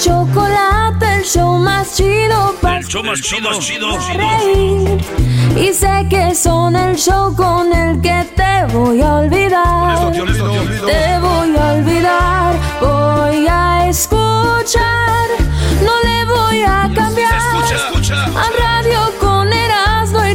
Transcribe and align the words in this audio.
chocolate, 0.00 1.16
el 1.16 1.24
show 1.24 1.58
más 1.58 1.94
chido 1.94 2.54
para 2.60 2.78
El 2.78 2.86
show 2.86 3.02
más 3.02 3.20
chido, 3.20 3.50
chido, 3.60 3.88
reír. 4.14 4.98
Y 5.56 5.74
sé 5.74 6.06
que 6.08 6.34
son 6.34 6.74
el 6.74 6.96
show 6.96 7.34
con 7.36 7.72
el 7.72 8.00
que 8.00 8.24
te 8.34 8.72
voy 8.72 9.02
a 9.02 9.16
olvidar. 9.16 10.12
Te 10.12 11.18
voy 11.18 11.56
a 11.56 11.72
olvidar, 11.74 12.54
voy 12.80 13.46
a 13.46 13.88
escuchar, 13.88 15.28
no 15.84 15.92
le 16.08 16.24
voy 16.24 16.62
a 16.62 16.90
cambiar. 16.94 17.36
Escucha, 17.36 17.76
escucha. 17.76 18.24
A 18.24 18.48
radio 18.58 19.19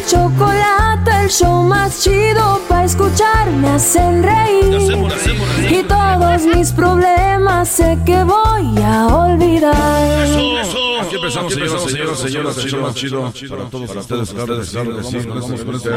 chocolate, 0.08 1.12
el 1.24 1.30
show 1.30 1.64
más 1.64 2.02
chido 2.04 2.62
para 2.68 2.86
escuchar 2.86 3.52
me 3.52 3.70
hacen 3.70 4.24
reír. 4.24 4.76
hacemos, 4.76 5.14
hacemos 5.14 5.56
reír. 5.58 5.80
Y 5.80 5.84
todos 5.84 6.42
mis 6.56 6.72
problemas 6.72 7.70
sé 7.70 7.98
que 8.06 8.24
voy 8.24 8.84
a 8.84 9.08
olvidar. 9.08 10.24
Eso, 10.24 10.60
eso. 10.60 11.02
Aquí 11.02 11.16
empezamos, 11.16 11.54
señoras, 11.54 12.18
señoras, 12.18 12.56
más 12.82 12.96
chido 12.96 13.32
para 13.50 13.70
todos 13.70 13.96
ustedes, 13.96 14.34
claro 14.34 14.60
que 14.60 14.66
sí, 14.66 14.72
claro 14.72 14.98
que 14.98 15.04
sí, 15.04 15.18
nos 15.28 15.42
vamos 15.42 15.64
con 15.64 15.76
este. 15.76 15.90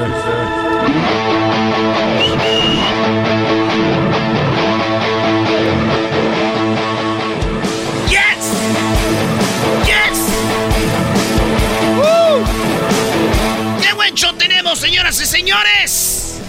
Yes. 2.39 3.28
¡Qué 13.89 13.95
buen 13.95 14.15
show 14.15 14.35
tenemos, 14.35 14.81
señoras 14.81 15.19
y 15.19 15.25
señores! 15.25 16.41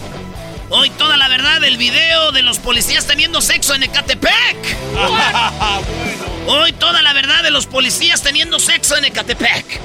Hoy 0.70 0.90
toda 0.90 1.16
la 1.16 1.30
verdad 1.30 1.62
del 1.62 1.78
video 1.78 2.34
de 2.34 2.42
los 2.42 2.60
policías 2.60 3.08
teniendo 3.08 3.40
sexo 3.40 3.74
en 3.76 3.84
Ecatepec. 3.84 4.58
Hoy 6.48 6.74
toda 6.74 7.02
la 7.02 7.14
verdad 7.14 7.42
de 7.42 7.50
los 7.50 7.66
policías 7.66 8.22
teniendo 8.24 8.60
sexo 8.60 8.98
en 8.98 9.06
Ecatepec. 9.06 9.80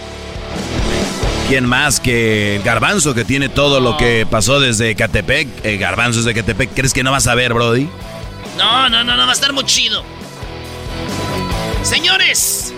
¿Quién 1.46 1.64
más 1.66 2.00
que 2.00 2.56
el 2.56 2.64
Garbanzo 2.64 3.14
que 3.14 3.24
tiene 3.24 3.48
todo 3.48 3.78
lo 3.78 3.96
que 3.98 4.26
pasó 4.28 4.58
desde 4.58 4.96
Catepec? 4.96 5.64
El 5.64 5.78
Garbanzo 5.78 6.18
es 6.18 6.24
de 6.24 6.34
Catepec. 6.34 6.74
¿Crees 6.74 6.92
que 6.92 7.04
no 7.04 7.12
vas 7.12 7.28
a 7.28 7.36
ver, 7.36 7.54
Brody? 7.54 7.88
No, 8.58 8.88
no, 8.88 9.04
no, 9.04 9.16
no, 9.16 9.26
va 9.26 9.30
a 9.30 9.34
estar 9.34 9.52
muy 9.52 9.64
chido. 9.64 10.02
Señores, 11.84 12.74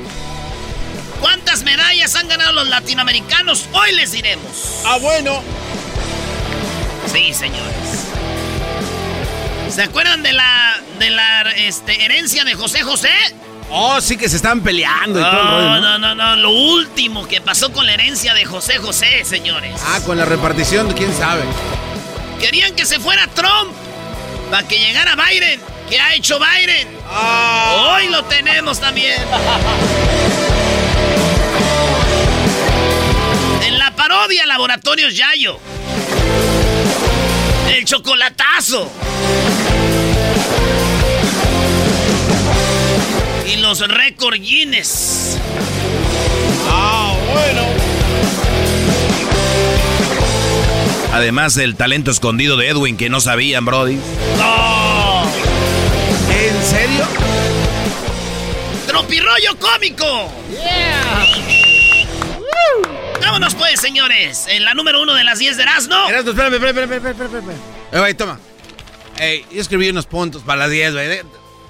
¿cuántas 1.21 1.63
medallas 1.63 2.15
han 2.15 2.29
ganado 2.29 2.53
los 2.53 2.69
latinoamericanos? 2.69 3.67
Hoy 3.73 3.93
les 3.93 4.13
diremos. 4.13 4.83
Ah, 4.85 4.99
bueno. 5.01 5.43
Sí, 7.13 7.33
señores. 7.33 7.73
¿Se 9.75 9.83
acuerdan 9.83 10.23
de 10.23 10.33
la 10.33 10.81
de 10.99 11.11
la 11.11 11.43
este, 11.57 12.05
herencia 12.05 12.45
de 12.45 12.55
José 12.55 12.83
José? 12.83 13.11
Oh, 13.69 14.01
sí 14.01 14.17
que 14.17 14.29
se 14.29 14.37
están 14.37 14.61
peleando 14.61 15.19
y 15.19 15.23
todo 15.23 15.33
el 15.41 15.45
No, 15.45 15.51
rollo, 15.51 15.81
¿no? 15.81 15.99
no, 15.99 15.99
no, 15.99 16.15
no, 16.15 16.37
lo 16.37 16.51
último 16.51 17.27
que 17.27 17.41
pasó 17.41 17.73
con 17.73 17.85
la 17.85 17.95
herencia 17.95 18.33
de 18.33 18.45
José 18.45 18.79
José, 18.79 19.25
señores. 19.25 19.75
Ah, 19.85 19.99
con 20.07 20.17
la 20.17 20.25
repartición, 20.25 20.93
quién 20.93 21.13
sabe. 21.13 21.43
Querían 22.41 22.75
que 22.77 22.87
se 22.87 23.01
fuera 23.01 23.27
Trump 23.29 23.73
para 24.51 24.67
que 24.69 24.79
llegara 24.79 25.17
Biden. 25.17 25.61
¿Qué 25.89 26.01
ha 26.01 26.15
hecho 26.15 26.39
Biden? 26.39 26.89
Ah. 27.09 27.95
Hoy 27.97 28.09
lo 28.09 28.25
tenemos 28.25 28.81
también. 28.81 29.21
En 33.65 33.79
la 33.79 33.95
parodia 33.95 34.47
Laboratorios 34.47 35.17
Yayo. 35.17 35.61
El 37.73 37.85
chocolatazo. 37.85 38.91
Y 43.47 43.57
los 43.57 43.87
récord 43.87 44.41
Guinness. 44.41 45.39
Ah, 46.69 47.15
bueno. 47.33 47.63
Además 51.13 51.55
del 51.55 51.77
talento 51.77 52.11
escondido 52.11 52.57
de 52.57 52.69
Edwin 52.69 52.97
que 52.97 53.09
no 53.09 53.21
sabían, 53.21 53.65
Brody. 53.65 53.99
¡No! 54.37 54.96
¿En 56.67 56.73
serio? 56.73 57.05
¡Tropirollo 58.89 59.57
cómico! 59.61 60.33
Vámonos 63.21 63.55
pues, 63.55 63.81
señores. 63.81 64.47
En 64.49 64.65
la 64.65 64.75
número 64.75 65.01
uno 65.01 65.15
de 65.15 65.23
las 65.23 65.39
10 65.39 65.59
de 65.59 65.63
Erasmo. 65.63 66.09
Erasmo, 66.09 66.31
espérame, 66.31 66.55
espérame, 66.55 66.83
espérame, 66.83 67.11
espérame, 67.11 67.37
espérame. 67.39 67.61
Eh, 67.93 67.99
güey, 68.01 68.15
toma. 68.15 68.41
Ey, 69.19 69.47
yo 69.53 69.61
escribí 69.61 69.89
unos 69.91 70.07
puntos 70.07 70.43
para 70.43 70.59
las 70.63 70.71
10, 70.71 70.93
güey. 70.95 71.19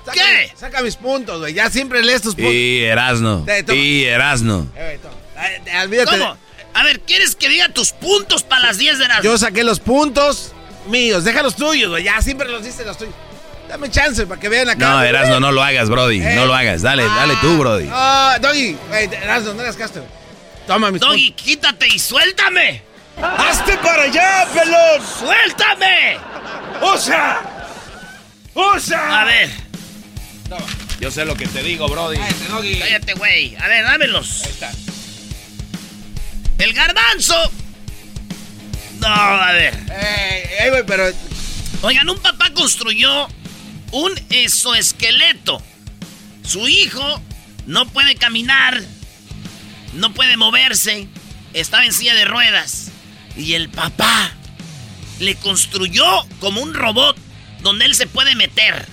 Saca- 0.07 0.13
¿Qué? 0.15 0.53
Saca 0.57 0.81
mis 0.81 0.97
puntos, 0.97 1.41
güey. 1.41 1.53
Ya 1.53 1.69
siempre 1.69 2.03
lees 2.03 2.23
tus 2.23 2.35
puntos. 2.35 2.55
Y 2.55 2.85
Erasno. 2.85 3.45
Eh. 3.47 3.65
Y 3.75 4.05
Erasno. 4.05 4.67
Eh, 4.77 4.83
güey, 4.83 4.99
toma. 4.99 5.47
Eh, 5.47 5.63
eh, 5.67 5.83
olvídate. 5.85 6.11
¿Cómo? 6.19 6.37
A 6.73 6.83
ver, 6.85 7.01
¿quieres 7.01 7.37
que 7.37 7.51
diga 7.51 7.69
tus 7.69 7.93
puntos 7.93 8.45
para 8.45 8.63
las 8.63 8.79
10 8.79 8.99
de 8.99 9.05
Erasmo? 9.05 9.25
Yo 9.25 9.37
saqué 9.37 9.63
los 9.63 9.79
puntos 9.79 10.53
míos. 10.89 11.25
Deja 11.25 11.43
los 11.43 11.55
tuyos, 11.55 11.91
güey. 11.91 12.05
Ya 12.05 12.23
siempre 12.23 12.49
los 12.49 12.65
dices 12.65 12.87
los 12.87 12.97
tuyos. 12.97 13.15
Dame 13.69 13.91
chance 13.91 14.27
para 14.27 14.41
que 14.41 14.49
vean 14.49 14.69
acá. 14.69 14.79
No. 14.79 15.03
Erasno, 15.03 15.41
no 15.41 15.53
lo 15.53 15.63
hagas, 15.63 15.89
Brody. 15.89 16.21
Eh. 16.21 16.35
No 16.35 16.47
lo 16.47 16.55
hagas. 16.55 16.83
Dale, 16.83 17.05
dale 17.05 17.35
tú, 17.41 17.59
Brody. 17.59 17.89
Ah, 17.91 18.39
Doggy. 18.41 18.77
Güey, 18.89 19.05
Erasno, 19.13 19.55
no 19.55 19.61
hagas 19.63 19.77
güey. 19.77 19.91
Toma 20.67 20.91
mis 20.91 21.01
Doggy, 21.01 21.33
quítate 21.33 21.87
y 21.89 21.99
suéltame. 21.99 22.83
¡Hazte 23.23 23.79
para 23.79 24.03
allá, 24.03 24.47
pelón! 24.53 25.01
¡Suéltame! 25.19 26.19
¡Osa! 26.83 27.41
¡Osa! 28.53 29.23
A 29.23 29.25
ver, 29.25 29.51
Yo 31.01 31.11
sé 31.11 31.25
lo 31.25 31.35
que 31.35 31.47
te 31.47 31.63
digo, 31.63 31.89
Brody. 31.89 32.19
cállate, 32.79 33.15
güey. 33.15 33.57
A 33.57 33.69
ver, 33.69 33.85
dámelos. 33.85 34.43
El 36.59 36.73
garbanzo. 36.73 37.51
No, 38.99 39.09
a 39.09 39.53
ver. 39.53 39.75
Eh, 39.91 40.57
eh, 40.61 40.71
güey, 40.71 40.83
pero. 40.87 41.11
Oigan, 41.83 42.09
un 42.09 42.19
papá 42.19 42.51
construyó 42.55 43.29
un 43.93 44.13
exoesqueleto. 44.31 45.63
Su 46.47 46.69
hijo 46.69 47.23
no 47.67 47.87
puede 47.89 48.15
caminar, 48.17 48.81
no 49.95 50.13
puede 50.15 50.37
moverse, 50.37 51.09
estaba 51.53 51.85
en 51.85 51.93
silla 51.93 52.15
de 52.15 52.25
ruedas. 52.25 52.89
Y 53.37 53.55
el 53.55 53.69
papá 53.69 54.33
le 55.21 55.35
construyó 55.37 56.05
como 56.41 56.61
un 56.63 56.75
robot 56.75 57.17
donde 57.63 57.85
él 57.87 57.95
se 57.95 58.07
puede 58.07 58.35
meter. 58.35 58.87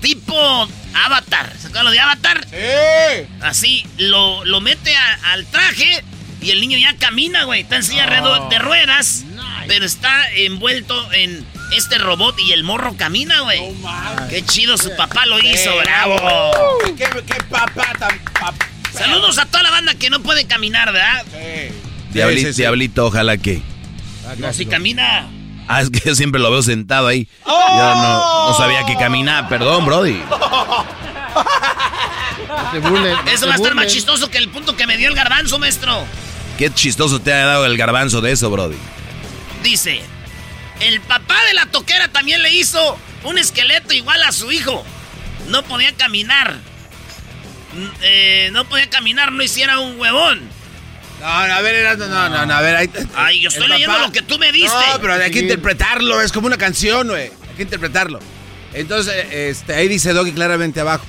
Tipo 0.00 0.68
Avatar. 0.94 1.52
¿Se 1.58 1.66
acuerdan 1.68 1.84
lo 1.86 1.90
de 1.90 2.00
Avatar? 2.00 2.46
¡Eh! 2.52 3.26
Así, 3.40 3.84
lo, 3.96 4.44
lo 4.44 4.60
mete 4.60 4.94
a- 4.96 5.32
al 5.32 5.44
traje 5.46 6.04
y 6.40 6.50
el 6.50 6.60
niño 6.60 6.78
ya 6.78 6.96
camina, 6.96 7.44
güey. 7.44 7.62
Está 7.62 7.76
en 7.76 7.82
silla 7.84 8.06
de 8.48 8.58
ruedas, 8.60 9.24
pero 9.66 9.84
está 9.84 10.30
envuelto 10.34 11.12
en 11.12 11.44
este 11.76 11.98
robot 11.98 12.38
y 12.40 12.52
el 12.52 12.64
morro 12.64 12.96
camina, 12.96 13.40
güey. 13.40 13.60
Qué 14.30 14.44
chido, 14.44 14.76
su 14.78 14.94
papá 14.96 15.26
lo 15.26 15.38
hizo, 15.38 15.76
bravo. 15.76 16.50
¿Qué, 16.96 17.04
qué 17.04 17.42
papá 17.50 17.92
tan 17.98 18.20
Saludos 18.92 19.38
a 19.38 19.46
toda 19.46 19.62
la 19.62 19.70
banda 19.70 19.94
que 19.94 20.10
no 20.10 20.20
puede 20.20 20.46
caminar, 20.46 20.92
¿verdad? 20.92 21.24
Diablito, 22.12 22.52
diablito, 22.52 23.06
ojalá 23.06 23.36
que. 23.36 23.62
No, 24.38 24.52
si 24.52 24.66
camina. 24.66 25.28
Ah, 25.68 25.82
es 25.82 25.90
que 25.90 26.00
yo 26.00 26.14
siempre 26.14 26.40
lo 26.40 26.50
veo 26.50 26.62
sentado 26.62 27.06
ahí. 27.06 27.28
Yo 27.46 27.94
no, 27.94 28.48
no 28.48 28.54
sabía 28.56 28.86
que 28.86 28.96
caminaba, 28.96 29.48
perdón, 29.48 29.84
Brody. 29.84 30.18
Eso 33.32 33.46
va 33.46 33.52
a 33.52 33.56
estar 33.56 33.74
más 33.74 33.86
chistoso 33.86 34.30
que 34.30 34.38
el 34.38 34.48
punto 34.48 34.76
que 34.76 34.86
me 34.86 34.96
dio 34.96 35.08
el 35.08 35.14
garbanzo, 35.14 35.58
maestro. 35.58 36.04
Qué 36.56 36.72
chistoso 36.72 37.20
te 37.20 37.32
ha 37.32 37.46
dado 37.46 37.66
el 37.66 37.76
garbanzo 37.76 38.20
de 38.20 38.32
eso, 38.32 38.50
Brody. 38.50 38.76
Dice, 39.62 40.02
el 40.80 41.00
papá 41.00 41.42
de 41.44 41.54
la 41.54 41.66
toquera 41.66 42.08
también 42.08 42.42
le 42.42 42.50
hizo 42.52 42.98
un 43.24 43.38
esqueleto 43.38 43.94
igual 43.94 44.22
a 44.22 44.32
su 44.32 44.52
hijo. 44.52 44.84
No 45.48 45.62
podía 45.64 45.92
caminar. 45.92 46.56
Eh, 48.02 48.50
no 48.52 48.68
podía 48.68 48.88
caminar, 48.88 49.32
no 49.32 49.42
hiciera 49.42 49.78
un 49.78 49.98
huevón. 49.98 50.40
No, 51.20 51.46
no, 51.48 51.54
a 51.54 51.60
ver, 51.60 51.98
no, 51.98 52.06
no, 52.28 52.46
no, 52.46 52.54
a 52.54 52.60
ver. 52.60 52.76
Ahí, 52.76 52.90
Ay, 53.14 53.40
yo 53.40 53.48
estoy 53.48 53.66
leyendo 53.68 53.98
lo 53.98 54.12
que 54.12 54.22
tú 54.22 54.38
me 54.38 54.52
diste. 54.52 54.76
No, 54.92 55.00
pero 55.00 55.14
hay 55.14 55.30
que 55.30 55.40
interpretarlo, 55.40 56.20
es 56.20 56.32
como 56.32 56.46
una 56.46 56.56
canción, 56.58 57.08
güey. 57.08 57.24
Hay 57.24 57.56
que 57.56 57.62
interpretarlo. 57.62 58.20
Entonces, 58.72 59.26
este, 59.32 59.74
ahí 59.74 59.88
dice 59.88 60.12
Doggy 60.12 60.32
claramente 60.32 60.80
abajo. 60.80 61.04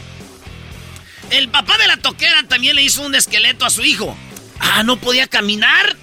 El 1.29 1.49
papá 1.49 1.77
de 1.77 1.85
la 1.87 1.97
toquera 1.97 2.43
también 2.43 2.75
le 2.75 2.81
hizo 2.81 3.03
un 3.03 3.13
esqueleto 3.13 3.65
a 3.65 3.69
su 3.69 3.83
hijo. 3.83 4.17
Ah, 4.59 4.83
¿no 4.83 4.97
podía 4.97 5.27
caminar? 5.27 5.95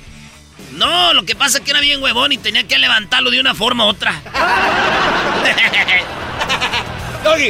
No, 0.72 1.14
lo 1.14 1.24
que 1.24 1.34
pasa 1.34 1.58
es 1.58 1.64
que 1.64 1.70
era 1.70 1.80
bien 1.80 2.02
huevón 2.02 2.32
y 2.32 2.38
tenía 2.38 2.66
que 2.66 2.78
levantarlo 2.78 3.30
de 3.30 3.40
una 3.40 3.54
forma 3.54 3.84
u 3.86 3.88
otra. 3.88 4.20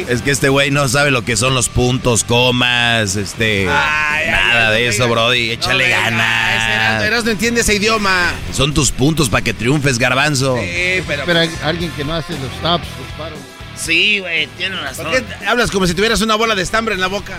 Es 0.07 0.21
que 0.21 0.31
este 0.31 0.49
güey 0.49 0.71
no 0.71 0.87
sabe 0.89 1.11
lo 1.11 1.23
que 1.23 1.37
son 1.37 1.53
los 1.53 1.69
puntos, 1.69 2.23
comas, 2.23 3.15
este. 3.15 3.65
nada 3.65 4.71
de 4.71 4.87
eso, 4.87 5.07
Brody. 5.07 5.51
Échale 5.51 5.89
ganas. 5.89 7.03
Eras 7.03 7.23
no 7.23 7.31
entiende 7.31 7.61
ese 7.61 7.75
idioma. 7.75 8.33
Son 8.53 8.73
tus 8.73 8.91
puntos 8.91 9.29
para 9.29 9.43
que 9.43 9.53
triunfes, 9.53 9.99
garbanzo. 9.99 10.57
Sí, 10.57 11.03
pero. 11.07 11.23
Pero 11.25 11.39
hay 11.39 11.51
alguien 11.63 11.91
que 11.91 12.03
no 12.03 12.15
hace 12.15 12.33
los 12.33 12.51
stops, 12.57 12.87
los 12.99 13.11
paros. 13.17 13.39
Sí, 13.75 14.19
güey, 14.19 14.47
tienes 14.57 14.79
razón. 14.81 15.05
¿Por 15.05 15.23
qué 15.23 15.45
hablas 15.45 15.69
como 15.69 15.85
si 15.85 15.93
tuvieras 15.93 16.21
una 16.21 16.35
bola 16.35 16.55
de 16.55 16.63
estambre 16.63 16.95
en 16.95 17.01
la 17.01 17.07
boca? 17.07 17.37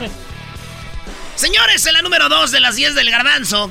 Señores, 1.34 1.84
en 1.86 1.94
la 1.94 2.02
número 2.02 2.28
2 2.28 2.50
de 2.50 2.60
las 2.60 2.76
10 2.76 2.94
del 2.94 3.10
garbanzo. 3.10 3.70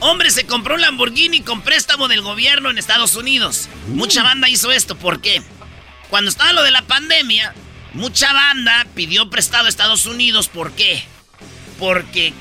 Hombre 0.00 0.30
se 0.30 0.46
compró 0.46 0.76
un 0.76 0.80
Lamborghini 0.80 1.40
con 1.40 1.62
préstamo 1.62 2.06
del 2.06 2.22
gobierno 2.22 2.70
en 2.70 2.78
Estados 2.78 3.16
Unidos. 3.16 3.68
Mucha 3.88 4.22
banda 4.22 4.48
hizo 4.48 4.70
esto, 4.70 4.96
¿por 4.96 5.20
qué? 5.20 5.42
Cuando 6.08 6.30
estaba 6.30 6.52
lo 6.52 6.62
de 6.62 6.70
la 6.70 6.82
pandemia, 6.82 7.52
mucha 7.94 8.32
banda 8.32 8.86
pidió 8.94 9.28
prestado 9.28 9.66
a 9.66 9.68
Estados 9.68 10.06
Unidos. 10.06 10.48
¿Por 10.48 10.72
qué? 10.72 11.02
Porque 11.80 12.32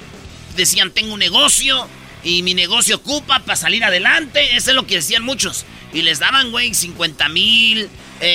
decían, 0.55 0.91
tengo 0.91 1.13
un 1.13 1.19
negocio 1.19 1.87
y 2.23 2.43
mi 2.43 2.53
negocio 2.53 2.97
ocupa 2.97 3.39
para 3.39 3.55
salir 3.55 3.83
adelante. 3.83 4.55
Eso 4.55 4.69
es 4.69 4.75
lo 4.75 4.85
que 4.85 4.95
decían 4.95 5.23
muchos. 5.23 5.65
Y 5.93 6.03
les 6.03 6.19
daban, 6.19 6.51
güey, 6.51 6.75
50 6.75 7.27
mil, 7.29 7.89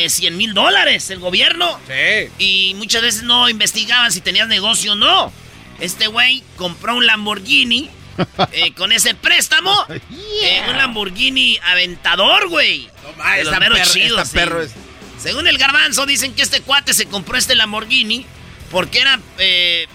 100 0.09 0.37
mil 0.37 0.53
dólares 0.53 1.11
el 1.11 1.21
gobierno. 1.21 1.79
Sí. 1.87 2.29
Y 2.39 2.75
muchas 2.75 3.03
veces 3.03 3.23
no 3.23 3.49
investigaban 3.49 4.11
si 4.11 4.21
tenías 4.21 4.49
negocio 4.49 4.93
o 4.93 4.97
no. 4.97 5.33
Este 5.79 6.09
güey 6.09 6.43
compró 6.57 6.97
un 6.97 7.07
Lamborghini 7.07 7.89
eh, 8.53 8.73
con 8.75 8.93
ese 8.93 9.15
préstamo. 9.15 9.75
eh, 9.89 10.63
un 10.69 10.77
Lamborghini 10.77 11.59
aventador, 11.65 12.49
güey. 12.49 12.89
No, 13.17 13.33
esta 13.35 13.59
meros 13.61 13.79
perro- 13.79 13.93
chidos, 13.93 14.19
esta 14.23 14.25
sí. 14.25 14.37
perro 14.37 14.63
es- 14.63 14.73
Según 15.19 15.47
el 15.47 15.59
garbanzo, 15.59 16.07
dicen 16.07 16.35
que 16.35 16.43
este 16.43 16.61
cuate 16.63 16.95
se 16.95 17.07
compró 17.07 17.37
este 17.39 17.55
Lamborghini 17.55 18.27
porque 18.71 19.01
era, 19.01 19.21
eh, 19.39 19.87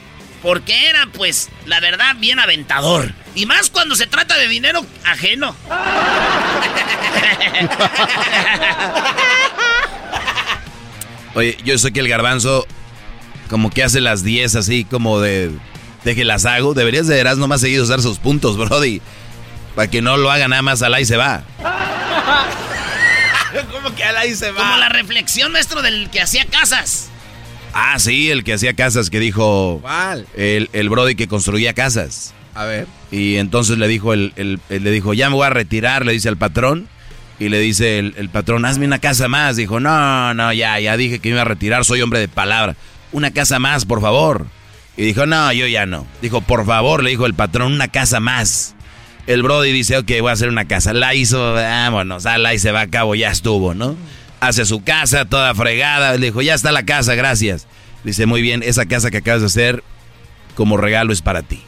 porque 0.41 0.87
era, 0.87 1.07
pues, 1.13 1.49
la 1.65 1.79
verdad, 1.79 2.15
bien 2.17 2.39
aventador. 2.39 3.11
Y 3.35 3.45
más 3.45 3.69
cuando 3.69 3.95
se 3.95 4.07
trata 4.07 4.37
de 4.37 4.47
dinero 4.47 4.85
ajeno. 5.03 5.55
Oye, 11.35 11.57
yo 11.63 11.77
sé 11.77 11.91
que 11.91 11.99
el 11.99 12.07
garbanzo 12.07 12.65
como 13.49 13.69
que 13.69 13.83
hace 13.83 14.01
las 14.01 14.23
10 14.23 14.55
así 14.55 14.85
como 14.85 15.19
de, 15.19 15.51
de 16.07 16.15
que 16.15 16.25
las 16.25 16.45
hago. 16.45 16.73
Deberías 16.73 17.07
de 17.07 17.15
veras 17.15 17.37
nomás 17.37 17.61
seguir 17.61 17.81
usar 17.81 18.01
sus 18.01 18.17
puntos, 18.17 18.57
Brody. 18.57 19.01
Para 19.75 19.89
que 19.89 20.01
no 20.01 20.17
lo 20.17 20.31
haga 20.31 20.47
nada 20.47 20.61
más 20.61 20.81
al 20.81 20.93
ahí 20.93 21.05
se 21.05 21.17
va. 21.17 21.43
¿Cómo 23.71 23.93
que 23.95 24.03
al 24.03 24.17
ahí 24.17 24.35
se 24.35 24.51
va? 24.51 24.57
Como 24.59 24.77
la 24.77 24.89
reflexión, 24.89 25.51
maestro, 25.51 25.81
del 25.81 26.09
que 26.09 26.21
hacía 26.21 26.45
casas. 26.45 27.09
Ah, 27.73 27.99
sí, 27.99 28.31
el 28.31 28.43
que 28.43 28.53
hacía 28.53 28.73
casas 28.73 29.09
que 29.09 29.19
dijo... 29.19 29.79
¿Cuál? 29.81 30.25
El, 30.35 30.69
el 30.73 30.89
Brody 30.89 31.15
que 31.15 31.27
construía 31.27 31.73
casas. 31.73 32.33
A 32.55 32.65
ver. 32.65 32.87
Y 33.11 33.37
entonces 33.37 33.77
le 33.77 33.87
dijo, 33.87 34.13
el, 34.13 34.33
el- 34.35 34.59
el- 34.69 34.83
le 34.83 34.91
dijo, 34.91 35.13
ya 35.13 35.29
me 35.29 35.35
voy 35.35 35.45
a 35.45 35.49
retirar, 35.51 36.05
le 36.05 36.13
dice 36.13 36.29
al 36.29 36.37
patrón. 36.37 36.87
Y 37.39 37.49
le 37.49 37.59
dice 37.59 37.99
el, 37.99 38.15
el 38.17 38.29
patrón, 38.29 38.65
hazme 38.65 38.85
una 38.87 38.99
casa 38.99 39.27
más. 39.27 39.55
Dijo, 39.57 39.79
no, 39.79 40.33
no, 40.33 40.51
ya, 40.53 40.79
ya 40.79 40.97
dije 40.97 41.19
que 41.19 41.29
me 41.29 41.33
iba 41.35 41.41
a 41.41 41.45
retirar, 41.45 41.85
soy 41.85 42.01
hombre 42.01 42.19
de 42.19 42.27
palabra. 42.27 42.75
Una 43.11 43.31
casa 43.31 43.59
más, 43.59 43.85
por 43.85 44.01
favor. 44.01 44.47
Y 44.97 45.03
dijo, 45.03 45.27
no, 45.27 45.53
yo 45.53 45.67
ya 45.67 45.85
no. 45.85 46.07
Dijo, 46.21 46.41
por 46.41 46.65
favor, 46.65 47.03
le 47.03 47.11
dijo 47.11 47.27
el 47.27 47.35
patrón, 47.35 47.73
una 47.73 47.87
casa 47.87 48.19
más. 48.19 48.75
El 49.27 49.43
Brody 49.43 49.71
dice, 49.71 49.97
ok, 49.97 50.09
voy 50.21 50.29
a 50.29 50.33
hacer 50.33 50.49
una 50.49 50.65
casa. 50.65 50.91
La 50.91 51.13
hizo, 51.13 51.53
vámonos, 51.53 52.25
ah, 52.25 52.39
la 52.39 52.55
y 52.55 52.59
se 52.59 52.71
va 52.71 52.81
a 52.81 52.87
cabo, 52.87 53.13
ya 53.13 53.29
estuvo, 53.29 53.75
¿no? 53.75 53.95
Hace 54.39 54.65
su 54.65 54.83
casa, 54.83 55.25
toda 55.25 55.53
fregada. 55.53 56.17
Le 56.17 56.27
dijo, 56.27 56.41
ya 56.41 56.55
está 56.55 56.71
la 56.71 56.83
casa, 56.83 57.13
gracias. 57.13 57.67
Dice, 58.03 58.25
muy 58.25 58.41
bien, 58.41 58.63
esa 58.63 58.87
casa 58.87 59.11
que 59.11 59.17
acabas 59.17 59.41
de 59.41 59.47
hacer, 59.47 59.83
como 60.55 60.77
regalo 60.77 61.13
es 61.13 61.21
para 61.21 61.43
ti. 61.43 61.61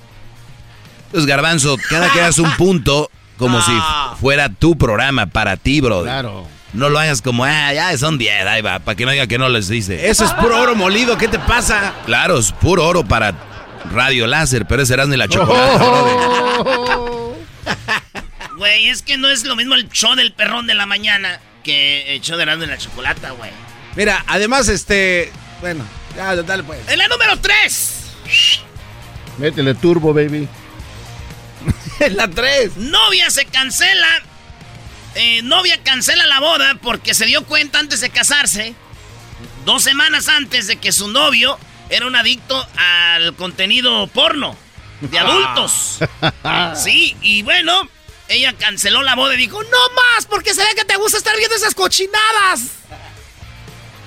Entonces, 1.07 1.27
Garbanzo, 1.27 1.77
cada 1.89 2.11
que 2.11 2.19
hagas 2.21 2.39
un 2.39 2.51
punto, 2.57 3.11
como 3.37 3.61
si 3.61 3.73
fuera 4.19 4.49
tu 4.49 4.75
programa 4.75 5.27
para 5.27 5.55
ti, 5.55 5.81
Brody. 5.81 6.05
Claro. 6.05 6.47
No 6.73 6.89
lo 6.89 6.99
hagas 6.99 7.21
como, 7.21 7.45
ah, 7.45 7.73
ya 7.73 7.97
son 7.97 8.17
10, 8.17 8.45
ahí 8.45 8.61
va, 8.61 8.79
para 8.79 8.95
que 8.95 9.05
no 9.05 9.11
diga 9.11 9.27
que 9.27 9.37
no 9.37 9.49
les 9.49 9.67
dice. 9.67 10.09
Eso 10.09 10.23
es 10.23 10.31
puro 10.33 10.61
oro 10.61 10.75
molido, 10.75 11.17
¿qué 11.17 11.27
te 11.27 11.39
pasa? 11.39 11.93
Claro, 12.05 12.37
es 12.37 12.51
puro 12.51 12.85
oro 12.87 13.03
para 13.03 13.33
radio 13.91 14.27
láser, 14.27 14.65
pero 14.67 14.83
ese 14.83 14.95
ni 15.07 15.17
la 15.17 15.27
chocolate, 15.27 15.77
Brody. 15.77 17.19
Güey, 18.57 18.89
es 18.89 19.01
que 19.01 19.15
no 19.17 19.29
es 19.29 19.45
lo 19.45 19.55
mismo 19.55 19.73
el 19.75 19.87
show 19.89 20.15
del 20.15 20.33
perrón 20.33 20.67
de 20.67 20.73
la 20.73 20.85
mañana 20.85 21.39
que 21.63 22.15
el 22.15 22.21
show 22.21 22.35
de 22.35 22.43
Erasmo 22.43 22.61
de 22.61 22.67
la 22.67 22.77
chocolata, 22.77 23.31
güey. 23.31 23.51
Mira, 23.95 24.23
además, 24.27 24.67
este. 24.67 25.31
Bueno, 25.61 25.85
ya, 26.15 26.35
dale 26.35 26.63
pues. 26.63 26.79
En 26.89 26.99
la 26.99 27.07
número 27.07 27.37
3. 27.39 27.93
Métele 29.37 29.75
turbo, 29.75 30.13
baby. 30.13 30.47
En 32.01 32.15
la 32.15 32.29
3. 32.29 32.77
Novia 32.77 33.29
se 33.29 33.45
cancela. 33.45 34.07
Eh, 35.19 35.41
novia 35.41 35.83
cancela 35.83 36.25
la 36.27 36.39
boda 36.39 36.75
porque 36.81 37.13
se 37.13 37.25
dio 37.25 37.43
cuenta 37.43 37.79
antes 37.79 37.99
de 37.99 38.09
casarse, 38.09 38.73
dos 39.65 39.83
semanas 39.83 40.29
antes 40.29 40.67
de 40.67 40.77
que 40.77 40.93
su 40.93 41.09
novio 41.09 41.59
era 41.89 42.07
un 42.07 42.15
adicto 42.15 42.65
al 42.77 43.35
contenido 43.35 44.07
porno 44.07 44.55
de 45.01 45.19
adultos. 45.19 45.99
Sí, 46.75 47.17
y 47.21 47.43
bueno, 47.43 47.89
ella 48.29 48.53
canceló 48.53 49.03
la 49.03 49.15
boda 49.15 49.33
y 49.33 49.37
dijo, 49.37 49.61
no 49.61 49.77
más, 49.95 50.25
porque 50.25 50.53
se 50.53 50.63
ve 50.63 50.69
que 50.75 50.85
te 50.85 50.95
gusta 50.95 51.17
estar 51.17 51.35
viendo 51.35 51.55
esas 51.55 51.75
cochinadas. 51.75 52.61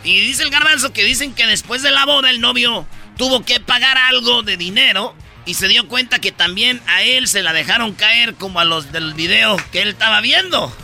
Y 0.04 0.18
dice 0.20 0.44
el 0.44 0.50
garbanzo 0.50 0.94
que 0.94 1.04
dicen 1.04 1.34
que 1.34 1.46
después 1.46 1.82
de 1.82 1.90
la 1.90 2.06
boda 2.06 2.30
el 2.30 2.40
novio 2.40 2.86
tuvo 3.18 3.44
que 3.44 3.60
pagar 3.60 3.98
algo 3.98 4.42
de 4.42 4.56
dinero 4.56 5.14
y 5.44 5.54
se 5.54 5.68
dio 5.68 5.88
cuenta 5.88 6.20
que 6.20 6.32
también 6.32 6.80
a 6.86 7.02
él 7.02 7.28
se 7.28 7.42
la 7.42 7.52
dejaron 7.52 7.92
caer 7.92 8.34
como 8.34 8.60
a 8.60 8.64
los 8.64 8.92
del 8.92 9.14
video 9.14 9.56
que 9.72 9.82
él 9.82 9.88
estaba 9.88 10.20
viendo. 10.20 10.74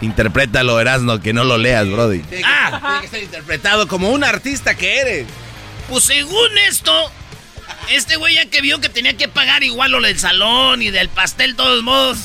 Interprétalo, 0.00 0.78
Erasno, 0.80 1.20
que 1.20 1.32
no 1.32 1.44
lo 1.44 1.56
leas, 1.58 1.88
Brody. 1.88 2.20
Tiene 2.20 2.42
que, 2.42 2.48
Ah. 2.48 2.78
tiene 2.80 3.00
que 3.02 3.08
ser 3.08 3.22
interpretado 3.22 3.88
como 3.88 4.10
un 4.10 4.24
artista 4.24 4.74
que 4.74 4.98
eres. 5.00 5.26
Pues 5.88 6.04
según 6.04 6.58
esto, 6.68 6.92
este 7.90 8.16
güey 8.16 8.34
ya 8.34 8.46
que 8.46 8.60
vio 8.60 8.80
que 8.80 8.88
tenía 8.90 9.16
que 9.16 9.28
pagar 9.28 9.62
igual 9.62 9.92
lo 9.92 10.00
del 10.00 10.18
salón 10.18 10.82
y 10.82 10.90
del 10.90 11.08
pastel, 11.08 11.56
todos 11.56 11.82
modos. 11.82 12.18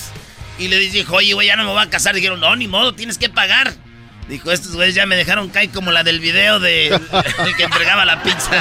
Y 0.59 0.67
le 0.67 0.77
dijo, 0.79 1.15
oye, 1.15 1.33
güey, 1.33 1.47
ya 1.47 1.55
no 1.55 1.63
me 1.63 1.71
voy 1.71 1.81
a 1.81 1.89
casar. 1.89 2.13
Dijeron, 2.13 2.39
no, 2.39 2.55
ni 2.55 2.67
modo, 2.67 2.93
tienes 2.93 3.17
que 3.17 3.29
pagar. 3.29 3.73
Dijo, 4.27 4.51
estos 4.51 4.73
güeyes 4.75 4.93
ya 4.93 5.05
me 5.05 5.15
dejaron 5.15 5.49
caer 5.49 5.69
como 5.71 5.91
la 5.91 6.03
del 6.03 6.19
video 6.19 6.59
de, 6.59 6.89
de 7.45 7.53
que 7.55 7.63
entregaba 7.63 8.03
la 8.05 8.21
pizza. 8.21 8.51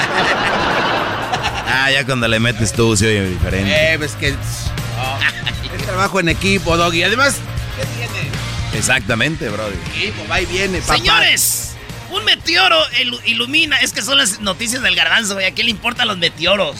Ah, 1.71 1.89
ya 1.91 2.05
cuando 2.05 2.27
le 2.27 2.39
metes 2.39 2.73
tú 2.73 2.95
se 2.97 3.07
oye 3.07 3.29
diferente. 3.29 3.93
Eh, 3.93 3.97
pues 3.97 4.13
que. 4.13 4.33
oh, 4.33 5.75
es 5.77 5.83
trabajo 5.85 6.19
en 6.19 6.29
equipo, 6.29 6.75
Doggy. 6.77 7.03
Además, 7.03 7.35
¿qué 7.77 7.85
tiene? 8.07 8.29
Exactamente, 8.73 9.49
Brody. 9.49 9.75
Equipo, 9.95 10.27
va 10.29 10.41
y 10.41 10.45
viene, 10.45 10.79
papá. 10.81 10.97
Señores, 10.97 11.71
un 12.11 12.23
meteoro 12.25 12.77
ilu- 13.01 13.21
ilumina. 13.25 13.77
Es 13.77 13.93
que 13.93 14.01
son 14.01 14.17
las 14.17 14.39
noticias 14.39 14.81
del 14.81 14.95
garbanzo, 14.95 15.33
güey. 15.35 15.45
¿A 15.45 15.51
qué 15.51 15.63
le 15.63 15.71
importan 15.71 16.07
los 16.07 16.17
meteoros? 16.17 16.75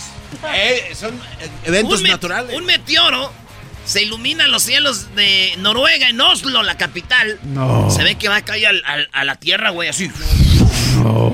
Eh, 0.54 0.92
son 0.98 1.14
eh, 1.40 1.50
eventos 1.66 2.02
un 2.02 2.08
naturales. 2.08 2.56
Un 2.56 2.66
meteoro 2.66 3.32
Se 3.86 4.02
iluminan 4.04 4.52
los 4.52 4.64
cielos 4.64 5.14
de 5.16 5.54
Noruega, 5.58 6.08
en 6.10 6.22
Oslo, 6.22 6.64
la 6.64 6.78
capital. 6.78 7.40
No. 7.44 7.90
Se 7.92 8.04
ve 8.04 8.16
que 8.16 8.30
va 8.30 8.38
a 8.38 8.42
caer 8.46 8.82
a 9.12 9.24
la 9.24 9.36
tierra, 9.36 9.72
güey, 9.72 9.90
así. 9.90 10.10
No. 11.04 11.34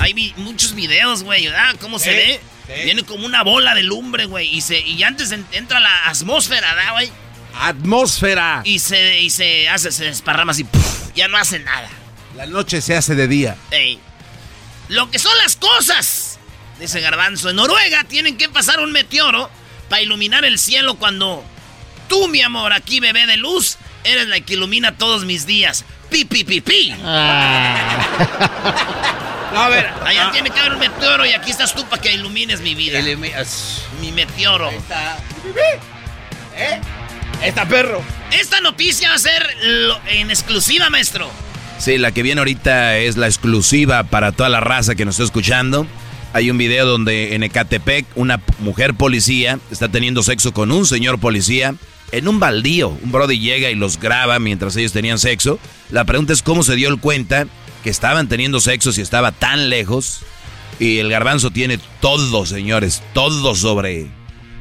Hay 0.00 0.32
muchos 0.36 0.74
videos, 0.74 1.22
güey, 1.22 1.46
¿verdad? 1.46 1.76
¿Cómo 1.80 1.98
se 1.98 2.10
ve? 2.10 2.40
Viene 2.66 3.04
como 3.04 3.26
una 3.26 3.42
bola 3.42 3.74
de 3.74 3.82
lumbre, 3.82 4.24
güey. 4.26 4.48
Y, 4.54 4.60
se, 4.60 4.80
y 4.80 5.02
antes 5.02 5.32
entra 5.52 5.80
la 5.80 6.08
atmósfera, 6.08 6.74
¿verdad, 6.74 6.92
güey? 6.92 7.12
Atmósfera. 7.60 8.62
Y 8.64 8.78
se, 8.78 9.20
y 9.20 9.30
se 9.30 9.68
hace, 9.68 9.92
se 9.92 10.04
desparrama 10.04 10.52
así. 10.52 10.66
ya 11.14 11.28
no 11.28 11.36
hace 11.36 11.58
nada. 11.58 11.88
La 12.36 12.46
noche 12.46 12.80
se 12.80 12.96
hace 12.96 13.14
de 13.14 13.28
día. 13.28 13.56
Ey. 13.70 13.98
Lo 14.88 15.10
que 15.10 15.18
son 15.18 15.36
las 15.38 15.56
cosas. 15.56 16.38
Dice 16.80 17.00
Garbanzo. 17.00 17.50
En 17.50 17.56
Noruega 17.56 18.04
tienen 18.04 18.36
que 18.36 18.48
pasar 18.48 18.80
un 18.80 18.92
meteoro 18.92 19.50
para 19.88 20.02
iluminar 20.02 20.44
el 20.44 20.58
cielo 20.58 20.96
cuando 20.96 21.44
tú, 22.08 22.28
mi 22.28 22.42
amor, 22.42 22.72
aquí 22.72 23.00
bebé 23.00 23.26
de 23.26 23.36
luz, 23.36 23.76
eres 24.02 24.28
la 24.28 24.40
que 24.40 24.54
ilumina 24.54 24.96
todos 24.96 25.24
mis 25.24 25.46
días. 25.46 25.84
Pi, 26.10 26.24
pi, 26.24 26.44
pi, 26.44 26.60
pi. 26.60 26.94
Ah. 27.04 28.08
a 29.54 29.68
ver, 29.68 29.86
allá 30.04 30.28
ah. 30.28 30.32
tiene 30.32 30.50
que 30.50 30.60
haber 30.60 30.72
un 30.74 30.80
meteoro 30.80 31.24
y 31.26 31.30
aquí 31.30 31.50
estás 31.50 31.74
tú 31.74 31.84
para 31.86 32.00
que 32.00 32.12
ilumines 32.12 32.60
mi 32.60 32.74
vida. 32.74 33.00
mi 34.00 34.12
meteoro. 34.12 34.68
Ahí 34.68 34.76
está. 34.76 35.16
¿Eh? 36.56 36.80
Está 37.42 37.66
perro. 37.66 38.02
Esta 38.32 38.60
noticia 38.60 39.10
va 39.10 39.16
a 39.16 39.18
ser 39.18 39.46
en 40.08 40.30
exclusiva, 40.30 40.90
maestro. 40.90 41.30
Sí, 41.78 41.98
la 41.98 42.12
que 42.12 42.22
viene 42.22 42.40
ahorita 42.40 42.98
es 42.98 43.16
la 43.16 43.26
exclusiva 43.26 44.04
para 44.04 44.32
toda 44.32 44.48
la 44.48 44.60
raza 44.60 44.94
que 44.94 45.04
nos 45.04 45.16
está 45.16 45.24
escuchando. 45.24 45.86
Hay 46.32 46.50
un 46.50 46.58
video 46.58 46.86
donde 46.86 47.34
en 47.34 47.42
Ecatepec 47.42 48.06
una 48.14 48.40
mujer 48.58 48.94
policía 48.94 49.58
está 49.70 49.88
teniendo 49.88 50.22
sexo 50.22 50.52
con 50.52 50.72
un 50.72 50.86
señor 50.86 51.20
policía 51.20 51.74
en 52.12 52.28
un 52.28 52.40
baldío. 52.40 52.88
Un 52.88 53.12
brody 53.12 53.38
llega 53.38 53.70
y 53.70 53.74
los 53.74 54.00
graba 54.00 54.38
mientras 54.38 54.76
ellos 54.76 54.92
tenían 54.92 55.18
sexo. 55.18 55.58
La 55.90 56.04
pregunta 56.04 56.32
es 56.32 56.42
cómo 56.42 56.62
se 56.62 56.76
dio 56.76 56.88
el 56.88 56.98
cuenta 56.98 57.46
que 57.84 57.90
estaban 57.90 58.28
teniendo 58.28 58.60
sexo 58.60 58.92
si 58.92 59.02
estaba 59.02 59.30
tan 59.30 59.68
lejos. 59.68 60.20
Y 60.80 60.98
el 60.98 61.10
garbanzo 61.10 61.50
tiene 61.50 61.78
todo, 62.00 62.46
señores, 62.46 63.02
todo 63.12 63.54
sobre... 63.54 64.06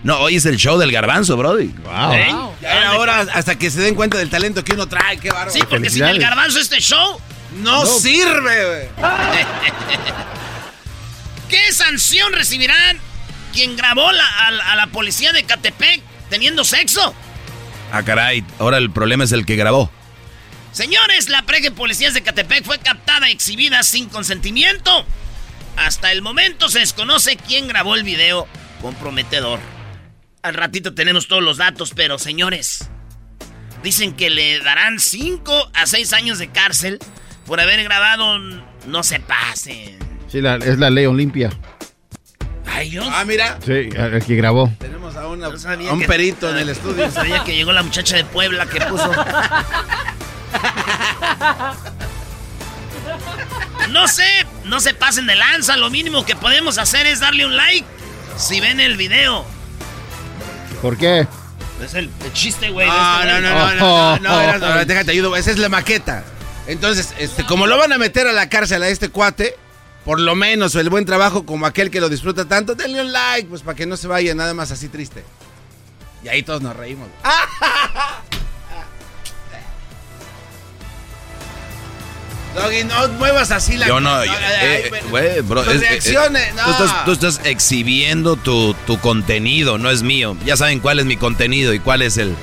No, 0.04 0.20
hoy 0.20 0.36
es 0.36 0.46
el 0.46 0.58
show 0.58 0.78
del 0.78 0.92
garbanzo, 0.92 1.38
Brody. 1.38 1.68
Wow. 1.68 2.54
Ya 2.62 2.90
ahora 2.90 3.22
hasta 3.34 3.58
que 3.58 3.72
se 3.72 3.80
den 3.80 3.96
cuenta 3.96 4.18
del 4.18 4.30
talento 4.30 4.66
que 4.66 4.74
uno 4.74 4.88
trae, 4.88 5.18
qué 5.18 5.30
bárbaro. 5.30 5.52
Sí, 5.52 5.62
porque 5.68 5.90
sin 5.90 6.04
el 6.04 6.20
garbanzo 6.20 6.60
este 6.60 6.82
show 6.82 7.20
no, 7.62 7.86
sirve, 7.86 8.90
¿Qué 11.50 11.72
sanción 11.72 12.34
recibirán 12.34 12.98
quien 13.54 13.78
grabó 13.78 14.10
a, 14.10 14.76
la 14.76 14.88
policía 14.88 15.32
de 15.32 15.46
Catepec 15.46 16.02
teniendo 16.30 16.66
sexo? 16.66 17.16
Ah, 17.94 18.04
caray, 18.04 18.44
ahora 18.60 18.78
el 18.78 18.92
problema 18.92 19.24
es 19.24 19.32
el 19.32 19.46
que 19.46 19.56
grabó. 19.56 19.90
Señores, 20.74 21.30
la 21.30 21.44
prega 21.44 21.70
de 21.70 21.76
policías 21.76 22.16
de 22.16 22.24
Catepec 22.24 22.66
fue 22.66 22.80
captada 22.80 23.30
y 23.30 23.32
exhibida 23.32 23.84
sin 23.84 24.10
consentimiento. 24.10 25.06
Hasta 25.78 26.12
el 26.12 26.24
momento 26.24 26.68
se 26.68 26.80
desconoce 26.80 27.38
quién 27.38 27.68
grabó 27.68 27.94
el 27.94 28.04
video 28.04 28.48
comprometedor. 28.82 29.60
Al 30.42 30.56
ratito 30.56 30.96
tenemos 30.96 31.28
todos 31.28 31.44
los 31.44 31.58
datos, 31.58 31.94
pero 31.96 32.18
señores, 32.18 32.90
dicen 33.84 34.14
que 34.16 34.32
le 34.32 34.60
darán 34.60 35.00
5 35.00 35.72
a 35.76 35.86
6 35.86 36.12
años 36.14 36.40
de 36.40 36.50
cárcel 36.50 36.98
por 37.46 37.60
haber 37.60 37.84
grabado 37.84 38.40
No 38.88 39.04
se 39.04 39.20
pasen. 39.20 40.00
Sí, 40.28 40.40
es 40.40 40.80
la 40.80 40.90
ley 40.90 41.06
Olimpia. 41.06 41.52
Ay, 42.66 42.90
Dios. 42.90 43.08
Ah, 43.12 43.24
mira. 43.26 43.60
Sí, 43.64 43.90
el 43.94 44.26
que 44.26 44.36
grabó. 44.36 44.74
Tenemos 44.80 45.16
a, 45.16 45.28
un 45.28 46.02
perito 46.08 46.50
en 46.50 46.58
el 46.58 46.70
estudio. 46.70 47.12
Sabía 47.12 47.44
que 47.44 47.56
llegó 47.56 47.72
la 47.72 47.84
muchacha 47.84 48.18
de 48.18 48.26
Puebla 48.26 48.66
que 48.66 48.82
puso. 48.82 49.12
No 53.90 54.08
sé, 54.08 54.26
no 54.66 54.80
se 54.80 54.94
pasen 54.94 55.28
de 55.28 55.36
lanza. 55.36 55.78
Lo 55.78 55.90
mínimo 55.90 56.26
que 56.26 56.36
podemos 56.36 56.78
hacer 56.78 57.06
es 57.06 57.20
darle 57.20 57.46
un 57.46 57.56
like 57.56 57.86
si 58.38 58.60
ven 58.60 58.80
el 58.80 58.98
video. 58.98 59.46
¿Por 60.82 60.98
qué? 60.98 61.28
Es 61.84 61.94
el, 61.94 62.10
chiste, 62.34 62.70
güey. 62.72 62.88
No, 62.88 63.22
este 63.22 63.34
no, 63.34 63.42
no, 63.42 63.76
no, 63.76 64.20
no, 64.20 64.58
no, 64.58 64.76
no, 64.76 64.86
déjate 64.86 65.12
ayudo. 65.12 65.36
Esa 65.36 65.52
es 65.52 65.58
la 65.58 65.70
maqueta. 65.70 66.24
Entonces, 66.68 67.14
este, 67.20 67.46
como 67.46 67.68
lo 67.68 67.78
van 67.78 67.92
a 67.94 67.98
meter 67.98 68.28
a 68.28 68.34
la 68.34 68.50
cárcel 68.50 68.84
a 68.84 68.88
este 68.88 69.10
cuate, 69.10 69.56
por 70.06 70.20
lo 70.20 70.36
menos 70.36 70.76
el 70.76 70.90
buen 70.90 71.06
trabajo 71.06 71.46
como 71.46 71.66
aquel 71.66 71.92
que 71.92 72.02
lo 72.02 72.10
disfruta 72.10 72.46
tanto, 72.46 72.76
denle 72.76 73.02
un 73.02 73.12
like, 73.12 73.50
pues 73.50 73.62
para 73.62 73.76
que 73.76 73.86
no 73.86 73.98
se 73.98 74.08
vaya 74.08 74.34
nada 74.34 74.54
más 74.54 74.72
así 74.72 74.88
triste. 74.88 75.24
Y 76.24 76.30
ahí 76.30 76.42
todos 76.42 76.62
nos 76.62 76.76
reímos. 76.76 77.10
Doggy, 82.54 82.84
no 82.84 83.08
muevas 83.20 83.52
así 83.52 83.78
la 83.78 83.88
Yo 83.88 84.00
no, 84.00 84.24
eh, 84.24 84.92
güey, 85.10 85.42
bro. 85.42 85.64
reacciones, 85.64 86.54
no. 86.56 86.64
Tú 87.06 87.12
estás, 87.12 87.42
exhibiendo 87.44 88.36
tu, 88.36 88.74
tu, 88.86 89.00
contenido, 89.00 89.78
no 89.78 89.90
es 89.90 90.04
mío. 90.04 90.38
Ya 90.46 90.56
saben 90.56 90.80
cuál 90.80 91.00
es 91.00 91.06
mi 91.06 91.18
contenido 91.18 91.74
y 91.74 91.80
cuál 91.80 92.02
es 92.02 92.18
el, 92.18 92.36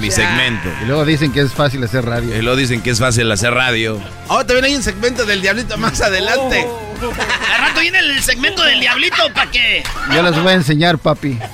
mi 0.00 0.10
segmento. 0.10 0.68
Y 0.82 0.86
luego 0.86 1.04
dicen 1.04 1.32
que 1.32 1.40
es 1.40 1.52
fácil 1.52 1.82
hacer 1.82 2.04
radio. 2.04 2.36
Y 2.36 2.42
luego 2.42 2.56
dicen 2.56 2.82
que 2.82 2.90
es 2.90 2.98
fácil 2.98 3.30
hacer 3.32 3.52
radio. 3.54 4.00
Oh, 4.28 4.44
también 4.44 4.66
hay 4.66 4.74
un 4.74 4.82
segmento 4.82 5.24
del 5.24 5.40
Diablito 5.40 5.76
más 5.78 6.00
adelante. 6.00 6.64
Oh. 6.66 6.88
Al 7.54 7.60
rato 7.60 7.80
viene 7.80 7.98
el 8.00 8.22
segmento 8.22 8.62
del 8.64 8.80
Diablito 8.80 9.16
para 9.34 9.50
que. 9.50 9.82
Yo 10.14 10.22
les 10.22 10.40
voy 10.40 10.52
a 10.52 10.54
enseñar, 10.54 10.98
papi. 10.98 11.38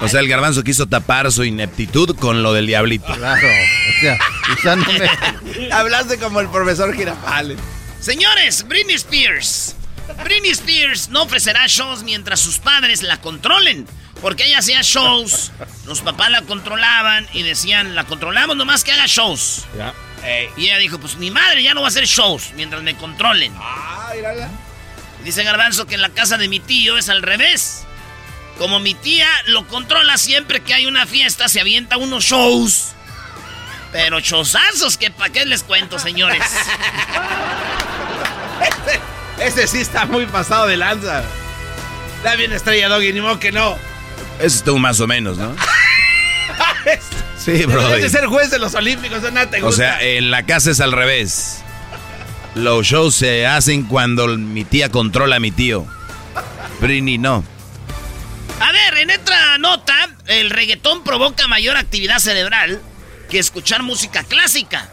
O 0.00 0.08
sea, 0.08 0.20
el 0.20 0.28
garbanzo 0.28 0.62
quiso 0.62 0.86
tapar 0.86 1.30
su 1.32 1.44
ineptitud 1.44 2.16
con 2.16 2.42
lo 2.42 2.52
del 2.52 2.66
diablito. 2.66 3.12
Claro. 3.14 3.48
O 3.48 4.00
sea, 4.00 4.18
usándome. 4.58 5.10
Hablaste 5.72 6.18
como 6.18 6.40
el 6.40 6.48
profesor 6.48 6.94
Girafales. 6.94 7.58
Señores, 8.00 8.66
Britney 8.66 8.96
Spears. 8.96 9.76
Britney 10.24 10.50
Spears 10.50 11.08
no 11.08 11.22
ofrecerá 11.22 11.66
shows 11.66 12.02
mientras 12.02 12.40
sus 12.40 12.58
padres 12.58 13.02
la 13.02 13.20
controlen. 13.20 13.86
Porque 14.20 14.44
ella 14.46 14.58
hacía 14.58 14.82
shows, 14.82 15.50
los 15.86 16.02
papás 16.02 16.30
la 16.30 16.42
controlaban 16.42 17.26
y 17.32 17.42
decían, 17.42 17.94
la 17.94 18.04
controlamos 18.04 18.54
nomás 18.54 18.84
que 18.84 18.92
haga 18.92 19.06
shows. 19.06 19.64
Ya. 19.76 19.94
y 20.58 20.66
ella 20.66 20.76
dijo, 20.76 20.98
pues 20.98 21.16
mi 21.16 21.30
madre 21.30 21.62
ya 21.62 21.72
no 21.72 21.80
va 21.80 21.86
a 21.86 21.90
hacer 21.90 22.04
shows 22.04 22.52
mientras 22.54 22.82
me 22.82 22.94
controlen. 22.96 23.52
Ah, 23.56 24.12
Dice 25.24 25.42
Garbanzo 25.44 25.86
que 25.86 25.94
en 25.94 26.02
la 26.02 26.08
casa 26.10 26.36
de 26.38 26.48
mi 26.48 26.60
tío 26.60 26.96
es 26.98 27.08
al 27.08 27.22
revés. 27.22 27.86
Como 28.60 28.78
mi 28.78 28.92
tía 28.92 29.26
lo 29.46 29.66
controla 29.66 30.18
siempre 30.18 30.60
que 30.60 30.74
hay 30.74 30.84
una 30.84 31.06
fiesta, 31.06 31.48
se 31.48 31.62
avienta 31.62 31.96
unos 31.96 32.24
shows. 32.24 32.88
Pero 33.90 34.20
chozazos, 34.20 34.98
que 34.98 35.10
para 35.10 35.32
qué 35.32 35.46
les 35.46 35.62
cuento, 35.62 35.98
señores. 35.98 36.42
Ese, 39.40 39.66
sí 39.66 39.78
está 39.78 40.04
muy 40.04 40.26
pasado 40.26 40.66
de 40.66 40.76
lanza. 40.76 41.22
Da 42.22 42.36
bien 42.36 42.52
estrella, 42.52 42.90
Doggy, 42.90 43.14
ni 43.14 43.22
modo 43.22 43.40
que 43.40 43.50
no. 43.50 43.78
Eso 44.38 44.58
estuvo 44.58 44.78
más 44.78 45.00
o 45.00 45.06
menos, 45.06 45.38
¿no? 45.38 45.56
sí, 47.38 47.64
bro. 47.64 47.88
de 47.88 48.10
ser 48.10 48.26
juez 48.26 48.50
de 48.50 48.58
los 48.58 48.74
Olímpicos, 48.74 49.22
¿no 49.22 49.48
te 49.48 49.62
gusta? 49.62 49.68
O 49.68 49.72
sea, 49.72 50.02
en 50.02 50.30
la 50.30 50.44
casa 50.44 50.70
es 50.70 50.80
al 50.80 50.92
revés. 50.92 51.62
Los 52.54 52.86
shows 52.86 53.14
se 53.14 53.46
hacen 53.46 53.84
cuando 53.84 54.28
mi 54.36 54.66
tía 54.66 54.90
controla 54.90 55.36
a 55.36 55.40
mi 55.40 55.50
tío. 55.50 55.86
Brini 56.78 57.16
no. 57.16 57.42
A 58.60 58.72
ver, 58.72 58.98
en 58.98 59.10
otra 59.10 59.56
nota, 59.56 59.96
el 60.26 60.50
reggaetón 60.50 61.02
provoca 61.02 61.48
mayor 61.48 61.78
actividad 61.78 62.18
cerebral 62.18 62.80
que 63.30 63.38
escuchar 63.38 63.82
música 63.82 64.22
clásica. 64.22 64.90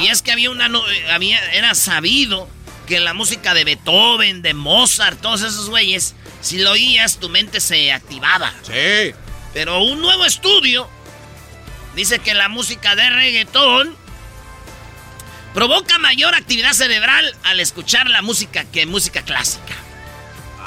Y 0.00 0.06
es 0.06 0.22
que 0.22 0.30
había 0.30 0.50
una 0.50 0.66
eh, 0.66 1.10
había 1.10 1.38
era 1.52 1.74
sabido 1.74 2.48
que 2.86 3.00
la 3.00 3.14
música 3.14 3.54
de 3.54 3.64
Beethoven, 3.64 4.40
de 4.42 4.54
Mozart, 4.54 5.20
todos 5.20 5.42
esos 5.42 5.68
güeyes, 5.68 6.14
si 6.40 6.58
lo 6.58 6.72
oías 6.72 7.18
tu 7.18 7.28
mente 7.28 7.60
se 7.60 7.92
activaba. 7.92 8.52
Sí. 8.62 9.12
Pero 9.52 9.82
un 9.82 10.00
nuevo 10.00 10.24
estudio 10.24 10.88
dice 11.96 12.20
que 12.20 12.34
la 12.34 12.48
música 12.48 12.94
de 12.94 13.10
reggaetón 13.10 13.96
provoca 15.54 15.98
mayor 15.98 16.36
actividad 16.36 16.72
cerebral 16.72 17.34
al 17.42 17.58
escuchar 17.58 18.08
la 18.08 18.22
música 18.22 18.64
que 18.64 18.86
música 18.86 19.22
clásica. 19.22 19.74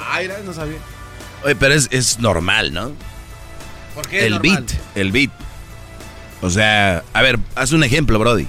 Ay, 0.10 0.30
no 0.44 0.54
sabía. 0.54 0.80
Oye, 1.44 1.56
pero 1.56 1.74
es, 1.74 2.20
normal, 2.20 2.74
¿no? 2.74 2.94
¿Por 3.96 4.08
qué? 4.08 4.26
El 4.26 4.40
beat, 4.40 4.72
el 4.96 5.12
beat. 5.12 5.32
O 6.42 6.50
sea, 6.50 7.04
a 7.14 7.22
ver, 7.22 7.38
haz 7.56 7.72
un 7.72 7.84
ejemplo, 7.84 8.18
Brody. 8.20 8.48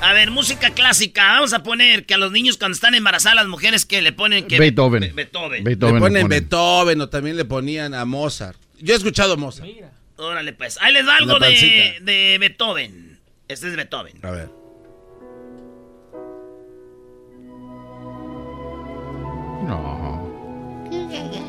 A 0.00 0.12
ver, 0.12 0.30
música 0.30 0.70
clásica. 0.70 1.24
Vamos 1.34 1.52
a 1.52 1.62
poner 1.62 2.04
que 2.06 2.14
a 2.14 2.18
los 2.18 2.32
niños 2.32 2.58
cuando 2.58 2.74
están 2.74 2.94
embarazadas 2.94 3.36
las 3.36 3.46
mujeres 3.46 3.86
que 3.86 4.02
le 4.02 4.12
ponen 4.12 4.48
que 4.48 4.58
Beethoven. 4.58 5.12
Beethoven. 5.14 5.62
Beethoven. 5.62 5.94
Le 5.94 6.00
ponen, 6.00 6.28
Beethoven 6.28 7.00
o 7.00 7.08
también 7.08 7.36
le 7.36 7.44
ponían 7.44 7.94
a 7.94 8.04
Mozart. 8.04 8.58
Yo 8.80 8.94
he 8.94 8.96
escuchado 8.96 9.36
Mozart. 9.36 9.68
Mira. 9.68 9.92
Órale, 10.16 10.52
pues. 10.52 10.76
Ahí 10.80 10.92
les 10.92 11.06
va 11.06 11.16
algo 11.16 11.38
de, 11.38 11.98
de 12.02 12.36
Beethoven. 12.38 13.20
Este 13.46 13.68
es 13.68 13.76
Beethoven. 13.76 14.18
A 14.22 14.30
ver. 14.30 14.50
No. 19.66 21.41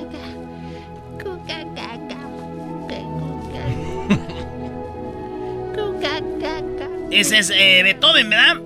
Ese 7.11 7.37
es 7.37 7.49
eh, 7.49 7.81
Beethoven, 7.83 8.29
¿verdad? 8.29 8.61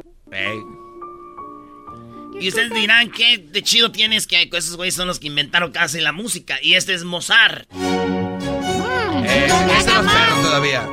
Y 2.39 2.49
ustedes 2.49 2.71
dirán, 2.71 3.11
¿qué 3.11 3.37
de 3.37 3.63
chido 3.63 3.91
tienes 3.91 4.27
que 4.27 4.49
esos 4.53 4.75
güeyes 4.75 4.95
son 4.95 5.07
los 5.07 5.19
que 5.19 5.27
inventaron 5.27 5.71
casi 5.71 5.99
la 6.01 6.11
música? 6.11 6.59
Y 6.61 6.75
este 6.75 6.93
es 6.93 7.03
Mozart. 7.03 7.67
Eh, 7.73 9.47
no 9.49 9.73
es 9.73 9.85
todavía. 10.43 10.87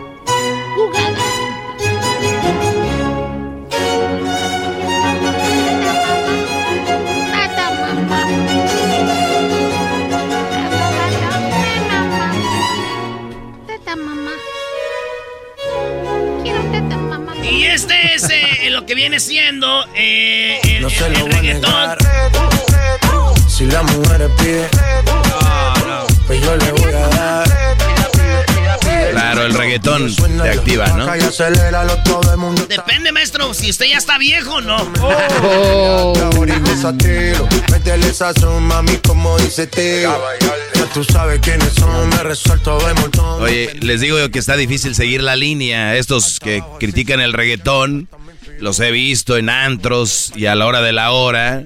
Este 17.74 18.14
es 18.14 18.22
eh, 18.30 18.70
lo 18.70 18.86
que 18.86 18.94
viene 18.94 19.18
siendo 19.18 19.84
eh, 19.96 20.60
el, 20.62 20.82
No 20.82 20.90
se 20.90 21.06
el- 21.06 21.26
reggaetón. 21.32 21.96
Si 23.48 23.64
la 23.66 23.82
mujer 23.82 24.30
pide, 24.38 24.68
pues 26.26 26.40
yo 26.40 26.56
le 26.56 26.72
voy 26.72 26.92
a 26.92 27.08
dar. 27.08 27.44
Claro, 29.10 29.42
el 29.46 29.54
reggaetón 29.54 30.14
te 30.14 30.50
activa, 30.50 30.86
¿no? 30.88 31.06
Depende, 32.68 33.12
maestro, 33.12 33.54
si 33.54 33.70
usted 33.70 33.86
ya 33.86 33.98
está 33.98 34.18
viejo 34.18 34.54
o 34.56 34.60
no. 34.60 34.76
ahora 40.06 40.73
Oye, 43.40 43.74
les 43.80 44.00
digo 44.00 44.18
yo 44.18 44.30
que 44.30 44.38
está 44.38 44.56
difícil 44.56 44.94
seguir 44.94 45.22
la 45.22 45.36
línea. 45.36 45.96
Estos 45.96 46.40
que 46.40 46.62
critican 46.78 47.20
el 47.20 47.32
reggaetón, 47.32 48.08
los 48.60 48.80
he 48.80 48.90
visto 48.90 49.36
en 49.36 49.48
antros 49.48 50.32
y 50.36 50.46
a 50.46 50.54
la 50.54 50.66
hora 50.66 50.82
de 50.82 50.92
la 50.92 51.12
hora 51.12 51.64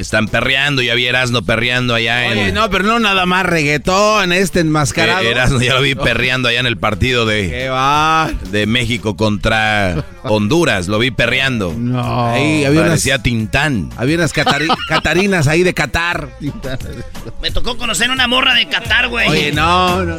están 0.00 0.28
perreando. 0.28 0.82
Ya 0.82 0.94
vi 0.94 1.06
Erasmo 1.06 1.42
perreando 1.42 1.94
allá 1.94 2.26
en... 2.26 2.38
Oye, 2.38 2.52
no, 2.52 2.70
pero 2.70 2.84
no 2.84 2.98
nada 2.98 3.26
más 3.26 3.46
reggaetón, 3.46 4.32
este 4.32 4.60
enmascarado. 4.60 5.22
Eh, 5.22 5.30
Erasmo 5.30 5.60
ya 5.60 5.74
lo 5.74 5.82
vi 5.82 5.94
perreando 5.96 6.48
allá 6.48 6.60
en 6.60 6.66
el 6.66 6.76
partido 6.76 7.26
de, 7.26 7.48
¿Qué 7.50 7.68
va? 7.68 8.30
de 8.50 8.66
México 8.66 9.16
contra 9.16 10.04
Honduras. 10.22 10.88
Lo 10.88 10.98
vi 10.98 11.10
perreando. 11.10 11.74
No. 11.76 12.26
Ahí 12.28 12.64
había 12.64 12.80
unas, 12.80 12.90
Parecía 12.92 13.18
Tintán. 13.22 13.90
había 13.96 14.16
unas 14.16 14.34
catari- 14.34 14.74
catarinas 14.88 15.46
ahí 15.48 15.62
de 15.62 15.74
Qatar. 15.74 16.28
Me 17.42 17.50
tocó 17.50 17.76
conocer 17.76 18.10
una 18.10 18.26
morra 18.26 18.54
de 18.54 18.66
Qatar, 18.68 19.08
güey. 19.08 19.28
Oye, 19.28 19.52
no, 19.52 20.04
no. 20.04 20.18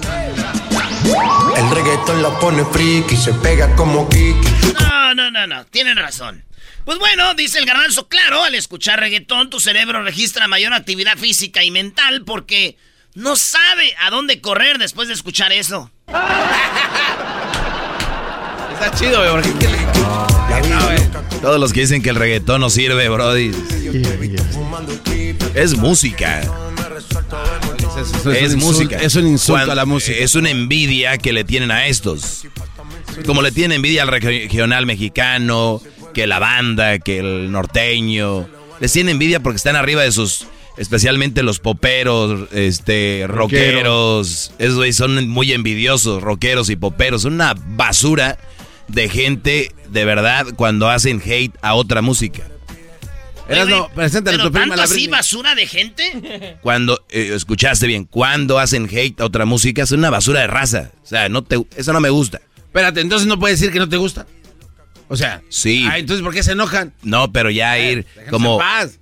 El 1.58 1.70
reggaetón 1.76 2.22
la 2.22 2.30
pone 2.40 2.64
friki, 2.66 3.16
se 3.16 3.34
pega 3.34 3.76
como 3.76 4.08
Kiki. 4.08 4.36
No, 4.80 5.14
no, 5.16 5.32
no, 5.32 5.48
no, 5.48 5.66
tienen 5.66 5.98
razón. 5.98 6.44
Pues 6.86 6.98
bueno, 7.00 7.34
dice 7.36 7.60
el 7.60 7.66
garbanzo, 7.66 8.08
claro, 8.08 8.44
al 8.44 8.56
escuchar 8.56 9.00
reggaetón 9.00 9.50
tu 9.50 9.60
cerebro 9.60 10.04
registra 10.04 10.48
mayor 10.48 10.74
actividad 10.74 11.18
física 11.18 11.64
y 11.64 11.72
mental 11.72 12.24
porque 12.26 12.76
no 13.14 13.36
sabe 13.36 13.94
a 14.00 14.10
dónde 14.10 14.42
correr 14.42 14.78
después 14.78 15.08
de 15.08 15.14
escuchar 15.14 15.52
eso. 15.52 15.92
Está 18.74 18.92
chido, 18.98 19.20
güey, 19.20 19.32
porque 19.32 19.54
¿qué 19.60 19.68
le- 19.72 21.40
Todos 21.42 21.60
los 21.60 21.72
que 21.72 21.82
dicen 21.82 22.02
que 22.02 22.10
el 22.10 22.16
reggaetón 22.16 22.62
no 22.62 22.70
sirve, 22.72 23.08
Brody. 23.10 23.52
Es 25.54 25.76
música. 25.78 26.42
Eso 26.42 28.32
Es, 28.32 28.54
un 28.54 28.60
música. 28.60 28.98
Es 28.98 29.16
un 29.16 29.28
insulto 29.28 29.54
Cuando- 29.54 29.72
a 29.74 29.76
la 29.76 29.86
música. 29.86 30.18
Es 30.18 30.34
una 30.36 30.50
envidia 30.50 31.18
que 31.20 31.32
le 31.32 31.44
tienen 31.44 31.70
a 31.72 31.86
estos. 31.88 32.44
Como 33.26 33.42
le 33.44 33.52
tienen 33.52 33.76
envidia 33.78 34.02
al 34.04 34.08
regional 34.08 34.86
mexicano, 34.88 35.82
que 36.14 36.28
la 36.28 36.40
banda, 36.40 37.00
que 37.00 37.20
el 37.20 37.52
norteño. 37.52 38.48
Les 38.80 38.92
tienen 38.94 39.14
envidia 39.14 39.40
porque 39.40 39.58
están 39.58 39.76
arriba 39.76 40.02
de 40.02 40.12
sus. 40.12 40.48
Especialmente 40.78 41.44
los 41.44 41.60
poperos, 41.60 42.52
este, 42.54 43.26
rockeros. 43.28 44.54
Esos 44.58 44.76
güeyes 44.76 44.96
son 44.96 45.28
muy 45.28 45.52
envidiosos, 45.52 46.24
rockeros 46.24 46.70
y 46.70 46.76
poperos. 46.76 47.24
Son 47.24 47.34
una 47.34 47.54
basura 47.54 48.38
de 48.88 49.10
gente, 49.10 49.72
de 49.90 50.06
verdad, 50.06 50.48
cuando 50.56 50.90
hacen 50.90 51.22
hate 51.24 51.54
a 51.62 51.76
otra 51.76 52.02
música. 52.02 52.44
Eras 53.48 53.66
Oye, 53.66 53.76
no, 53.76 53.90
preséntale 53.90 54.38
¿Pero 54.38 54.48
tu 54.48 54.54
prima 54.54 54.68
tanto 54.68 54.76
la 54.78 54.84
así 54.84 55.08
basura 55.08 55.56
de 55.56 55.68
gente? 55.68 56.58
Cuando, 56.62 57.04
eh, 57.10 57.32
escuchaste 57.36 57.86
bien, 57.86 58.06
cuando 58.06 58.60
hacen 58.60 58.88
hate 58.90 59.20
a 59.20 59.26
otra 59.26 59.46
música, 59.46 59.84
es 59.84 59.92
una 59.92 60.10
basura 60.10 60.42
de 60.42 60.48
raza. 60.48 60.92
O 61.04 61.06
sea, 61.06 61.28
no 61.28 61.44
te, 61.44 61.62
eso 61.76 61.92
no 61.92 62.00
me 62.00 62.10
gusta. 62.10 62.42
Espérate, 62.58 63.02
entonces 63.02 63.28
no 63.28 63.40
puedes 63.40 63.60
decir 63.60 63.74
que 63.74 63.80
no 63.80 63.90
te 63.90 63.98
gusta. 63.98 64.26
O 65.12 65.18
sea, 65.18 65.42
Sí. 65.50 65.86
ah, 65.92 65.98
entonces 65.98 66.24
¿por 66.24 66.34
qué 66.34 66.42
se 66.42 66.54
enojan? 66.54 66.94
No, 67.04 67.34
pero 67.34 67.50
ya 67.50 67.78
ir 67.78 68.06
Déjanos 68.06 68.30
como 68.32 68.58
paz. 68.60 68.98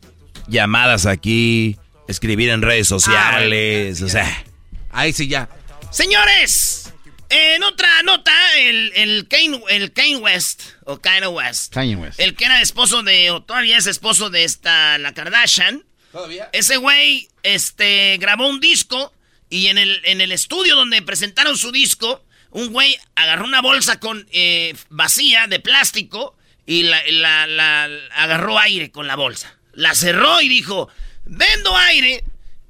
llamadas 0.47 1.05
aquí, 1.05 1.77
escribir 2.07 2.49
en 2.49 2.63
redes 2.63 2.87
sociales, 2.87 4.01
o 4.01 4.09
sea. 4.09 4.43
Ahí 4.89 5.13
sí 5.13 5.27
ya. 5.27 5.47
Señores, 5.91 6.91
en 7.29 7.61
otra 7.61 8.01
nota, 8.03 8.33
el, 8.57 8.91
el, 8.95 9.27
Kane, 9.27 9.61
el 9.69 9.93
Kane 9.93 10.17
West, 10.17 10.63
o 10.85 10.99
Kanye 10.99 11.27
West, 11.27 11.71
Kanye 11.73 11.95
West. 11.95 12.19
el 12.19 12.35
que 12.35 12.45
era 12.45 12.59
esposo 12.61 13.03
de, 13.03 13.29
o 13.29 13.43
todavía 13.43 13.77
es 13.77 13.85
esposo 13.85 14.31
de 14.31 14.43
esta, 14.45 14.97
la 14.97 15.13
Kardashian, 15.13 15.83
¿Todavía? 16.11 16.49
ese 16.53 16.77
güey 16.77 17.27
este, 17.43 18.17
grabó 18.19 18.47
un 18.47 18.59
disco 18.59 19.13
y 19.51 19.67
en 19.67 19.77
el, 19.77 20.01
en 20.05 20.21
el 20.21 20.31
estudio 20.31 20.75
donde 20.75 21.01
presentaron 21.03 21.55
su 21.57 21.71
disco, 21.71 22.23
un 22.51 22.69
güey 22.71 22.97
agarró 23.15 23.45
una 23.45 23.61
bolsa 23.61 23.99
con 23.99 24.27
eh, 24.31 24.75
vacía 24.89 25.47
de 25.47 25.59
plástico 25.59 26.35
y 26.65 26.83
la, 26.83 27.01
la- 27.09 27.47
la- 27.47 27.89
agarró 28.15 28.57
aire 28.59 28.91
con 28.91 29.07
la 29.07 29.15
bolsa. 29.15 29.55
La 29.73 29.93
cerró 29.95 30.41
y 30.41 30.49
dijo, 30.49 30.89
vendo 31.25 31.75
aire, 31.77 32.23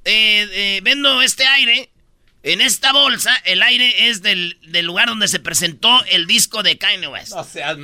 eh, 0.06 0.48
eh, 0.52 0.80
vendo 0.84 1.22
este 1.22 1.46
aire. 1.46 1.90
En 2.42 2.62
esta 2.62 2.94
bolsa, 2.94 3.36
el 3.44 3.62
aire 3.62 4.08
es 4.10 4.22
del, 4.22 4.58
del 4.68 4.86
lugar 4.86 5.10
donde 5.10 5.28
se 5.28 5.42
presentó 5.42 6.04
el 6.06 6.26
disco 6.26 6.64
de 6.64 6.78
Kanye 6.78 7.08
West. 7.08 7.34
No 7.34 7.44
seas 7.44 7.78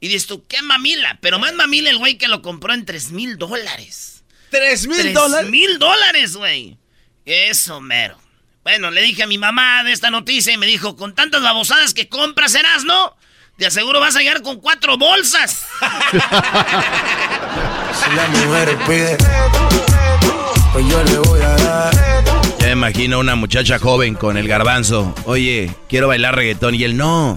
Y 0.00 0.08
dices 0.08 0.26
tú, 0.26 0.46
qué 0.46 0.62
mamila. 0.62 1.18
Pero 1.20 1.38
más 1.38 1.52
mamila 1.52 1.90
el 1.90 1.98
güey 1.98 2.16
que 2.16 2.26
lo 2.28 2.40
compró 2.40 2.72
en 2.72 2.86
3 2.86 3.12
mil 3.12 3.36
dólares. 3.36 4.24
¿Tres 4.50 4.86
mil 4.86 4.96
¿Tres 4.96 5.12
dólares? 5.14 5.50
mil 5.50 5.78
dólares, 5.78 6.36
güey. 6.36 6.78
Eso, 7.26 7.80
mero. 7.82 8.18
Bueno, 8.64 8.90
le 8.92 9.02
dije 9.02 9.24
a 9.24 9.26
mi 9.26 9.38
mamá 9.38 9.82
de 9.82 9.92
esta 9.92 10.10
noticia 10.10 10.52
y 10.52 10.56
me 10.56 10.66
dijo, 10.66 10.96
con 10.96 11.14
tantas 11.14 11.42
babosadas 11.42 11.94
que 11.94 12.08
compras, 12.08 12.56
¿no? 12.84 13.16
Te 13.56 13.66
aseguro 13.66 13.98
vas 14.00 14.14
a 14.16 14.20
llegar 14.20 14.42
con 14.42 14.60
cuatro 14.60 14.96
bolsas. 14.96 15.66
Si 17.92 18.16
la 18.16 18.26
mujer 18.28 18.78
pide, 18.86 19.18
pues 20.72 20.88
yo 20.88 21.04
le 21.04 21.18
voy 21.18 21.40
a 21.42 21.56
dar. 21.56 21.94
Ya 22.58 22.66
me 22.66 22.72
imagino 22.72 23.18
una 23.18 23.34
muchacha 23.36 23.78
joven 23.78 24.14
con 24.14 24.38
el 24.38 24.48
garbanzo. 24.48 25.14
Oye, 25.26 25.70
quiero 25.90 26.08
bailar 26.08 26.34
reggaetón. 26.34 26.74
Y 26.74 26.84
él, 26.84 26.96
no. 26.96 27.36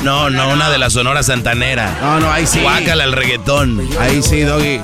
No, 0.00 0.28
no, 0.28 0.48
una 0.48 0.70
de 0.70 0.78
la 0.78 0.90
Sonora 0.90 1.22
Santanera. 1.22 1.96
No, 2.00 2.18
no, 2.18 2.32
ahí 2.32 2.46
sí. 2.48 2.60
Guácala 2.60 3.04
el 3.04 3.12
reggaetón. 3.12 3.88
Ahí 4.00 4.20
sí, 4.22 4.40
Doggy. 4.40 4.80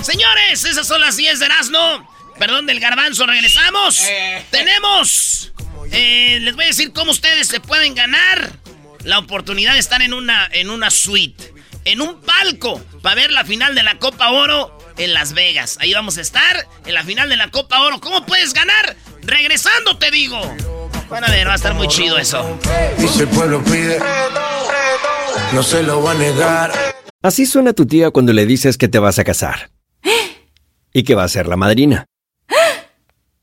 Señores, 0.00 0.64
esas 0.64 0.86
son 0.86 1.00
las 1.00 1.16
10 1.16 1.40
de 1.40 1.46
Erasmo. 1.46 2.13
Perdón, 2.38 2.66
del 2.66 2.80
garbanzo, 2.80 3.26
regresamos. 3.26 4.02
Tenemos. 4.50 5.52
eh, 5.92 6.38
les 6.40 6.54
voy 6.54 6.64
a 6.64 6.68
decir 6.68 6.92
cómo 6.92 7.12
ustedes 7.12 7.46
se 7.48 7.60
pueden 7.60 7.94
ganar 7.94 8.52
la 9.04 9.18
oportunidad 9.18 9.74
de 9.74 9.78
estar 9.80 10.02
en 10.02 10.14
una, 10.14 10.48
en 10.52 10.70
una 10.70 10.90
suite, 10.90 11.52
en 11.84 12.00
un 12.00 12.20
palco, 12.20 12.82
para 13.02 13.14
ver 13.16 13.30
la 13.30 13.44
final 13.44 13.74
de 13.74 13.82
la 13.82 13.98
Copa 13.98 14.30
Oro 14.30 14.76
en 14.96 15.12
Las 15.12 15.34
Vegas. 15.34 15.76
Ahí 15.80 15.92
vamos 15.92 16.18
a 16.18 16.22
estar, 16.22 16.66
en 16.86 16.94
la 16.94 17.04
final 17.04 17.28
de 17.28 17.36
la 17.36 17.50
Copa 17.50 17.80
Oro. 17.82 18.00
¿Cómo 18.00 18.24
puedes 18.26 18.54
ganar? 18.54 18.96
Regresando, 19.22 19.98
te 19.98 20.10
digo. 20.10 20.40
Van 21.10 21.22
a 21.22 21.30
ver, 21.30 21.46
va 21.46 21.52
a 21.52 21.56
estar 21.56 21.74
muy 21.74 21.86
chido 21.88 22.18
eso. 22.18 22.58
Y 22.98 23.06
si 23.08 23.20
el 23.20 23.28
pueblo 23.28 23.62
pide, 23.62 23.98
no 25.52 25.62
se 25.62 25.82
lo 25.82 26.02
va 26.02 26.12
a 26.12 26.14
negar. 26.14 26.72
Así 27.22 27.46
suena 27.46 27.72
tu 27.72 27.86
tía 27.86 28.10
cuando 28.10 28.32
le 28.32 28.46
dices 28.46 28.76
que 28.78 28.88
te 28.88 28.98
vas 28.98 29.18
a 29.18 29.24
casar. 29.24 29.70
Y 30.92 31.02
que 31.04 31.14
va 31.14 31.24
a 31.24 31.28
ser 31.28 31.46
la 31.46 31.56
madrina. 31.56 32.06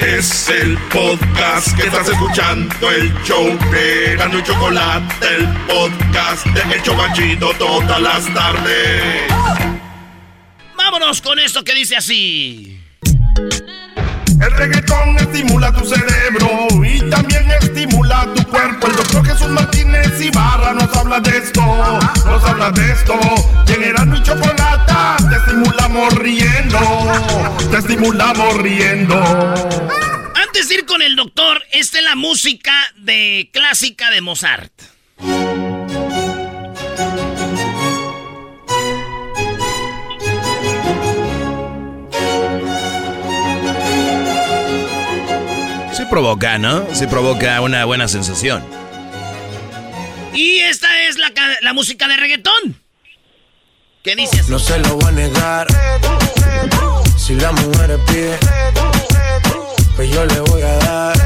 Es 0.00 0.48
el 0.48 0.78
podcast 0.92 1.76
que 1.76 1.88
estás 1.88 2.08
escuchando, 2.08 2.90
el 2.90 3.12
show 3.24 3.46
de 3.72 4.14
Gano 4.16 4.38
y 4.38 4.42
Chocolate, 4.44 5.26
el 5.26 5.46
podcast 5.66 6.46
de 6.46 6.76
El 6.76 6.82
Chocachito 6.82 7.50
todas 7.58 8.00
las 8.00 8.32
tardes. 8.32 9.24
Vámonos 10.76 11.20
con 11.20 11.40
esto 11.40 11.64
que 11.64 11.74
dice 11.74 11.96
así. 11.96 12.80
El 14.48 14.54
reggaetón 14.54 15.14
estimula 15.18 15.70
tu 15.72 15.84
cerebro 15.84 16.68
y 16.82 17.00
también 17.10 17.50
estimula 17.60 18.26
tu 18.34 18.42
cuerpo. 18.44 18.86
El 18.86 18.96
doctor 18.96 19.26
Jesús 19.26 19.48
Martínez 19.50 20.18
Ibarra 20.22 20.72
nos 20.72 20.96
habla 20.96 21.20
de 21.20 21.36
esto, 21.36 21.60
nos 22.24 22.44
habla 22.44 22.70
de 22.70 22.90
esto. 22.90 23.12
En 23.66 24.14
y 24.14 24.22
Chocolate 24.22 25.24
te 25.28 25.36
estimulamos 25.36 26.14
riendo, 26.14 26.78
te 27.70 27.76
estimulamos 27.76 28.56
riendo. 28.62 29.16
Antes 30.34 30.70
de 30.70 30.76
ir 30.76 30.86
con 30.86 31.02
el 31.02 31.14
doctor, 31.14 31.62
esta 31.72 31.98
es 31.98 32.04
la 32.04 32.16
música 32.16 32.72
de 32.96 33.50
clásica 33.52 34.10
de 34.10 34.22
Mozart. 34.22 34.72
Provoca, 46.08 46.58
¿no? 46.58 46.86
Sí 46.94 47.06
provoca 47.06 47.60
una 47.60 47.84
buena 47.84 48.08
sensación. 48.08 48.64
Y 50.34 50.60
esta 50.60 51.02
es 51.02 51.18
la, 51.18 51.32
la 51.62 51.72
música 51.72 52.08
de 52.08 52.16
reggaetón. 52.16 52.80
¿Qué 54.02 54.14
dices? 54.16 54.48
No 54.48 54.58
se 54.58 54.78
lo 54.78 54.98
va 54.98 55.08
a 55.08 55.12
negar. 55.12 55.66
Si 57.16 57.34
la 57.34 57.52
mujer 57.52 57.98
pide, 58.06 58.38
pues 59.96 60.10
yo 60.10 60.24
le 60.24 60.40
voy 60.40 60.62
a 60.62 60.76
dar. 60.78 61.16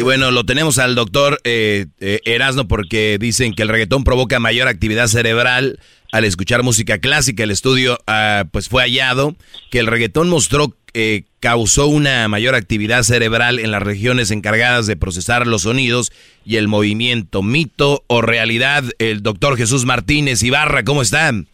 Y 0.00 0.02
bueno, 0.02 0.30
lo 0.30 0.46
tenemos 0.46 0.78
al 0.78 0.94
doctor 0.94 1.40
eh, 1.44 1.84
eh, 2.00 2.20
Erasno 2.24 2.66
porque 2.66 3.18
dicen 3.20 3.52
que 3.52 3.60
el 3.62 3.68
reggaetón 3.68 4.02
provoca 4.02 4.40
mayor 4.40 4.66
actividad 4.66 5.08
cerebral 5.08 5.78
al 6.10 6.24
escuchar 6.24 6.62
música 6.62 7.00
clásica. 7.00 7.42
El 7.42 7.50
estudio 7.50 7.98
ah, 8.06 8.44
pues 8.50 8.70
fue 8.70 8.82
hallado 8.82 9.36
que 9.70 9.78
el 9.78 9.86
reggaetón 9.86 10.30
mostró 10.30 10.74
eh, 10.94 11.24
causó 11.40 11.86
una 11.86 12.26
mayor 12.28 12.54
actividad 12.54 13.02
cerebral 13.02 13.58
en 13.58 13.70
las 13.70 13.82
regiones 13.82 14.30
encargadas 14.30 14.86
de 14.86 14.96
procesar 14.96 15.46
los 15.46 15.62
sonidos 15.62 16.12
y 16.44 16.56
el 16.56 16.68
movimiento. 16.68 17.42
Mito 17.42 18.04
o 18.06 18.20
realidad, 18.22 18.84
el 18.98 19.22
doctor 19.22 19.56
Jesús 19.56 19.84
Martínez 19.84 20.42
Ibarra, 20.42 20.84
¿cómo 20.84 21.02
están? 21.02 21.48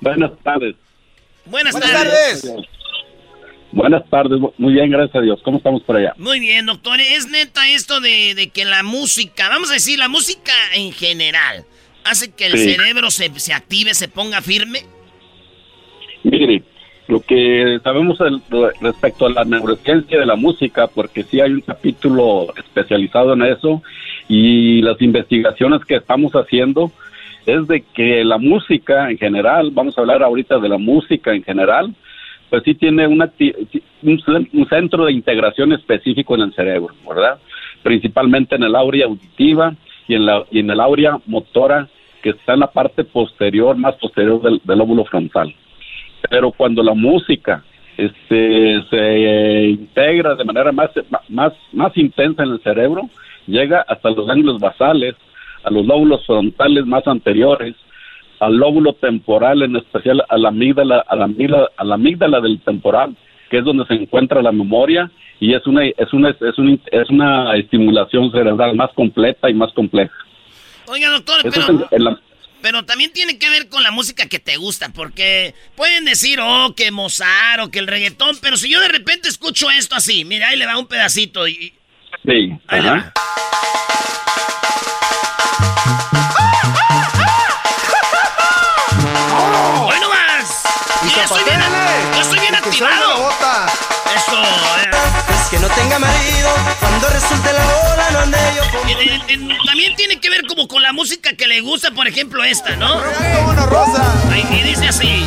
Buenas 0.00 0.30
tardes. 0.42 0.76
Buenas, 1.44 1.72
Buenas 1.72 1.92
tardes. 1.92 2.42
tardes. 2.42 2.66
Buenas 3.70 4.08
tardes, 4.08 4.40
muy 4.56 4.72
bien, 4.72 4.90
gracias 4.90 5.16
a 5.16 5.20
Dios. 5.20 5.40
¿Cómo 5.44 5.58
estamos 5.58 5.82
por 5.82 5.96
allá? 5.96 6.14
Muy 6.16 6.40
bien, 6.40 6.64
doctor. 6.64 6.98
Es 7.00 7.28
neta 7.28 7.68
esto 7.68 8.00
de, 8.00 8.34
de 8.34 8.48
que 8.48 8.64
la 8.64 8.82
música, 8.82 9.48
vamos 9.50 9.70
a 9.70 9.74
decir, 9.74 9.98
la 9.98 10.08
música 10.08 10.52
en 10.74 10.90
general, 10.92 11.66
hace 12.10 12.32
que 12.34 12.46
el 12.46 12.58
Sí. 12.58 12.70
cerebro 12.74 13.10
se, 13.10 13.28
se 13.38 13.52
active, 13.52 13.94
se 13.94 14.08
ponga 14.08 14.40
firme. 14.40 14.80
Mire, 16.24 16.62
lo 17.06 17.20
que 17.20 17.78
sabemos 17.82 18.20
el- 18.20 18.42
respecto 18.80 19.26
a 19.26 19.30
la 19.30 19.44
neurociencia 19.44 20.18
de 20.18 20.26
la 20.26 20.36
música, 20.36 20.86
porque 20.88 21.22
sí 21.24 21.40
hay 21.40 21.52
un 21.52 21.60
capítulo 21.62 22.48
especializado 22.56 23.32
en 23.34 23.42
eso, 23.42 23.82
y 24.28 24.82
las 24.82 25.00
investigaciones 25.00 25.84
que 25.86 25.96
estamos 25.96 26.32
haciendo 26.32 26.92
es 27.46 27.66
de 27.66 27.82
que 27.94 28.24
la 28.24 28.36
música 28.36 29.10
en 29.10 29.16
general, 29.16 29.70
vamos 29.72 29.96
a 29.96 30.02
hablar 30.02 30.22
ahorita 30.22 30.58
de 30.58 30.68
la 30.68 30.76
música 30.76 31.32
en 31.32 31.42
general, 31.42 31.94
pues 32.50 32.62
sí 32.64 32.74
tiene 32.74 33.06
una, 33.06 33.30
un 34.02 34.66
centro 34.68 35.06
de 35.06 35.12
integración 35.12 35.72
específico 35.72 36.34
en 36.34 36.42
el 36.42 36.54
cerebro, 36.54 36.94
¿verdad? 37.08 37.38
Principalmente 37.82 38.56
en 38.56 38.64
el 38.64 38.74
área 38.74 39.06
auditiva 39.06 39.74
y 40.06 40.14
en, 40.14 40.26
la, 40.26 40.44
y 40.50 40.58
en 40.60 40.70
el 40.70 40.80
área 40.80 41.18
motora 41.26 41.88
que 42.22 42.30
está 42.30 42.54
en 42.54 42.60
la 42.60 42.70
parte 42.70 43.04
posterior, 43.04 43.76
más 43.76 43.94
posterior 43.96 44.40
del, 44.42 44.60
del 44.64 44.78
lóbulo 44.78 45.04
frontal 45.04 45.54
pero 46.30 46.52
cuando 46.52 46.82
la 46.82 46.94
música 46.94 47.62
este, 47.96 48.82
se 48.90 49.68
integra 49.68 50.34
de 50.34 50.44
manera 50.44 50.72
más, 50.72 50.90
más, 51.28 51.52
más 51.72 51.96
intensa 51.96 52.42
en 52.42 52.50
el 52.50 52.60
cerebro, 52.62 53.08
llega 53.46 53.84
hasta 53.88 54.10
los 54.10 54.26
ganglios 54.26 54.58
basales, 54.58 55.14
a 55.64 55.70
los 55.70 55.84
lóbulos 55.86 56.24
frontales 56.26 56.86
más 56.86 57.06
anteriores, 57.06 57.74
al 58.40 58.56
lóbulo 58.56 58.92
temporal, 58.92 59.62
en 59.62 59.76
especial 59.76 60.22
a 60.28 60.38
la 60.38 60.48
amígdala, 60.48 61.04
a 61.08 61.16
la 61.16 61.24
amígdala, 61.24 61.70
a 61.76 61.84
la 61.84 61.94
amígdala 61.94 62.40
del 62.40 62.60
temporal, 62.60 63.16
que 63.50 63.58
es 63.58 63.64
donde 63.64 63.84
se 63.86 63.94
encuentra 63.94 64.42
la 64.42 64.52
memoria 64.52 65.10
y 65.40 65.54
es 65.54 65.66
una 65.66 65.84
es 65.84 66.12
una 66.12 66.30
es 66.30 66.58
una, 66.58 66.78
es 66.92 67.10
una 67.10 67.54
estimulación 67.56 68.30
cerebral 68.30 68.76
más 68.76 68.92
completa 68.92 69.50
y 69.50 69.54
más 69.54 69.72
compleja. 69.72 70.14
Oiga, 70.90 71.10
doctor, 71.10 71.46
Eso 71.46 71.86
pero, 71.90 72.18
pero 72.62 72.84
también 72.86 73.12
tiene 73.12 73.38
que 73.38 73.50
ver 73.50 73.68
con 73.68 73.82
la 73.82 73.90
música 73.90 74.26
que 74.26 74.38
te 74.38 74.56
gusta, 74.56 74.88
porque 74.88 75.54
pueden 75.76 76.06
decir, 76.06 76.40
oh, 76.40 76.74
que 76.74 76.90
Mozart 76.90 77.60
o 77.60 77.70
que 77.70 77.78
el 77.78 77.86
reggaetón, 77.86 78.38
pero 78.40 78.56
si 78.56 78.70
yo 78.70 78.80
de 78.80 78.88
repente 78.88 79.28
escucho 79.28 79.68
esto 79.70 79.96
así, 79.96 80.24
mira, 80.24 80.48
ahí 80.48 80.56
le 80.56 80.64
va 80.64 80.78
un 80.78 80.86
pedacito 80.86 81.46
y... 81.46 81.74
sí, 82.24 82.58
ajá. 82.68 83.12
¡Hoy 89.84 90.00
no 90.00 90.08
más! 90.08 90.62
Mira, 91.04 91.24
estoy 91.24 91.44
bien, 91.44 91.60
yo 92.14 92.20
estoy 92.22 92.40
bien 92.40 92.54
activado. 92.54 93.30
Eso, 94.16 94.42
eh. 94.42 94.90
Es 95.34 95.48
que 95.50 95.58
no 95.58 95.68
tenga 95.68 95.98
marido, 95.98 96.50
cuando 97.00 97.14
resulte 97.14 97.52
la 97.52 97.66
hora 97.66 98.26
no 98.26 98.36
yo 98.56 98.78
con... 98.78 98.88
Eh, 98.90 99.20
eh, 99.28 99.56
También 99.64 99.94
tiene 99.96 100.20
que 100.20 100.30
ver 100.30 100.44
como 100.46 100.66
con 100.66 100.82
la 100.82 100.92
música 100.92 101.34
que 101.36 101.46
le 101.46 101.60
gusta, 101.60 101.90
por 101.92 102.08
ejemplo, 102.08 102.42
esta, 102.42 102.74
¿no? 102.76 102.96
una 102.96 103.66
rosa. 103.66 104.30
Ay, 104.32 104.42
Y 104.58 104.68
dice 104.68 104.88
así. 104.88 105.24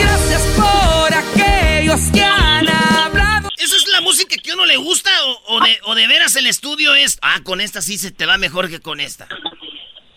Gracias 0.00 0.56
por 0.56 1.14
aquellos 1.14 2.00
que 2.12 2.22
han 2.22 2.68
hablado. 2.68 3.48
¿Esa 3.58 3.76
es 3.76 3.88
la 3.92 4.00
música 4.02 4.36
que 4.42 4.50
a 4.52 4.54
uno 4.54 4.66
le 4.66 4.76
gusta 4.76 5.10
o, 5.48 5.56
o 5.56 5.60
de, 5.60 5.76
o 5.84 5.94
de 5.94 6.06
veras 6.06 6.36
el 6.36 6.46
estudio 6.46 6.94
es... 6.94 7.18
Ah, 7.22 7.40
con 7.42 7.60
esta 7.60 7.80
sí 7.80 7.98
se 7.98 8.12
te 8.12 8.26
va 8.26 8.38
mejor 8.38 8.68
que 8.68 8.80
con 8.80 9.00
esta. 9.00 9.26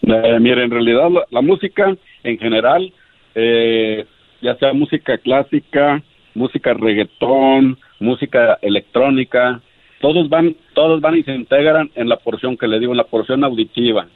Eh, 0.04 0.40
mire, 0.40 0.64
en 0.64 0.72
realidad 0.72 1.10
la, 1.10 1.26
la 1.32 1.42
música 1.42 1.96
en 2.24 2.38
general, 2.38 2.94
eh, 3.36 4.06
ya 4.42 4.56
sea 4.58 4.74
música 4.74 5.18
clásica, 5.18 6.04
música 6.36 6.74
reggaetón, 6.74 7.80
música 8.00 8.58
electrónica, 8.62 9.62
todos 10.00 10.30
van, 10.30 10.56
todos 10.74 11.02
van 11.02 11.18
y 11.18 11.24
se 11.24 11.34
integran 11.34 11.92
en 11.96 12.08
la 12.10 12.18
porción 12.18 12.58
que 12.58 12.68
le 12.68 12.80
digo, 12.80 12.94
en 12.94 12.98
la 12.98 13.04
porción 13.04 13.44
auditiva, 13.44 14.08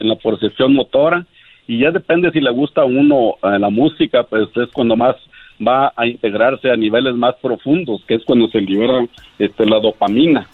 en 0.00 0.08
la 0.08 0.16
porción 0.16 0.74
motora, 0.74 1.26
y 1.66 1.78
ya 1.78 1.90
depende 1.90 2.30
si 2.32 2.40
le 2.40 2.50
gusta 2.50 2.82
a 2.82 2.86
uno 2.86 3.36
eh, 3.42 3.58
la 3.58 3.70
música, 3.70 4.24
pues 4.24 4.48
es 4.56 4.68
cuando 4.72 4.96
más 4.96 5.16
va 5.66 5.92
a 5.96 6.06
integrarse 6.06 6.70
a 6.70 6.76
niveles 6.76 7.14
más 7.14 7.34
profundos, 7.36 8.04
que 8.06 8.14
es 8.14 8.24
cuando 8.24 8.48
se 8.48 8.60
libera 8.60 9.06
este, 9.38 9.66
la 9.66 9.78
dopamina. 9.78 10.46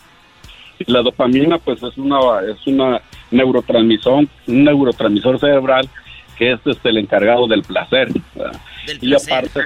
Y 0.79 0.91
la 0.91 1.03
dopamina, 1.03 1.59
pues 1.59 1.83
es 1.83 1.97
una 1.99 2.19
es 2.49 2.67
una 2.67 3.01
neurotransmisor, 3.31 4.27
un 4.47 4.65
neurotransmisor 4.65 5.39
cerebral 5.39 5.89
que 6.37 6.53
es 6.53 6.61
este, 6.67 6.91
el 6.91 6.99
encargado 6.99 7.49
del 7.49 7.63
placer. 7.63 8.09
Y 9.01 9.15
aparte 9.15 9.61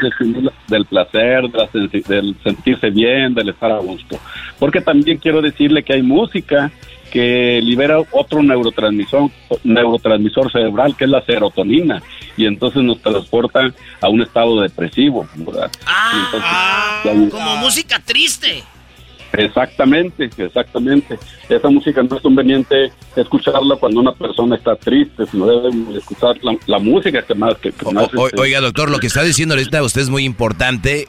del 0.68 0.86
placer, 0.86 1.42
del 1.50 2.36
sentirse 2.42 2.90
bien, 2.90 3.34
del 3.34 3.50
estar 3.50 3.72
a 3.72 3.78
gusto. 3.78 4.18
Porque 4.58 4.80
también 4.80 5.18
quiero 5.18 5.40
decirle 5.40 5.82
que 5.82 5.94
hay 5.94 6.02
música 6.02 6.70
que 7.12 7.60
libera 7.62 7.98
otro 8.10 8.42
neurotransmisor, 8.42 9.30
neurotransmisor 9.64 10.50
cerebral, 10.50 10.96
que 10.96 11.04
es 11.04 11.10
la 11.10 11.22
serotonina, 11.22 12.02
y 12.38 12.46
entonces 12.46 12.82
nos 12.82 13.02
transporta 13.02 13.70
a 14.00 14.08
un 14.08 14.22
estado 14.22 14.62
depresivo. 14.62 15.28
Ah, 15.86 17.02
como 17.04 17.56
música 17.58 18.00
triste. 18.02 18.64
Exactamente, 19.32 20.30
exactamente. 20.36 21.18
Esa 21.48 21.68
música 21.70 22.02
no 22.02 22.16
es 22.16 22.22
conveniente 22.22 22.92
escucharla 23.16 23.76
cuando 23.76 24.00
una 24.00 24.12
persona 24.12 24.56
está 24.56 24.76
triste, 24.76 25.26
sino 25.26 25.46
debe 25.46 25.96
escuchar 25.96 26.36
la, 26.66 26.78
música 26.78 27.22
que 27.22 27.34
más... 27.34 27.56
Que, 27.56 27.70
este, 27.70 28.40
oiga, 28.40 28.60
doctor, 28.60 28.90
lo 28.90 28.98
que 28.98 29.06
está 29.06 29.22
diciendo 29.22 29.54
ahorita 29.54 29.82
usted 29.82 30.02
es 30.02 30.10
muy 30.10 30.24
importante 30.24 31.08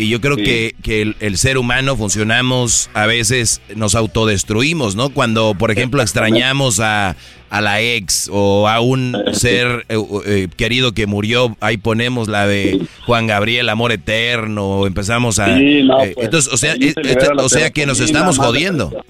y 0.00 0.08
yo 0.08 0.20
creo 0.20 0.36
que, 0.36 0.74
que 0.82 1.14
el, 1.20 1.36
ser 1.36 1.58
humano 1.58 1.94
funcionamos, 1.94 2.88
a 2.94 3.04
veces 3.04 3.60
nos 3.76 3.94
autodestruimos, 3.94 4.96
¿no? 4.96 5.10
Cuando, 5.10 5.54
por 5.54 5.70
ejemplo, 5.70 6.00
extrañamos 6.00 6.80
a, 6.80 7.16
a 7.50 7.60
la 7.60 7.82
ex 7.82 8.30
o 8.32 8.66
a 8.66 8.80
un 8.80 9.14
ser 9.32 9.84
eh, 9.90 9.98
eh, 10.24 10.48
querido 10.56 10.92
que 10.92 11.06
murió, 11.06 11.54
ahí 11.60 11.76
ponemos 11.76 12.28
la 12.28 12.46
de 12.46 12.80
Juan 13.04 13.26
Gabriel, 13.26 13.68
Amor 13.68 13.92
Eterno, 13.92 14.86
empezamos 14.86 15.38
a... 15.38 15.58
Eh, 15.60 15.84
pues, 15.86 16.14
entonces, 16.16 16.52
o 16.52 16.56
sea, 16.56 16.74
o 17.36 17.48
sea 17.50 17.70
que 17.70 17.84
nos 17.84 18.00
estamos 18.00 18.38
jodiendo. 18.38 19.04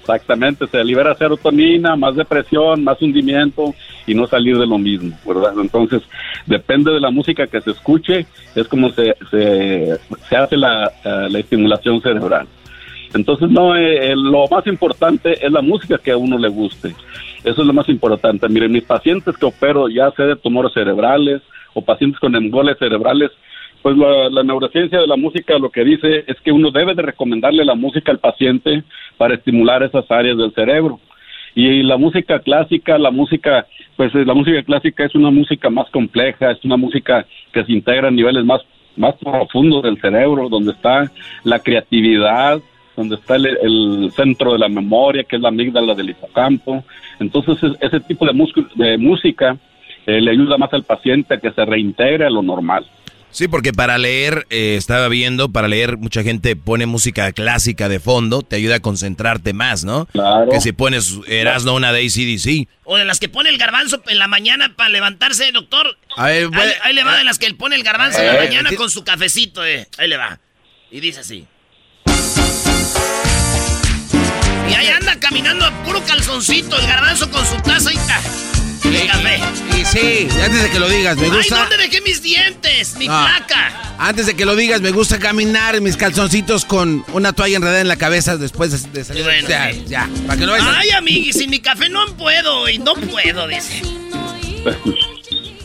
Exactamente, 0.00 0.66
se 0.66 0.82
libera 0.82 1.14
serotonina, 1.14 1.94
más 1.94 2.16
depresión, 2.16 2.82
más 2.82 3.00
hundimiento 3.02 3.74
y 4.06 4.14
no 4.14 4.26
salir 4.26 4.58
de 4.58 4.66
lo 4.66 4.78
mismo, 4.78 5.16
¿verdad? 5.26 5.52
Entonces, 5.60 6.02
depende 6.46 6.90
de 6.90 7.00
la 7.00 7.10
música 7.10 7.46
que 7.46 7.60
se 7.60 7.70
escuche, 7.70 8.26
es 8.54 8.66
como 8.66 8.90
se, 8.90 9.14
se, 9.30 9.98
hace 10.36 10.56
la, 10.56 10.90
eh, 11.04 11.28
la, 11.30 11.38
estimulación 11.38 12.00
cerebral. 12.00 12.46
Entonces, 13.12 13.50
no, 13.50 13.76
eh, 13.76 14.14
lo 14.16 14.48
más 14.48 14.66
importante 14.66 15.44
es 15.44 15.52
la 15.52 15.62
música 15.62 15.98
que 15.98 16.12
a 16.12 16.16
uno 16.16 16.38
le 16.38 16.48
guste. 16.48 16.94
Eso 17.44 17.60
es 17.60 17.66
lo 17.66 17.72
más 17.72 17.88
importante. 17.88 18.48
Miren, 18.48 18.72
mis 18.72 18.84
pacientes 18.84 19.36
que 19.36 19.46
opero, 19.46 19.88
ya 19.88 20.10
sea 20.12 20.26
de 20.26 20.36
tumores 20.36 20.72
cerebrales 20.72 21.42
o 21.74 21.82
pacientes 21.82 22.20
con 22.20 22.34
emboles 22.34 22.78
cerebrales, 22.78 23.30
pues 23.82 23.96
la, 23.96 24.42
neurociencia 24.42 25.00
de 25.00 25.06
la 25.06 25.16
música 25.16 25.58
lo 25.58 25.70
que 25.70 25.84
dice 25.84 26.24
es 26.26 26.38
que 26.40 26.52
uno 26.52 26.70
debe 26.70 26.94
de 26.94 27.02
recomendarle 27.02 27.64
la 27.64 27.74
música 27.74 28.12
al 28.12 28.18
paciente 28.18 28.82
para 29.16 29.34
estimular 29.34 29.82
esas 29.82 30.10
áreas 30.10 30.36
del 30.36 30.52
cerebro. 30.52 31.00
Y 31.54 31.82
la 31.82 31.96
música 31.96 32.38
clásica, 32.40 32.98
la 32.98 33.10
música, 33.10 33.66
pues 33.96 34.14
la 34.14 34.34
música 34.34 34.62
clásica 34.62 35.04
es 35.04 35.14
una 35.14 35.30
música 35.30 35.68
más 35.70 35.90
compleja, 35.90 36.50
es 36.50 36.64
una 36.64 36.76
música 36.76 37.26
que 37.52 37.64
se 37.64 37.72
integra 37.72 38.08
a 38.08 38.12
niveles 38.12 38.44
más, 38.44 38.60
más 38.96 39.14
profundos 39.16 39.82
del 39.82 40.00
cerebro, 40.00 40.48
donde 40.48 40.72
está 40.72 41.10
la 41.42 41.58
creatividad, 41.58 42.60
donde 42.96 43.16
está 43.16 43.36
el, 43.36 44.10
centro 44.14 44.52
de 44.52 44.58
la 44.58 44.68
memoria, 44.68 45.24
que 45.24 45.36
es 45.36 45.42
la 45.42 45.48
amígdala 45.48 45.94
del 45.94 46.10
hipocampo. 46.10 46.84
Entonces, 47.18 47.58
ese 47.80 48.00
tipo 48.00 48.26
de, 48.26 48.32
de 48.74 48.98
música 48.98 49.56
eh, 50.06 50.20
le 50.20 50.30
ayuda 50.30 50.56
más 50.56 50.72
al 50.72 50.84
paciente 50.84 51.34
a 51.34 51.38
que 51.38 51.50
se 51.50 51.64
reintegre 51.64 52.26
a 52.26 52.30
lo 52.30 52.42
normal. 52.42 52.86
Sí, 53.32 53.48
porque 53.48 53.72
para 53.72 53.96
leer, 53.98 54.46
eh, 54.50 54.74
estaba 54.76 55.08
viendo, 55.08 55.50
para 55.50 55.68
leer 55.68 55.96
mucha 55.96 56.22
gente 56.22 56.56
pone 56.56 56.86
música 56.86 57.32
clásica 57.32 57.88
de 57.88 58.00
fondo, 58.00 58.42
te 58.42 58.56
ayuda 58.56 58.76
a 58.76 58.80
concentrarte 58.80 59.52
más, 59.52 59.84
¿no? 59.84 60.06
Claro. 60.06 60.50
Que 60.50 60.60
si 60.60 60.72
pones 60.72 61.18
Erasno 61.26 61.74
una 61.74 61.92
de 61.92 62.00
ACDC. 62.00 62.68
O 62.84 62.96
de 62.96 63.04
las 63.04 63.20
que 63.20 63.28
pone 63.28 63.48
el 63.50 63.58
garbanzo 63.58 64.02
en 64.08 64.18
la 64.18 64.26
mañana 64.26 64.74
para 64.76 64.90
levantarse, 64.90 65.52
doctor. 65.52 65.96
ahí, 66.16 66.40
le 66.92 67.04
va 67.04 67.16
de 67.16 67.24
las 67.24 67.38
que 67.38 67.46
él 67.46 67.56
pone 67.56 67.76
el 67.76 67.84
garbanzo 67.84 68.20
en 68.20 68.26
la 68.26 68.34
mañana 68.34 68.70
con 68.76 68.90
su 68.90 69.04
cafecito, 69.04 69.64
eh. 69.64 69.86
Ahí 69.96 70.08
le 70.08 70.16
va. 70.16 70.40
Y 70.90 71.00
dice 71.00 71.20
así. 71.20 71.46
Y 74.68 74.74
ahí 74.74 74.88
anda 74.88 75.18
caminando 75.20 75.64
a 75.64 75.82
puro 75.84 76.02
calzoncito 76.04 76.76
el 76.78 76.86
garbanzo 76.86 77.30
con 77.30 77.44
su 77.46 77.56
taza 77.62 77.92
y... 77.92 78.49
Y, 78.90 79.06
café. 79.06 79.38
Y, 79.78 79.84
sí, 79.84 80.28
antes 80.42 80.62
de 80.62 80.70
que 80.70 80.78
lo 80.78 80.88
digas, 80.88 81.16
me 81.16 81.28
gusta. 81.28 81.56
Ay, 81.56 81.60
¿dónde 81.68 81.76
dejé 81.78 82.00
mis 82.00 82.22
dientes? 82.22 82.96
Mi 82.96 83.06
placa. 83.06 83.96
Antes 83.98 84.26
de 84.26 84.34
que 84.34 84.44
lo 84.44 84.56
digas, 84.56 84.80
me 84.80 84.92
gusta 84.92 85.18
caminar 85.18 85.76
en 85.76 85.82
mis 85.82 85.96
calzoncitos 85.96 86.64
con 86.64 87.04
una 87.12 87.32
toalla 87.32 87.56
enredada 87.56 87.80
en 87.80 87.88
la 87.88 87.96
cabeza 87.96 88.36
después 88.36 88.70
de, 88.92 89.04
salir. 89.04 89.24
Bueno, 89.24 89.48
ya, 89.48 89.70
ya, 89.70 90.08
para 90.26 90.38
que 90.40 90.46
no 90.46 90.52
vayas. 90.52 90.68
Ay, 90.74 90.90
amigui, 90.90 91.32
sin 91.32 91.50
mi 91.50 91.60
café 91.60 91.88
no 91.88 92.06
puedo 92.16 92.68
y 92.68 92.78
no 92.78 92.94
puedo, 92.94 93.46
dice. 93.46 93.82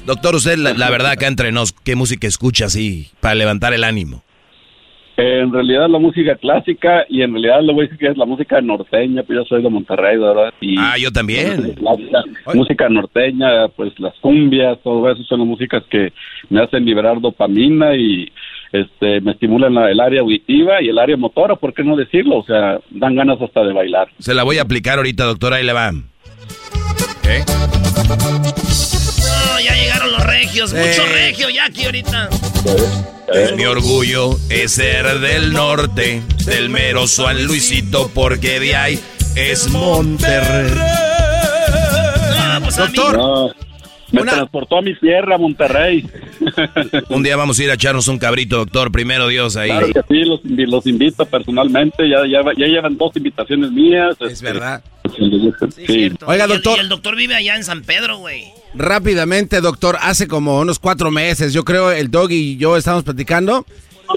Doctor, 0.05 0.35
usted, 0.35 0.57
la, 0.57 0.73
la 0.73 0.89
verdad, 0.89 1.11
acá 1.11 1.27
entre 1.27 1.51
nos, 1.51 1.71
¿qué 1.71 1.95
música 1.95 2.27
escucha 2.27 2.65
así 2.65 3.11
para 3.21 3.35
levantar 3.35 3.73
el 3.73 3.83
ánimo? 3.83 4.24
En 5.17 5.53
realidad 5.53 5.87
la 5.89 5.99
música 5.99 6.35
clásica 6.35 7.05
y 7.07 7.21
en 7.21 7.31
realidad 7.31 7.61
lo 7.61 7.73
voy 7.73 7.85
a 7.85 7.87
decir 7.87 7.97
que 7.99 8.11
es 8.11 8.17
la 8.17 8.25
música 8.25 8.59
norteña, 8.59 9.23
pues 9.23 9.37
yo 9.37 9.45
soy 9.45 9.63
de 9.63 9.69
Monterrey, 9.69 10.17
¿verdad? 10.17 10.53
Y 10.59 10.75
ah, 10.77 10.95
yo 10.99 11.09
también. 11.09 11.73
La, 11.81 12.53
música 12.53 12.89
norteña, 12.89 13.69
pues 13.69 13.97
las 13.99 14.13
cumbias, 14.19 14.77
todo 14.83 15.09
eso 15.09 15.23
son 15.23 15.39
las 15.39 15.47
músicas 15.47 15.83
que 15.89 16.11
me 16.49 16.61
hacen 16.61 16.83
liberar 16.83 17.21
dopamina 17.21 17.95
y 17.95 18.29
este 18.73 19.21
me 19.21 19.31
estimulan 19.31 19.77
el 19.77 20.01
área 20.01 20.19
auditiva 20.19 20.81
y 20.81 20.89
el 20.89 20.99
área 20.99 21.15
motora, 21.15 21.55
¿por 21.55 21.73
qué 21.73 21.83
no 21.83 21.95
decirlo? 21.95 22.39
O 22.39 22.43
sea, 22.43 22.79
dan 22.89 23.15
ganas 23.15 23.41
hasta 23.41 23.63
de 23.63 23.71
bailar. 23.71 24.09
Se 24.19 24.33
la 24.33 24.43
voy 24.43 24.57
a 24.57 24.63
aplicar 24.63 24.97
ahorita, 24.97 25.23
doctora, 25.23 25.57
ahí 25.57 25.65
le 25.65 25.73
va. 25.73 25.91
Ya 29.59 29.73
llegaron 29.73 30.11
los 30.11 30.23
regios, 30.23 30.73
mucho 30.73 31.05
regio 31.13 31.49
ya 31.49 31.65
aquí 31.65 31.85
ahorita. 31.85 32.29
mi 33.55 33.65
orgullo 33.65 34.37
es 34.49 34.73
ser 34.73 35.19
del 35.19 35.53
norte, 35.53 36.21
del 36.45 36.69
mero 36.69 37.07
San 37.07 37.45
Luisito, 37.45 38.09
porque 38.13 38.59
de 38.59 38.75
ahí 38.75 38.99
es 39.35 39.69
Monterrey. 39.69 40.71
Pues 42.61 42.77
Doctor. 42.77 43.55
me 44.11 44.21
transportó 44.23 44.77
a 44.77 44.81
mi 44.81 44.95
tierra, 44.95 45.37
Monterrey. 45.37 46.05
Un 47.09 47.23
día 47.23 47.35
vamos 47.35 47.59
a 47.59 47.63
ir 47.63 47.71
a 47.71 47.75
echarnos 47.75 48.07
un 48.07 48.17
cabrito, 48.17 48.57
doctor. 48.57 48.91
Primero 48.91 49.27
Dios 49.27 49.55
ahí. 49.55 49.69
Claro 49.69 49.87
que 49.87 50.01
sí, 50.07 50.23
los, 50.65 50.85
invito 50.85 51.25
personalmente. 51.25 52.07
Ya, 52.09 52.25
ya, 52.27 52.41
ya, 52.57 52.65
llevan 52.65 52.97
dos 52.97 53.15
invitaciones 53.15 53.71
mías. 53.71 54.15
Es 54.21 54.33
este, 54.33 54.45
verdad. 54.45 54.83
Sí. 55.75 56.11
Oiga, 56.25 56.47
doctor. 56.47 56.77
Y 56.77 56.81
el, 56.81 56.89
doctor 56.89 57.15
vive 57.15 57.35
allá 57.35 57.55
en 57.55 57.63
San 57.63 57.83
Pedro, 57.83 58.17
güey. 58.17 58.51
Rápidamente, 58.77 59.61
doctor, 59.61 59.97
hace 60.01 60.27
como 60.27 60.59
unos 60.59 60.79
cuatro 60.79 61.11
meses, 61.11 61.53
yo 61.53 61.63
creo, 61.63 61.91
el 61.91 62.11
dog 62.11 62.31
y 62.31 62.57
yo 62.57 62.75
estábamos 62.75 63.03
platicando 63.03 63.65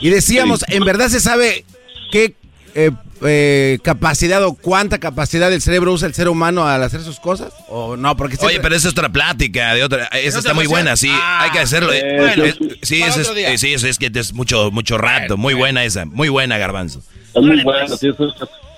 y 0.00 0.10
decíamos, 0.10 0.64
¿en 0.68 0.84
verdad 0.84 1.08
se 1.08 1.20
sabe 1.20 1.64
qué 2.10 2.34
eh, 2.74 2.90
eh, 3.22 3.78
capacidad 3.82 4.44
o 4.44 4.54
cuánta 4.54 4.98
capacidad 4.98 5.50
del 5.50 5.62
cerebro 5.62 5.92
usa 5.92 6.08
el 6.08 6.14
ser 6.14 6.28
humano 6.28 6.66
al 6.66 6.82
hacer 6.82 7.02
sus 7.02 7.20
cosas? 7.20 7.52
¿O 7.68 7.96
no? 7.96 8.16
Porque 8.16 8.36
Oye, 8.40 8.60
pero 8.60 8.74
esa 8.74 8.88
es 8.88 8.92
otra 8.92 9.10
plática, 9.10 9.74
de 9.74 9.84
otra, 9.84 10.06
esa 10.06 10.38
está 10.38 10.54
muy 10.54 10.66
buena, 10.66 10.96
sí, 10.96 11.10
ah. 11.10 11.42
hay 11.42 11.50
que 11.50 11.60
hacerlo. 11.60 11.92
Eh, 11.92 12.54
sí, 12.82 13.02
es, 13.02 13.60
sí, 13.60 13.74
eso 13.74 13.86
es 13.86 13.98
que 13.98 14.10
es 14.12 14.32
mucho, 14.32 14.70
mucho 14.70 14.98
rato, 14.98 15.36
muy 15.36 15.54
buena 15.54 15.84
esa, 15.84 16.04
muy 16.04 16.28
buena, 16.28 16.58
Garbanzo. 16.58 17.02
Es 17.34 17.42
muy 17.42 17.62
buena, 17.62 17.86
pues. 17.86 18.00
sí, 18.00 18.08
es 18.08 18.16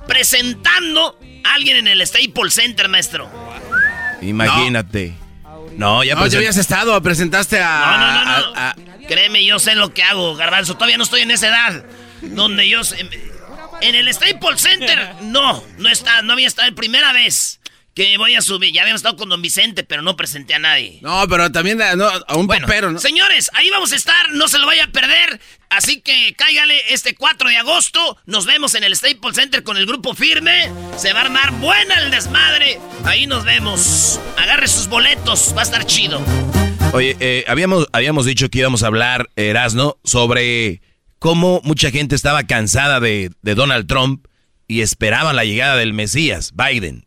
presentando 0.07 1.19
a 1.45 1.55
alguien 1.55 1.77
en 1.79 1.89
el 1.89 2.07
Staples 2.07 2.55
Center, 2.55 2.89
maestro. 2.89 3.29
Imagínate. 4.23 5.15
No, 5.77 6.03
ya 6.05 6.15
No, 6.15 6.27
ya 6.27 6.39
habías 6.39 6.57
estado, 6.57 7.01
presentaste 7.03 7.61
a... 7.61 7.81
No, 7.81 7.99
no, 7.99 8.25
no, 8.25 8.25
no. 8.53 8.57
a- 8.57 8.71
a- 8.71 8.77
Créeme, 9.07 9.45
yo 9.45 9.59
sé 9.59 9.75
lo 9.77 9.93
que 9.95 10.03
hago, 10.03 10.35
Garbanzo. 10.35 10.75
Todavía 10.75 10.97
no 10.97 11.05
estoy 11.05 11.21
en 11.23 11.31
esa 11.31 11.49
edad 11.49 11.85
donde 12.23 12.69
yo... 12.69 12.83
sé- 12.83 13.09
En 13.81 13.95
el 13.95 14.12
Staples 14.12 14.61
Center, 14.61 15.15
no, 15.23 15.62
no 15.79 15.89
está, 15.89 16.23
no 16.23 16.33
había 16.33 16.47
estado. 16.47 16.75
Primera 16.75 17.12
vez 17.12 17.61
que 17.97 18.19
voy 18.19 18.35
a 18.35 18.43
subir. 18.43 18.73
Ya 18.75 18.83
habíamos 18.83 18.99
estado 19.01 19.17
con 19.17 19.31
Don 19.31 19.41
Vicente, 19.41 19.83
pero 19.83 20.03
no 20.03 20.17
presenté 20.17 20.55
a 20.55 20.59
nadie. 20.59 20.99
No, 21.01 21.27
pero 21.29 21.51
también 21.51 21.81
a, 21.81 21.97
no, 21.97 22.07
a 22.07 22.37
un 22.37 22.47
Bueno, 22.47 22.67
papero, 22.67 22.93
¿no? 22.93 22.99
señores, 22.99 23.51
ahí 23.55 23.71
vamos 23.71 23.93
a 23.93 23.97
estar, 23.97 24.31
no 24.33 24.49
se 24.49 24.59
lo 24.59 24.67
vaya 24.67 24.85
a 24.85 24.89
perder. 24.89 25.41
Así 25.71 26.03
que 26.03 26.35
cáigale 26.37 26.79
este 26.93 27.15
4 27.15 27.49
de 27.49 27.57
agosto. 27.57 28.19
Nos 28.27 28.45
vemos 28.45 28.75
en 28.75 28.85
el 28.85 28.95
Staples 28.95 29.37
Center 29.37 29.62
con 29.62 29.79
el 29.79 29.87
grupo 29.87 30.15
firme. 30.15 30.71
Se 30.99 31.15
va 31.15 31.21
a 31.21 31.23
armar 31.25 31.53
buena 31.53 31.95
el 32.03 32.11
desmadre. 32.11 32.79
Ahí 33.05 33.27
nos 33.27 33.45
vemos. 33.45 34.21
Agarre 34.37 34.69
sus 34.69 34.89
boletos, 34.89 35.55
va 35.57 35.61
a 35.61 35.65
estar 35.65 35.87
chido. 35.87 36.23
Oye, 36.93 37.17
eh, 37.19 37.45
habíamos, 37.49 37.87
habíamos 37.93 38.27
dicho 38.27 38.51
que 38.51 38.59
íbamos 38.59 38.83
a 38.83 38.89
hablar, 38.89 39.31
Erasno, 39.37 39.99
sobre 40.05 40.83
cómo 41.27 41.61
mucha 41.65 41.91
gente 41.91 42.15
estaba 42.15 42.45
cansada 42.45 43.01
de, 43.01 43.33
de 43.43 43.55
Donald 43.57 43.89
Trump 43.89 44.29
y 44.69 44.83
esperaban 44.83 45.35
la 45.35 45.45
llegada 45.45 45.75
del 45.75 45.93
Mesías, 45.93 46.53
Biden. 46.55 47.05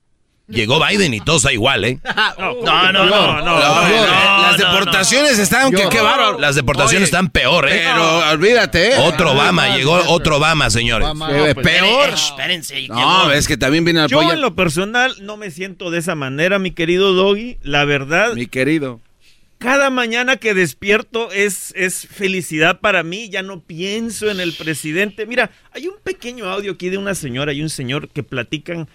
Llegó 0.49 0.85
Biden 0.85 1.13
y 1.13 1.21
todo 1.21 1.37
está 1.37 1.53
igual, 1.53 1.85
¿eh? 1.85 1.99
No, 2.37 2.91
no, 2.91 2.91
no, 2.91 3.05
no, 3.05 3.41
no, 3.41 3.59
Las 3.61 4.59
no, 4.59 4.65
deportaciones 4.65 5.39
están, 5.39 5.71
que 5.71 5.87
qué 5.87 6.01
bárbaro. 6.01 6.37
Las 6.37 6.55
deportaciones 6.55 7.07
están 7.07 7.29
peor, 7.29 7.69
¿eh? 7.69 7.83
Pero 7.85 8.29
olvídate, 8.31 8.89
¿eh? 8.89 8.97
Otro 8.97 9.31
Obama, 9.31 9.77
llegó 9.77 9.93
otro 10.09 10.35
Obama, 10.35 10.69
señores. 10.69 11.07
Eh, 11.29 11.55
peor. 11.55 12.09
Espérense. 12.09 12.89
No, 12.89 13.31
es 13.31 13.47
que 13.47 13.55
también 13.55 13.85
viene 13.85 14.01
al 14.01 14.09
Yo 14.09 14.21
en 14.33 14.41
lo 14.41 14.53
personal 14.53 15.15
no 15.21 15.37
me 15.37 15.49
siento 15.49 15.91
de 15.91 15.99
esa 15.99 16.15
manera, 16.15 16.59
mi 16.59 16.71
querido 16.71 17.13
Doggy. 17.13 17.57
La 17.61 17.85
verdad. 17.85 18.33
Mi 18.33 18.47
querido. 18.47 18.99
Cada 19.59 19.89
mañana 19.89 20.37
que 20.37 20.53
despierto 20.53 21.33
es, 21.33 21.73
es 21.75 22.07
felicidad 22.07 22.79
para 22.79 23.03
mí. 23.03 23.29
Ya 23.29 23.43
no 23.43 23.61
pienso 23.61 24.31
en 24.31 24.39
el 24.39 24.53
presidente. 24.53 25.25
Mira, 25.25 25.51
hay 25.71 25.89
un 25.89 25.95
pequeño 26.01 26.45
audio 26.45 26.71
aquí 26.71 26.89
de 26.89 26.97
una 26.97 27.13
señora 27.13 27.51
y 27.51 27.61
un 27.61 27.69
señor 27.69 28.07
que 28.07 28.23
platican 28.23 28.87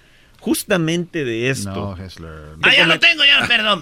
justamente 0.45 1.25
de 1.25 1.49
esto. 1.51 1.71
No, 1.73 1.95
Hessler. 1.97 2.57
Ah, 2.63 2.71
ya 2.77 2.87
lo 2.87 2.99
tengo, 2.99 3.25
ya, 3.25 3.47
perdón. 3.47 3.81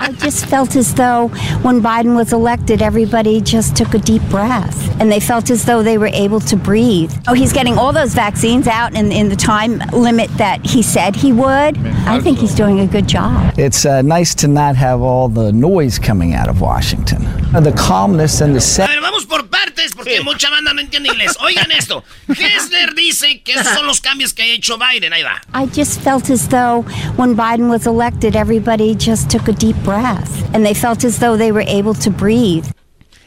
I 0.00 0.12
just 0.22 0.46
felt 0.46 0.76
as 0.76 0.94
though 0.94 1.28
when 1.62 1.80
Biden 1.80 2.14
was 2.14 2.32
elected, 2.32 2.82
everybody 2.82 3.40
just 3.40 3.74
took 3.76 3.94
a 3.94 3.98
deep 3.98 4.22
breath 4.30 4.76
and 5.00 5.10
they 5.10 5.20
felt 5.20 5.50
as 5.50 5.64
though 5.64 5.82
they 5.82 5.96
were 5.98 6.10
able 6.12 6.40
to 6.40 6.56
breathe. 6.56 7.12
Oh, 7.26 7.32
he's 7.34 7.52
getting 7.52 7.78
all 7.78 7.92
those 7.92 8.14
vaccines 8.14 8.66
out 8.68 8.94
in, 8.94 9.10
in 9.10 9.28
the 9.28 9.36
time 9.36 9.78
limit 9.92 10.28
that 10.36 10.64
he 10.66 10.82
said 10.82 11.16
he 11.16 11.32
would. 11.32 11.78
I 12.06 12.20
think 12.20 12.38
he's 12.38 12.54
doing 12.54 12.80
a 12.80 12.86
good 12.86 13.06
job. 13.08 13.54
It's 13.58 13.86
uh, 13.86 14.02
nice 14.02 14.34
to 14.36 14.48
not 14.48 14.76
have 14.76 15.00
all 15.00 15.28
the 15.28 15.52
noise 15.52 15.98
coming 15.98 16.34
out 16.34 16.48
of 16.48 16.60
Washington. 16.60 17.24
Uh, 17.54 17.60
the 17.60 17.72
calmness 17.72 18.40
and 18.40 18.52
the 18.54 18.58
A 18.58 18.60
set. 18.60 18.88
ver, 18.90 19.00
vamos 19.00 19.24
por 19.24 19.42
partes 19.44 19.94
porque 19.94 20.20
mucha 20.22 20.50
banda 20.50 20.72
no 20.74 20.80
entiende 20.82 21.08
inglés. 21.08 21.36
Oigan 21.40 21.70
esto. 21.70 22.02
Hessler 22.28 22.94
dice 22.94 23.40
que 23.42 23.52
esos 23.54 23.72
son 23.74 23.86
los 23.86 24.00
cambios 24.00 24.34
que 24.34 24.42
ha 24.42 24.46
hecho 24.46 24.76
Biden. 24.78 25.12
Ahí 25.12 25.22
va. 25.22 25.40
I 25.54 25.66
just 25.66 26.00
felt 26.00 26.30
as 26.30 26.48
though 26.48 26.84
when 27.16 27.36
Biden 27.36 27.68
was 27.68 27.86
elected, 27.86 28.34
everybody 28.34 28.94
just 28.96 29.30
took 29.30 29.48
a 29.48 29.52
deep 29.52 29.76
breath 29.84 30.28
and 30.52 30.64
they 30.64 30.74
felt 30.74 31.04
as 31.04 31.18
though 31.20 31.36
they 31.38 31.52
were 31.52 31.64
able 31.68 31.94
to 31.94 32.10
breathe. 32.10 32.66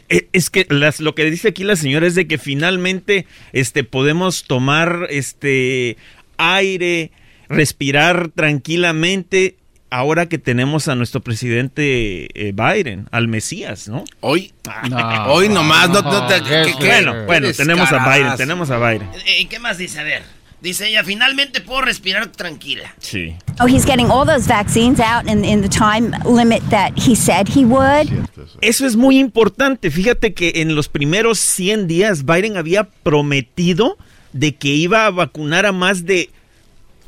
Eh, 0.09 0.27
Es 0.33 0.49
que 0.49 0.65
las- 0.69 0.99
lo 0.99 1.15
que 1.15 1.23
dice 1.29 1.49
aquí 1.49 1.63
la 1.63 1.75
señora 1.75 2.05
es 2.07 2.15
de 2.15 2.27
que 2.27 2.37
finalmente 2.37 3.25
este, 3.53 3.83
podemos 3.83 4.43
tomar 4.45 5.07
este 5.09 5.97
aire, 6.37 7.11
respirar 7.49 8.29
tranquilamente 8.35 9.55
ahora 9.89 10.27
que 10.27 10.37
tenemos 10.37 10.89
a 10.89 10.95
nuestro 10.95 11.21
presidente 11.21 12.27
eh, 12.33 12.53
Biden, 12.53 13.07
al 13.11 13.27
Mesías, 13.29 13.87
¿no? 13.87 14.03
Hoy, 14.19 14.51
hoy 15.27 15.47
nomás, 15.49 15.89
no, 15.89 16.01
no 16.01 16.27
te... 16.27 16.41
¿qué- 16.41 16.73
qué? 16.77 16.85
Bueno, 16.87 17.25
bueno, 17.25 17.47
tenemos 17.53 17.89
a 17.91 18.05
Biden, 18.17 18.35
tenemos 18.35 18.69
a 18.69 18.77
Biden. 18.79 19.09
Eh, 19.25 19.41
¿Y 19.41 19.45
qué 19.45 19.59
más 19.59 19.77
dice? 19.77 19.99
A 19.99 20.03
ver. 20.03 20.23
Dice 20.59 20.87
ella, 20.87 21.03
finalmente 21.03 21.61
puedo 21.61 21.81
respirar 21.81 22.31
tranquila. 22.31 22.91
Sí. 22.99 23.35
Oh, 23.59 23.67
he's 23.67 23.85
getting 23.85 24.09
all 24.09 24.25
those 24.25 24.47
vaccines 24.47 24.99
out 24.99 25.29
in, 25.29 25.45
in 25.45 25.61
the 25.61 25.69
time 25.69 26.11
limit 26.25 26.67
that 26.71 26.93
he 26.97 27.15
said 27.15 27.47
he 27.47 27.63
would. 27.63 28.09
Eso 28.61 28.87
es 28.87 28.95
muy 28.95 29.19
importante. 29.19 29.91
Fíjate 29.91 30.33
que 30.33 30.53
en 30.55 30.73
los 30.73 30.89
primeros 30.89 31.39
100 31.39 31.87
días 31.87 32.25
Biden 32.25 32.57
había 32.57 32.85
prometido 33.03 33.97
de 34.33 34.55
que 34.55 34.69
iba 34.69 35.05
a 35.05 35.11
vacunar 35.11 35.67
a 35.67 35.71
más 35.71 36.05
de, 36.05 36.31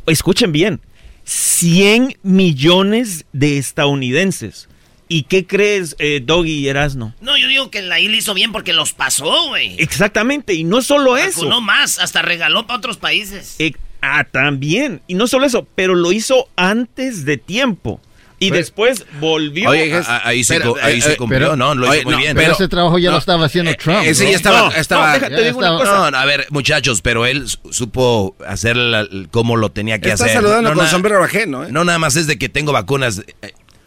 escuchen 0.05 0.51
bien, 0.51 0.79
100 1.23 2.19
millones 2.21 3.25
de 3.33 3.57
estadounidenses. 3.57 4.68
¿Y 5.12 5.24
qué 5.24 5.48
crees, 5.48 5.95
eh, 5.98 6.22
Doggy 6.24 6.52
y 6.60 6.67
Erasno? 6.67 7.15
No, 7.19 7.36
yo 7.36 7.48
digo 7.48 7.72
que 7.72 7.82
la 7.82 8.00
isla 8.00 8.15
hizo 8.17 8.34
bien 8.36 8.52
porque 8.52 8.74
los 8.74 8.93
pasó, 8.93 9.48
güey. 9.48 9.76
Exactamente, 9.80 10.54
y 10.54 10.63
no 10.63 10.82
solo 10.84 11.17
eso. 11.17 11.45
No 11.50 11.62
más, 11.62 11.98
hasta 11.98 12.22
regaló 12.22 12.67
para 12.67 12.78
otros 12.78 12.98
países. 12.98 13.56
Eh, 13.58 13.74
ah, 14.04 14.24
también. 14.32 15.02
Y 15.08 15.15
no 15.15 15.26
solo 15.28 15.48
eso, 15.48 15.67
pero 15.76 15.95
lo 15.95 16.12
hizo 16.12 16.48
antes 16.56 17.26
de 17.26 17.38
tiempo. 17.38 18.00
Y 18.41 18.52
después 18.52 19.06
volvió. 19.19 19.69
Oye, 19.69 19.93
a- 19.93 20.00
a- 20.00 20.28
ahí 20.30 20.45
se 20.45 20.60
Pero, 20.60 20.74
co- 20.76 20.80
ahí 20.82 21.00
eh, 21.00 21.02
se 21.02 21.12
eh, 21.13 21.17
cumplió, 21.17 21.39
pero- 21.39 21.56
¿no? 21.58 21.76
Lo 21.76 21.88
hizo 21.88 21.91
oye, 21.91 22.04
muy 22.06 22.13
no, 22.13 22.17
bien. 22.19 22.38
Pero 22.38 22.54
ese 22.54 22.69
trabajo 22.69 22.98
ya 22.98 23.12
lo 23.12 23.17
estaba 23.17 23.45
haciendo 23.48 23.74
Trump. 23.76 24.00
Ese 24.06 24.24
¿no? 24.24 24.30
ya 24.30 24.36
estaba, 24.38 24.60
No, 24.69 24.72
estaba- 24.76 25.08
no, 25.08 25.13
déjate, 25.15 25.43
digo 25.43 25.58
una 25.58 25.69
cosa. 25.72 25.91
No, 25.91 26.12
no, 26.12 26.17
a 26.17 26.24
ver, 26.24 26.48
muchachos, 26.50 27.02
pero 27.02 27.26
él 27.26 27.50
su- 27.50 27.58
supo 27.74 28.38
hacer 28.48 28.78
la- 28.78 29.06
como 29.32 29.58
lo 29.58 29.72
tenía 29.72 30.00
que 30.00 30.10
Está 30.12 30.24
hacer. 30.24 30.38
saludando 30.38 30.69
no, 30.69 30.76
con 30.76 30.86
na- 30.86 30.89
sombrero 30.91 31.22
ajeno, 31.22 31.65
¿eh? 31.65 31.67
No 31.72 31.84
nada 31.84 32.00
más 32.00 32.15
es 32.15 32.28
de 32.28 32.38
que 32.38 32.48
tengo 32.48 32.72
vacunas. 32.72 33.24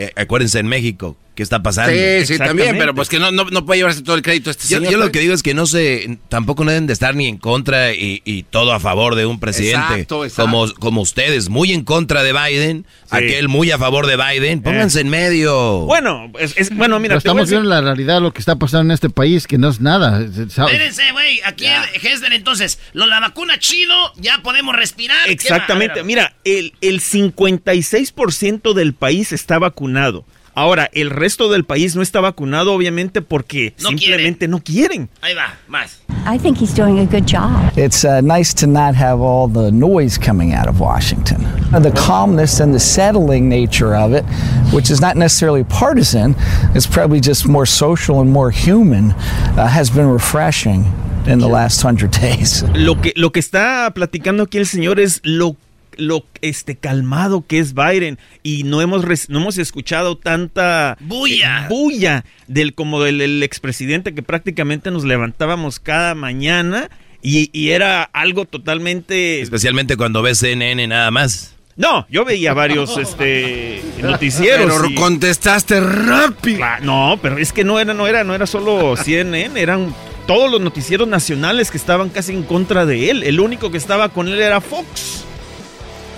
Eh, 0.03 0.13
acuérdense 0.17 0.59
en 0.59 0.67
México, 0.67 1.17
¿qué 1.35 1.43
está 1.43 1.63
pasando? 1.63 1.93
Sí, 1.93 2.27
sí, 2.27 2.39
también, 2.39 2.77
pero 2.79 2.95
pues 2.95 3.09
que 3.09 3.19
no, 3.19 3.31
no, 3.33 3.45
no 3.45 3.65
puede 3.65 3.79
llevarse 3.79 4.03
todo 4.03 4.17
el 4.17 4.23
crédito 4.23 4.51
este 4.51 4.65
Yo, 4.69 4.79
señor. 4.79 4.93
yo 4.93 4.99
lo 4.99 5.05
pues. 5.05 5.13
que 5.13 5.19
digo 5.21 5.35
es 5.35 5.43
que 5.43 5.55
no 5.55 5.67
se, 5.67 6.19
tampoco 6.29 6.65
no 6.65 6.71
deben 6.71 6.87
de 6.87 6.93
estar 6.93 7.15
ni 7.15 7.27
en 7.27 7.39
contra 7.39 7.93
y, 7.95 8.21
y 8.25 8.43
todo 8.45 8.73
a 8.73 8.81
favor 8.81 9.15
de 9.15 9.27
un 9.27 9.41
presidente. 9.41 9.79
Exacto, 9.95 10.25
exacto. 10.25 10.43
Como, 10.43 10.73
como 10.75 11.01
ustedes, 11.01 11.49
muy 11.49 11.73
en 11.73 11.85
contra 11.85 12.23
de 12.23 12.33
Biden, 12.33 12.87
aquel 13.11 13.49
muy 13.49 13.71
a 13.71 13.79
favor 13.79 14.07
de 14.07 14.17
Biden, 14.17 14.63
pónganse 14.63 15.01
en 15.01 15.09
medio. 15.09 15.81
Bueno, 15.87 16.31
es, 16.39 16.57
es- 16.57 16.75
bueno, 16.77 16.99
mira, 17.01 17.13
Pero 17.13 17.19
estamos 17.19 17.49
viendo 17.51 17.69
la 17.69 17.81
realidad 17.81 18.17
de 18.17 18.21
lo 18.21 18.33
que 18.33 18.41
está 18.41 18.57
pasando 18.57 18.87
en 18.87 18.91
este 18.93 19.09
país, 19.11 19.47
que 19.47 19.59
no 19.59 19.69
es 19.71 19.81
nada. 19.81 20.21
Espérense, 20.23 21.03
güey. 21.13 21.41
Aquí 21.45 21.65
en 21.67 21.83
Hessler, 22.03 22.33
entonces, 22.33 22.79
lo, 22.93 23.07
la 23.07 23.21
vacuna 23.21 23.59
chido, 23.59 23.95
ya 24.17 24.43
podemos 24.43 24.77
respirar. 24.77 25.29
Exactamente. 25.31 26.03
Mira, 26.05 26.35
el, 26.45 26.75
el 26.81 27.01
56% 27.01 28.75
del 28.75 28.95
país 28.95 29.33
está 29.33 29.59
vacunado. 29.59 30.25
Ahora, 30.55 30.91
el 30.93 31.11
resto 31.11 31.51
del 31.51 31.65
país 31.65 31.97
no 31.97 32.03
está 32.03 32.21
vacunado, 32.21 32.75
obviamente, 32.75 33.23
porque 33.23 33.75
No 33.81 33.89
simplemente 33.89 34.49
no 34.49 34.61
quieren. 34.61 35.09
Ahí 35.23 35.35
va, 35.35 35.55
más. 35.69 35.99
I 36.25 36.39
think 36.39 36.59
he's 36.61 36.75
doing 36.75 36.99
a 37.01 37.07
good 37.07 37.27
job. 37.27 37.73
It's 37.77 38.05
uh, 38.05 38.21
nice 38.21 38.55
to 38.55 38.67
not 38.67 38.95
have 38.95 39.21
all 39.21 39.49
the 39.49 39.73
noise 39.73 40.19
coming 40.19 40.53
out 40.53 40.69
of 40.69 40.79
Washington. 40.79 41.43
The 41.73 41.91
calmness 41.91 42.61
and 42.61 42.73
the 42.73 42.79
settling 42.79 43.49
nature 43.49 43.97
of 43.97 44.13
it, 44.13 44.25
which 44.73 44.91
is 44.91 45.01
not 45.01 45.17
necessarily 45.17 45.65
partisan, 45.65 46.37
it's 46.75 46.87
probably 46.87 47.19
just 47.19 47.49
more 47.49 47.67
social 47.67 48.21
and 48.21 48.31
more 48.31 48.51
human, 48.53 49.13
uh, 49.57 49.67
has 49.67 49.91
been 49.91 50.07
refreshing 50.07 50.85
in 51.27 51.39
the 51.41 51.49
last 51.49 51.83
hundred 51.83 52.11
days. 52.21 52.63
Lo 52.75 53.01
que, 53.01 53.13
lo 53.17 53.31
que 53.31 53.41
está 53.41 53.91
platicando 53.95 54.45
aquí 54.45 54.59
el 54.59 54.67
señor 54.67 55.01
es 55.01 55.21
lo, 55.25 55.57
lo 55.97 56.25
este, 56.41 56.77
calmado 56.77 57.45
que 57.47 57.59
es 57.59 57.75
Biden 57.75 58.19
y 58.43 58.65
no 58.65 58.81
hemos, 58.81 59.05
no 59.29 59.39
hemos 59.41 59.59
escuchado 59.59 60.17
tanta 60.17 60.97
Bulla. 61.01 61.65
eh, 61.65 61.69
bulla 61.69 62.25
del, 62.47 62.75
como 62.75 63.01
del, 63.03 63.21
el 63.21 63.43
expresidente 63.43 64.15
que 64.15 64.23
prácticamente 64.23 64.91
nos 64.91 65.05
levantábamos 65.05 65.81
cada 65.81 66.15
mañana 66.15 66.91
y, 67.23 67.51
y 67.53 67.71
era 67.71 68.03
algo 68.03 68.45
totalmente... 68.45 69.41
Especialmente 69.41 69.97
cuando 69.97 70.23
ves 70.23 70.39
CNN 70.39 70.87
nada 70.89 71.11
más. 71.11 71.55
No, 71.77 72.07
yo 72.11 72.25
veía 72.25 72.53
varios 72.53 72.97
este, 72.99 73.81
noticieros. 74.03 74.73
Pero 74.77 74.91
y- 74.91 74.95
contestaste 74.95 75.81
rápido. 75.81 76.65
No, 76.83 77.19
pero 77.23 77.39
es 77.39 77.53
que 77.53 77.65
no 77.65 77.79
era, 77.81 77.95
no 77.95 78.07
era, 78.07 78.25
no 78.25 78.35
era 78.35 78.47
solo 78.47 78.95
CNN, 78.97 79.59
eran 79.61 79.95
todos 80.27 80.51
los 80.51 80.61
noticieros 80.61 81.09
nacionales 81.09 81.71
que 81.71 81.77
estaban 81.79 82.09
casi 82.09 82.33
en 82.33 82.43
contra 82.43 82.87
de 82.87 83.11
él. 83.11 83.23
El 83.23 83.41
único 83.41 83.71
que 83.71 83.79
estaba 83.79 84.09
con 84.11 84.29
él 84.29 84.41
era 84.41 84.61
Fox. 84.61 85.25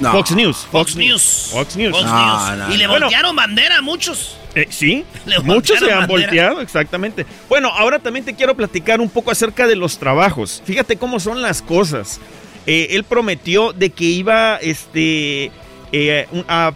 No. 0.00 0.12
Fox 0.12 0.30
News. 0.32 0.56
Fox 0.70 0.96
News. 0.96 1.48
Fox 1.52 1.76
News. 1.76 1.92
Fox 1.92 2.04
No, 2.04 2.48
News. 2.50 2.58
no, 2.68 2.74
y 2.74 2.76
le. 2.78 2.86
Bueno, 2.86 3.06
voltearon 3.06 3.36
bandera 3.36 3.78
a 3.78 3.82
muchos. 3.82 4.36
eh, 4.54 4.66
sí, 4.70 5.04
Le 5.26 5.38
muchos 5.40 5.78
se 5.78 5.84
han 5.92 6.00
bandera. 6.06 6.06
volteado, 6.26 6.60
exactamente. 6.60 7.26
Bueno, 7.48 7.68
ahora 7.68 7.98
también 7.98 8.24
te 8.24 8.34
quiero 8.34 8.54
platicar 8.56 9.00
un 9.00 9.08
poco 9.08 9.30
acerca 9.30 9.66
de 9.66 9.76
los 9.76 9.98
trabajos. 9.98 10.62
Fíjate 10.64 10.96
cómo 10.96 11.20
son 11.20 11.42
las 11.42 11.62
cosas. 11.62 12.20
Eh, 12.66 12.88
él 12.90 13.04
prometió 13.04 13.72
de 13.72 13.90
que 13.90 14.04
iba 14.04 14.56
este, 14.56 15.52
eh, 15.92 16.26
a, 16.48 16.72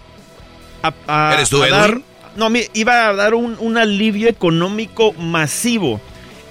a- 0.82 0.94
a- 1.08 1.34
¿Eres 1.34 1.48
tú, 1.48 1.62
a 1.62 1.66
Edwin? 1.68 1.78
dar, 1.80 2.00
no, 2.36 2.50
iba 2.74 3.08
a 3.08 3.14
dar 3.14 3.34
un, 3.34 3.56
un 3.58 3.76
alivio 3.78 4.28
económico 4.28 5.12
masivo. 5.14 6.00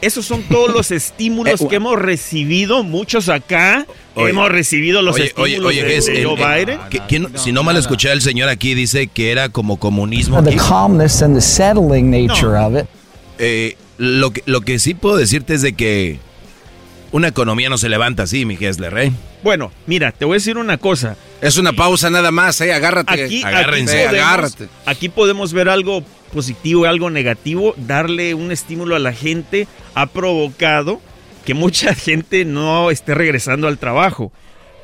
Esos 0.01 0.25
son 0.25 0.43
todos 0.43 0.73
los 0.73 0.91
estímulos 0.91 1.59
Eh, 1.61 1.67
que 1.67 1.75
hemos 1.77 1.97
recibido, 1.99 2.83
muchos 2.83 3.29
acá. 3.29 3.85
Oye, 4.15 4.29
hemos 4.29 4.49
recibido 4.49 5.01
los 5.01 5.15
Oye, 5.15 5.25
estímulos 5.27 5.65
oye, 5.65 5.83
de, 5.83 5.97
es 5.97 6.05
de 6.05 6.19
el- 6.21 6.25
Joe 6.27 6.33
el- 6.59 6.65
Biden. 6.65 6.79
que- 6.89 7.01
quién- 7.07 7.27
si 7.37 7.51
no 7.51 7.63
mal 7.63 7.77
escuché 7.77 8.11
al 8.11 8.21
señor 8.21 8.49
aquí, 8.49 8.73
dice 8.73 9.07
que 9.07 9.31
era 9.31 9.49
como 9.49 9.77
comunismo. 9.77 10.41
The 10.43 10.55
calmness 10.55 11.21
and 11.23 11.35
the 11.35 11.41
settling 11.41 12.09
nature 12.11 12.57
of 12.57 12.77
it. 12.79 12.85
Eh, 13.39 13.75
lo, 13.97 14.31
que, 14.31 14.43
lo 14.45 14.61
que 14.61 14.79
sí 14.79 14.93
puedo 14.93 15.17
decirte 15.17 15.53
es 15.55 15.61
de 15.61 15.73
que 15.73 16.19
una 17.11 17.27
economía 17.29 17.69
no 17.69 17.77
se 17.77 17.89
levanta 17.89 18.23
así, 18.23 18.45
mi 18.45 18.55
Gessler, 18.57 18.95
¿eh? 18.97 19.11
Bueno, 19.43 19.71
mira, 19.85 20.11
te 20.11 20.25
voy 20.25 20.33
a 20.35 20.39
decir 20.39 20.57
una 20.57 20.77
cosa. 20.77 21.15
Es 21.41 21.57
una 21.57 21.71
pausa 21.71 22.09
nada 22.09 22.31
más, 22.31 22.59
¿eh? 22.61 22.73
Agárrate. 22.73 23.23
Aquí, 23.25 23.43
Agárrense. 23.43 23.93
aquí 23.99 24.07
podemos, 24.07 24.25
agárrate. 24.27 24.67
aquí 24.85 25.09
podemos 25.09 25.53
ver 25.53 25.69
algo 25.69 26.03
positivo 26.27 26.85
y 26.85 26.87
algo 26.89 27.09
negativo. 27.09 27.73
Darle 27.77 28.33
un 28.33 28.51
estímulo 28.51 28.95
a 28.95 28.99
la 28.99 29.13
gente 29.13 29.67
ha 29.95 30.05
provocado 30.07 31.01
que 31.45 31.53
mucha 31.53 31.93
gente 31.95 32.45
no 32.45 32.91
esté 32.91 33.13
regresando 33.15 33.67
al 33.67 33.77
trabajo. 33.77 34.31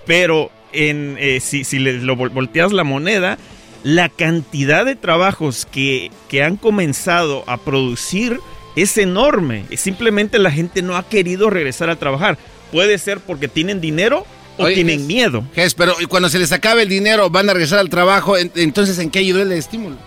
Pero 0.06 0.52
en, 0.72 1.18
eh, 1.20 1.40
si, 1.40 1.64
si 1.64 1.80
le 1.80 1.94
lo 1.94 2.16
vol- 2.16 2.34
volteas 2.34 2.72
la 2.74 2.84
moneda, 2.84 3.38
la 3.84 4.10
cantidad 4.10 4.86
de 4.86 4.96
trabajos 4.96 5.68
que, 5.72 6.12
que 6.30 6.44
han 6.44 6.58
comenzado 6.58 7.44
a 7.48 7.58
producir 7.58 8.40
es 8.76 8.98
enorme. 8.98 9.66
Simplemente 9.78 10.40
la 10.40 10.52
gente 10.52 10.82
no 10.82 10.96
ha 10.98 11.08
querido 11.08 11.50
regresar 11.50 11.90
a 11.90 11.96
trabajar. 11.98 12.38
Puede 12.72 12.98
ser 12.98 13.20
porque 13.20 13.48
tienen 13.48 13.82
dinero 13.82 14.26
o 14.58 14.64
Oye, 14.66 14.76
tienen 14.76 15.06
miedo. 15.06 15.44
Ges, 15.54 15.74
pero 15.76 15.96
cuando 16.10 16.30
se 16.30 16.40
les 16.40 16.52
acabe 16.52 16.84
el 16.84 16.90
dinero, 16.90 17.30
van 17.30 17.50
a 17.50 17.54
regresar 17.54 17.80
al 17.80 17.90
trabajo. 17.90 18.38
en- 18.38 18.52
Entonces, 18.56 18.98
¿en 19.00 19.10
qué 19.12 19.20
ayudó 19.20 19.42
el 19.42 19.52
estímulo? 19.52 19.98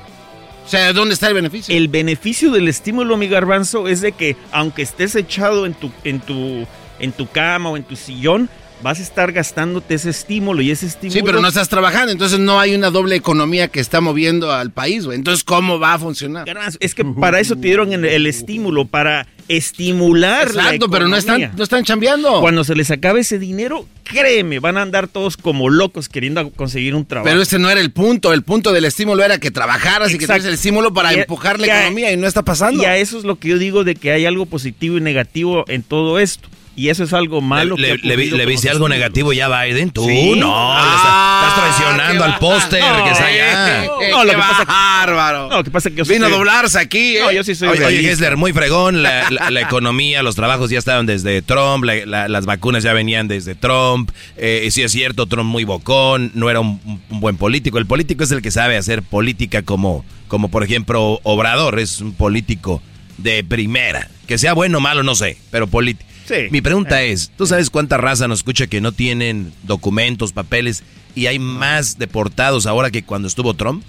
O 0.67 0.69
sea, 0.69 0.93
¿dónde 0.93 1.15
está 1.15 1.29
el 1.29 1.35
beneficio? 1.35 1.77
El 1.77 1.87
beneficio 1.87 2.51
del 2.51 2.67
estímulo, 2.67 3.17
mi 3.17 3.29
garbanzo, 3.29 3.87
es 3.87 4.01
de 4.01 4.11
que 4.11 4.37
aunque 4.51 4.83
estés 4.83 5.15
echado 5.15 5.65
en 5.65 5.75
tu, 5.75 5.93
en 6.03 6.19
tu, 6.19 6.67
en 6.99 7.13
tu 7.13 7.29
cama 7.29 7.71
o 7.71 7.77
en 7.77 7.85
tu 7.85 7.95
sillón, 7.95 8.51
vas 8.87 9.01
a 9.01 9.03
estar 9.03 9.33
gastándote 9.33 9.95
ese 9.95 10.11
estímulo 10.11 10.63
y 10.63 10.71
ese 10.71 10.87
estímulo. 10.87 11.13
Sí, 11.19 11.23
pero 11.25 11.41
no 11.41 11.49
estás 11.49 11.69
trabajando, 11.69 12.13
entonces 12.13 12.39
no 12.39 12.61
hay 12.61 12.75
una 12.75 12.91
doble 12.91 13.17
economía 13.17 13.67
que 13.69 13.81
está 13.81 14.01
moviendo 14.01 14.53
al 14.53 14.71
país, 14.71 15.05
güey. 15.05 15.17
Entonces, 15.19 15.43
¿cómo 15.45 15.79
va 15.81 15.95
a 15.95 15.99
funcionar? 15.99 16.47
Es 16.81 16.95
que 16.95 17.05
para 17.05 17.41
eso 17.41 17.57
te 17.57 17.63
dieron 17.67 17.93
el, 17.93 18.05
el 18.05 18.27
estímulo, 18.27 18.85
para 18.87 19.27
estimular 19.49 20.55
la 20.55 20.63
Exacto, 20.65 20.89
pero 20.91 21.09
no 21.09 21.17
economía. 21.17 21.47
están, 21.47 21.57
no 21.59 21.63
están 21.65 21.85
chambeando. 21.85 22.41
Cuando 22.41 22.65
se 22.65 22.75
les 22.75 22.91
acabe 22.91 23.21
ese 23.21 23.39
dinero, 23.39 23.87
créeme, 24.05 24.59
van 24.61 24.77
a 24.77 24.83
andar 24.83 25.09
todos 25.09 25.37
como 25.37 25.69
locos 25.69 26.09
queriendo 26.09 26.51
conseguir 26.51 26.95
un 26.95 27.05
trabajo. 27.05 27.29
Pero 27.29 27.43
ese 27.43 27.59
no 27.59 27.69
era 27.71 27.81
el 27.81 27.91
punto. 27.93 28.33
El 28.33 28.43
punto 28.43 28.73
del 28.73 28.85
estímulo 28.85 29.23
era 29.25 29.39
que 29.39 29.51
trabajaras 29.51 30.11
y 30.13 30.19
que 30.19 30.25
Exacto. 30.25 30.41
tuvieras 30.43 30.47
el 30.49 30.55
estímulo 30.55 30.93
para 30.95 31.13
Y 31.13 31.17
a- 31.17 31.21
empujar 31.23 31.59
la 31.61 31.67
a- 31.67 31.81
economía 31.81 32.13
y 32.13 32.17
no 32.17 32.27
está 32.27 32.43
pasando. 32.43 32.83
Y 32.83 32.87
a 32.87 32.97
eso 32.97 33.19
es 33.19 33.25
lo 33.25 33.39
que 33.39 33.49
yo 33.49 33.59
digo 33.59 33.85
de 33.85 33.95
que 33.97 34.13
hay 34.13 34.27
algo 34.27 34.47
positivo 34.47 34.97
y 34.99 35.01
negativo 35.01 35.65
en 35.69 35.83
todo 35.83 36.19
esto. 36.19 36.49
Y 36.79 36.91
eso 36.91 37.05
es 37.05 37.13
algo 37.15 37.41
malo. 37.41 37.75
¿Le, 37.79 37.99
que 37.99 38.07
le 38.07 38.17
le 38.17 38.31
con 38.31 38.47
viste 38.47 38.69
algo 38.69 38.87
negativo 38.89 39.33
ya 39.33 39.47
a 39.47 39.65
Biden? 39.65 39.89
Tú 39.91 40.05
Sí. 40.07 40.35
no, 40.39 40.47
le 40.47 40.53
Ah, 40.77 41.47
estás, 41.49 41.65
estás 41.65 41.79
traicionando 41.79 42.25
al 42.25 42.39
póster 42.39 42.81
No, 42.83 43.05
que 43.05 43.11
está 43.13 43.27
allá. 43.27 43.85
eh, 43.85 43.91
Eh, 44.03 44.11
No, 44.11 44.25
lo 44.25 44.31
que 44.33 44.37
pasa 44.37 44.65
bárbaro. 44.67 45.49
No, 45.49 45.57
lo 45.57 45.65
que 45.65 45.71
pasa 45.71 45.89
es 45.89 45.95
que 45.95 46.03
Vino 46.03 46.27
a 46.27 46.29
doblarse 46.29 46.79
aquí, 46.79 47.17
¿eh? 47.17 47.21
No, 47.23 47.33
yo 47.33 47.43
sí 47.45 47.55
soy 47.55 47.69
Oye, 47.69 47.85
oye. 47.87 48.03
Gessler, 48.03 48.37
muy 48.37 48.53
fregón, 48.53 49.03
la, 49.03 49.31
la- 49.31 49.51
la 49.51 49.61
economía, 49.63 50.23
los 50.23 50.35
trabajos 50.37 50.69
ya 50.69 50.79
estaban 50.79 51.07
desde 51.07 51.41
Trump, 51.41 51.83
la- 51.85 52.05
la- 52.05 52.29
las 52.29 52.45
vacunas 52.45 52.83
ya 52.85 52.93
venían 52.93 53.27
desde 53.27 53.55
Trump, 53.55 54.11
eh, 54.37 54.69
sí 54.71 54.83
es 54.83 54.93
cierto, 54.93 55.25
Trump 55.27 55.49
muy 55.49 55.65
bocón, 55.65 56.31
no 56.35 56.51
era 56.51 56.61
un, 56.61 56.79
un 57.09 57.21
buen 57.21 57.39
político, 57.39 57.79
el 57.79 57.87
político 57.87 58.23
es 58.23 58.31
el 58.33 58.43
que 58.43 58.51
sabe 58.51 58.77
hacer 58.77 59.03
política 59.03 59.63
como, 59.63 60.05
como 60.29 60.51
por 60.51 60.63
ejemplo 60.63 61.21
Obrador, 61.23 61.79
es 61.79 62.03
un 62.03 62.13
político 62.13 62.83
de 63.17 63.43
primera, 63.45 64.11
que 64.27 64.37
sea 64.37 64.53
bueno 64.53 64.77
o 64.77 64.81
malo, 64.83 65.03
no 65.03 65.15
sé, 65.15 65.39
pero 65.51 65.67
político. 65.69 66.07
Sí. 66.27 66.49
Mi 66.51 66.61
pregunta 66.61 67.03
es, 67.03 67.31
¿tú 67.37 67.47
sabes 67.47 67.71
cuánta 67.71 67.97
raza 67.97 68.29
nos 68.29 68.41
escucha 68.41 68.67
que 68.67 68.81
no 68.81 68.93
tienen 68.93 69.53
documentos, 69.63 70.33
papeles 70.33 70.83
y 71.15 71.27
hay 71.27 71.39
más 71.39 71.99
deportados 71.99 72.67
ahora 72.67 72.91
que 72.91 73.03
cuando 73.05 73.29
estuvo 73.29 73.55
Trump? 73.55 73.85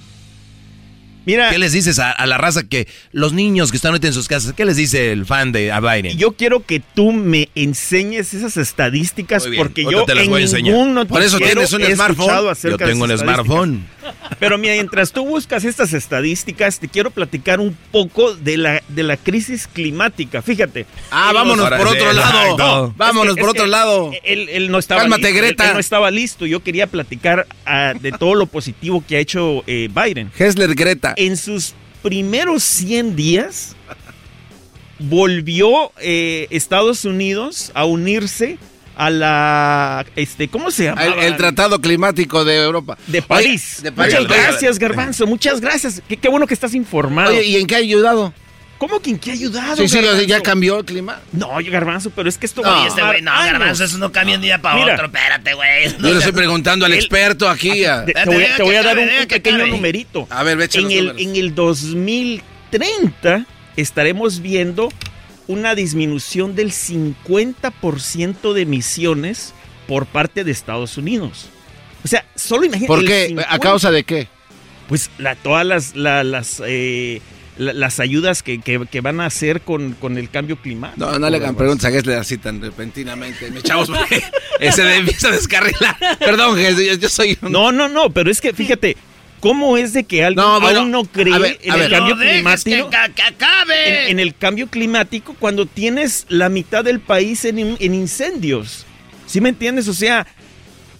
Mira, 1.27 1.49
¿Qué 1.49 1.57
les 1.57 1.73
dices 1.73 1.99
a, 1.99 2.09
a 2.09 2.25
la 2.25 2.37
raza 2.37 2.63
que 2.69 2.87
los 3.11 3.33
niños 3.33 3.69
que 3.69 3.75
están 3.75 3.89
ahorita 3.89 4.07
en 4.07 4.13
sus 4.13 4.29
casas, 4.29 4.53
qué 4.53 4.63
les 4.63 4.77
dice 4.77 5.11
el 5.11 5.25
fan 5.25 5.51
de 5.51 5.73
a 5.73 5.81
Biden? 5.81 6.17
yo 6.17 6.31
quiero 6.31 6.65
que 6.65 6.81
tú 6.95 7.11
me 7.11 7.49
enseñes 7.53 8.33
esas 8.33 8.55
estadísticas 8.55 9.45
bien, 9.45 9.61
porque 9.61 9.83
yo 9.83 10.05
te 10.05 10.15
las 10.15 10.23
en 10.23 10.29
voy 10.29 10.39
a 10.41 10.45
enseñar. 10.45 10.73
ningún 10.73 11.05
Por 11.05 11.21
eso 11.21 11.37
tienes 11.37 11.73
un 11.73 11.83
smartphone. 11.83 12.55
Yo 12.63 12.77
tengo 12.77 13.03
un 13.03 13.17
smartphone. 13.17 13.85
Pero 14.39 14.57
mientras 14.57 15.11
tú 15.11 15.25
buscas 15.25 15.63
estas 15.65 15.93
estadísticas, 15.93 16.79
te 16.79 16.87
quiero 16.87 17.11
platicar 17.11 17.59
un 17.59 17.75
poco 17.91 18.33
de 18.33 18.57
la, 18.57 18.81
de 18.87 19.03
la 19.03 19.17
crisis 19.17 19.67
climática. 19.67 20.41
Fíjate. 20.41 20.85
Ah, 21.11 21.27
En 21.29 21.35
vámonos 21.35 21.69
por 21.69 21.87
otro 21.87 22.13
lado. 22.13 22.93
vámonos 22.95 23.31
Es 23.31 23.35
que- 23.35 23.41
por 23.41 23.49
otro 23.49 23.67
lado. 23.67 24.11
Él, 24.23 24.47
él 24.49 24.71
no 24.71 24.79
estaba 24.79 25.01
Cálmate, 25.01 25.23
listo, 25.23 25.37
Greta. 25.37 25.67
él 25.67 25.73
no 25.73 25.79
estaba 25.79 26.11
listo. 26.11 26.45
Yo 26.45 26.61
quería 26.61 26.87
platicar 26.87 27.47
ah, 27.65 27.93
de 27.99 28.11
todo 28.11 28.35
lo 28.35 28.45
positivo 28.45 29.03
que 29.05 29.17
ha 29.17 29.19
hecho 29.19 29.63
eh, 29.67 29.89
Biden. 29.93 30.31
Hessler 30.37 30.73
Greta. 30.75 31.13
En 31.17 31.35
sus 31.35 31.73
primeros 32.01 32.63
100 32.63 33.15
días 33.15 33.75
volvió 34.99 35.91
eh, 35.99 36.47
Estados 36.51 37.05
Unidos 37.05 37.71
a 37.73 37.85
unirse 37.85 38.57
a 38.95 39.09
la 39.11 40.05
este 40.15 40.47
¿cómo 40.47 40.71
se 40.71 40.85
llama? 40.85 41.05
El, 41.05 41.19
el 41.19 41.37
tratado 41.37 41.79
climático 41.81 42.45
de 42.45 42.63
Europa. 42.63 42.97
de 43.07 43.21
París. 43.21 43.77
Oye, 43.79 43.83
de 43.83 43.91
París. 43.91 44.15
Muchas 44.15 44.27
gracias, 44.37 44.79
Garbanzo. 44.79 45.27
Muchas 45.27 45.61
gracias. 45.61 46.01
Qué, 46.07 46.17
qué 46.17 46.29
bueno 46.29 46.47
que 46.47 46.53
estás 46.53 46.73
informado. 46.73 47.31
Oye, 47.31 47.43
¿y 47.43 47.55
en 47.57 47.67
qué 47.67 47.75
ha 47.75 47.79
ayudado? 47.79 48.33
¿Cómo 48.77 48.99
que 48.99 49.09
en 49.09 49.17
qué 49.19 49.31
ha 49.31 49.33
ayudado? 49.33 49.75
Sí, 49.77 49.87
sí, 49.87 49.97
Garbanzo? 49.97 50.23
ya 50.23 50.41
cambió 50.41 50.77
el 50.79 50.85
clima. 50.85 51.19
No, 51.31 51.47
oye, 51.49 51.69
Garbanzo, 51.71 52.11
pero 52.11 52.29
es 52.29 52.37
que 52.37 52.45
esto 52.45 52.61
No. 52.61 52.69
va 52.69 52.75
a 52.75 52.79
Oye, 52.81 52.87
este 52.89 53.01
güey, 53.03 53.21
no, 53.23 53.31
años. 53.31 53.51
garbanzo, 53.53 53.83
eso 53.85 53.97
no 53.97 54.11
cambia 54.11 54.33
de 54.33 54.37
un 54.37 54.41
día 54.43 54.61
para 54.61 54.75
Mira. 54.79 54.93
otro. 54.93 55.05
Espérate, 55.07 55.53
güey. 55.55 55.89
Yo 55.99 56.11
le 56.13 56.17
estoy 56.19 56.31
preguntando 56.33 56.85
al 56.85 56.93
experto 56.93 57.49
aquí. 57.49 57.85
a- 57.85 58.05
Te, 58.05 58.13
voy, 58.25 58.35
a- 58.35 58.37
deja 58.39 58.57
te 58.57 58.63
voy 58.63 58.71
que 58.73 58.77
a 58.77 58.83
dar 58.83 58.97
un, 58.99 59.27
pequeño 59.27 59.67
numerito. 59.67 60.27
A 60.29 60.43
ver, 60.43 60.57
ve, 60.57 60.69
en 60.71 60.83
los 60.83 60.91
el, 60.93 61.05
números. 61.07 61.21
en 61.21 61.35
el 61.35 61.55
2030 61.55 63.45
estaremos 63.75 64.41
viendo 64.41 64.89
una 65.47 65.75
disminución 65.75 66.55
del 66.55 66.71
50% 66.71 68.53
de 68.53 68.61
emisiones 68.61 69.53
por 69.87 70.05
parte 70.05 70.43
de 70.43 70.51
Estados 70.51 70.97
Unidos. 70.97 71.47
O 72.03 72.07
sea, 72.07 72.25
solo 72.35 72.65
imagínate. 72.65 72.87
¿Por 72.87 73.05
qué? 73.05 73.27
50. 73.27 73.53
¿A 73.53 73.59
causa 73.59 73.91
de 73.91 74.03
qué? 74.03 74.27
Pues 74.87 75.09
la, 75.17 75.35
todas 75.35 75.65
las, 75.65 75.95
la- 75.95 76.23
las, 76.23 76.61
eh, 76.65 77.21
la- 77.57 77.73
las 77.73 77.99
ayudas 77.99 78.43
que, 78.43 78.59
que- 78.61 78.85
que 78.89 79.01
van 79.01 79.19
a 79.19 79.25
hacer 79.25 79.61
con, 79.61 79.93
con 79.93 80.17
el 80.17 80.29
cambio 80.29 80.57
climático. 80.61 81.05
No, 81.05 81.17
no 81.19 81.29
le 81.29 81.37
hagan 81.37 81.55
preguntas 81.55 81.85
a 81.85 81.91
Gessler 81.91 82.19
así 82.19 82.37
tan 82.37 82.61
repentinamente. 82.61 83.49
Me 83.51 83.61
chavos, 83.61 83.89
porque 83.89 84.21
se 84.71 84.83
le 84.83 84.95
empieza 84.97 85.29
a 85.29 85.31
descarrilar. 85.31 85.95
Perdón, 86.19 86.57
Gessler, 86.57 86.87
yo, 86.87 86.93
yo 87.01 87.09
soy 87.09 87.37
un... 87.41 87.51
No, 87.51 87.71
no, 87.71 87.87
no, 87.89 88.09
pero 88.11 88.29
es 88.31 88.41
que 88.41 88.53
fíjate, 88.53 88.95
¿Cómo 89.39 89.77
es 89.77 89.93
de 89.93 90.03
que 90.03 90.23
alguien 90.25 90.43
No, 90.43 90.59
bueno, 90.59 90.79
aún 90.79 90.89
no 90.91 91.03
cree 91.05 91.37
ver, 91.37 91.59
en 91.61 91.75
el 91.75 91.91
cambio 91.91 92.15
No 92.15 92.21
climático? 92.23 92.89
que, 92.89 92.97
que 93.13 93.21
acabe. 93.21 94.05
En, 94.05 94.11
en 94.13 94.19
el 94.19 94.35
cambio 94.35 94.65
climático 94.65 95.35
cuando 95.39 95.67
tienes 95.67 96.25
la 96.29 96.49
mitad 96.49 96.83
del 96.83 96.99
país 96.99 97.45
en, 97.45 97.59
en 97.79 97.93
incendios. 97.93 98.87
¿Sí 99.27 99.39
me 99.39 99.49
entiendes? 99.49 99.87
O 99.89 99.93
sea, 99.93 100.25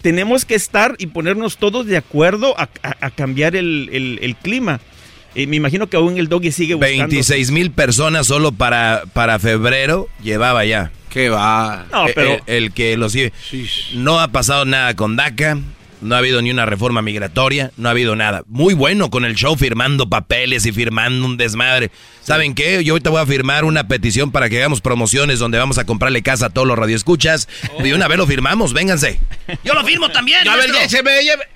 tenemos 0.04 0.46
que 0.46 0.54
estar 0.54 0.96
y 1.00 1.08
ponernos 1.08 1.58
todos 1.58 1.88
de 1.88 1.98
acuerdo 1.98 2.54
a, 2.60 2.70
a- 2.84 3.08
a 3.08 3.10
cambiar 3.10 3.56
el, 3.56 3.90
el- 3.92 4.20
el 4.22 4.36
clima. 4.36 4.80
Eh, 5.38 5.46
me 5.48 5.56
imagino 5.56 5.88
que 5.88 5.98
aún 5.98 6.18
el 6.18 6.28
doggy 6.30 6.52
sigue 6.52 6.74
buscando. 6.74 6.98
26 6.98 7.52
mil 7.52 7.70
personas 7.72 8.26
solo 8.28 8.52
para, 8.52 9.04
para 9.14 9.38
febrero 9.40 10.10
llevaba 10.24 10.66
ya. 10.66 10.92
¿Qué 11.12 11.30
va? 11.30 11.86
No, 11.92 12.06
pero- 12.14 12.40
El, 12.48 12.64
el 12.66 12.72
que 12.74 12.98
los 12.98 13.12
sigue. 13.12 13.32
No 13.94 14.20
ha 14.20 14.30
pasado 14.30 14.66
nada 14.66 14.96
con 14.96 15.16
DACA. 15.16 15.60
No 16.00 16.14
ha 16.14 16.20
habido 16.20 16.42
ni 16.42 16.52
una 16.52 16.66
reforma 16.66 17.02
migratoria, 17.02 17.72
no 17.76 17.88
ha 17.90 17.92
habido 17.92 18.16
nada. 18.16 18.44
Muy 18.48 18.76
bueno 18.76 19.10
con 19.10 19.26
el 19.26 19.36
show 19.36 19.56
firmando 19.56 20.08
papeles 20.10 20.66
y 20.66 20.72
firmando 20.72 21.26
un 21.26 21.38
desmadre. 21.38 21.90
¿Saben 22.22 22.54
qué? 22.54 22.84
Yo 22.84 22.94
ahorita 22.94 23.10
voy 23.10 23.22
a 23.22 23.26
firmar 23.26 23.66
una 23.66 23.88
petición 23.88 24.32
para 24.32 24.50
que 24.50 24.58
hagamos 24.58 24.82
promociones 24.82 25.40
donde 25.40 25.58
vamos 25.58 25.78
a 25.80 25.86
comprarle 25.86 26.22
casa 26.22 26.48
a 26.48 26.50
todos 26.50 26.68
los 26.68 26.78
radioescuchas. 26.78 27.48
Y 27.84 27.92
una 27.94 28.08
vez 28.08 28.18
lo 28.18 28.28
firmamos, 28.28 28.74
vénganse. 28.74 29.20
Yo 29.64 29.74
lo 29.74 29.84
firmo 29.84 30.10
también. 30.10 30.48
A 30.48 30.56
ver, 30.56 30.70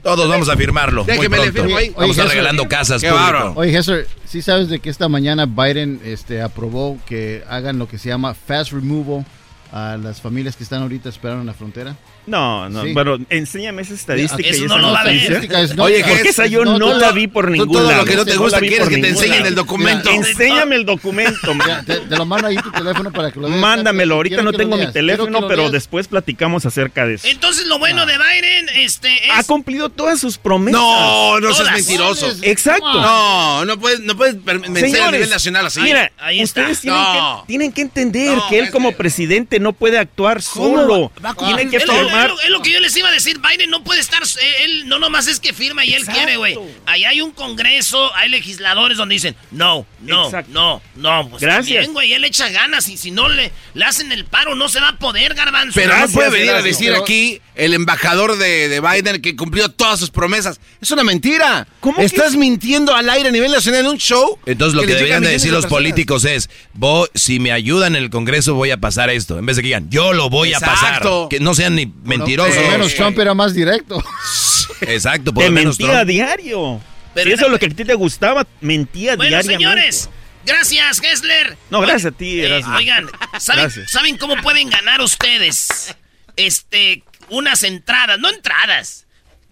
Todos 0.01 0.27
vamos 0.27 0.49
a 0.49 0.57
firmarlo. 0.57 1.05
Muy 1.05 1.27
pronto. 1.27 1.63
Vamos 1.97 2.17
a 2.17 2.25
regalando 2.25 2.67
casas 2.67 3.01
Qué 3.01 3.09
público. 3.09 3.25
bárbaro. 3.25 3.53
Oye, 3.55 3.77
Hester, 3.77 4.07
¿sí 4.25 4.41
sabes 4.41 4.69
de 4.69 4.79
que 4.79 4.89
esta 4.89 5.07
mañana 5.07 5.45
Biden 5.45 6.01
este, 6.03 6.41
aprobó 6.41 6.97
que 7.05 7.43
hagan 7.47 7.77
lo 7.77 7.87
que 7.87 7.97
se 7.97 8.09
llama 8.09 8.33
fast 8.33 8.71
removal 8.71 9.25
a 9.71 9.97
las 9.97 10.19
familias 10.21 10.55
que 10.55 10.63
están 10.63 10.81
ahorita 10.81 11.09
esperando 11.09 11.41
en 11.41 11.47
la 11.47 11.53
frontera? 11.53 11.95
No, 12.27 12.69
no, 12.69 12.83
Sí. 12.83 12.91
pero 12.93 13.17
enséñame 13.29 13.81
esa 13.81 13.93
estadística. 13.95 14.47
Eso 14.49 14.65
y 14.65 14.67
no 14.67 14.75
esa 14.77 14.81
lo 14.87 14.91
noticia. 14.93 15.21
Estadística 15.23 15.61
es 15.61 15.71
Oye, 15.71 15.77
nota. 15.77 15.93
¿qué 15.95 16.01
Porque 16.03 16.21
es? 16.21 16.27
esa 16.29 16.45
yo 16.45 16.65
No, 16.65 16.77
no 16.77 16.91
tú- 16.93 16.99
la 16.99 17.11
vi 17.11 17.27
por 17.27 17.45
tú 17.45 17.51
ningún 17.51 17.71
todo 17.71 17.83
lo 17.83 17.89
lado. 17.89 18.05
que 18.05 18.15
no 18.15 18.25
te 18.25 18.37
gusta 18.37 18.59
vi 18.59 18.67
quieres 18.69 18.89
que 18.89 18.97
te 18.97 19.07
enseñen 19.09 19.37
lado. 19.37 19.47
el 19.47 19.55
documento. 19.55 20.11
Mira, 20.11 20.27
Enséñame 20.29 20.75
el 20.75 20.85
documento. 20.85 21.53
man. 21.55 21.67
Ya, 21.67 21.83
te, 21.83 21.95
te 22.01 22.15
lo 22.15 22.25
mando 22.25 22.47
ahí 22.47 22.57
tu 22.57 22.71
teléfono 22.71 23.11
para 23.11 23.31
que 23.31 23.39
lo 23.39 23.47
veas. 23.47 23.59
Mándamelo. 23.59 24.15
Ahorita 24.15 24.37
no 24.43 24.51
lo 24.51 24.57
tengo 24.57 24.77
mi 24.77 24.91
teléfono, 24.91 25.41
lo 25.41 25.47
pero 25.47 25.69
después 25.71 26.07
platicamos 26.07 26.65
acerca 26.65 27.05
de 27.05 27.15
eso. 27.15 27.27
Entonces 27.27 27.65
lo 27.65 27.79
bueno 27.79 28.05
de 28.05 28.13
Biden 28.17 28.69
este, 28.75 29.13
es... 29.13 29.31
Ha 29.37 29.43
cumplido 29.43 29.89
todas 29.89 30.19
sus 30.19 30.37
promesas. 30.37 30.79
No, 30.79 31.39
no 31.39 31.53
seas 31.53 31.71
mentiroso. 31.71 32.31
Exacto. 32.43 32.93
No, 33.01 33.65
no 33.65 33.79
puedes, 33.79 33.99
no 34.01 34.15
puedes 34.15 34.43
vencer 34.43 34.77
a 34.77 34.79
Señores, 34.79 35.11
nivel 35.13 35.29
nacional 35.29 35.65
así. 35.65 35.81
Mira, 35.81 36.11
Ahí 36.19 36.41
está. 36.41 36.61
ustedes 36.61 36.81
tienen, 36.81 37.01
No. 37.01 37.41
que, 37.41 37.47
tienen 37.47 37.71
que 37.71 37.81
entender 37.81 38.35
No, 38.37 38.47
que 38.49 38.59
él 38.59 38.69
como 38.71 38.91
presidente 38.93 39.59
no 39.59 39.73
puede 39.73 39.97
actuar 39.97 40.41
¿Cómo 40.53 40.77
solo. 40.81 41.11
va 41.23 41.31
a 41.31 41.35
Tiene 41.35 41.69
que 41.69 41.79
lo, 41.85 41.93
firmar. 42.11 42.25
es 42.29 42.31
lo- 42.35 42.41
es 42.41 42.49
lo 42.49 42.61
que 42.61 42.71
yo 42.71 42.79
les 42.79 42.95
iba 42.95 43.09
a 43.09 43.11
decir, 43.11 43.39
Biden 43.39 43.69
no 43.69 43.83
puede 43.83 43.99
estar, 43.99 44.21
eh, 44.23 44.63
él 44.63 44.87
no 44.87 44.99
nomás 44.99 45.27
es 45.27 45.39
que 45.39 45.53
firma 45.53 45.83
y 45.85 45.93
él 45.93 46.01
Exacto. 46.01 46.17
quiere, 46.19 46.37
güey. 46.37 46.57
Ahí 46.85 47.03
hay 47.05 47.21
un 47.21 47.31
congreso, 47.31 48.13
hay 48.15 48.29
legisladores 48.29 48.97
donde 48.97 49.13
dicen, 49.13 49.35
no, 49.51 49.85
no, 50.01 50.25
Exacto. 50.25 50.51
no, 50.51 50.81
no. 50.95 51.29
Pues 51.29 51.41
Gracias. 51.41 51.79
Bien, 51.79 51.93
güey, 51.93 52.13
él 52.13 52.23
echa 52.25 52.49
ganas 52.49 52.87
y 52.89 52.97
si 52.97 53.11
no 53.11 53.29
le, 53.29 53.51
le 53.73 53.85
hacen 53.85 54.11
el 54.11 54.25
paro 54.25 54.55
no 54.55 54.69
se 54.69 54.79
va 54.79 54.89
a 54.89 54.97
poder, 54.97 55.33
garbanzo. 55.33 55.73
Pero 55.75 55.97
no 55.97 56.07
puede 56.09 56.29
venir 56.29 56.51
a 56.51 56.61
decir 56.61 56.89
Pero- 56.91 57.01
aquí 57.03 57.41
el 57.55 57.73
embajador 57.73 58.37
de, 58.37 58.69
de 58.69 58.79
Biden 58.79 59.21
que 59.21 59.35
cumplió 59.35 59.69
todas 59.69 59.99
sus 59.99 60.09
promesas. 60.09 60.59
Es 60.81 60.89
una 60.91 61.03
mentira. 61.03 61.67
¿Cómo 61.79 61.97
que- 61.97 62.05
Estás 62.05 62.35
mintiendo 62.35 62.95
al 62.95 63.09
aire 63.09 63.29
a 63.29 63.31
nivel 63.31 63.51
nacional 63.51 63.81
en 63.81 63.87
un 63.87 63.97
show. 63.97 64.39
Entonces 64.45 64.75
lo 64.75 64.81
que, 64.81 64.87
deberían 64.95 65.21
de 65.23 65.29
decir 65.29 65.51
los 65.51 65.63
personas. 65.65 65.79
políticos 65.83 66.25
es, 66.25 66.49
voy, 66.73 67.07
si 67.13 67.39
me 67.39 67.51
ayudan 67.51 67.95
en 67.95 68.03
el 68.03 68.09
Congreso 68.09 68.55
voy 68.55 68.71
a 68.71 68.77
pasar 68.77 69.09
esto. 69.09 69.37
En 69.37 69.45
vez 69.45 69.55
de 69.57 69.61
que 69.61 69.67
digan, 69.67 69.89
yo 69.89 70.13
lo 70.13 70.29
voy 70.29 70.53
a 70.53 70.59
pasar. 70.59 71.01
Que 71.29 71.39
no 71.39 71.53
sean 71.53 71.75
ni 71.75 71.85
mentirosos. 72.03 72.55
Por 72.55 72.63
lo 72.65 72.71
menos 72.71 72.91
Eh, 72.91 72.95
Trump 72.97 73.19
era 73.19 73.33
más 73.33 73.53
directo. 73.53 74.03
Exacto, 74.81 75.33
por 75.33 75.43
Te 75.43 75.49
lo 75.49 75.55
menos 75.55 75.77
mentía 75.79 75.95
a 75.95 75.99
Trump. 76.01 76.09
diario. 76.11 76.81
Pero 77.13 77.27
si 77.29 77.33
eso 77.33 77.45
es 77.45 77.51
lo 77.51 77.59
que 77.59 77.65
a 77.65 77.69
ti 77.69 77.83
te 77.85 77.93
gustaba, 77.93 78.47
mentía 78.61 79.15
bueno, 79.15 79.29
diariamente. 79.37 79.63
señores, 79.63 80.09
gracias, 80.45 80.99
Gessler. 81.01 81.57
No, 81.69 81.81
gracias 81.81 82.05
a 82.13 82.17
ti, 82.17 82.39
Eh, 82.41 82.61
oigan, 82.77 83.09
¿saben, 83.39 83.63
Gracias. 83.65 83.91
¿saben 83.91 84.17
cómo 84.17 84.37
pueden 84.37 84.69
ganar 84.69 85.01
ustedes? 85.01 85.93
Este, 86.37 87.03
unas 87.29 87.63
entradas, 87.63 88.17
no 88.19 88.29
entradas. 88.29 89.05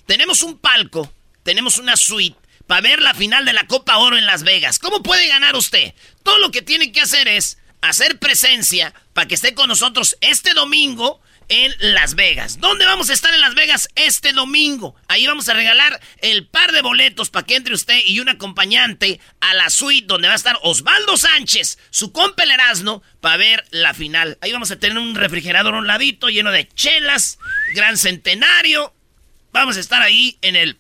Tenemos 0.06 0.41
un 0.41 0.58
palco, 0.58 1.12
tenemos 1.43 1.78
una 1.78 1.97
suite 1.97 2.38
para 2.66 2.82
ver 2.82 3.02
la 3.02 3.14
final 3.14 3.45
de 3.45 3.54
la 3.54 3.66
Copa 3.68 3.97
Oro 3.97 4.18
en 4.18 4.26
Las 4.26 4.43
Vegas. 4.43 4.80
¿Cómo 4.80 5.04
puede 5.04 5.28
ganar 5.28 5.56
usted? 5.56 5.93
Todo 6.24 6.38
lo 6.39 6.52
que 6.52 6.62
tiene 6.62 6.91
que 6.91 7.02
hacer 7.02 7.28
es 7.28 7.58
hacer 7.82 8.20
presencia 8.20 8.93
para 9.14 9.28
que 9.28 9.36
esté 9.36 9.54
con 9.54 9.68
nosotros 9.68 10.18
este 10.22 10.54
domingo 10.54 11.22
en 11.50 11.74
Las 11.80 12.16
Vegas. 12.16 12.60
¿Dónde 12.60 12.86
vamos 12.86 13.10
a 13.10 13.14
estar 13.14 13.34
en 13.34 13.41
Las 13.41 13.56
Vegas 13.56 13.89
este 13.95 14.34
domingo? 14.34 14.95
Ahí 15.08 15.28
vamos 15.28 15.50
a 15.50 15.54
regalar 15.54 16.00
el 16.22 16.47
par 16.47 16.72
de 16.72 16.82
boletos 16.82 17.30
para 17.30 17.45
que 17.45 17.56
entre 17.56 17.74
usted 17.74 18.00
y 18.06 18.20
un 18.20 18.30
acompañante 18.30 19.20
a 19.41 19.54
la 19.56 19.70
suite 19.70 20.08
donde 20.08 20.28
va 20.28 20.36
a 20.36 20.38
estar 20.38 20.58
Osvaldo 20.62 21.18
Sánchez, 21.18 21.78
su 21.89 22.12
compa 22.12 22.39
para 23.20 23.38
ver 23.38 23.66
la 23.72 23.93
final. 23.93 24.38
Ahí 24.41 24.52
vamos 24.52 24.72
a 24.72 24.80
tener 24.80 24.97
un 24.97 25.16
refrigerador 25.16 25.76
a 25.76 25.80
un 25.80 25.88
ladito 25.88 26.30
lleno 26.30 26.52
de 26.52 26.68
chelas, 26.70 27.39
gran 27.74 27.97
centenario. 27.97 28.93
Vamos 29.52 29.78
a 29.78 29.80
estar 29.80 30.02
ahí 30.02 30.38
en 30.41 30.56
el 30.56 30.78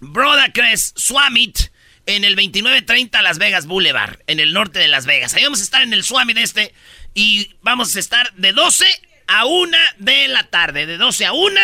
Brodacrest 0.00 0.98
Swamit 0.98 1.58
en 2.06 2.24
el 2.24 2.34
2930 2.36 3.22
Las 3.22 3.38
Vegas 3.38 3.66
Boulevard, 3.66 4.18
en 4.26 4.40
el 4.40 4.52
norte 4.52 4.78
de 4.78 4.88
Las 4.88 5.06
Vegas. 5.06 5.34
Ahí 5.34 5.44
vamos 5.44 5.60
a 5.60 5.64
estar 5.64 5.82
en 5.82 5.94
el 5.94 6.04
Swamit 6.04 6.36
este 6.36 6.74
y 7.14 7.54
vamos 7.62 7.96
a 7.96 8.00
estar 8.00 8.32
de 8.34 8.52
12 8.52 8.84
a 9.26 9.44
1 9.46 9.76
de 9.98 10.28
la 10.28 10.44
tarde, 10.44 10.86
de 10.86 10.96
12 10.96 11.26
a 11.26 11.32
1 11.32 11.60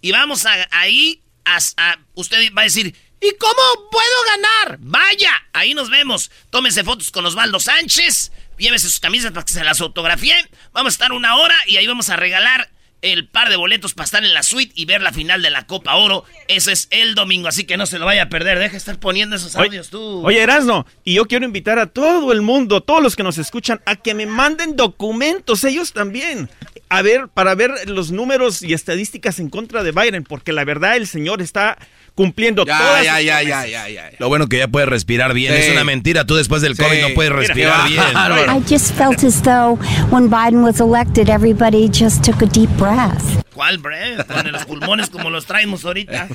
y 0.00 0.12
vamos 0.12 0.46
a, 0.46 0.66
ahí 0.70 1.22
a, 1.44 1.58
a- 1.76 1.98
usted 2.14 2.52
va 2.56 2.62
a 2.62 2.64
decir, 2.64 2.94
¿y 3.20 3.34
cómo 3.38 3.90
puedo 3.90 4.06
ganar? 4.26 4.78
Vaya, 4.80 5.32
ahí 5.52 5.74
nos 5.74 5.90
vemos. 5.90 6.30
Tómese 6.50 6.84
fotos 6.84 7.10
con 7.10 7.26
Osvaldo 7.26 7.58
Sánchez, 7.60 8.32
llévese 8.58 8.88
sus 8.88 9.00
camisas 9.00 9.32
para 9.32 9.44
que 9.44 9.52
se 9.52 9.64
las 9.64 9.80
autografíen. 9.80 10.48
Vamos 10.72 10.92
a 10.92 10.94
estar 10.94 11.12
una 11.12 11.36
hora 11.36 11.56
y 11.66 11.76
ahí 11.78 11.86
vamos 11.86 12.10
a 12.10 12.16
regalar 12.16 12.70
el 13.02 13.28
par 13.28 13.48
de 13.48 13.56
boletos 13.56 13.94
para 13.94 14.04
estar 14.06 14.24
en 14.24 14.34
la 14.34 14.42
suite 14.42 14.72
y 14.74 14.84
ver 14.84 15.02
la 15.02 15.12
final 15.12 15.42
de 15.42 15.50
la 15.50 15.66
Copa 15.66 15.94
Oro. 15.96 16.24
Eso 16.48 16.70
es 16.70 16.88
el 16.90 17.14
domingo, 17.14 17.48
así 17.48 17.64
que 17.64 17.76
no 17.76 17.86
se 17.86 17.98
lo 17.98 18.06
vaya 18.06 18.24
a 18.24 18.28
perder. 18.28 18.58
Deja 18.58 18.72
de 18.72 18.78
estar 18.78 18.98
poniendo 18.98 19.36
esos 19.36 19.54
audios 19.56 19.90
tú. 19.90 20.26
Oye, 20.26 20.42
Erasno, 20.42 20.86
y 21.04 21.14
yo 21.14 21.26
quiero 21.26 21.44
invitar 21.44 21.78
a 21.78 21.86
todo 21.86 22.32
el 22.32 22.42
mundo, 22.42 22.80
todos 22.80 23.02
los 23.02 23.16
que 23.16 23.22
nos 23.22 23.38
escuchan, 23.38 23.80
a 23.86 23.96
que 23.96 24.14
me 24.14 24.26
manden 24.26 24.76
documentos, 24.76 25.64
ellos 25.64 25.92
también. 25.92 26.48
A 26.88 27.02
ver, 27.02 27.28
para 27.28 27.54
ver 27.54 27.88
los 27.88 28.10
números 28.10 28.62
y 28.62 28.72
estadísticas 28.72 29.38
en 29.38 29.50
contra 29.50 29.82
de 29.82 29.92
Biden, 29.92 30.24
porque 30.24 30.52
la 30.52 30.64
verdad 30.64 30.96
el 30.96 31.06
señor 31.06 31.42
está 31.42 31.78
cumpliendo 32.18 32.64
Ya, 32.66 32.76
todas 32.78 33.04
ya, 33.04 33.14
sus 33.16 33.24
ya, 33.26 33.42
ya, 33.44 33.66
ya, 33.68 33.88
ya. 33.88 34.10
Lo 34.18 34.26
bueno 34.28 34.48
que 34.48 34.58
ya 34.58 34.66
puedes 34.66 34.88
respirar 34.88 35.34
bien. 35.34 35.54
Sí. 35.54 35.60
Es 35.60 35.70
una 35.70 35.84
mentira. 35.84 36.24
Tú 36.26 36.34
después 36.34 36.62
del 36.62 36.74
Sí. 36.74 36.82
COVID 36.82 37.00
no 37.02 37.14
puedes 37.14 37.30
respirar 37.32 37.88
bien. 37.88 38.02
I 38.02 38.60
just 38.68 38.92
felt 38.96 39.22
as 39.22 39.40
though 39.40 39.78
when 40.10 40.28
Biden 40.28 40.64
was 40.64 40.80
elected, 40.80 41.28
everybody 41.28 41.88
just 41.88 42.24
took 42.24 42.42
a 42.42 42.46
deep 42.46 42.68
breath. 42.76 43.22
¿Cuál, 43.54 43.78
Brett? 43.78 44.26
Con 44.26 44.50
los 44.52 44.64
pulmones 44.66 45.10
como 45.10 45.30
los 45.30 45.46
traemos 45.46 45.84
ahorita. 45.84 46.26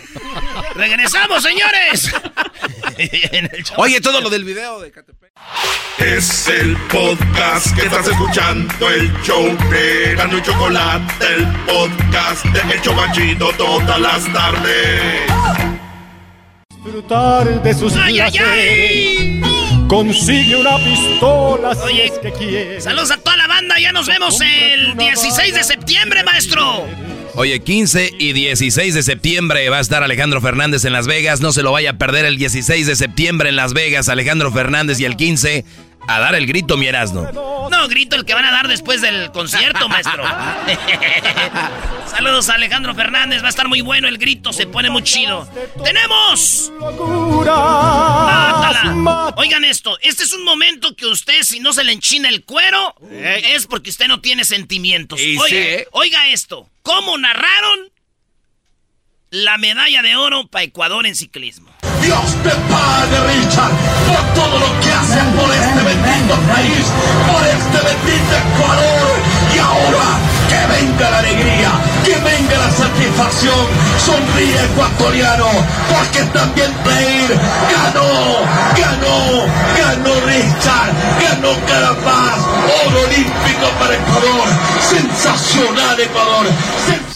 ¡Regresamos, 0.75 1.43
señores! 1.43 2.11
Oye, 3.77 3.99
todo 4.01 4.21
lo 4.21 4.29
del 4.29 4.43
video 4.45 4.79
de 4.79 4.91
Catepec. 4.91 5.31
Es 5.99 6.47
el 6.47 6.75
podcast 6.91 7.73
que 7.75 7.83
estás 7.85 8.07
escuchando, 8.07 8.89
el 8.89 9.11
show 9.23 9.45
de 9.69 10.15
Gano 10.15 10.37
y 10.37 10.41
Chocolate, 10.41 11.25
el 11.35 11.45
podcast 11.65 12.45
de 12.45 12.73
El 12.73 12.81
Chocachito 12.81 13.51
todas 13.57 13.99
las 13.99 14.33
tardes. 14.33 15.72
Disfrutar 16.83 17.63
de 17.63 17.73
sus 17.73 17.95
¡Ay, 17.95 18.19
ay, 18.19 18.33
ay! 18.37 19.41
Consigue 19.87 20.57
una 20.57 20.77
pistola 20.77 21.69
Oye, 21.85 22.11
que 22.21 22.31
quiere. 22.33 22.81
saludos 22.81 23.11
a 23.11 23.17
toda 23.17 23.37
la 23.37 23.47
banda. 23.47 23.75
Ya 23.79 23.93
nos 23.93 24.07
vemos 24.07 24.39
el 24.41 24.97
16 24.97 25.55
de 25.55 25.63
septiembre, 25.63 26.23
maestro. 26.23 26.85
Oye, 27.35 27.61
15 27.61 28.15
y 28.19 28.33
16 28.33 28.95
de 28.95 29.01
septiembre 29.03 29.69
va 29.69 29.77
a 29.77 29.81
estar 29.81 30.03
Alejandro 30.03 30.41
Fernández 30.41 30.83
en 30.83 30.91
Las 30.91 31.07
Vegas. 31.07 31.39
No 31.39 31.53
se 31.53 31.63
lo 31.63 31.71
vaya 31.71 31.91
a 31.91 31.97
perder 31.97 32.25
el 32.25 32.37
16 32.37 32.85
de 32.85 32.95
septiembre 32.97 33.49
en 33.49 33.55
Las 33.55 33.73
Vegas. 33.73 34.09
Alejandro 34.09 34.51
Fernández 34.51 34.99
y 34.99 35.05
el 35.05 35.15
15 35.15 35.63
a 36.07 36.19
dar 36.19 36.35
el 36.35 36.45
grito, 36.45 36.77
mi 36.77 36.87
Erasno. 36.87 37.31
No, 37.31 37.87
grito 37.87 38.15
el 38.15 38.25
que 38.25 38.33
van 38.33 38.45
a 38.45 38.51
dar 38.51 38.67
después 38.67 39.01
del 39.01 39.31
concierto, 39.31 39.87
maestro. 39.89 40.23
Saludos 42.07 42.49
a 42.49 42.55
Alejandro 42.55 42.93
Fernández. 42.93 43.41
Va 43.41 43.47
a 43.47 43.49
estar 43.49 43.67
muy 43.67 43.81
bueno 43.81 44.07
el 44.07 44.17
grito. 44.17 44.53
Se 44.53 44.67
pone 44.67 44.89
muy 44.89 45.03
chido. 45.03 45.47
¡Tenemos! 45.83 46.71
Mátala. 47.45 49.33
Oigan 49.37 49.65
esto, 49.65 49.97
este 50.01 50.23
es 50.23 50.33
un 50.33 50.43
momento 50.43 50.95
que 50.95 51.05
usted, 51.05 51.41
si 51.43 51.59
no 51.59 51.73
se 51.73 51.83
le 51.83 51.91
enchina 51.91 52.29
el 52.29 52.43
cuero, 52.43 52.95
es 53.11 53.67
porque 53.67 53.89
usted 53.89 54.07
no 54.07 54.21
tiene 54.21 54.45
sentimientos. 54.45 55.19
Oiga, 55.19 55.83
oiga 55.91 56.29
esto, 56.29 56.69
¿cómo 56.81 57.17
narraron 57.17 57.91
la 59.29 59.57
medalla 59.57 60.01
de 60.01 60.15
oro 60.15 60.47
para 60.47 60.63
Ecuador 60.63 61.05
en 61.07 61.15
ciclismo? 61.15 61.73
Dios 62.03 62.35
te 62.43 62.49
pague, 62.49 63.17
Richard, 63.27 63.71
por 64.07 64.23
todo 64.35 64.59
lo 64.59 64.79
que 64.81 64.91
hacen 64.91 65.25
por 65.31 65.49
este 65.49 65.81
bendito 65.83 66.35
país, 66.51 66.85
por 67.31 67.41
este 67.47 67.79
bendito 67.79 68.33
Ecuador. 68.43 69.15
Y 69.55 69.59
ahora, 69.59 70.19
que 70.49 70.59
venga 70.73 71.09
la 71.09 71.19
alegría, 71.19 71.71
satisfacción. 73.23 73.67
Sonríe 74.05 74.65
ecuatoriano, 74.65 75.47
porque 75.89 76.23
también 76.33 76.71
ganó, 77.71 78.03
ganó, 78.77 79.45
ganó 79.77 80.21
Richard, 80.25 80.93
ganó 81.21 81.53
Carapaz, 81.65 82.39
oro 82.87 83.01
olímpico 83.01 83.69
para 83.79 83.95
Ecuador. 83.95 84.49
Sensacional 84.89 85.99
Ecuador. 85.99 86.47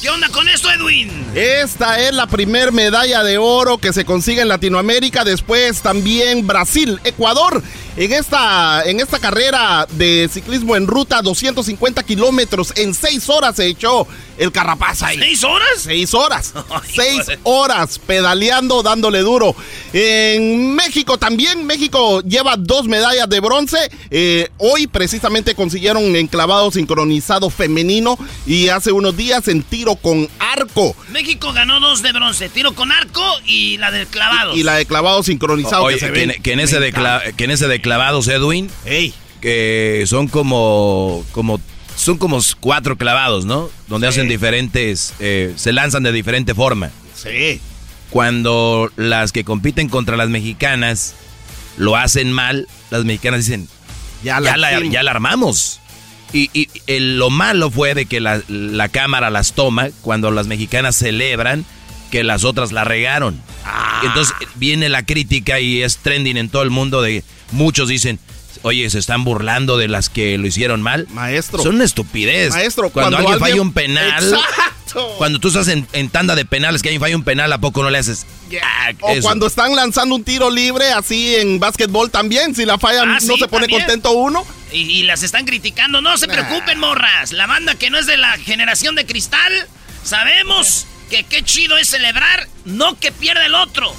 ¿Qué 0.01 0.09
onda 0.09 0.29
con 0.29 0.47
esto, 0.47 0.71
Edwin? 0.71 1.25
Esta 1.35 1.99
es 1.99 2.13
la 2.13 2.27
primer 2.27 2.71
medalla 2.71 3.23
de 3.23 3.37
oro 3.37 3.77
que 3.77 3.93
se 3.93 4.05
consigue 4.05 4.41
en 4.41 4.47
Latinoamérica. 4.47 5.23
Después 5.23 5.81
también 5.81 6.47
Brasil, 6.47 6.99
Ecuador. 7.03 7.61
En 7.97 8.13
esta, 8.13 8.83
en 8.85 8.99
esta 8.99 9.17
carrera 9.17 9.87
de 9.91 10.29
ciclismo 10.31 10.75
en 10.75 10.85
ruta, 10.85 11.21
250 11.23 12.03
kilómetros, 12.03 12.71
en 12.75 12.93
seis 12.93 13.27
horas 13.27 13.55
se 13.55 13.65
echó 13.65 14.07
el 14.37 14.51
carrapaz 14.51 15.01
ahí. 15.01 15.17
¿Seis 15.17 15.43
horas? 15.43 15.87
Seis 15.97 16.13
horas. 16.13 16.53
seis 16.95 17.23
horas 17.43 17.97
pedaleando, 17.97 18.83
dándole 18.83 19.21
duro. 19.21 19.55
En 19.93 20.75
México 20.75 21.17
también, 21.17 21.65
México 21.65 22.21
lleva 22.21 22.55
dos 22.55 22.85
medallas 22.85 23.27
de 23.29 23.39
bronce. 23.39 23.77
Eh, 24.11 24.49
hoy 24.57 24.85
precisamente 24.85 25.55
consiguieron 25.55 26.15
enclavado 26.15 26.69
sincronizado 26.71 27.49
femenino 27.49 28.17
y 28.45 28.67
hace 28.69 28.91
unos 28.91 29.17
días 29.17 29.47
en 29.47 29.63
tiro 29.63 29.95
con 29.95 30.29
arco. 30.37 30.95
México 31.09 31.51
ganó 31.53 31.79
dos 31.79 32.03
de 32.03 32.11
bronce, 32.11 32.49
tiro 32.49 32.73
con 32.75 32.91
arco 32.91 33.23
y 33.45 33.77
la 33.77 33.89
de 33.89 34.05
clavados. 34.05 34.55
Y 34.55 34.61
la 34.63 34.75
de 34.75 34.85
clavado 34.85 35.23
sincronizado. 35.23 35.83
Oye, 35.85 35.95
que, 35.97 36.05
se 36.05 36.11
que, 36.13 36.21
en, 36.23 36.29
ve- 36.29 36.39
que 36.43 36.51
en 36.53 36.59
ese 36.59 36.79
de 36.79 36.93
cla- 36.93 37.33
que 37.35 37.43
en 37.45 37.51
ese 37.51 37.67
de 37.67 37.81
clavados, 37.81 38.27
Edwin, 38.27 38.69
que 39.41 40.03
son 40.07 40.27
como, 40.27 41.23
como, 41.31 41.59
son 41.97 42.17
como 42.17 42.39
cuatro 42.59 42.97
clavados, 42.97 43.45
¿no? 43.45 43.69
Donde 43.87 44.07
hacen 44.07 44.29
diferentes, 44.29 45.13
eh, 45.19 45.53
se 45.57 45.73
lanzan 45.73 46.03
de 46.03 46.11
diferente 46.11 46.53
forma. 46.53 46.91
Sí. 47.15 47.59
Cuando 48.11 48.89
las 48.95 49.31
que 49.31 49.43
compiten 49.43 49.89
contra 49.89 50.15
las 50.15 50.29
mexicanas 50.29 51.15
lo 51.77 51.95
hacen 51.95 52.31
mal, 52.31 52.67
las 52.91 53.03
mexicanas 53.03 53.45
dicen, 53.45 53.67
ya 54.23 54.39
la, 54.39 54.55
la 54.57 54.71
ya 54.71 54.77
hicimos". 54.77 55.03
la 55.03 55.11
armamos. 55.11 55.79
Y, 56.33 56.69
lo 56.87 57.29
malo 57.29 57.71
fue 57.71 57.95
de 57.95 58.05
que 58.05 58.19
la, 58.19 58.41
la 58.47 58.89
cámara 58.89 59.29
las 59.29 59.53
toma 59.53 59.89
cuando 60.01 60.29
las 60.29 60.45
mexicanas 60.45 60.95
celebran 60.95 61.65
que 62.11 62.23
las 62.23 62.43
otras 62.43 62.71
la 62.71 62.83
regaron. 62.83 63.41
Ah. 63.65 64.01
Entonces 64.05 64.35
viene 64.55 64.89
la 64.89 65.03
crítica 65.03 65.59
y 65.59 65.81
es 65.81 65.97
trending 65.97 66.37
en 66.37 66.49
todo 66.49 66.61
el 66.61 66.69
mundo 66.69 67.01
de 67.01 67.23
muchos 67.51 67.89
dicen, 67.89 68.19
oye, 68.63 68.89
se 68.89 68.99
están 68.99 69.23
burlando 69.23 69.77
de 69.77 69.87
las 69.87 70.09
que 70.09 70.37
lo 70.37 70.47
hicicieron 70.47 70.81
mal. 70.81 71.07
Maestro. 71.11 71.61
Son 71.63 71.75
una 71.75 71.83
estupidez. 71.85 72.51
Maestro, 72.51 72.89
cuando, 72.89 73.17
cuando 73.17 73.17
alguien 73.29 73.39
falla 73.39 73.53
alguien- 73.53 73.67
un 73.67 73.73
penal, 73.73 74.23
Exacto. 74.33 75.15
cuando 75.17 75.39
tú 75.39 75.47
estás 75.49 75.67
en, 75.67 75.87
en 75.93 76.09
tanda 76.09 76.35
de 76.35 76.45
penales 76.45 76.81
que 76.81 76.89
alguien 76.89 77.01
falla 77.01 77.15
un 77.15 77.23
penal, 77.23 77.51
¿a 77.53 77.57
poco 77.59 77.83
no 77.83 77.89
le 77.89 77.97
haces? 77.97 78.25
"Ah, 78.63 78.91
O 79.01 79.09
eso"? 79.11 79.21
cuando 79.23 79.47
están 79.47 79.75
lanzando 79.75 80.15
un 80.15 80.23
tiro 80.23 80.49
libre, 80.49 80.91
así 80.91 81.35
en 81.35 81.59
básquetbol 81.59 82.09
también, 82.11 82.55
si 82.55 82.65
la 82.65 82.77
fallan, 82.77 83.09
Ah, 83.09 83.13
no 83.21 83.33
sí, 83.35 83.39
se 83.39 83.47
pone 83.47 83.63
también. 83.67 83.81
contento 83.81 84.11
uno. 84.11 84.45
Y, 84.71 84.81
y 84.81 85.03
las 85.03 85.23
están 85.23 85.45
criticando. 85.45 86.01
No 86.01 86.17
se 86.17 86.27
preocupen, 86.27 86.79
morras. 86.79 87.31
La 87.31 87.47
banda 87.47 87.75
que 87.75 87.89
no 87.89 87.97
es 87.97 88.05
de 88.05 88.17
la 88.17 88.37
generación 88.37 88.95
de 88.95 89.05
cristal, 89.05 89.53
sabemos 90.03 90.85
que 91.09 91.23
qué 91.23 91.43
chido 91.43 91.77
es 91.77 91.87
celebrar, 91.89 92.47
no 92.65 92.99
que 92.99 93.11
pierda 93.11 93.45
el 93.45 93.55
otro, 93.55 93.93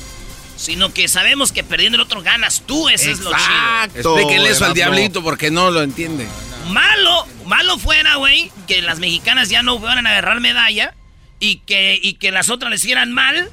sino 0.59 0.92
que 0.92 1.09
sabemos 1.09 1.52
que 1.52 1.64
perdiendo 1.64 1.96
el 1.96 2.02
otro 2.02 2.20
ganas 2.20 2.62
tú, 2.66 2.88
ese 2.88 3.12
es 3.12 3.20
lo 3.20 3.30
chido. 3.30 3.84
Explíquenle 3.94 4.50
eso 4.50 4.66
al 4.66 4.74
diablito 4.74 5.22
porque 5.22 5.50
no 5.50 5.70
lo 5.70 5.82
entiende. 5.82 6.26
Malo, 6.68 7.26
malo 7.46 7.78
fuera, 7.78 8.16
güey, 8.16 8.50
que 8.66 8.82
las 8.82 8.98
mexicanas 8.98 9.48
ya 9.48 9.62
no 9.62 9.78
fueran 9.78 10.06
a 10.06 10.11
agarrar 10.11 10.40
medalla 10.40 10.94
y 11.40 11.56
que, 11.61 11.98
y 12.02 12.14
que 12.14 12.32
las 12.32 12.50
otras 12.50 12.70
les 12.70 12.82
hicieran 12.84 13.12
mal 13.12 13.48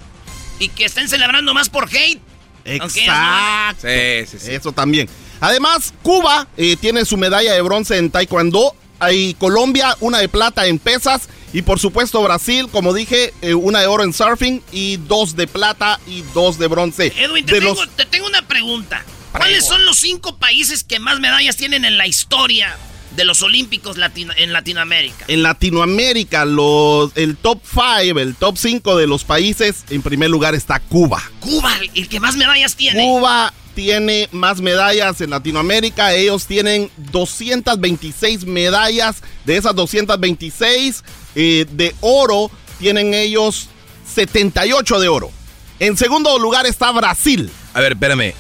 y 0.60 0.70
que 0.70 0.86
estén 0.86 1.08
celebrando 1.08 1.54
más 1.54 1.70
por 1.70 1.88
hate. 1.88 2.20
Exacto. 2.66 3.88
Eso 3.88 4.72
también. 4.72 5.08
Además, 5.40 5.94
Cuba 6.02 6.48
eh, 6.58 6.76
tiene 6.76 7.06
su 7.06 7.18
medalla 7.18 7.54
de 7.54 7.62
bronce 7.62 7.98
en 7.98 8.10
Taekwondo. 8.10 8.76
Hay 9.00 9.36
Colombia, 9.36 9.96
una 10.00 10.18
de 10.18 10.28
plata 10.28 10.66
en 10.66 10.80
pesas. 10.80 11.30
Y 11.56 11.62
por 11.62 11.80
supuesto 11.80 12.22
Brasil, 12.22 12.68
como 12.70 12.94
dije, 12.94 13.34
eh, 13.42 13.54
una 13.54 13.80
de 13.80 13.88
oro 13.88 14.04
en 14.04 14.12
surfing 14.12 14.62
y 14.74 14.98
dos 14.98 15.38
de 15.38 15.48
plata 15.48 16.02
y 16.06 16.22
dos 16.34 16.60
de 16.60 16.68
bronce. 16.68 17.14
Edwin, 17.18 17.46
te, 17.46 17.54
de 17.54 17.62
tengo, 17.62 17.76
los 17.76 17.90
te 17.96 18.06
tengo 18.06 18.28
una 18.28 18.42
pregunta. 18.42 19.06
¿Cuáles 19.32 19.66
son 19.66 19.86
los 19.86 19.98
cinco 19.98 20.36
países 20.36 20.84
que 20.84 21.00
más 21.00 21.22
medallas 21.22 21.56
tienen 21.56 21.86
en 21.86 21.98
la 21.98 22.08
historia 22.08 22.76
de 23.16 23.24
los 23.24 23.42
Olímpicos 23.42 23.96
latino- 23.96 24.34
en 24.36 24.52
Latinoamérica? 24.52 25.24
En 25.30 25.44
Latinoamérica, 25.44 26.44
los, 26.44 27.12
el 27.16 27.38
top 27.38 27.62
5, 27.64 28.20
el 28.20 28.36
top 28.36 28.58
5 28.58 28.98
de 28.98 29.08
los 29.08 29.24
países, 29.24 29.86
en 29.90 30.02
primer 30.02 30.30
lugar 30.30 30.56
está 30.56 30.82
Cuba. 30.82 31.24
Cuba, 31.40 31.74
el 31.94 32.10
que 32.10 32.20
más 32.20 32.36
medallas 32.36 32.76
tiene. 32.76 33.02
Cuba 33.02 33.54
tiene 33.76 34.28
más 34.34 34.60
medallas 34.60 35.22
en 35.22 35.30
Latinoamérica. 35.30 36.14
Ellos 36.16 36.48
tienen 36.48 36.92
226 36.98 38.46
medallas. 38.46 39.18
De 39.46 39.56
esas 39.56 39.74
226 39.74 41.04
eh, 41.36 41.66
de 41.70 41.96
oro, 42.02 42.50
tienen 42.80 43.14
ellos 43.14 43.68
78 44.14 45.00
de 45.00 45.08
oro. 45.08 45.32
En 45.80 45.98
segundo 45.98 46.38
lugar 46.40 46.66
está 46.66 46.92
Brasil. 46.92 47.50
A 47.74 47.82
ver, 47.82 47.94
espérame. 47.94 48.34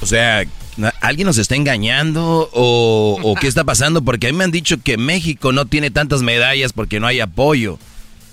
O 0.00 0.06
sea, 0.06 0.44
¿alguien 1.00 1.26
nos 1.26 1.38
está 1.38 1.56
engañando 1.56 2.48
o, 2.52 3.18
o 3.22 3.34
qué 3.34 3.46
está 3.48 3.64
pasando? 3.64 4.02
Porque 4.02 4.28
a 4.28 4.32
mí 4.32 4.38
me 4.38 4.44
han 4.44 4.50
dicho 4.50 4.76
que 4.82 4.96
México 4.96 5.52
no 5.52 5.66
tiene 5.66 5.90
tantas 5.90 6.22
medallas 6.22 6.72
porque 6.72 7.00
no 7.00 7.06
hay 7.06 7.20
apoyo. 7.20 7.78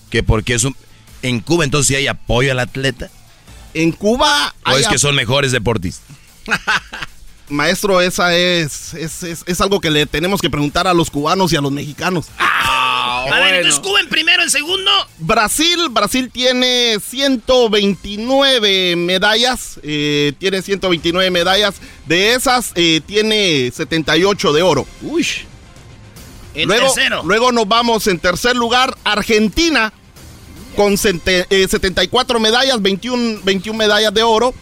Que 0.09 0.23
porque 0.23 0.53
es 0.53 0.63
un... 0.63 0.75
En 1.23 1.39
Cuba 1.39 1.63
entonces 1.65 1.87
sí 1.87 1.95
hay 1.95 2.07
apoyo 2.07 2.51
al 2.51 2.59
atleta. 2.59 3.09
En 3.73 3.91
Cuba 3.91 4.53
¿O 4.65 4.69
hay 4.69 4.81
es 4.81 4.87
que 4.87 4.99
son 4.99 5.15
mejores 5.15 5.51
deportistas? 5.51 6.05
Maestro, 7.49 8.01
esa 8.01 8.35
es 8.35 8.93
es, 8.95 9.21
es- 9.23 9.43
es 9.45 9.61
algo 9.61 9.79
que 9.79 9.91
le 9.91 10.05
tenemos 10.07 10.41
que 10.41 10.49
preguntar 10.49 10.87
a 10.87 10.93
los 10.93 11.11
cubanos 11.11 11.53
y 11.53 11.55
a 11.55 11.61
los 11.61 11.71
mexicanos. 11.71 12.25
A 13.05 13.39
ver, 13.39 13.55
entonces 13.55 13.79
Cuba 13.79 13.99
en 13.99 14.09
primero, 14.09 14.43
en 14.43 14.49
segundo. 14.49 14.91
Brasil, 15.19 15.87
Brasil 15.89 16.29
tiene 16.31 16.97
129 16.99 18.95
medallas, 18.95 19.79
eh, 19.83 20.33
tiene 20.39 20.61
129 20.61 21.31
medallas, 21.31 21.75
de 22.05 22.33
esas 22.33 22.71
eh, 22.75 23.01
tiene 23.05 23.71
78 23.73 24.53
de 24.53 24.61
oro. 24.61 24.85
Uy. 25.01 25.25
En 26.53 26.67
luego, 26.67 26.93
tercero. 26.93 27.21
luego 27.25 27.51
nos 27.51 27.67
vamos 27.67 28.07
en 28.07 28.17
tercer 28.19 28.55
lugar, 28.55 28.95
Argentina, 29.03 29.91
con 30.75 30.97
sente- 30.97 31.45
eh, 31.49 31.67
74 31.69 32.39
medallas, 32.39 32.81
21, 32.81 33.41
21 33.43 33.77
medallas 33.77 34.13
de 34.13 34.23
oro. 34.23 34.53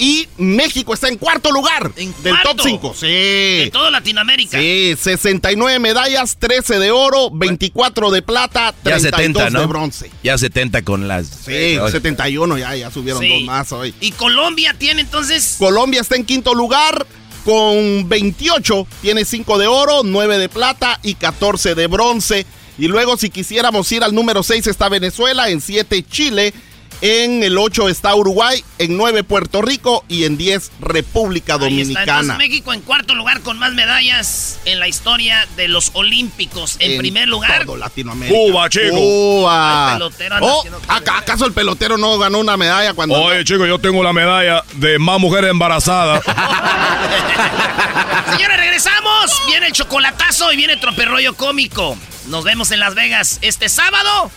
Y 0.00 0.26
México 0.38 0.94
está 0.94 1.08
en 1.08 1.18
cuarto 1.18 1.52
lugar 1.52 1.92
del 1.94 2.12
cuarto. 2.14 2.54
top 2.56 2.60
5. 2.64 2.94
Sí. 2.98 3.06
De 3.06 3.70
todo 3.70 3.90
Latinoamérica. 3.90 4.58
Sí, 4.58 4.96
69 4.98 5.78
medallas, 5.78 6.38
13 6.38 6.78
de 6.78 6.90
oro, 6.90 7.30
24 7.30 8.10
de 8.10 8.22
plata, 8.22 8.74
Ya 8.82 8.96
32 8.98 9.02
70, 9.02 9.50
¿no? 9.50 9.60
de 9.60 9.66
bronce. 9.66 10.10
Ya 10.24 10.38
70 10.38 10.82
con 10.82 11.06
las... 11.06 11.26
Sí, 11.26 11.76
71 11.92 12.56
ya, 12.56 12.74
ya 12.76 12.90
subieron 12.90 13.20
Sí. 13.22 13.28
dos 13.28 13.42
más 13.42 13.70
hoy. 13.72 13.94
Y 14.00 14.12
Colombia 14.12 14.74
tiene 14.78 15.02
entonces. 15.02 15.56
Colombia 15.58 16.00
está 16.00 16.16
en 16.16 16.24
quinto 16.24 16.54
lugar 16.54 17.06
con 17.44 18.08
28, 18.08 18.86
tiene 19.02 19.26
5 19.26 19.58
de 19.58 19.66
oro, 19.66 20.00
9 20.02 20.38
de 20.38 20.48
plata 20.48 20.98
y 21.02 21.14
14 21.14 21.74
de 21.74 21.86
bronce. 21.88 22.46
Y 22.78 22.88
luego 22.88 23.18
si 23.18 23.28
quisiéramos 23.28 23.92
ir 23.92 24.02
al 24.02 24.14
número 24.14 24.42
6 24.42 24.66
está 24.66 24.88
Venezuela, 24.88 25.50
en 25.50 25.60
7 25.60 26.02
Chile, 26.10 26.54
en 27.02 27.42
el 27.42 27.56
8 27.58 27.88
está 27.88 28.14
Uruguay, 28.14 28.62
en 28.78 28.96
9 28.96 29.24
Puerto 29.24 29.62
Rico 29.62 30.04
y 30.08 30.24
en 30.24 30.36
10 30.36 30.70
República 30.80 31.54
Ahí 31.54 31.80
está. 31.80 32.00
Entonces, 32.02 32.06
Dominicana. 32.06 32.34
México 32.36 32.72
en 32.72 32.80
cuarto 32.82 33.14
lugar 33.14 33.40
con 33.40 33.58
más 33.58 33.72
medallas 33.72 34.58
en 34.66 34.78
la 34.80 34.88
historia 34.88 35.46
de 35.56 35.68
los 35.68 35.90
Olímpicos. 35.94 36.76
En, 36.78 36.92
En 36.92 36.98
primer 36.98 37.28
lugar. 37.28 37.64
todo 37.64 37.76
Latinoamérica. 37.76 38.36
Cuba, 38.38 38.68
chico. 38.68 38.90
Cuba. 38.96 39.98
Oh, 40.40 40.58
haciendo 40.58 40.80
¿aca- 40.88 41.18
¿Acaso 41.18 41.46
el 41.46 41.52
pelotero 41.52 41.96
no 41.96 42.18
ganó 42.18 42.38
una 42.38 42.56
medalla 42.56 42.92
cuando... 42.94 43.20
Oye, 43.22 43.44
chico, 43.44 43.66
yo 43.66 43.78
tengo 43.78 44.02
la 44.02 44.12
medalla 44.12 44.64
de 44.74 44.98
más 44.98 45.18
mujeres 45.18 45.50
embarazadas. 45.50 46.22
Señores, 48.30 48.56
regresamos. 48.58 49.42
Viene 49.46 49.66
el 49.66 49.72
chocolatazo 49.72 50.52
y 50.52 50.56
viene 50.56 50.74
el 50.74 50.80
troperrollo 50.80 51.34
cómico. 51.34 51.96
Nos 52.26 52.44
vemos 52.44 52.70
en 52.70 52.80
Las 52.80 52.94
Vegas 52.94 53.38
este 53.42 53.68
sábado. 53.68 54.30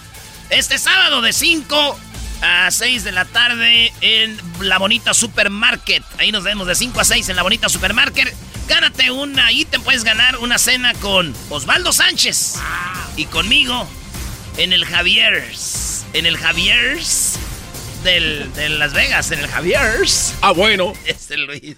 Este 0.49 0.77
sábado 0.77 1.21
de 1.21 1.33
5 1.33 1.99
a 2.43 2.69
6 2.69 3.05
de 3.05 3.11
la 3.13 3.25
tarde 3.25 3.93
en 4.01 4.37
La 4.59 4.77
Bonita 4.77 5.13
Supermarket. 5.13 6.03
Ahí 6.19 6.31
nos 6.31 6.43
vemos 6.43 6.67
de 6.67 6.75
5 6.75 6.99
a 6.99 7.03
6 7.05 7.29
en 7.29 7.35
La 7.37 7.43
Bonita 7.43 7.69
Supermarket. 7.69 8.33
Gánate 8.67 9.11
una, 9.11 9.47
ahí 9.47 9.65
te 9.65 9.79
puedes 9.79 10.03
ganar 10.03 10.37
una 10.37 10.57
cena 10.57 10.93
con 10.95 11.33
Osvaldo 11.49 11.93
Sánchez 11.93 12.55
y 13.15 13.25
conmigo 13.25 13.87
en 14.57 14.73
el 14.73 14.85
Javier's. 14.85 16.05
En 16.13 16.25
el 16.25 16.37
Javier's 16.37 17.39
del, 18.03 18.51
de 18.53 18.69
Las 18.69 18.93
Vegas, 18.93 19.31
en 19.31 19.39
el 19.39 19.47
Javier's. 19.47 20.33
Ah, 20.41 20.51
bueno. 20.51 20.93
Este 21.05 21.37
Luis. 21.37 21.77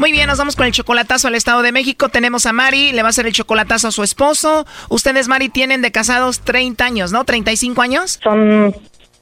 Muy 0.00 0.12
bien, 0.12 0.28
nos 0.28 0.38
vamos 0.38 0.56
con 0.56 0.64
el 0.64 0.72
chocolatazo 0.72 1.28
al 1.28 1.34
Estado 1.34 1.60
de 1.60 1.72
México. 1.72 2.08
Tenemos 2.08 2.46
a 2.46 2.54
Mari, 2.54 2.92
le 2.92 3.02
va 3.02 3.08
a 3.08 3.10
hacer 3.10 3.26
el 3.26 3.34
chocolatazo 3.34 3.88
a 3.88 3.92
su 3.92 4.02
esposo. 4.02 4.66
Ustedes, 4.88 5.28
Mari, 5.28 5.50
tienen 5.50 5.82
de 5.82 5.92
casados 5.92 6.40
30 6.40 6.82
años, 6.82 7.12
¿no? 7.12 7.26
¿35 7.26 7.82
años? 7.82 8.18
Son 8.22 8.74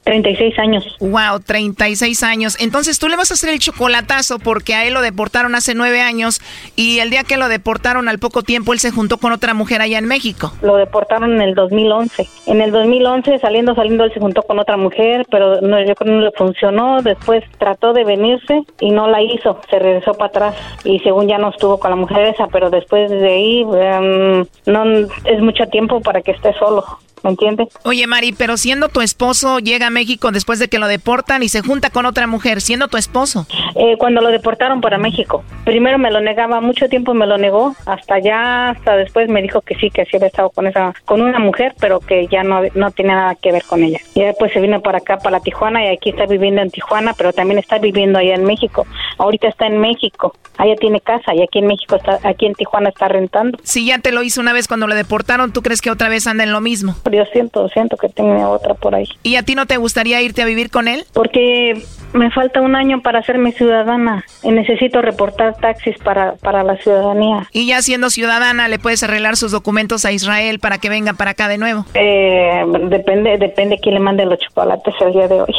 36 0.09 0.57
años. 0.57 0.97
Wow, 0.99 1.39
36 1.45 2.23
años. 2.23 2.57
Entonces 2.59 2.97
tú 2.97 3.09
le 3.09 3.15
vas 3.15 3.29
a 3.29 3.35
hacer 3.35 3.51
el 3.51 3.59
chocolatazo 3.59 4.39
porque 4.39 4.73
a 4.73 4.87
él 4.87 4.95
lo 4.95 5.01
deportaron 5.01 5.53
hace 5.53 5.75
nueve 5.75 6.01
años 6.01 6.41
y 6.75 6.97
el 6.97 7.11
día 7.11 7.23
que 7.23 7.37
lo 7.37 7.47
deportaron 7.47 8.09
al 8.09 8.17
poco 8.17 8.41
tiempo 8.41 8.73
él 8.73 8.79
se 8.79 8.89
juntó 8.89 9.19
con 9.19 9.33
otra 9.33 9.53
mujer 9.53 9.83
allá 9.83 9.99
en 9.99 10.05
México. 10.05 10.51
Lo 10.63 10.77
deportaron 10.77 11.33
en 11.33 11.41
el 11.41 11.53
2011. 11.53 12.27
En 12.47 12.59
el 12.59 12.71
2011, 12.71 13.37
saliendo, 13.37 13.75
saliendo, 13.75 14.03
él 14.03 14.11
se 14.11 14.19
juntó 14.19 14.41
con 14.41 14.57
otra 14.57 14.77
mujer, 14.77 15.27
pero 15.29 15.61
no, 15.61 15.79
yo 15.79 15.93
creo 15.93 15.95
que 15.95 16.05
no 16.05 16.21
le 16.21 16.31
funcionó. 16.31 17.03
Después 17.03 17.43
trató 17.59 17.93
de 17.93 18.03
venirse 18.03 18.63
y 18.79 18.89
no 18.89 19.07
la 19.07 19.21
hizo. 19.21 19.61
Se 19.69 19.77
regresó 19.77 20.15
para 20.15 20.29
atrás 20.29 20.55
y 20.85 20.97
según 20.99 21.27
ya 21.27 21.37
no 21.37 21.51
estuvo 21.51 21.79
con 21.79 21.91
la 21.91 21.95
mujer 21.95 22.33
esa, 22.33 22.47
pero 22.47 22.71
después 22.71 23.11
de 23.11 23.29
ahí 23.29 23.61
em, 23.61 24.45
no 24.65 24.85
es 25.25 25.39
mucho 25.39 25.67
tiempo 25.67 26.01
para 26.01 26.21
que 26.23 26.31
esté 26.31 26.51
solo. 26.53 26.83
¿Me 27.23 27.31
entiendes? 27.31 27.67
Oye, 27.83 28.07
Mari, 28.07 28.33
pero 28.33 28.57
siendo 28.57 28.89
tu 28.89 29.01
esposo, 29.01 29.59
llega 29.59 29.87
a 29.87 29.89
México 29.89 30.31
después 30.31 30.59
de 30.59 30.67
que 30.67 30.79
lo 30.79 30.87
deportan 30.87 31.43
y 31.43 31.49
se 31.49 31.61
junta 31.61 31.89
con 31.89 32.05
otra 32.05 32.27
mujer, 32.27 32.61
siendo 32.61 32.87
tu 32.87 32.97
esposo. 32.97 33.45
Eh, 33.75 33.95
cuando 33.97 34.21
lo 34.21 34.29
deportaron 34.29 34.81
para 34.81 34.97
México. 34.97 35.43
Primero 35.65 35.97
me 35.97 36.11
lo 36.11 36.21
negaba, 36.21 36.61
mucho 36.61 36.87
tiempo 36.87 37.13
me 37.13 37.27
lo 37.27 37.37
negó, 37.37 37.75
hasta 37.85 38.15
allá, 38.15 38.69
hasta 38.69 38.95
después 38.95 39.29
me 39.29 39.41
dijo 39.41 39.61
que 39.61 39.75
sí, 39.75 39.89
que 39.89 40.05
sí 40.05 40.15
había 40.15 40.27
estado 40.27 40.49
con 40.49 40.67
esa, 40.67 40.93
con 41.05 41.21
una 41.21 41.39
mujer, 41.39 41.75
pero 41.79 41.99
que 41.99 42.27
ya 42.27 42.43
no, 42.43 42.61
no 42.73 42.91
tenía 42.91 43.15
nada 43.15 43.35
que 43.35 43.51
ver 43.51 43.63
con 43.63 43.83
ella. 43.83 43.99
Y 44.15 44.21
después 44.21 44.51
se 44.53 44.61
vino 44.61 44.81
para 44.81 44.99
acá, 44.99 45.17
para 45.17 45.39
Tijuana, 45.39 45.85
y 45.85 45.95
aquí 45.95 46.09
está 46.09 46.25
viviendo 46.25 46.61
en 46.61 46.71
Tijuana, 46.71 47.13
pero 47.13 47.33
también 47.33 47.59
está 47.59 47.77
viviendo 47.77 48.19
allá 48.19 48.35
en 48.35 48.45
México. 48.45 48.87
Ahorita 49.17 49.47
está 49.47 49.67
en 49.67 49.79
México, 49.79 50.35
allá 50.57 50.75
tiene 50.75 51.01
casa, 51.01 51.35
y 51.35 51.41
aquí 51.41 51.59
en 51.59 51.67
México 51.67 51.95
está, 51.95 52.19
aquí 52.23 52.45
en 52.45 52.53
Tijuana 52.53 52.89
está 52.89 53.07
rentando. 53.07 53.57
Si 53.63 53.85
ya 53.85 53.99
te 53.99 54.11
lo 54.11 54.23
hizo 54.23 54.41
una 54.41 54.53
vez 54.53 54.67
cuando 54.67 54.87
lo 54.87 54.95
deportaron, 54.95 55.51
¿tú 55.51 55.61
crees 55.61 55.81
que 55.81 55.91
otra 55.91 56.09
vez 56.09 56.25
anda 56.27 56.43
en 56.43 56.51
lo 56.51 56.61
mismo? 56.61 56.95
Yo 57.11 57.25
siento, 57.25 57.67
siento 57.69 57.97
que 57.97 58.09
tiene 58.09 58.45
otra 58.45 58.73
por 58.73 58.95
ahí. 58.95 59.07
¿Y 59.23 59.35
a 59.35 59.43
ti 59.43 59.55
no 59.55 59.65
te 59.65 59.77
gustaría 59.77 60.21
irte 60.21 60.41
a 60.41 60.45
vivir 60.45 60.69
con 60.69 60.87
él? 60.87 61.05
Porque 61.13 61.83
me 62.13 62.31
falta 62.31 62.61
un 62.61 62.75
año 62.75 63.01
para 63.01 63.19
hacerme 63.19 63.51
ciudadana 63.51 64.23
y 64.43 64.51
necesito 64.51 65.01
reportar 65.01 65.55
taxis 65.57 65.97
para, 65.99 66.33
para 66.35 66.63
la 66.63 66.77
ciudadanía. 66.77 67.47
Y 67.51 67.67
ya 67.67 67.81
siendo 67.81 68.09
ciudadana, 68.09 68.67
¿le 68.67 68.79
puedes 68.79 69.03
arreglar 69.03 69.35
sus 69.35 69.51
documentos 69.51 70.05
a 70.05 70.11
Israel 70.11 70.59
para 70.59 70.77
que 70.77 70.89
venga 70.89 71.13
para 71.13 71.31
acá 71.31 71.47
de 71.47 71.57
nuevo? 71.57 71.85
Eh, 71.93 72.63
depende, 72.89 73.37
depende 73.37 73.79
quién 73.81 73.95
le 73.95 74.01
mande 74.01 74.25
los 74.25 74.39
chocolates 74.39 74.93
el 75.01 75.13
día 75.13 75.27
de 75.27 75.41
hoy. 75.41 75.53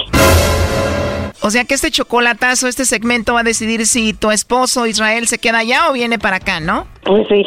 O 1.43 1.51
sea 1.51 1.65
que 1.65 1.75
este 1.75 1.91
chocolatazo, 1.91 2.69
este 2.69 2.85
segmento 2.85 3.33
va 3.35 3.41
a 3.41 3.45
decidir 3.45 3.87
si 3.87 4.13
tu 4.13 4.31
esposo 4.31 4.87
Israel 4.87 5.27
se 5.27 5.39
queda 5.39 5.59
allá 5.59 5.89
o 5.89 5.95
viene 5.95 6.19
para 6.19 6.37
acá, 6.37 6.61
¿no? 6.61 6.87
Pues 7.03 7.27
sí. 7.29 7.45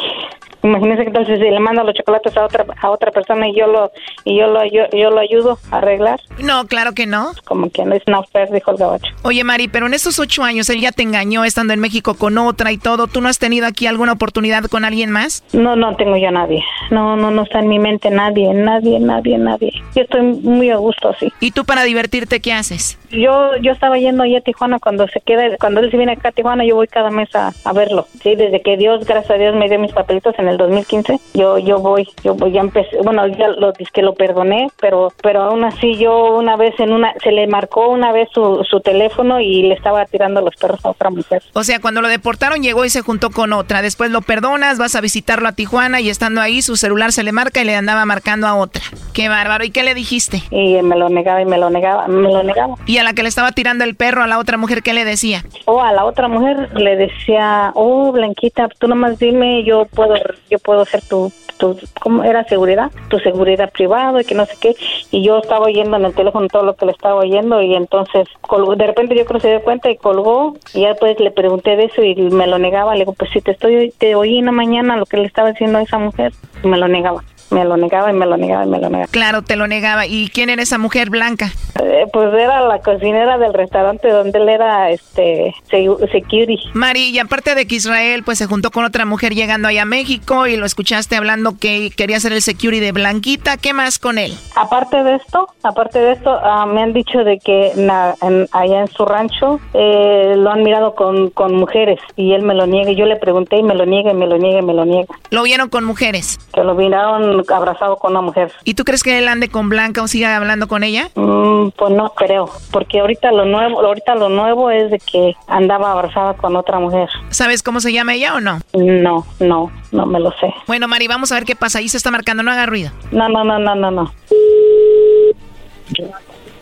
Imagínese 0.64 1.02
que 1.02 1.08
entonces 1.08 1.38
si 1.38 1.44
le 1.44 1.60
mando 1.60 1.84
los 1.84 1.94
chocolates 1.94 2.34
a 2.36 2.46
otra 2.46 2.64
a 2.80 2.90
otra 2.90 3.10
persona 3.10 3.46
y 3.48 3.54
yo 3.54 3.66
lo 3.66 3.92
y 4.24 4.38
yo 4.38 4.46
lo 4.46 4.64
yo, 4.64 4.84
yo 4.92 5.10
lo 5.10 5.20
ayudo 5.20 5.58
a 5.70 5.76
arreglar. 5.76 6.20
No, 6.38 6.66
claro 6.66 6.92
que 6.92 7.06
no. 7.06 7.32
Como 7.44 7.70
que 7.70 7.84
no 7.84 7.94
es 7.94 8.02
una 8.06 8.20
oferta, 8.20 8.54
dijo 8.54 8.70
el 8.70 8.78
gabacho. 8.78 9.12
Oye, 9.22 9.44
Mari, 9.44 9.68
pero 9.68 9.86
en 9.86 9.94
estos 9.94 10.18
ocho 10.18 10.42
años 10.42 10.70
él 10.70 10.80
ya 10.80 10.90
te 10.90 11.02
engañó 11.02 11.44
estando 11.44 11.74
en 11.74 11.80
México 11.80 12.14
con 12.14 12.38
otra 12.38 12.72
y 12.72 12.78
todo. 12.78 13.06
¿Tú 13.08 13.20
no 13.20 13.28
has 13.28 13.38
tenido 13.38 13.66
aquí 13.66 13.86
alguna 13.86 14.12
oportunidad 14.12 14.64
con 14.64 14.86
alguien 14.86 15.10
más? 15.10 15.44
No, 15.52 15.76
no 15.76 15.94
tengo 15.96 16.16
yo 16.16 16.28
a 16.28 16.32
nadie. 16.32 16.64
No, 16.90 17.14
no, 17.14 17.30
no 17.30 17.42
está 17.42 17.60
en 17.60 17.68
mi 17.68 17.78
mente 17.78 18.10
nadie, 18.10 18.54
nadie, 18.54 18.98
nadie, 19.00 19.36
nadie. 19.36 19.72
Yo 19.94 20.02
estoy 20.02 20.22
muy 20.22 20.70
a 20.70 20.76
gusto 20.76 21.10
así. 21.10 21.30
¿Y 21.40 21.50
tú 21.50 21.66
para 21.66 21.84
divertirte 21.84 22.40
qué 22.40 22.54
haces? 22.54 22.98
Yo 23.14 23.56
yo 23.60 23.72
estaba 23.72 23.98
yendo 23.98 24.22
allá 24.22 24.38
a 24.38 24.42
Tijuana 24.42 24.78
cuando 24.78 25.06
se 25.08 25.20
queda, 25.20 25.56
cuando 25.58 25.80
él 25.80 25.90
se 25.90 25.96
viene 25.96 26.12
acá 26.12 26.28
a 26.28 26.32
Tijuana, 26.32 26.64
yo 26.64 26.76
voy 26.76 26.88
cada 26.88 27.10
mes 27.10 27.34
a, 27.34 27.52
a 27.64 27.72
verlo. 27.72 28.06
Sí, 28.22 28.34
desde 28.36 28.62
que 28.62 28.76
Dios, 28.76 29.04
gracias 29.06 29.30
a 29.30 29.34
Dios, 29.34 29.54
me 29.54 29.68
dio 29.68 29.78
mis 29.78 29.92
papelitos 29.92 30.34
en 30.38 30.48
el 30.48 30.56
2015, 30.56 31.18
yo 31.34 31.58
yo 31.58 31.78
voy, 31.78 32.08
yo 32.22 32.34
voy, 32.34 32.52
ya 32.52 32.60
empecé, 32.60 32.96
bueno, 33.02 33.26
ya 33.26 33.48
lo 33.48 33.72
que 33.72 34.02
lo 34.02 34.14
perdoné, 34.14 34.68
pero 34.80 35.12
pero 35.22 35.42
aún 35.42 35.64
así 35.64 35.96
yo 35.96 36.36
una 36.36 36.56
vez 36.56 36.78
en 36.78 36.92
una 36.92 37.14
se 37.22 37.32
le 37.32 37.46
marcó 37.46 37.88
una 37.88 38.12
vez 38.12 38.28
su, 38.32 38.64
su 38.68 38.80
teléfono 38.80 39.40
y 39.40 39.62
le 39.62 39.74
estaba 39.74 40.04
tirando 40.06 40.40
los 40.40 40.56
perros 40.56 40.84
a 40.84 40.90
otra 40.90 41.10
mujer. 41.10 41.42
O 41.52 41.64
sea, 41.64 41.80
cuando 41.80 42.02
lo 42.02 42.08
deportaron 42.08 42.62
llegó 42.62 42.84
y 42.84 42.90
se 42.90 43.00
juntó 43.00 43.30
con 43.30 43.52
otra. 43.52 43.82
Después 43.82 44.10
lo 44.10 44.22
perdonas, 44.22 44.78
vas 44.78 44.94
a 44.94 45.00
visitarlo 45.00 45.48
a 45.48 45.52
Tijuana 45.52 46.00
y 46.00 46.10
estando 46.10 46.40
ahí 46.40 46.62
su 46.62 46.76
celular 46.76 47.12
se 47.12 47.22
le 47.22 47.32
marca 47.32 47.60
y 47.60 47.64
le 47.64 47.76
andaba 47.76 48.04
marcando 48.04 48.46
a 48.46 48.54
otra. 48.54 48.82
Qué 49.12 49.28
bárbaro. 49.28 49.64
¿Y 49.64 49.70
qué 49.70 49.82
le 49.82 49.94
dijiste? 49.94 50.42
Y 50.50 50.82
me 50.82 50.96
lo 50.96 51.08
negaba 51.08 51.42
y 51.42 51.44
me 51.44 51.58
lo 51.58 51.70
negaba, 51.70 52.06
me 52.08 52.30
lo 52.30 52.42
negaba. 52.42 52.74
¿Y 52.86 52.98
la 53.04 53.12
que 53.12 53.22
le 53.22 53.28
estaba 53.28 53.52
tirando 53.52 53.84
el 53.84 53.94
perro 53.94 54.22
a 54.22 54.26
la 54.26 54.38
otra 54.38 54.56
mujer 54.56 54.82
qué 54.82 54.92
le 54.92 55.04
decía? 55.04 55.44
O 55.66 55.82
a 55.82 55.92
la 55.92 56.04
otra 56.04 56.28
mujer 56.28 56.70
le 56.76 56.96
decía, 56.96 57.72
"Oh, 57.74 58.12
Blanquita, 58.12 58.68
tú 58.78 58.88
nomás 58.88 59.18
dime, 59.18 59.64
yo 59.64 59.86
puedo 59.86 60.14
yo 60.50 60.58
puedo 60.58 60.84
ser 60.84 61.02
tu 61.02 61.32
tu 61.56 61.78
¿cómo 62.00 62.24
era 62.24 62.42
seguridad? 62.44 62.90
Tu 63.08 63.18
seguridad 63.20 63.70
privado 63.70 64.20
y 64.20 64.24
que 64.24 64.34
no 64.34 64.46
sé 64.46 64.54
qué." 64.60 64.76
Y 65.10 65.22
yo 65.22 65.38
estaba 65.38 65.66
oyendo 65.66 65.96
en 65.96 66.04
el 66.04 66.14
teléfono 66.14 66.48
todo 66.48 66.64
lo 66.64 66.74
que 66.76 66.86
le 66.86 66.92
estaba 66.92 67.16
oyendo 67.16 67.62
y 67.62 67.74
entonces 67.74 68.26
colgó, 68.40 68.76
de 68.76 68.86
repente 68.86 69.16
yo 69.16 69.24
creo 69.24 69.40
que 69.40 69.46
se 69.46 69.50
dio 69.50 69.62
cuenta 69.62 69.90
y 69.90 69.96
colgó 69.96 70.56
y 70.72 70.82
ya 70.82 70.88
después 70.88 71.18
le 71.20 71.30
pregunté 71.30 71.76
de 71.76 71.84
eso 71.84 72.02
y 72.02 72.14
me 72.14 72.46
lo 72.46 72.58
negaba. 72.58 72.94
Le 72.94 73.00
digo, 73.00 73.12
pues 73.12 73.30
si 73.30 73.40
te 73.40 73.52
estoy, 73.52 73.92
te 73.98 74.14
oí 74.14 74.38
en 74.38 74.46
la 74.46 74.52
mañana 74.52 74.96
lo 74.96 75.06
que 75.06 75.16
le 75.16 75.26
estaba 75.26 75.50
diciendo 75.50 75.78
a 75.78 75.82
esa 75.82 75.98
mujer, 75.98 76.32
y 76.62 76.68
me 76.68 76.78
lo 76.78 76.88
negaba. 76.88 77.22
Me 77.50 77.64
lo 77.64 77.76
negaba 77.76 78.10
y 78.10 78.14
me 78.14 78.26
lo 78.26 78.36
negaba 78.36 78.64
y 78.64 78.68
me 78.68 78.78
lo 78.78 78.88
negaba. 78.88 79.08
Claro, 79.10 79.42
te 79.42 79.56
lo 79.56 79.66
negaba. 79.66 80.06
¿Y 80.06 80.28
quién 80.28 80.50
era 80.50 80.62
esa 80.62 80.78
mujer 80.78 81.10
blanca? 81.10 81.52
Eh, 81.82 82.06
pues 82.12 82.32
era 82.34 82.62
la 82.62 82.78
cocinera 82.80 83.38
del 83.38 83.52
restaurante 83.54 84.08
donde 84.08 84.38
él 84.38 84.48
era 84.48 84.90
este 84.90 85.54
se- 85.70 86.08
security. 86.10 86.58
Mari, 86.72 87.10
y 87.10 87.18
aparte 87.18 87.54
de 87.54 87.66
que 87.66 87.76
Israel 87.76 88.22
pues 88.24 88.38
se 88.38 88.46
juntó 88.46 88.70
con 88.70 88.84
otra 88.84 89.04
mujer 89.04 89.34
llegando 89.34 89.68
allá 89.68 89.82
a 89.82 89.86
México 89.86 90.46
y 90.46 90.56
lo 90.56 90.66
escuchaste 90.66 91.16
hablando 91.16 91.58
que 91.58 91.90
quería 91.96 92.18
ser 92.20 92.32
el 92.32 92.42
security 92.42 92.80
de 92.80 92.92
Blanquita, 92.92 93.56
¿qué 93.56 93.72
más 93.72 93.98
con 93.98 94.18
él? 94.18 94.32
Aparte 94.56 95.02
de 95.04 95.16
esto, 95.16 95.48
aparte 95.62 95.98
de 95.98 96.12
esto, 96.12 96.30
ah, 96.42 96.66
me 96.66 96.82
han 96.82 96.92
dicho 96.92 97.18
de 97.24 97.38
que 97.38 97.72
na- 97.76 98.14
en- 98.22 98.46
allá 98.52 98.80
en 98.80 98.88
su 98.88 99.04
rancho 99.04 99.60
eh, 99.74 100.34
lo 100.36 100.50
han 100.50 100.62
mirado 100.62 100.94
con, 100.94 101.30
con 101.30 101.54
mujeres 101.54 102.00
y 102.16 102.32
él 102.32 102.42
me 102.42 102.54
lo 102.54 102.66
niega. 102.66 102.90
Y 102.90 102.96
Yo 102.96 103.06
le 103.06 103.16
pregunté 103.16 103.56
y 103.58 103.62
me 103.62 103.74
lo 103.74 103.84
niega 103.86 104.10
y 104.12 104.14
me 104.14 104.26
lo 104.26 104.38
niega 104.38 104.58
y 104.60 104.62
me 104.62 104.74
lo 104.74 104.84
niega. 104.84 105.14
Lo 105.30 105.42
vieron 105.42 105.68
con 105.68 105.84
mujeres. 105.84 106.38
Que 106.52 106.62
lo 106.62 106.74
miraron 106.74 107.33
abrazado 107.48 107.96
con 107.96 108.12
una 108.12 108.20
mujer. 108.20 108.52
¿Y 108.64 108.74
tú 108.74 108.84
crees 108.84 109.02
que 109.02 109.18
él 109.18 109.28
ande 109.28 109.48
con 109.48 109.68
Blanca 109.68 110.02
o 110.02 110.08
siga 110.08 110.36
hablando 110.36 110.68
con 110.68 110.84
ella? 110.84 111.08
Mm, 111.14 111.68
pues 111.76 111.92
no 111.92 112.10
creo, 112.10 112.50
porque 112.70 113.00
ahorita 113.00 113.32
lo 113.32 113.44
nuevo, 113.44 113.80
ahorita 113.80 114.14
lo 114.14 114.28
nuevo 114.28 114.70
es 114.70 114.90
de 114.90 114.98
que 114.98 115.36
andaba 115.46 115.92
abrazada 115.92 116.34
con 116.34 116.56
otra 116.56 116.78
mujer. 116.78 117.08
¿Sabes 117.30 117.62
cómo 117.62 117.80
se 117.80 117.92
llama 117.92 118.14
ella 118.14 118.34
o 118.34 118.40
no? 118.40 118.60
No, 118.72 119.26
no, 119.40 119.70
no 119.92 120.06
me 120.06 120.20
lo 120.20 120.30
sé. 120.32 120.52
Bueno, 120.66 120.88
Mari, 120.88 121.08
vamos 121.08 121.32
a 121.32 121.36
ver 121.36 121.44
qué 121.44 121.56
pasa. 121.56 121.78
Ahí 121.78 121.88
se 121.88 121.96
está 121.96 122.10
marcando, 122.10 122.42
no 122.42 122.50
haga 122.50 122.66
ruido. 122.66 122.90
No, 123.10 123.28
no, 123.28 123.44
no, 123.44 123.58
no, 123.58 123.74
no, 123.74 123.90
no. 123.90 124.12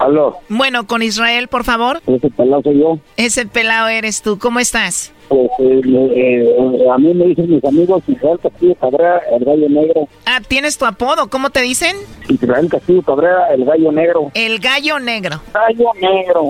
Aló, 0.02 0.38
Bueno, 0.48 0.86
con 0.86 1.00
Israel, 1.02 1.46
por 1.48 1.62
favor. 1.64 2.00
ese 2.06 2.28
pelado 2.30 2.62
soy 2.62 2.78
yo. 2.80 2.98
Ese 3.16 3.46
pelado 3.46 3.86
eres 3.88 4.20
tú. 4.20 4.36
¿Cómo 4.38 4.58
estás? 4.58 5.12
Pues, 5.28 5.48
eh, 5.60 5.80
eh, 5.86 6.84
a 6.92 6.98
mí 6.98 7.14
me 7.14 7.26
dicen 7.26 7.48
mis 7.50 7.64
amigos 7.64 8.02
Israel 8.08 8.38
Castillo 8.42 8.74
Cabrera, 8.74 9.22
el 9.32 9.44
gallo 9.44 9.68
negro. 9.68 10.08
Ah, 10.26 10.40
¿tienes 10.46 10.76
tu 10.76 10.84
apodo? 10.84 11.28
¿Cómo 11.30 11.50
te 11.50 11.60
dicen? 11.62 11.96
Israel 12.28 12.68
Castillo 12.68 13.02
Cabrera, 13.02 13.54
el 13.54 13.64
gallo 13.64 13.92
negro. 13.92 14.30
El 14.34 14.58
gallo 14.58 14.98
negro. 14.98 15.40
Gallo 15.54 15.92
negro, 16.00 16.42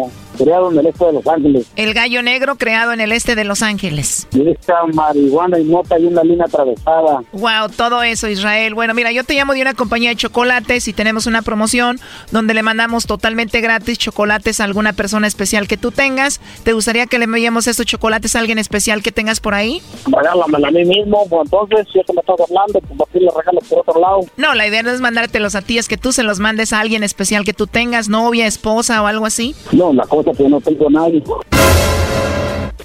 creado 0.42 0.72
en 0.72 0.78
el 0.78 0.86
este 0.86 1.04
de 1.04 1.12
Los 1.12 1.26
Ángeles. 1.26 1.66
El 1.76 1.94
gallo 1.94 2.22
negro 2.22 2.56
creado 2.56 2.92
en 2.92 3.00
el 3.00 3.12
este 3.12 3.34
de 3.34 3.44
Los 3.44 3.62
Ángeles. 3.62 4.26
Y 4.32 4.48
esta 4.48 4.84
marihuana 4.92 5.58
y 5.58 5.64
mota 5.64 5.98
y 5.98 6.06
una 6.06 6.22
línea 6.22 6.46
atravesada. 6.46 7.22
Wow, 7.32 7.68
todo 7.76 8.02
eso, 8.02 8.28
Israel. 8.28 8.74
Bueno, 8.74 8.94
mira, 8.94 9.12
yo 9.12 9.24
te 9.24 9.34
llamo 9.34 9.54
de 9.54 9.62
una 9.62 9.74
compañía 9.74 10.10
de 10.10 10.16
chocolates 10.16 10.88
y 10.88 10.92
tenemos 10.92 11.26
una 11.26 11.42
promoción 11.42 12.00
donde 12.30 12.54
le 12.54 12.62
mandamos 12.62 13.06
totalmente 13.06 13.60
gratis 13.60 13.98
chocolates 13.98 14.60
a 14.60 14.64
alguna 14.64 14.92
persona 14.92 15.26
especial 15.26 15.68
que 15.68 15.76
tú 15.76 15.92
tengas. 15.92 16.40
¿Te 16.64 16.72
gustaría 16.72 17.06
que 17.06 17.18
le 17.18 17.24
enviemos 17.24 17.66
estos 17.66 17.86
chocolates 17.86 18.34
a 18.34 18.40
alguien 18.40 18.58
especial 18.58 19.02
que 19.02 19.12
tengas 19.12 19.40
por 19.40 19.54
ahí? 19.54 19.80
Regálamela 20.06 20.68
a 20.68 20.70
mí 20.70 20.84
mismo, 20.84 21.26
pues 21.28 21.42
entonces, 21.44 21.86
si 21.92 22.00
eso 22.00 22.12
me 22.12 22.20
estás 22.20 22.36
hablando, 22.48 22.80
pues 22.80 23.00
aquí 23.08 23.20
le 23.20 23.30
regalo 23.36 23.60
por 23.68 23.78
otro 23.80 24.00
lado. 24.00 24.20
No, 24.36 24.54
la 24.54 24.66
idea 24.66 24.82
no 24.82 24.90
es 24.90 25.00
mandártelos 25.00 25.54
a 25.54 25.62
ti, 25.62 25.78
es 25.78 25.88
que 25.88 25.96
tú 25.96 26.12
se 26.12 26.22
los 26.22 26.40
mandes 26.40 26.72
a 26.72 26.80
alguien 26.80 27.04
especial 27.04 27.44
que 27.44 27.52
tú 27.52 27.66
tengas, 27.66 28.08
novia, 28.08 28.46
esposa 28.46 29.02
o 29.02 29.06
algo 29.06 29.26
así. 29.26 29.54
No, 29.72 29.92
la 29.92 30.04
cosa 30.04 30.31
que 30.32 30.48
no 30.48 30.60
tengo 30.60 30.88
a 30.88 30.90
nadie. 30.90 31.22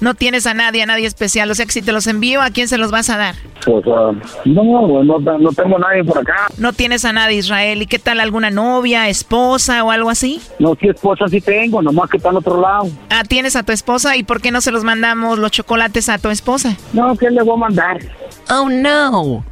No 0.00 0.14
tienes 0.14 0.46
a 0.46 0.54
nadie, 0.54 0.82
a 0.82 0.86
nadie 0.86 1.06
especial. 1.06 1.50
O 1.50 1.54
sea 1.54 1.66
que 1.66 1.72
si 1.72 1.82
te 1.82 1.90
los 1.90 2.06
envío, 2.06 2.40
¿a 2.40 2.50
quién 2.50 2.68
se 2.68 2.78
los 2.78 2.90
vas 2.90 3.10
a 3.10 3.16
dar? 3.16 3.34
Pues, 3.64 3.84
ah, 3.88 4.12
no, 4.44 4.62
pues, 4.88 5.06
no, 5.06 5.18
no 5.18 5.50
tengo 5.50 5.76
a 5.76 5.80
nadie 5.80 6.04
por 6.04 6.18
acá. 6.18 6.46
No 6.56 6.72
tienes 6.72 7.04
a 7.04 7.12
nadie, 7.12 7.38
Israel. 7.38 7.82
¿Y 7.82 7.86
qué 7.86 7.98
tal 7.98 8.20
alguna 8.20 8.50
novia, 8.50 9.08
esposa 9.08 9.82
o 9.82 9.90
algo 9.90 10.08
así? 10.08 10.40
No, 10.60 10.76
si 10.80 10.88
esposa 10.88 11.26
sí 11.28 11.40
tengo, 11.40 11.82
nomás 11.82 12.08
que 12.10 12.18
está 12.18 12.30
en 12.30 12.36
otro 12.36 12.60
lado. 12.60 12.88
Ah, 13.10 13.24
tienes 13.26 13.56
a 13.56 13.64
tu 13.64 13.72
esposa. 13.72 14.16
¿Y 14.16 14.22
por 14.22 14.40
qué 14.40 14.52
no 14.52 14.60
se 14.60 14.70
los 14.70 14.84
mandamos 14.84 15.38
los 15.38 15.50
chocolates 15.50 16.08
a 16.08 16.18
tu 16.18 16.28
esposa? 16.28 16.76
No, 16.92 17.16
¿qué 17.16 17.30
le 17.30 17.42
voy 17.42 17.54
a 17.54 17.58
mandar? 17.58 17.98
Oh, 18.50 18.68
no. 18.70 19.44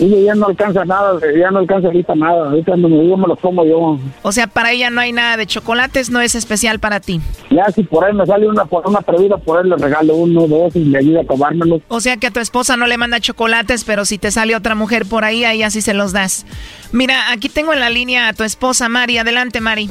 Y 0.00 0.24
ya 0.24 0.34
no 0.34 0.46
alcanza 0.46 0.82
nada, 0.86 1.20
ya 1.38 1.50
no 1.50 1.58
alcanza 1.58 1.88
ahorita 1.88 2.14
nada. 2.14 2.48
Ahorita 2.48 2.74
no 2.74 2.88
me 2.88 3.00
digo, 3.02 3.18
me 3.18 3.28
los 3.28 3.38
como 3.38 3.66
yo. 3.66 3.98
O 4.22 4.32
sea, 4.32 4.46
para 4.46 4.72
ella 4.72 4.88
no 4.88 5.02
hay 5.02 5.12
nada 5.12 5.36
de 5.36 5.46
chocolates, 5.46 6.08
no 6.08 6.22
es 6.22 6.34
especial 6.34 6.78
para 6.78 7.00
ti. 7.00 7.20
Ya 7.50 7.66
si 7.66 7.82
por 7.82 8.04
ahí 8.04 8.14
me 8.14 8.24
sale 8.24 8.48
una, 8.48 8.64
por 8.64 8.86
una 8.88 9.00
atrevida, 9.00 9.36
por 9.36 9.58
ahí 9.58 9.68
le 9.68 9.76
regalo 9.76 10.14
uno, 10.14 10.48
dos 10.48 10.74
y 10.74 10.80
me 10.80 10.98
ayuda 10.98 11.20
a 11.20 11.24
tomármelos. 11.24 11.82
O 11.88 12.00
sea 12.00 12.16
que 12.16 12.28
a 12.28 12.30
tu 12.30 12.40
esposa 12.40 12.78
no 12.78 12.86
le 12.86 12.96
manda 12.96 13.20
chocolates, 13.20 13.84
pero 13.84 14.06
si 14.06 14.16
te 14.16 14.30
sale 14.30 14.56
otra 14.56 14.74
mujer 14.74 15.04
por 15.04 15.24
ahí, 15.24 15.44
a 15.44 15.52
ella 15.52 15.68
sí 15.68 15.82
se 15.82 15.92
los 15.92 16.12
das. 16.12 16.46
Mira, 16.92 17.30
aquí 17.30 17.50
tengo 17.50 17.74
en 17.74 17.80
la 17.80 17.90
línea 17.90 18.28
a 18.28 18.32
tu 18.32 18.42
esposa, 18.42 18.88
Mari. 18.88 19.18
Adelante, 19.18 19.60
Mari. 19.60 19.90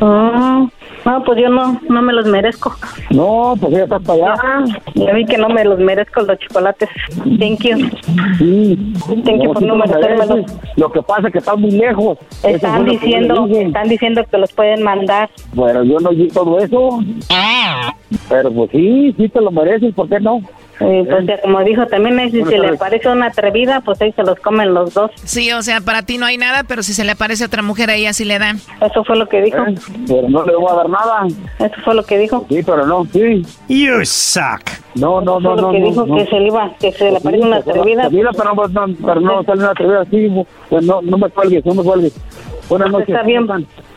Ah, 0.00 0.66
no, 1.04 1.22
pues 1.24 1.40
yo 1.40 1.48
no, 1.48 1.80
no 1.88 2.02
me 2.02 2.12
los 2.12 2.26
merezco. 2.26 2.74
No, 3.10 3.54
pues 3.60 3.72
ya 3.72 3.84
está 3.84 3.98
para 3.98 4.32
allá. 4.32 4.34
Ah, 4.42 4.64
ya 4.94 5.12
vi 5.12 5.24
que 5.24 5.38
no 5.38 5.48
me 5.48 5.64
los 5.64 5.78
merezco 5.78 6.22
los 6.22 6.38
chocolates. 6.38 6.88
Thank 7.38 7.60
you. 7.60 7.90
Sí. 8.38 8.94
Thank 9.24 9.42
you 9.42 9.52
por 9.52 9.62
no 9.62 9.76
merecérmelos. 9.76 10.50
Lo 10.76 10.90
que 10.90 11.02
pasa 11.02 11.28
es 11.28 11.32
que 11.32 11.38
están 11.38 11.60
muy 11.60 11.72
lejos. 11.72 12.18
Están 12.42 12.84
diciendo, 12.84 13.46
están 13.50 13.88
diciendo 13.88 14.24
que 14.30 14.38
los 14.38 14.52
pueden 14.52 14.82
mandar. 14.82 15.30
Bueno, 15.52 15.84
yo 15.84 15.98
no 16.00 16.10
vi 16.10 16.28
todo 16.28 16.58
eso. 16.58 17.00
Pero 18.28 18.52
pues 18.52 18.70
sí, 18.70 19.14
sí 19.16 19.28
te 19.28 19.40
lo 19.40 19.50
mereces, 19.50 19.94
¿por 19.94 20.08
qué 20.08 20.20
no? 20.20 20.40
Eh, 20.80 21.04
pues 21.08 21.26
ya 21.26 21.40
como 21.40 21.60
dijo 21.62 21.86
también, 21.86 22.18
eh, 22.18 22.30
si 22.30 22.40
Buenas 22.40 22.50
se 22.50 22.56
le 22.58 22.62
tardes. 22.64 22.80
parece 22.80 23.08
una 23.08 23.26
atrevida, 23.26 23.80
pues 23.80 24.00
ahí 24.02 24.12
se 24.12 24.22
los 24.24 24.38
comen 24.40 24.74
los 24.74 24.92
dos. 24.92 25.10
Sí, 25.22 25.52
o 25.52 25.62
sea, 25.62 25.80
para 25.80 26.02
ti 26.02 26.18
no 26.18 26.26
hay 26.26 26.36
nada, 26.36 26.64
pero 26.64 26.82
si 26.82 26.92
se 26.92 27.04
le 27.04 27.12
aparece 27.12 27.44
otra 27.44 27.62
mujer, 27.62 27.90
a 27.90 27.94
ella 27.94 28.12
sí 28.12 28.24
le 28.24 28.38
dan. 28.38 28.58
Eso 28.80 29.04
fue 29.04 29.16
lo 29.16 29.28
que 29.28 29.40
dijo. 29.42 29.58
¿Eh? 29.58 29.74
Pero 30.06 30.28
no 30.28 30.44
le 30.44 30.56
voy 30.56 30.72
a 30.72 30.74
dar 30.74 30.88
nada. 30.88 31.26
Eso 31.58 31.74
fue 31.84 31.94
lo 31.94 32.02
que 32.04 32.18
dijo. 32.18 32.44
Sí, 32.48 32.60
pero 32.64 32.86
no, 32.86 33.04
sí. 33.12 33.46
You 33.68 34.04
suck. 34.04 34.62
No, 34.96 35.20
no, 35.20 35.40
no, 35.40 35.54
Fue 35.54 35.60
lo 35.60 35.62
no. 35.68 35.72
que 35.72 35.80
no, 35.80 35.86
dijo 35.88 36.06
no. 36.06 36.16
que 36.16 36.26
se 36.26 36.40
le 36.40 36.46
iba, 36.46 36.72
que 36.80 36.92
se 36.92 37.10
le 37.10 37.20
parece 37.20 37.44
una 37.44 37.56
atrevida. 37.56 38.04
Atrevida, 38.06 38.30
pero 38.36 38.54
no, 38.54 38.66
no, 38.86 38.96
pero 39.06 39.20
no 39.20 39.42
sale 39.44 39.60
una 39.60 39.70
atrevida 39.70 40.00
así. 40.02 40.30
Pues 40.70 40.84
no, 40.84 41.02
no 41.02 41.18
me 41.18 41.28
cuelgues, 41.30 41.64
no 41.66 41.74
me 41.74 41.82
cuelgues. 41.82 42.14
Buenas 42.68 42.90
Pues 42.90 43.08
noches. 43.08 43.08
está 43.14 43.22
bien. 43.22 43.46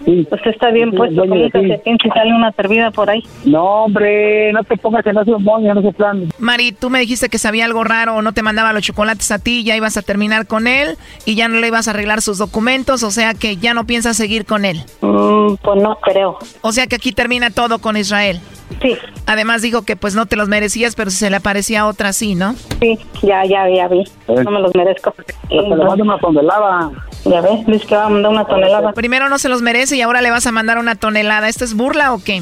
Sí. 0.06 0.28
Usted 0.32 0.52
está 0.52 0.72
bien 0.72 0.92
Sí, 0.92 0.98
puesto, 0.98 1.22
comunícase 1.22 1.60
ti. 1.66 1.82
bien 1.86 1.98
si 2.02 2.10
sale 2.10 2.34
una 2.34 2.48
atrevida 2.48 2.92
por 2.92 3.10
ahí. 3.10 3.24
No, 3.46 3.64
hombre, 3.86 4.52
no 4.54 4.64
te 4.64 4.78
pongas 4.78 5.06
en 5.06 5.18
ese 5.18 5.32
moño, 5.32 5.72
en 5.72 5.78
ese 5.80 5.92
plan. 5.94 6.30
Mari, 6.40 6.72
tú 6.72 6.90
me 6.90 7.00
dijiste 7.00 7.30
que 7.30 7.38
sabía 7.38 7.66
algo 7.66 7.84
raro 7.84 8.16
o 8.16 8.22
no 8.22 8.34
te 8.34 8.44
mandaba 8.44 8.74
los 8.74 8.84
chocolates 8.84 9.32
a 9.32 9.40
ti, 9.40 9.64
ya 9.64 9.76
ibas 9.76 9.98
a 9.98 10.02
terminar 10.02 10.48
con 10.48 10.68
él 10.68 10.98
y 11.26 11.36
ya 11.36 11.48
no 11.48 11.60
le 11.60 11.68
ibas 11.68 11.88
a 11.88 11.92
arreglar 11.92 12.22
sus 12.22 12.38
documentos, 12.38 13.04
o 13.04 13.12
sea 13.12 13.34
que 13.34 13.58
ya 13.58 13.74
no 13.74 13.86
piensas 13.86 14.18
seguir 14.18 14.46
con 14.46 14.66
él. 14.66 14.82
Mm, 15.02 15.56
pues 15.62 15.82
no 15.82 15.96
creo. 16.02 16.38
O 16.62 16.72
sea 16.72 16.88
que 16.88 16.96
aquí 16.96 17.12
termina 17.12 17.50
todo 17.50 17.80
con 17.80 17.98
Israel. 17.98 18.40
Sí. 18.82 18.96
Además 19.26 19.62
dijo 19.62 19.84
que 19.84 19.96
pues 19.96 20.14
no 20.14 20.26
te 20.26 20.36
los 20.36 20.50
merecías, 20.50 20.94
pero 20.96 21.10
si 21.10 21.18
se 21.18 21.30
le 21.30 21.38
aparecía 21.38 21.82
a 21.82 21.88
otra 21.88 22.12
sí, 22.14 22.36
¿no? 22.36 22.54
Sí, 22.82 23.00
ya, 23.24 23.44
ya, 23.46 23.68
ya 23.70 23.88
vi. 23.88 24.04
No 24.28 24.52
me 24.52 24.60
los 24.60 24.76
merezco. 24.76 25.14
Te 25.48 25.56
le 25.56 25.76
mando 25.76 26.04
una 26.04 26.18
tonelada. 26.20 26.92
Ya 27.30 27.42
ves, 27.42 27.66
dice 27.66 27.88
que 27.88 27.96
va 27.96 28.06
a 28.06 28.10
mandar 28.10 28.32
una 28.32 28.46
tonelada. 28.46 28.94
Primero 28.94 29.30
no 29.30 29.38
se 29.38 29.50
los 29.50 29.62
merece 29.62 29.96
y 29.98 30.02
ahora 30.02 30.22
le 30.22 30.32
vas 30.32 30.46
a 30.48 30.52
mandar 30.52 30.78
una 30.78 30.96
tonelada. 30.96 31.48
¿Esto 31.50 31.64
es 31.66 31.76
burla 31.76 32.14
o 32.14 32.20
qué? 32.24 32.42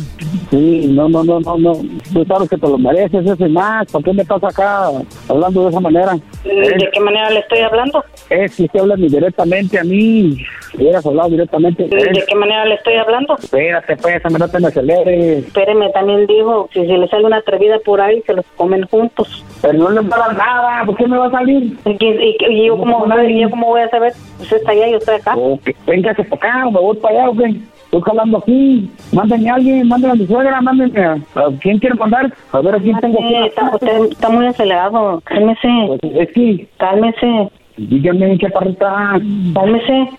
Sí, 0.52 0.88
no, 0.90 1.10
no, 1.10 1.24
no, 1.24 1.40
no, 1.40 1.58
no. 1.58 1.74
Tú 2.14 2.24
sabes 2.26 2.50
que 2.50 2.58
te 2.58 2.68
lo 2.68 2.78
mereces, 2.78 3.26
ese 3.26 3.48
más. 3.50 3.92
¿Por 3.92 4.04
qué 4.04 4.14
me 4.14 4.22
estás 4.22 4.44
acá 4.44 4.90
hablando 5.28 5.64
de 5.64 5.70
esa 5.70 5.80
manera? 5.80 6.14
¿De 6.44 6.90
qué 6.94 7.00
manera 7.00 7.30
le 7.32 7.40
estoy 7.40 7.60
hablando? 7.60 8.04
Es 8.30 8.56
que 8.56 8.64
usted 8.64 8.80
habla 8.80 8.96
ni 8.96 9.08
directamente 9.10 9.80
a 9.80 9.84
mí. 9.84 10.38
Hubieras 10.76 11.06
hablado 11.06 11.30
directamente. 11.30 11.84
¿De 11.88 12.24
qué 12.28 12.36
manera 12.36 12.66
le 12.66 12.76
estoy 12.76 12.96
hablando? 12.96 13.38
Espérate, 13.38 13.96
pues, 13.98 14.22
no 14.32 14.48
te 14.50 14.60
me 14.60 14.68
aceleres. 14.68 15.46
Espéreme, 15.46 15.90
también 15.92 16.28
dijo, 16.28 16.70
si 16.74 16.86
se 16.86 16.98
le 16.98 17.08
sale 17.08 17.26
una 17.26 17.38
atrevida 17.38 17.80
por 17.80 18.02
ahí, 18.02 18.22
se 18.26 18.34
los 18.34 18.46
comen 18.56 18.86
juntos. 18.88 19.44
Pero 19.62 19.74
no 19.78 19.90
le 19.90 20.02
va 20.02 20.16
a 20.18 20.20
dar 20.20 20.38
nada, 20.38 20.86
¿por 20.86 20.96
qué 20.98 21.08
me 21.08 21.18
va 21.18 21.28
a 21.28 21.32
salir? 21.32 21.78
¿Y, 21.86 21.90
y- 21.92 22.38
y 22.50 22.68
yo, 22.68 22.78
cómo, 22.78 23.06
y 23.28 23.42
yo 23.42 23.50
cómo 23.50 23.68
voy 23.68 23.82
a 23.82 23.90
saber? 23.90 24.14
Usted 24.42 24.58
está 24.58 24.74
allá 24.76 24.92
yo 24.92 24.98
estoy 24.98 25.16
acá. 25.16 25.36
O 25.36 25.58
que 25.60 25.76
véngase 25.86 26.24
para 26.24 26.36
acá, 26.36 26.66
me 26.66 26.80
voy 26.80 26.98
para 26.98 27.16
allá, 27.16 27.30
¿o 27.30 27.36
qué? 27.36 27.62
Estoy 27.86 28.02
jalando 28.02 28.38
aquí. 28.40 28.90
Mándenme 29.14 29.50
a 29.50 29.56
alguien, 29.56 29.88
mándenme 29.88 30.14
a 30.14 30.16
mi 30.16 30.28
suegra, 30.28 30.62
mándenme 30.62 31.06
a... 31.06 31.14
¿a 31.14 31.52
¿Quién 31.62 31.80
quiere 31.80 31.96
mandar? 31.96 32.34
A 32.52 32.60
ver, 32.62 32.76
¿a 32.76 32.80
quién 32.80 33.00
tengo 33.00 33.20
aquí? 33.20 33.36
Está, 33.48 33.72
usted 33.74 34.12
está 34.12 34.30
muy 34.30 34.46
acelerado. 34.48 35.22
Cálmese. 35.24 36.00
Es 36.02 36.32
que... 36.34 36.68
Cálmese. 36.78 37.50
Dígame, 37.78 38.38
chaparrita. 38.38 39.20
Cálmese. 39.54 40.10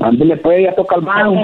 Ándele, 0.00 0.36
pues, 0.38 0.62
ya 0.62 0.74
toca 0.74 0.96
el 0.96 1.02
mano. 1.02 1.42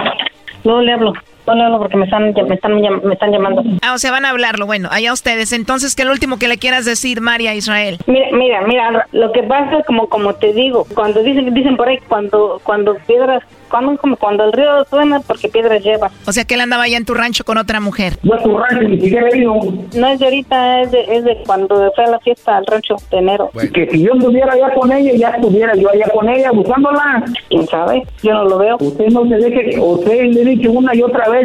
Luego 0.65 0.81
le 0.81 0.93
hablo. 0.93 1.13
No 1.47 1.79
porque 1.79 1.97
me 1.97 2.05
están, 2.05 2.33
me 2.33 2.55
están, 2.55 2.75
me 2.75 3.15
están 3.15 3.31
llamando. 3.31 3.63
Ah, 3.83 3.95
o 3.95 3.99
sea, 3.99 4.11
van 4.11 4.25
a 4.25 4.31
hablarlo. 4.31 4.67
Bueno, 4.67 4.89
allá 4.91 5.13
ustedes. 5.13 5.53
Entonces, 5.53 5.95
¿qué 5.95 6.03
es 6.03 6.07
lo 6.07 6.13
último 6.13 6.39
que 6.39 6.49
le 6.49 6.59
quieras 6.59 6.85
decir, 6.85 7.21
María 7.21 7.55
Israel? 7.55 7.99
Mira, 8.07 8.27
mira, 8.33 8.61
mira, 8.67 9.07
lo 9.13 9.33
que 9.33 9.43
pasa 9.45 9.79
es 9.79 9.87
como, 9.87 10.09
como 10.09 10.35
te 10.35 10.53
digo, 10.53 10.87
cuando 10.95 11.23
dicen, 11.23 11.55
dicen 11.55 11.77
por 11.77 11.89
ahí, 11.89 11.99
cuando, 12.09 12.61
cuando 12.65 12.97
piedras, 13.07 13.43
cuando, 13.71 13.97
como 13.97 14.17
cuando 14.17 14.45
el 14.45 14.53
río 14.53 14.85
suena, 14.91 15.21
porque 15.21 15.49
piedras 15.49 15.83
lleva. 15.83 16.11
O 16.27 16.33
sea, 16.33 16.45
que 16.45 16.55
él 16.55 16.61
andaba 16.61 16.85
allá 16.85 16.97
en 16.97 17.05
tu 17.05 17.15
rancho 17.15 17.45
con 17.45 17.59
otra 17.59 17.81
mujer. 17.81 18.15
No 18.23 18.35
es 18.37 18.43
tu 18.43 18.59
rancho, 18.59 18.89
ni 18.89 19.01
siquiera 19.01 19.29
he 19.29 19.39
ido. 19.39 19.55
No 19.95 20.07
es 20.09 20.19
de 20.19 20.25
ahorita, 20.25 20.83
es 20.83 20.91
de, 20.91 21.01
es 21.09 21.25
de 21.25 21.43
cuando 21.47 21.93
fue 21.95 22.05
a 22.05 22.11
la 22.11 22.19
fiesta 22.21 22.57
al 22.57 22.67
rancho 22.67 22.97
de 23.11 23.19
enero. 23.19 23.51
Que 23.73 23.89
si 23.91 24.03
yo 24.03 24.13
estuviera 24.15 24.53
allá 24.53 24.75
con 24.75 24.93
ella, 24.93 25.13
ya 25.15 25.29
estuviera 25.31 25.75
yo 25.75 25.91
allá 25.91 26.07
con 26.13 26.29
ella 26.29 26.51
buscándola. 26.51 27.25
¿Quién 27.49 27.67
sabe? 27.67 28.03
Yo 28.23 28.33
no 28.33 28.45
lo 28.45 28.59
veo. 28.59 28.77
Usted 28.81 29.07
no 29.09 29.27
se 29.29 29.37
deje, 29.37 29.79
usted 29.81 30.25
le 30.25 30.43
he 30.43 30.45
dicho 30.45 30.71
una 30.71 30.95
y 30.95 31.03
otra 31.03 31.29
vez 31.29 31.36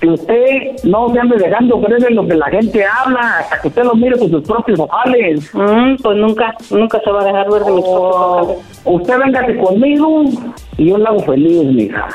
que 0.00 0.08
usted 0.08 0.84
no 0.84 1.08
se 1.10 1.18
ande 1.18 1.36
dejando 1.36 1.80
creer 1.80 2.06
en 2.08 2.16
lo 2.16 2.26
que 2.26 2.34
la 2.34 2.46
gente 2.46 2.84
habla, 2.84 3.38
hasta 3.38 3.60
que 3.60 3.68
usted 3.68 3.84
lo 3.84 3.94
mire 3.94 4.18
con 4.18 4.30
sus 4.30 4.42
propios 4.42 4.78
ojales. 4.78 5.50
Mm, 5.54 5.96
pues 6.02 6.16
nunca, 6.16 6.54
nunca 6.70 7.00
se 7.00 7.10
va 7.10 7.22
a 7.22 7.24
dejar 7.24 7.50
ver 7.50 7.62
de 7.64 7.72
mis 7.72 7.84
propios 7.84 8.14
ojales. 8.14 8.58
Usted 8.84 9.18
véngase 9.18 9.56
conmigo 9.58 10.24
y 10.76 10.86
yo 10.86 10.98
la 10.98 11.10
hago 11.10 11.20
feliz, 11.20 11.64
mija. 11.64 12.08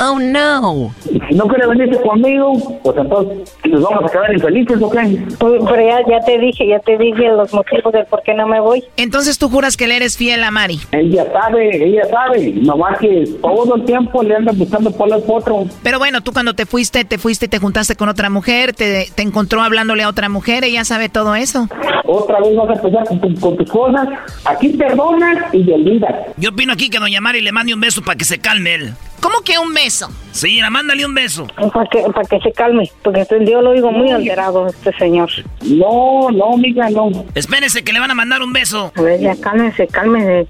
Oh, 0.00 0.18
no. 0.18 0.92
Y 1.10 1.20
si 1.28 1.34
no 1.34 1.46
quiere 1.46 1.66
venirse 1.66 2.00
conmigo, 2.02 2.52
pues 2.82 2.96
entonces 2.96 3.54
nos 3.64 3.82
vamos 3.82 4.04
a 4.04 4.12
quedar 4.12 4.32
infelices, 4.34 4.82
¿o 4.82 4.90
qué? 4.90 5.22
Pues, 5.38 5.62
Pero 5.68 5.86
ya, 5.86 5.98
ya 6.08 6.24
te 6.24 6.38
dije, 6.38 6.66
ya 6.68 6.78
te 6.80 6.98
dije 6.98 7.28
los 7.28 7.52
motivos 7.54 7.92
del 7.92 8.04
por 8.06 8.22
qué 8.22 8.34
no 8.34 8.46
me 8.46 8.60
voy. 8.60 8.84
Entonces 8.96 9.38
tú 9.38 9.48
juras 9.48 9.76
que 9.76 9.86
le 9.86 9.96
eres 9.96 10.16
fiel 10.16 10.42
a 10.44 10.50
Mari. 10.50 10.80
Ella 10.92 11.26
sabe, 11.32 11.84
ella 11.84 12.02
sabe, 12.10 12.52
nomás 12.56 12.98
que 12.98 13.24
todo 13.40 13.76
el 13.76 13.84
tiempo 13.84 14.22
le 14.22 14.34
anda 14.36 14.52
buscando 14.52 14.90
por 14.90 15.12
el 15.12 15.22
potro. 15.22 15.64
Pero 15.82 15.98
bueno, 15.98 16.20
tú 16.22 16.32
cuando 16.32 16.54
te 16.54 16.66
fuiste, 16.66 17.04
te 17.04 17.18
fuiste 17.18 17.46
y 17.46 17.48
te 17.48 17.58
juntaste 17.58 17.94
con 17.96 18.08
otra 18.08 18.30
mujer, 18.30 18.72
te, 18.72 19.08
te 19.14 19.22
encontró 19.22 19.62
hablándole 19.62 20.02
a 20.02 20.08
otra 20.08 20.28
mujer, 20.28 20.64
ella 20.64 20.84
sabe 20.84 21.08
todo 21.08 21.34
eso. 21.34 21.68
Otra 22.04 22.40
vez 22.40 22.54
vas 22.56 22.68
a 22.70 22.72
empezar 22.74 23.04
con, 23.06 23.20
tu- 23.20 23.40
con 23.40 23.56
tus 23.56 23.70
cosas. 23.70 24.08
Aquí 24.44 24.70
perdonas 24.70 25.52
y 25.54 25.64
te 25.64 25.72
olvidas. 25.74 26.14
Yo 26.36 26.50
opino 26.50 26.72
aquí 26.72 26.90
que 26.90 26.98
doña 26.98 27.20
Mari 27.20 27.40
le 27.40 27.52
mande 27.52 27.72
un 27.74 27.80
beso 27.80 28.02
para 28.02 28.16
que 28.18 28.24
se 28.24 28.38
calme 28.38 28.74
él. 28.74 28.92
¿Cómo 29.24 29.40
que 29.40 29.58
un 29.58 29.72
beso? 29.72 30.10
Sí, 30.32 30.60
la 30.60 30.68
mándale 30.68 31.06
un 31.06 31.14
beso. 31.14 31.46
Para 31.72 31.88
que, 31.88 32.02
para 32.12 32.28
que 32.28 32.38
se 32.40 32.52
calme, 32.52 32.90
porque 33.02 33.26
yo 33.48 33.62
lo 33.62 33.70
oigo 33.70 33.90
muy 33.90 34.10
alterado, 34.10 34.66
este 34.66 34.92
señor. 34.98 35.30
No, 35.62 36.28
no, 36.30 36.58
mija, 36.58 36.90
no. 36.90 37.10
Espérese 37.34 37.82
que 37.82 37.94
le 37.94 38.00
van 38.00 38.10
a 38.10 38.14
mandar 38.14 38.42
un 38.42 38.52
beso. 38.52 38.92
A 38.94 39.00
ver, 39.00 39.18
ya 39.18 39.34
cálmese, 39.40 39.86
cálmese. 39.86 40.46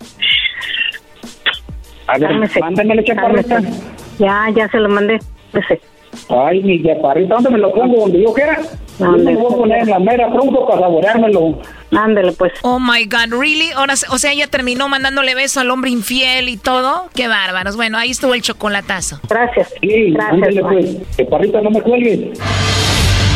A 2.09 2.18
ver, 2.18 2.29
Cálmese, 2.29 2.59
mándamele, 2.59 3.05
cálmese. 3.05 3.57
Ya, 4.18 4.47
ya 4.53 4.68
se 4.68 4.79
lo 4.81 4.89
mandé. 4.89 5.20
Ese. 5.53 5.81
Ay, 6.29 6.62
mi 6.62 6.83
chaparrita, 6.83 7.35
¿dónde 7.35 7.51
me 7.51 7.59
lo 7.59 7.73
pongo? 7.73 8.01
Donde 8.01 8.23
yo 8.23 8.33
quiera. 8.33 8.61
Yo 8.99 9.11
me 9.12 9.35
voy 9.35 9.53
a 9.53 9.57
poner 9.57 9.79
en 9.81 9.91
la 9.91 9.99
mera 9.99 10.31
tronco 10.31 10.67
para 10.67 10.81
saboreármelo. 10.81 11.59
Ándale, 11.91 12.33
pues. 12.33 12.53
Oh 12.62 12.79
my 12.79 13.05
God, 13.07 13.39
¿really? 13.39 13.71
Ahora, 13.73 13.95
o 14.11 14.19
sea, 14.19 14.33
ella 14.33 14.47
terminó 14.47 14.89
mandándole 14.89 15.35
beso 15.35 15.61
al 15.61 15.71
hombre 15.71 15.91
infiel 15.91 16.49
y 16.49 16.57
todo. 16.57 17.09
Qué 17.15 17.29
bárbaros. 17.29 17.77
Bueno, 17.77 17.99
ahí 17.99 18.11
estuvo 18.11 18.35
el 18.35 18.43
chocolatazo. 18.43 19.21
Gracias. 19.29 19.75
Sí, 19.81 20.15
ándale, 20.19 20.61
pues. 20.61 21.17
Chaparrita, 21.17 21.61
no 21.61 21.71
me 21.71 21.83
cuelgues. 21.83 22.39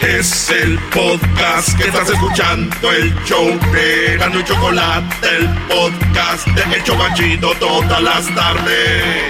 Es 0.00 0.48
el 0.50 0.78
podcast 0.90 1.76
que 1.76 1.88
estás 1.88 2.08
escuchando, 2.08 2.92
el 2.92 3.12
show 3.24 3.58
de 3.72 4.16
Gano 4.16 4.38
y 4.38 4.44
Chocolate, 4.44 5.28
el 5.36 5.48
podcast 5.66 6.46
de 6.46 6.76
El 6.76 6.84
Chocachito 6.84 7.52
todas 7.58 8.00
las 8.00 8.32
tardes. 8.32 9.24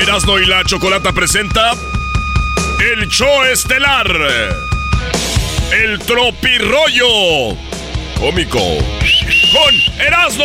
Erasno 0.00 0.40
y 0.40 0.46
la 0.46 0.64
chocolata 0.64 1.12
presenta 1.12 1.74
el 2.92 3.08
show 3.08 3.44
estelar. 3.44 4.08
El 5.72 6.00
tropirollo 6.00 7.56
cómico. 8.18 8.58
Con 8.58 10.00
Erasno, 10.04 10.44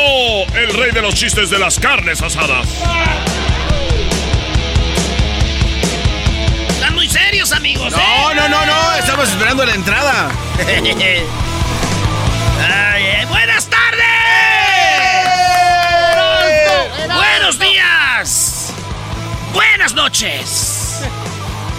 el 0.53 0.73
rey 0.73 0.91
de 0.91 1.01
los 1.01 1.15
chistes 1.15 1.49
de 1.49 1.57
las 1.57 1.79
carnes 1.79 2.21
asadas. 2.21 2.67
Serios, 7.29 7.51
amigos. 7.51 7.91
No, 7.91 7.99
¿eh? 7.99 8.35
no, 8.35 8.49
no, 8.49 8.65
no, 8.65 8.95
estamos 8.95 9.29
esperando 9.29 9.63
la 9.63 9.75
entrada. 9.75 10.31
Ay, 10.67 10.95
eh, 13.05 13.23
¡Buenas 13.29 13.69
tardes! 13.69 14.01
¡Buenos 17.13 17.59
días! 17.59 18.73
¡Buenas 19.53 19.93
noches! 19.93 21.01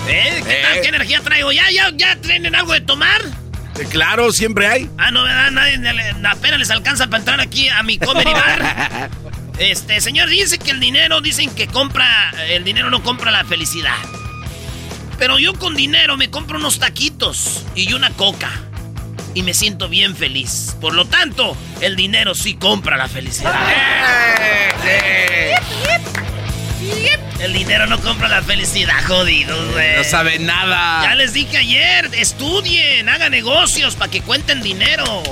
¿Eh? 0.07 0.41
¿Qué 0.47 0.63
tal? 0.63 0.79
Eh. 0.79 0.83
¿Qué 0.83 0.89
energía 0.89 1.21
traigo? 1.21 1.51
¿Ya, 1.51 1.69
ya, 1.73 1.91
ya 1.95 2.15
tienen 2.21 2.55
algo 2.55 2.73
de 2.73 2.83
tomar? 2.83 3.21
Eh, 3.81 3.87
Claro, 3.91 4.31
siempre 4.31 4.69
hay. 4.69 4.89
Ah, 4.99 5.11
no, 5.11 5.25
¿verdad? 5.25 5.51
Nadie, 5.51 5.81
apenas 6.29 6.61
les 6.61 6.71
alcanza 6.71 7.07
para 7.07 7.19
entrar 7.19 7.41
aquí 7.41 7.69
a 7.69 7.83
mi 7.83 7.99
comedy 7.99 8.33
bar. 8.33 9.11
Este, 9.59 10.01
señor, 10.01 10.29
dice 10.31 10.59
que 10.59 10.71
el 10.71 10.81
dinero, 10.81 11.21
dicen 11.21 11.55
que 11.55 11.67
compra, 11.67 12.31
el 12.49 12.65
dinero 12.65 12.89
no 12.89 13.03
compra 13.03 13.31
la 13.31 13.45
felicidad. 13.45 13.93
Pero 15.21 15.39
yo 15.39 15.53
con 15.55 15.77
dinero 15.77 16.17
me 16.17 16.31
compro 16.31 16.59
unos 16.59 16.81
taquitos 16.81 17.65
y 17.77 17.93
una 17.93 18.11
coca. 18.11 18.51
Y 19.35 19.45
me 19.45 19.55
siento 19.55 19.89
bien 19.89 20.17
feliz. 20.17 20.75
Por 20.81 20.95
lo 20.95 21.05
tanto, 21.05 21.57
el 21.81 21.95
dinero 21.95 22.35
sí 22.35 22.55
compra 22.55 22.97
la 22.97 23.07
felicidad. 23.07 23.55
El 27.41 27.53
dinero 27.53 27.87
no 27.87 27.99
compra 28.01 28.29
la 28.29 28.43
felicidad, 28.43 28.95
jodidos, 29.07 29.73
güey. 29.73 29.97
No 29.99 30.05
sabe 30.05 30.39
nada. 30.41 31.03
Ya 31.03 31.15
les 31.15 31.33
dije 31.33 31.57
ayer, 31.59 32.11
estudien, 32.15 33.09
hagan 33.09 33.31
negocios 33.31 33.95
para 33.97 34.11
que 34.11 34.21
cuenten 34.23 34.63
dinero. 34.63 35.23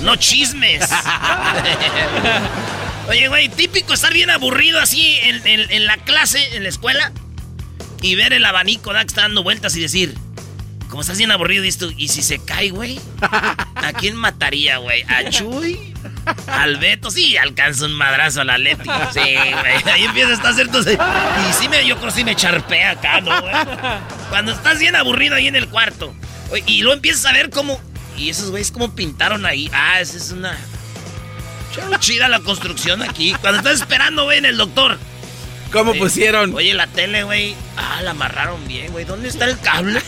No 0.00 0.16
chismes. 0.16 0.88
Oye, 3.08 3.28
güey, 3.28 3.48
típico 3.48 3.94
estar 3.94 4.12
bien 4.12 4.30
aburrido 4.30 4.80
así 4.80 5.16
en, 5.22 5.46
en- 5.46 5.70
en 5.70 5.86
la 5.86 5.96
clase, 5.98 6.56
en 6.56 6.64
la 6.64 6.68
escuela, 6.68 7.12
y 8.06 8.14
ver 8.14 8.32
el 8.32 8.44
abanico 8.44 8.92
da 8.92 9.00
que 9.00 9.08
está 9.08 9.22
dando 9.22 9.42
vueltas 9.42 9.76
y 9.76 9.80
decir, 9.80 10.14
como 10.88 11.02
estás 11.02 11.18
bien 11.18 11.32
aburrido, 11.32 11.62
dices 11.64 11.90
¿y 11.96 12.08
si 12.08 12.22
se 12.22 12.38
cae, 12.38 12.70
güey? 12.70 13.00
¿A 13.20 13.92
quién 13.98 14.14
mataría, 14.14 14.78
güey? 14.78 15.02
¿A 15.02 15.28
Chuy? 15.28 15.92
¿Al 16.46 16.76
Beto? 16.76 17.10
Sí, 17.10 17.36
alcanza 17.36 17.86
un 17.86 17.94
madrazo 17.94 18.42
a 18.42 18.44
la 18.44 18.58
Leti. 18.58 18.88
Sí, 19.12 19.20
güey. 19.20 19.92
Ahí 19.92 20.04
empieza 20.04 20.30
a 20.30 20.34
estar 20.34 20.54
cierto. 20.54 20.80
Y 20.80 21.52
sí 21.52 21.68
me, 21.68 21.84
yo 21.86 21.96
creo 21.96 22.08
que 22.08 22.18
sí 22.18 22.24
me 22.24 22.36
charpea 22.36 22.92
acá, 22.92 23.20
¿no, 23.20 23.40
güey? 23.40 23.54
Cuando 24.28 24.52
estás 24.52 24.78
bien 24.78 24.94
aburrido 24.94 25.34
ahí 25.34 25.48
en 25.48 25.56
el 25.56 25.68
cuarto. 25.68 26.14
Y 26.66 26.82
luego 26.82 26.94
empiezas 26.94 27.26
a 27.26 27.32
ver 27.32 27.50
cómo. 27.50 27.80
Y 28.16 28.30
esos 28.30 28.50
güeyes 28.50 28.70
cómo 28.70 28.94
pintaron 28.94 29.44
ahí. 29.44 29.68
Ah, 29.72 30.00
esa 30.00 30.16
es 30.16 30.30
una. 30.30 30.56
Chida 31.98 32.28
la 32.28 32.40
construcción 32.40 33.02
aquí. 33.02 33.34
Cuando 33.40 33.58
estás 33.58 33.80
esperando, 33.80 34.24
güey, 34.24 34.38
en 34.38 34.44
el 34.46 34.56
doctor. 34.56 34.98
¿Cómo 35.72 35.94
pusieron? 35.94 36.54
Oye, 36.54 36.72
la 36.74 36.86
tele, 36.86 37.24
güey. 37.24 37.54
Ah, 37.76 38.00
la 38.02 38.12
amarraron 38.12 38.66
bien, 38.68 38.92
güey. 38.92 39.04
¿Dónde 39.04 39.28
está 39.28 39.44
el 39.46 39.58
cable? 39.60 40.00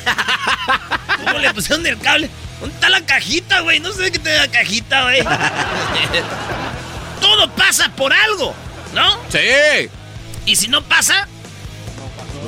¿Cómo 1.24 1.38
le 1.38 1.52
pusieron 1.52 1.86
el 1.86 1.98
cable? 1.98 2.30
¿Dónde 2.60 2.74
está 2.74 2.88
la 2.88 3.00
cajita, 3.04 3.60
güey? 3.60 3.80
No 3.80 3.92
sé 3.92 4.10
qué 4.10 4.18
te 4.18 4.36
la 4.36 4.48
cajita, 4.48 5.02
güey. 5.02 5.22
Todo 7.20 7.50
pasa 7.50 7.90
por 7.96 8.12
algo, 8.12 8.54
¿no? 8.94 9.18
Sí. 9.30 9.90
Y 10.46 10.56
si 10.56 10.68
no 10.68 10.82
pasa, 10.82 11.26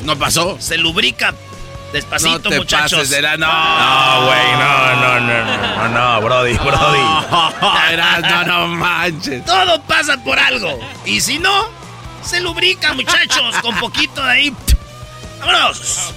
No 0.05 0.17
pasó. 0.19 0.57
se 0.61 0.79
lubrica 0.79 1.35
despacito, 1.93 2.39
No 2.45 2.51
te 2.51 2.59
muchachos. 2.59 2.93
pases 3.01 3.11
de 3.11 3.23
la... 3.23 3.37
No. 3.37 3.47
No, 3.47 4.27
güey, 4.27 4.53
no, 4.53 4.97
no, 4.97 5.21
no, 5.21 5.45
no, 5.45 5.77
no, 5.77 5.89
no, 5.89 6.21
Brody, 6.23 6.55
Brody. 6.55 7.93
Erasno, 7.93 8.45
no 8.47 8.67
manches. 8.69 9.45
Todo 9.45 9.83
pasa 9.83 10.17
por 10.25 10.39
algo. 10.39 10.79
Y 11.05 11.21
si 11.21 11.39
no, 11.41 11.69
se 12.25 12.41
lubrica, 12.41 12.93
muchachos, 12.95 13.57
con 13.63 13.77
poquito 13.79 14.23
de 14.25 14.31
ahí. 14.31 14.55
¡Vámonos! 15.41 16.13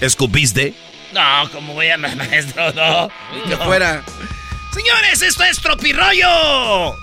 ¿Escupiste? 0.00 0.74
No, 1.12 1.50
como 1.52 1.74
voy 1.74 1.88
a 1.90 1.98
maestro, 1.98 2.72
no. 2.72 3.08
Que 3.48 3.56
No. 3.56 3.64
fuera. 3.64 4.02
Señores, 4.72 5.22
esto 5.22 5.44
es 5.44 5.60
Tropirollo. 5.60 6.96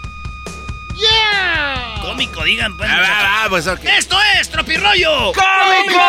¡Yeah! 0.96 1.96
Cómico, 2.02 2.44
digan, 2.44 2.76
pues. 2.78 2.90
Ah, 2.92 3.42
va, 3.44 3.50
pues. 3.50 3.68
Esto 3.68 4.18
es 4.40 4.50
Tropirollo. 4.50 5.32
¡Cómico! 5.34 6.02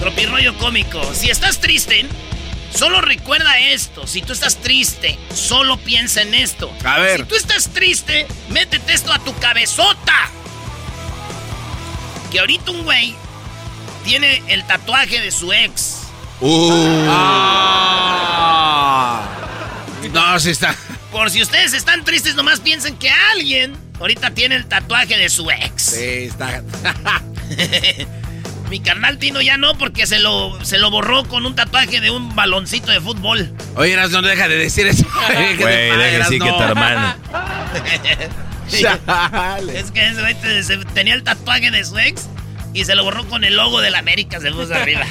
Tropirollo 0.00 0.56
cómico. 0.58 1.02
Si 1.14 1.30
estás 1.30 1.60
triste, 1.60 2.06
solo 2.74 3.00
recuerda 3.00 3.58
esto. 3.58 4.06
Si 4.06 4.22
tú 4.22 4.32
estás 4.32 4.56
triste, 4.56 5.18
solo 5.34 5.76
piensa 5.78 6.22
en 6.22 6.34
esto. 6.34 6.72
A 6.84 6.98
ver. 6.98 7.20
Si 7.20 7.26
tú 7.26 7.36
estás 7.36 7.68
triste, 7.70 8.26
métete 8.50 8.92
esto 8.92 9.12
a 9.12 9.18
tu 9.18 9.34
cabezota. 9.38 10.30
Que 12.30 12.40
ahorita 12.40 12.70
un 12.70 12.82
güey 12.84 13.14
tiene 14.04 14.42
el 14.48 14.66
tatuaje 14.66 15.20
de 15.20 15.30
su 15.30 15.52
ex. 15.52 16.00
Uh. 16.40 17.06
Ah. 17.08 18.04
No, 20.12 20.38
sí 20.40 20.50
está. 20.50 20.76
Por 21.10 21.30
si 21.30 21.42
ustedes 21.42 21.72
están 21.72 22.04
tristes, 22.04 22.34
nomás 22.34 22.60
piensen 22.60 22.96
que 22.96 23.08
alguien 23.32 23.76
ahorita 24.00 24.32
tiene 24.32 24.56
el 24.56 24.66
tatuaje 24.66 25.16
de 25.16 25.28
su 25.28 25.50
ex. 25.50 25.82
Sí, 25.82 26.28
está. 26.28 26.62
Mi 28.70 28.80
carnal 28.80 29.18
Tino 29.18 29.40
ya 29.40 29.56
no, 29.58 29.76
porque 29.78 30.06
se 30.06 30.18
lo, 30.18 30.58
se 30.64 30.78
lo 30.78 30.90
borró 30.90 31.24
con 31.28 31.44
un 31.46 31.54
tatuaje 31.54 32.00
de 32.00 32.10
un 32.10 32.34
baloncito 32.34 32.90
de 32.90 33.00
fútbol. 33.00 33.52
Oye, 33.76 33.96
no 33.96 34.22
deja 34.22 34.48
de 34.48 34.56
decir 34.56 34.86
eso. 34.86 35.04
¿Qué 35.28 35.54
te 35.56 35.62
Güey, 35.62 35.90
deja 35.96 36.18
decir 36.18 36.40
que 36.42 36.50
tu 36.50 36.62
hermano. 36.62 37.14
Es 39.74 39.90
que 39.90 40.06
ese 40.08 40.20
güey 40.20 40.34
te- 40.36 40.62
se- 40.62 40.78
tenía 40.94 41.12
el 41.14 41.22
tatuaje 41.22 41.70
de 41.70 41.84
su 41.84 41.98
ex 41.98 42.28
y 42.72 42.84
se 42.86 42.94
lo 42.94 43.04
borró 43.04 43.24
con 43.28 43.44
el 43.44 43.56
logo 43.56 43.80
de 43.82 43.90
la 43.90 43.98
América, 43.98 44.40
se 44.40 44.50
puso 44.50 44.74
arriba. 44.74 45.04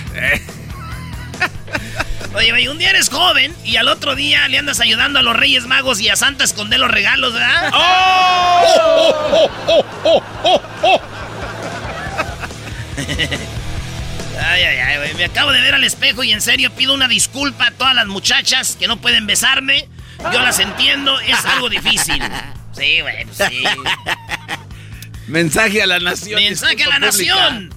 Oye, 2.35 2.49
güey, 2.49 2.67
un 2.67 2.79
día 2.79 2.89
eres 2.89 3.09
joven 3.09 3.55
y 3.63 3.75
al 3.77 3.87
otro 3.89 4.15
día 4.15 4.47
le 4.47 4.57
andas 4.57 4.79
ayudando 4.79 5.19
a 5.19 5.21
los 5.21 5.35
Reyes 5.35 5.67
Magos 5.67 6.01
y 6.01 6.09
a 6.09 6.15
Santa 6.15 6.43
a 6.43 6.45
esconder 6.45 6.79
los 6.79 6.89
regalos, 6.89 7.33
¿verdad? 7.33 7.71
Ay, 14.45 14.63
ay, 14.63 14.77
ay, 14.79 14.97
güey. 14.97 15.13
Me 15.13 15.25
acabo 15.25 15.51
de 15.51 15.61
ver 15.61 15.75
al 15.75 15.83
espejo 15.83 16.23
y 16.23 16.31
en 16.31 16.41
serio 16.41 16.71
pido 16.71 16.93
una 16.95 17.07
disculpa 17.07 17.67
a 17.67 17.71
todas 17.71 17.93
las 17.95 18.07
muchachas 18.07 18.75
que 18.79 18.87
no 18.87 18.97
pueden 18.99 19.27
besarme. 19.27 19.87
Yo 20.31 20.41
las 20.41 20.59
entiendo, 20.59 21.19
es 21.21 21.45
algo 21.45 21.69
difícil. 21.69 22.21
Sí, 22.75 23.01
güey, 23.01 23.25
pues 23.25 23.49
sí. 23.49 23.63
Mensaje 25.27 25.81
a 25.83 25.87
la 25.87 25.99
nación. 25.99 26.41
Mensaje 26.41 26.83
a 26.83 26.87
la 26.89 26.99
nación. 26.99 27.73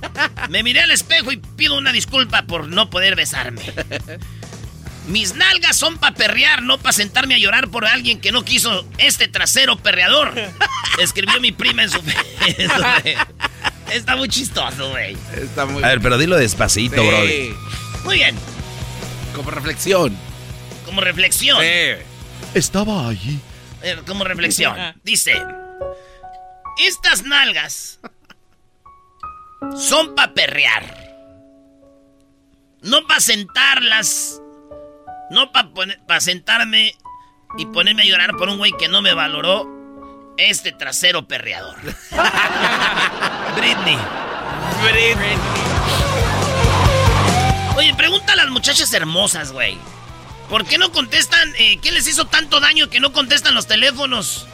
Me 0.49 0.63
miré 0.63 0.81
al 0.81 0.91
espejo 0.91 1.31
y 1.31 1.37
pido 1.37 1.77
una 1.77 1.93
disculpa 1.93 2.43
por 2.43 2.69
no 2.69 2.89
poder 2.91 3.15
besarme. 3.17 3.63
Mis 5.09 5.35
nalgas 5.35 5.77
son 5.77 5.99
para 5.99 6.17
perrear, 6.17 6.63
no 6.63 6.79
para 6.79 6.93
sentarme 6.95 7.35
a 7.35 7.39
llorar 7.39 7.69
por 7.69 7.85
alguien 7.85 8.19
que 8.21 8.33
no 8.33 8.45
quiso 8.45 8.89
este 8.99 9.29
trasero 9.29 9.77
perreador. 9.77 10.33
Escribió 10.99 11.39
mi 11.41 11.53
prima 11.53 11.83
en 11.85 11.91
su... 11.91 11.99
en 12.59 12.71
su- 12.71 12.85
Está 13.93 14.17
muy 14.17 14.29
chistoso, 14.29 14.91
güey. 14.91 15.17
Está 15.37 15.65
muy 15.67 15.83
A 15.83 15.89
ver, 15.89 16.01
pero 16.01 16.19
dilo 16.19 16.37
despacito, 16.37 17.01
Sí. 17.03 17.09
brody. 17.09 17.55
Muy 18.05 18.15
bien. 18.17 18.37
Como 19.35 19.51
reflexión. 19.51 20.17
Como 20.85 21.01
reflexión. 21.01 21.59
Estaba 22.55 23.09
allí. 23.09 23.39
Eh, 23.83 23.97
Como 24.07 24.25
reflexión. 24.25 24.77
Dice: 25.05 25.35
Estas 26.85 27.25
nalgas 27.25 28.01
son 29.77 30.15
para 30.15 30.33
perrear. 30.35 31.05
No 32.83 33.07
para 33.07 33.21
sentarlas. 33.21 34.41
No 35.31 35.51
para 35.53 36.21
sentarme 36.21 36.95
y 37.59 37.67
ponerme 37.67 38.03
a 38.03 38.07
llorar 38.07 38.37
por 38.37 38.49
un 38.49 38.59
güey 38.59 38.73
que 38.79 38.89
no 38.89 39.03
me 39.03 39.13
valoró 39.15 39.67
este 40.39 40.73
trasero 40.73 41.27
perreador. 41.27 41.77
Britney. 43.57 43.97
Britney. 44.83 45.37
Oye, 47.77 47.95
pregunta 47.95 48.33
a 48.33 48.37
las 48.37 48.49
muchachas 48.51 48.93
hermosas, 48.93 49.53
güey. 49.53 49.77
¿Por 50.49 50.65
qué 50.65 50.79
no 50.79 50.93
contestan? 50.93 51.53
eh, 51.59 51.79
¿Qué 51.83 51.91
les 51.93 52.07
hizo 52.07 52.27
tanto 52.27 52.61
daño 52.61 52.89
que 52.89 53.01
no 53.01 53.13
contestan 53.13 53.55
los 53.55 53.67
teléfonos 53.67 54.47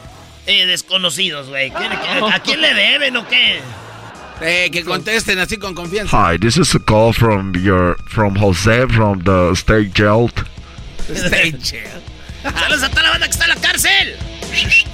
eh, 0.47 0.65
desconocidos, 0.65 1.49
güey? 1.49 1.69
¿Qué- 1.71 1.77
qué- 1.89 2.33
¿A 2.33 2.39
quién 2.39 2.61
le 2.61 2.73
deben 2.73 3.15
o 3.17 3.27
qué? 3.27 3.61
Eh, 4.41 4.69
que 4.71 4.83
contesten 4.83 5.39
así 5.39 5.57
con 5.57 5.73
confianza. 5.75 6.17
Hi, 6.33 6.37
this 6.39 6.57
is 6.57 6.73
a 6.75 6.79
call 6.79 7.13
from 7.13 7.53
your 7.53 7.95
from 8.09 8.35
Jose 8.35 8.87
from 8.87 9.21
the 9.23 9.51
state 9.53 9.91
jail. 9.93 10.29
Stay 11.13 11.51
chill. 11.59 11.81
Saludos 12.43 12.83
a 12.83 12.89
toda 12.89 13.03
la 13.03 13.09
banda 13.11 13.27
que 13.27 13.31
está 13.31 13.45
en 13.45 13.49
la 13.51 13.55
cárcel. 13.57 14.17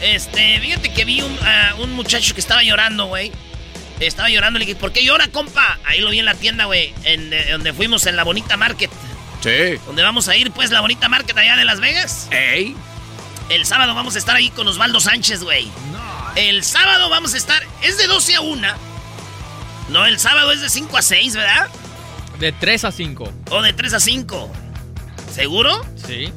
Este, 0.01 0.59
fíjate 0.59 0.93
que 0.93 1.03
vi 1.05 1.21
un, 1.21 1.35
a 1.45 1.75
un 1.79 1.93
muchacho 1.93 2.33
que 2.35 2.41
estaba 2.41 2.61
llorando, 2.63 3.05
güey. 3.05 3.31
Estaba 3.99 4.29
llorando, 4.29 4.59
le 4.59 4.65
dije, 4.65 4.77
¿por 4.77 4.93
qué 4.93 5.03
llora, 5.03 5.27
compa? 5.27 5.79
Ahí 5.85 5.99
lo 5.99 6.09
vi 6.09 6.19
en 6.19 6.25
la 6.25 6.35
tienda, 6.35 6.65
güey, 6.65 6.93
en 7.03 7.33
eh, 7.33 7.51
donde 7.51 7.73
fuimos 7.73 8.05
en 8.05 8.15
la 8.15 8.23
Bonita 8.23 8.55
Market. 8.55 8.89
Sí. 9.41 9.79
Donde 9.85 10.03
vamos 10.03 10.27
a 10.29 10.35
ir, 10.35 10.51
pues, 10.51 10.71
la 10.71 10.81
Bonita 10.81 11.09
Market 11.09 11.37
allá 11.37 11.55
de 11.57 11.65
Las 11.65 11.79
Vegas. 11.79 12.27
Ey. 12.31 12.75
El 13.49 13.65
sábado 13.65 13.95
vamos 13.95 14.15
a 14.15 14.19
estar 14.19 14.35
ahí 14.35 14.49
con 14.51 14.67
Osvaldo 14.67 14.99
Sánchez, 14.99 15.43
güey. 15.43 15.67
El 16.35 16.63
sábado 16.63 17.09
vamos 17.09 17.33
a 17.33 17.37
estar, 17.37 17.61
es 17.81 17.97
de 17.97 18.07
12 18.07 18.35
a 18.35 18.41
1. 18.41 18.67
No, 19.89 20.05
el 20.05 20.19
sábado 20.19 20.51
es 20.51 20.61
de 20.61 20.69
5 20.69 20.97
a 20.97 21.01
6, 21.01 21.35
¿verdad? 21.35 21.67
De 22.39 22.51
3 22.51 22.85
a 22.85 22.91
5. 22.91 23.33
O 23.49 23.61
de 23.61 23.73
3 23.73 23.93
a 23.93 23.99
5. 23.99 24.51
¿Seguro? 25.33 25.85
Sí. 26.07 26.31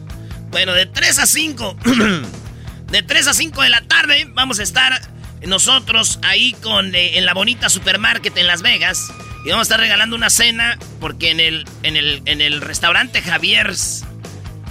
Bueno, 0.50 0.72
de 0.72 0.86
3 0.86 1.18
a 1.18 1.26
5. 1.26 1.76
de 2.90 3.02
3 3.02 3.26
a 3.28 3.34
5 3.34 3.62
de 3.62 3.68
la 3.68 3.82
tarde 3.82 4.26
vamos 4.30 4.58
a 4.58 4.62
estar 4.62 5.11
nosotros 5.46 6.18
ahí 6.22 6.52
con 6.62 6.94
eh, 6.94 7.18
en 7.18 7.24
la 7.26 7.34
bonita 7.34 7.68
supermarket 7.68 8.36
en 8.36 8.46
Las 8.46 8.62
Vegas. 8.62 9.08
Y 9.44 9.48
vamos 9.48 9.60
a 9.60 9.62
estar 9.62 9.80
regalando 9.80 10.14
una 10.14 10.30
cena 10.30 10.78
porque 11.00 11.30
en 11.30 11.40
el, 11.40 11.64
en 11.82 11.96
el, 11.96 12.22
en 12.26 12.40
el 12.40 12.60
restaurante 12.60 13.20
Javier's 13.22 14.04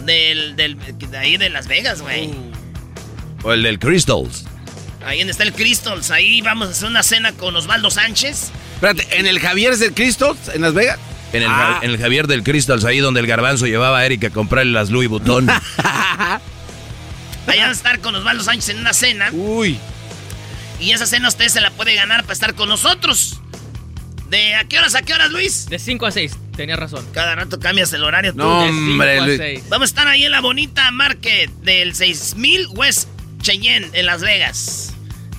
del, 0.06 0.56
del, 0.56 0.78
de 0.98 1.18
ahí 1.18 1.38
de 1.38 1.50
Las 1.50 1.68
Vegas, 1.68 2.02
güey. 2.02 2.32
O 3.44 3.52
el 3.54 3.64
del 3.64 3.80
Crystals. 3.80 4.46
Ahí 5.06 5.18
donde 5.20 5.32
está 5.32 5.44
el 5.44 5.54
Crystals. 5.54 6.12
Ahí 6.12 6.42
vamos 6.42 6.68
a 6.70 6.72
hacer 6.72 6.88
una 6.88 7.04
cena 7.04 7.32
con 7.34 7.56
Osvaldo 7.56 7.90
Sánchez. 7.92 8.52
Espérate, 8.76 9.08
¿en 9.20 9.28
el 9.28 9.40
Javier 9.40 9.76
del 9.78 9.94
Cristo? 9.94 10.38
¿En 10.54 10.62
Las 10.62 10.74
Vegas? 10.74 10.98
En 11.34 11.44
el, 11.44 11.50
Ah. 11.50 11.80
en 11.82 11.92
el 11.92 11.98
Javier 11.98 12.28
del 12.28 12.44
Crystals, 12.44 12.84
ahí 12.86 13.00
donde 13.00 13.20
el 13.20 13.28
garbanzo 13.28 13.66
llevaba 13.66 14.00
a 14.00 14.06
Eric 14.06 14.26
a 14.26 14.30
comprarle 14.32 14.72
las 14.74 14.90
Louis 14.90 15.08
Vuitton. 15.10 15.50
Ahí 17.48 17.60
van 17.60 17.70
a 17.70 17.72
estar 17.72 18.00
con 18.00 18.16
Osvaldo 18.16 18.44
Sánchez 18.44 18.70
en 18.70 18.80
una 18.80 18.94
cena. 18.94 19.30
Uy. 19.32 19.80
Y 20.82 20.92
esa 20.92 21.06
cena 21.06 21.30
usted 21.30 21.48
se 21.48 21.62
la 21.62 21.70
puede 21.72 21.94
ganar 21.96 22.24
para 22.24 22.34
estar 22.34 22.56
con 22.56 22.68
nosotros. 22.68 23.40
¿De 24.30 24.56
a 24.56 24.64
qué 24.64 24.80
horas 24.80 24.96
a 24.96 25.04
qué 25.04 25.14
horas, 25.14 25.30
Luis? 25.30 25.68
De 25.68 25.78
5 25.78 26.06
a 26.06 26.12
6, 26.12 26.38
tenías 26.56 26.80
razón. 26.80 27.06
Cada 27.14 27.36
rato 27.36 27.60
cambias 27.60 27.94
el 27.94 28.04
horario 28.04 28.32
tú. 28.32 28.40
No, 28.40 28.62
De 28.64 28.70
a. 28.70 29.70
Vamos 29.70 29.90
a 29.90 29.92
estar 29.92 30.08
ahí 30.08 30.26
en 30.26 30.32
la 30.32 30.42
bonita 30.42 30.90
market 30.92 31.52
del 31.62 31.94
6000 31.94 32.68
West 32.70 33.10
Cheyenne 33.42 33.90
en 33.94 34.06
Las 34.06 34.22
Vegas. 34.22 34.94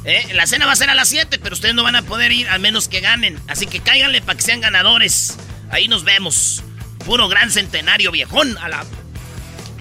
¿Eh? 0.04 0.28
La 0.34 0.46
cena 0.46 0.66
va 0.66 0.72
a 0.72 0.76
ser 0.76 0.90
a 0.90 0.94
las 0.94 1.08
7, 1.08 1.38
pero 1.42 1.54
ustedes 1.54 1.74
no 1.74 1.82
van 1.82 1.96
a 1.96 2.02
poder 2.02 2.32
ir 2.32 2.48
a 2.48 2.58
menos 2.58 2.88
que 2.88 3.00
ganen. 3.00 3.38
Así 3.48 3.66
que 3.66 3.80
cáiganle 3.80 4.20
para 4.20 4.36
que 4.36 4.42
sean 4.42 4.60
ganadores. 4.60 5.38
Ahí 5.70 5.88
nos 5.88 6.04
vemos. 6.04 6.62
Puro 7.04 7.28
gran 7.28 7.50
centenario 7.50 8.10
viejón 8.12 8.58
a 8.58 8.68
la... 8.68 8.84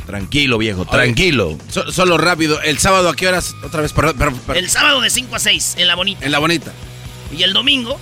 tranquilo, 0.06 0.58
viejo, 0.58 0.86
tranquilo. 0.86 1.58
So- 1.70 1.92
solo 1.92 2.18
rápido, 2.18 2.62
¿el 2.62 2.78
sábado 2.80 3.10
a 3.10 3.16
qué 3.16 3.28
horas? 3.28 3.54
Otra 3.64 3.82
vez, 3.82 3.94
perdón, 3.94 4.18
perdón, 4.18 4.40
perdón. 4.40 4.64
El 4.64 4.70
sábado 4.70 5.02
de 5.02 5.10
5 5.10 5.36
a 5.36 5.40
6 5.40 5.76
en 5.78 5.88
la 5.88 5.96
bonita. 5.96 6.26
En 6.26 6.32
la 6.32 6.40
bonita. 6.40 6.72
Y 7.36 7.44
el 7.44 7.54
domingo, 7.54 8.00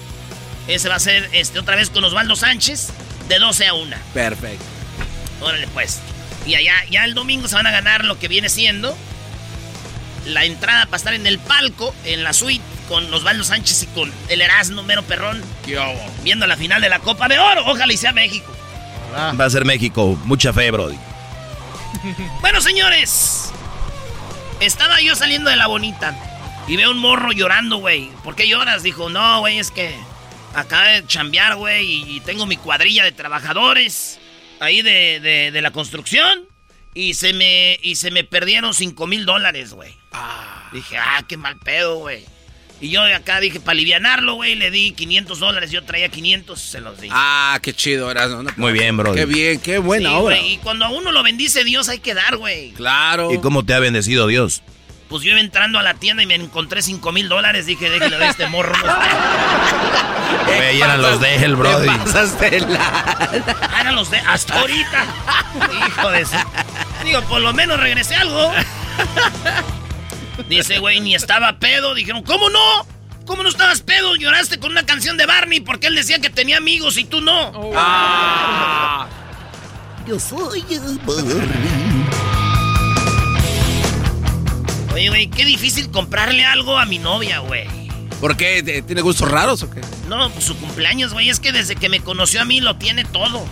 ese 0.68 0.90
va 0.90 0.96
a 0.96 1.00
ser 1.00 1.30
este, 1.34 1.60
otra 1.60 1.76
vez 1.76 1.90
con 1.90 2.04
Osvaldo 2.04 2.36
Sánchez, 2.36 2.90
de 3.28 3.40
12 3.40 3.68
a 3.68 3.74
1. 3.74 3.96
Perfecto. 4.14 4.64
Órale, 5.42 5.68
pues. 5.68 6.00
Y 6.46 6.56
allá, 6.56 6.74
ya 6.90 7.06
el 7.06 7.14
domingo 7.14 7.48
se 7.48 7.56
van 7.56 7.68
a 7.68 7.72
ganar 7.72 8.06
lo 8.06 8.18
que 8.18 8.28
viene 8.28 8.50
siendo 8.50 8.96
la 10.26 10.46
entrada 10.46 10.86
para 10.86 10.98
estar 10.98 11.14
en 11.14 11.26
el 11.28 11.40
palco, 11.40 11.94
en 12.06 12.24
la 12.24 12.34
suite, 12.34 12.64
con 12.88 13.12
Osvaldo 13.14 13.44
Sánchez 13.44 13.84
y 13.84 13.86
con 13.88 14.12
el 14.30 14.42
Erasmo 14.42 14.84
Mero 14.84 15.04
Perrón. 15.04 15.42
Viendo 16.24 16.46
la 16.48 16.58
final 16.58 16.82
de 16.82 16.90
la 16.90 17.00
Copa 17.00 17.28
de 17.28 17.38
Oro. 17.40 17.64
Ojalá 17.68 17.94
y 17.94 17.98
sea 17.98 18.14
México. 18.14 18.52
Va 19.14 19.46
a 19.46 19.50
ser 19.50 19.66
México. 19.66 20.20
Mucha 20.26 20.54
fe, 20.54 20.70
Brody. 20.72 20.98
Bueno, 22.42 22.62
señores. 22.62 23.52
Estaba 24.60 25.00
yo 25.02 25.16
saliendo 25.16 25.50
de 25.50 25.56
la 25.56 25.68
bonita 25.68 26.16
y 26.68 26.76
veo 26.76 26.92
un 26.92 26.98
morro 26.98 27.32
llorando, 27.32 27.78
güey. 27.78 28.10
¿Por 28.24 28.36
qué 28.36 28.48
lloras? 28.48 28.84
Dijo, 28.84 29.10
no, 29.10 29.40
güey, 29.40 29.58
es 29.60 29.72
que 29.72 29.96
acabo 30.54 30.84
de 30.84 31.06
chambear, 31.08 31.56
güey, 31.56 32.16
y 32.16 32.20
tengo 32.22 32.46
mi 32.46 32.58
cuadrilla 32.58 33.04
de 33.06 33.12
trabajadores 33.14 34.20
ahí 34.60 34.82
de, 34.82 35.20
de- 35.22 35.52
de 35.52 35.62
la 35.62 35.72
construcción 35.72 36.46
y 36.94 37.14
se 37.14 37.32
me, 37.34 37.80
y 37.82 37.96
se 37.96 38.12
me 38.12 38.26
perdieron 38.26 38.74
5 38.74 39.08
mil 39.08 39.26
dólares, 39.26 39.74
güey. 39.74 39.96
Dije, 40.74 40.98
ah, 40.98 41.24
qué 41.28 41.38
mal 41.38 41.56
pedo, 41.58 41.96
güey. 41.98 42.26
Y 42.82 42.90
yo 42.90 43.04
de 43.04 43.14
acá 43.14 43.40
dije, 43.42 43.60
para 43.60 43.74
alivianarlo, 43.74 44.36
güey, 44.36 44.56
le 44.56 44.72
di 44.72 44.94
500 44.94 45.40
dólares. 45.40 45.72
Yo 45.72 45.84
traía 45.84 46.08
500, 46.10 46.60
se 46.60 46.80
los 46.80 47.00
di. 47.02 47.10
Ah, 47.12 47.60
qué 47.62 47.74
chido, 47.74 48.10
eras. 48.10 48.30
¿no? 48.30 48.50
Muy 48.56 48.72
bien, 48.72 48.96
Brody. 48.96 49.18
Qué 49.18 49.26
bien, 49.26 49.60
qué 49.60 49.80
buena 49.80 50.10
Sí, 50.10 50.16
obra. 50.16 50.38
Y 50.40 50.58
cuando 50.60 50.86
a 50.86 50.90
uno 50.90 51.12
lo 51.12 51.22
bendice 51.22 51.64
Dios, 51.66 51.90
hay 51.90 52.00
que 52.00 52.14
dar, 52.14 52.38
güey. 52.38 52.72
Claro. 52.72 53.34
¿Y 53.34 53.40
cómo 53.40 53.66
te 53.66 53.74
ha 53.74 53.80
bendecido 53.80 54.28
Dios? 54.28 54.62
Pues 55.10 55.24
yo 55.24 55.32
iba 55.32 55.40
entrando 55.40 55.80
a 55.80 55.84
la 55.84 55.96
tienda 55.96 56.22
y 56.24 56.28
me 56.28 56.36
encontré 56.36 56.82
5 56.82 57.12
mil 57.12 57.28
dólares. 57.28 57.66
Dije, 57.66 57.90
déjale 57.90 58.18
de 58.18 58.28
este 58.28 58.48
morro. 58.48 58.74
Güey, 60.46 60.82
eran 60.82 61.02
los 61.02 61.20
de 61.20 61.36
él, 61.36 61.56
Brody. 61.56 61.90
Ah, 61.90 63.30
eran 63.82 63.96
los 63.96 64.10
de 64.12 64.18
hasta 64.20 64.60
ahorita. 64.60 65.06
Hijo 65.88 66.12
de 66.12 66.26
Digo, 67.04 67.22
por 67.24 67.42
lo 67.42 67.54
menos 67.54 67.80
regresé 67.80 68.16
algo. 68.16 68.54
Dice, 70.48 70.80
güey, 70.80 71.00
ni 71.00 71.16
estaba 71.16 71.60
pedo. 71.60 71.94
Dijeron, 71.94 72.24
¿cómo 72.24 72.50
no? 72.50 72.60
¿Cómo 73.26 73.44
no 73.44 73.50
estabas 73.50 73.82
pedo? 73.82 74.16
Lloraste 74.16 74.60
con 74.60 74.72
una 74.72 74.86
canción 74.86 75.18
de 75.18 75.26
Barney 75.26 75.60
porque 75.60 75.88
él 75.88 75.96
decía 75.96 76.20
que 76.20 76.30
tenía 76.30 76.58
amigos 76.58 76.98
y 76.98 77.04
tú 77.04 77.22
no. 77.22 77.52
Ah. 77.76 79.08
Yo 80.08 80.20
soy 80.20 80.64
el 80.72 80.98
Barney. 81.06 82.06
Oye, 84.94 85.10
güey, 85.10 85.28
qué 85.30 85.46
difícil 85.46 85.92
comprarle 85.92 86.44
algo 86.46 86.78
a 86.80 86.86
mi 86.86 86.98
novia, 86.98 87.40
güey. 87.40 87.68
¿Por 88.20 88.36
qué? 88.36 88.62
¿Te- 88.64 88.82
¿Tiene 88.82 89.02
gustos 89.02 89.30
raros 89.30 89.64
o 89.64 89.70
qué? 89.70 89.80
No, 90.10 90.30
pues 90.32 90.46
su 90.46 90.58
cumpleaños, 90.58 91.14
güey, 91.14 91.30
es 91.30 91.40
que 91.40 91.52
desde 91.54 91.76
que 91.76 91.88
me 91.88 92.02
conoció 92.02 92.42
a 92.42 92.46
mí 92.46 92.60
lo 92.60 92.76
tiene 92.78 93.06
todo. 93.06 93.46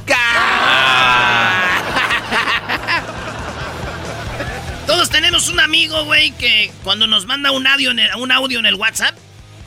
Todos 4.88 5.09
tenemos 5.09 5.50
un 5.50 5.59
amigo, 5.59 6.05
güey, 6.05 6.32
que 6.32 6.72
cuando 6.84 7.08
nos 7.08 7.26
manda 7.26 7.51
un 7.51 7.68
audio, 7.68 7.92
en 7.92 8.00
el, 8.00 8.16
un 8.16 8.32
audio 8.32 8.58
en 8.59 8.66
el 8.66 8.76
WhatsApp, 8.76 9.16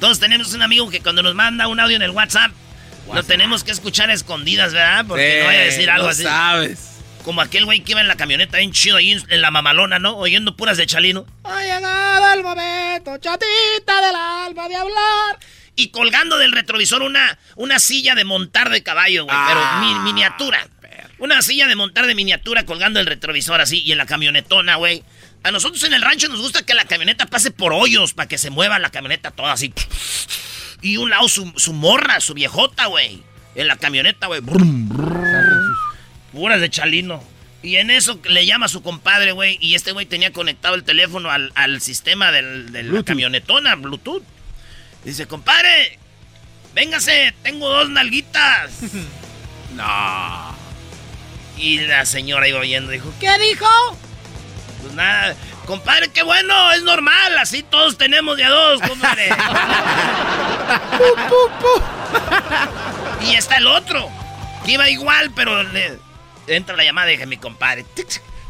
todos 0.00 0.18
tenemos 0.18 0.54
un 0.54 0.62
amigo 0.62 0.88
que 0.88 1.00
cuando 1.00 1.22
nos 1.22 1.34
manda 1.34 1.68
un 1.68 1.78
audio 1.78 1.96
en 1.96 2.02
el 2.02 2.10
WhatsApp, 2.10 2.50
lo 3.12 3.22
tenemos 3.22 3.62
que 3.62 3.70
escuchar 3.70 4.08
a 4.08 4.14
escondidas, 4.14 4.72
¿verdad? 4.72 5.04
Porque 5.06 5.32
Sí, 5.34 5.38
no 5.40 5.46
vaya 5.46 5.60
a 5.60 5.64
decir 5.64 5.90
algo 5.90 6.04
lo 6.04 6.10
así. 6.10 6.22
sabes. 6.22 6.86
Como 7.24 7.42
aquel 7.42 7.66
güey 7.66 7.80
que 7.80 7.92
iba 7.92 8.00
en 8.00 8.08
la 8.08 8.16
camioneta 8.16 8.56
bien 8.58 8.72
chido 8.72 8.96
ahí 8.96 9.12
en, 9.12 9.40
la 9.42 9.50
mamalona, 9.50 9.98
¿no? 9.98 10.16
Oyendo 10.16 10.56
puras 10.56 10.78
de 10.78 10.86
Chalino. 10.86 11.26
Ha 11.44 11.60
llegado 11.62 12.32
el 12.32 12.42
momento, 12.42 13.18
chatita 13.18 14.00
del 14.00 14.14
alma, 14.16 14.68
de 14.68 14.76
hablar. 14.76 15.38
Y 15.76 15.88
colgando 15.88 16.38
del 16.38 16.52
retrovisor 16.52 17.02
una, 17.02 17.38
una 17.56 17.78
silla 17.78 18.14
de 18.14 18.24
montar 18.24 18.70
de 18.70 18.82
caballo, 18.82 19.24
güey, 19.26 19.36
pero 19.48 19.60
mi- 19.80 19.98
miniatura. 20.00 20.66
Una 21.20 21.40
silla 21.42 21.66
de 21.68 21.76
montar 21.76 22.06
de 22.06 22.14
miniatura 22.14 22.64
colgando 22.64 22.98
el 22.98 23.06
retrovisor 23.06 23.60
así 23.60 23.82
y 23.84 23.92
en 23.92 23.98
la 23.98 24.06
camionetona, 24.06 24.76
güey. 24.76 25.04
A 25.42 25.50
nosotros 25.50 25.82
en 25.84 25.92
el 25.94 26.02
rancho 26.02 26.28
nos 26.28 26.40
gusta 26.40 26.64
que 26.64 26.74
la 26.74 26.84
camioneta 26.86 27.26
pase 27.26 27.50
por 27.50 27.72
hoyos 27.72 28.12
para 28.14 28.26
que 28.28 28.38
se 28.38 28.50
mueva 28.50 28.78
la 28.78 28.90
camioneta 28.90 29.30
toda 29.30 29.52
así. 29.52 29.72
Y 30.82 30.96
un 30.96 31.10
lado 31.10 31.28
su, 31.28 31.52
su 31.56 31.72
morra, 31.74 32.20
su 32.20 32.34
viejota, 32.34 32.86
güey. 32.86 33.22
En 33.54 33.68
la 33.68 33.76
camioneta, 33.76 34.26
güey. 34.28 34.40
Puras 36.32 36.60
de 36.60 36.70
Chalino. 36.70 37.22
Y 37.62 37.76
en 37.76 37.90
eso 37.90 38.18
le 38.24 38.46
llama 38.46 38.66
a 38.66 38.68
su 38.70 38.82
compadre, 38.82 39.32
güey. 39.32 39.58
Y 39.60 39.74
este 39.74 39.92
güey 39.92 40.06
tenía 40.06 40.32
conectado 40.32 40.74
el 40.74 40.84
teléfono 40.84 41.30
al, 41.30 41.52
al 41.54 41.80
sistema 41.82 42.32
del- 42.32 42.72
de 42.72 42.82
la 42.84 43.02
camionetona, 43.02 43.74
Bluetooth. 43.76 44.22
Dice, 45.04 45.26
compadre, 45.26 45.98
véngase, 46.74 47.34
tengo 47.42 47.68
dos 47.68 47.90
nalguitas. 47.90 48.70
no. 49.76 50.49
Y 51.60 51.80
la 51.80 52.06
señora 52.06 52.48
iba 52.48 52.58
oyendo, 52.58 52.90
dijo, 52.90 53.12
¿qué 53.20 53.38
dijo? 53.38 53.66
Pues 54.80 54.94
nada, 54.94 55.36
compadre, 55.66 56.08
qué 56.08 56.22
bueno, 56.22 56.72
es 56.72 56.82
normal, 56.82 57.36
así 57.36 57.62
todos 57.62 57.98
tenemos 57.98 58.38
de 58.38 58.44
a 58.44 58.48
dos, 58.48 58.80
compadre. 58.80 59.28
y 63.30 63.34
está 63.34 63.58
el 63.58 63.66
otro, 63.66 64.08
que 64.64 64.72
iba 64.72 64.88
igual, 64.88 65.32
pero 65.36 65.62
le 65.64 65.98
entra 66.46 66.76
la 66.76 66.84
llamada 66.84 67.10
y 67.10 67.16
dije, 67.16 67.26
mi 67.26 67.36
compadre, 67.36 67.84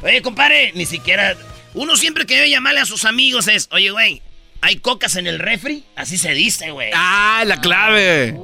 oye, 0.03 0.23
compadre, 0.23 0.71
ni 0.77 0.87
siquiera, 0.87 1.37
uno 1.75 1.97
siempre 1.97 2.27
que 2.27 2.37
debe 2.37 2.49
llamarle 2.49 2.79
a 2.79 2.87
sus 2.87 3.05
amigos 3.05 3.49
es, 3.49 3.67
oye, 3.73 3.91
güey, 3.91 4.23
¿hay 4.61 4.77
cocas 4.77 5.17
en 5.17 5.27
el 5.27 5.41
refri? 5.41 5.85
Así 5.97 6.17
se 6.17 6.33
dice, 6.33 6.71
güey. 6.71 6.93
Ah, 6.95 7.43
la 7.45 7.61
clave. 7.61 8.39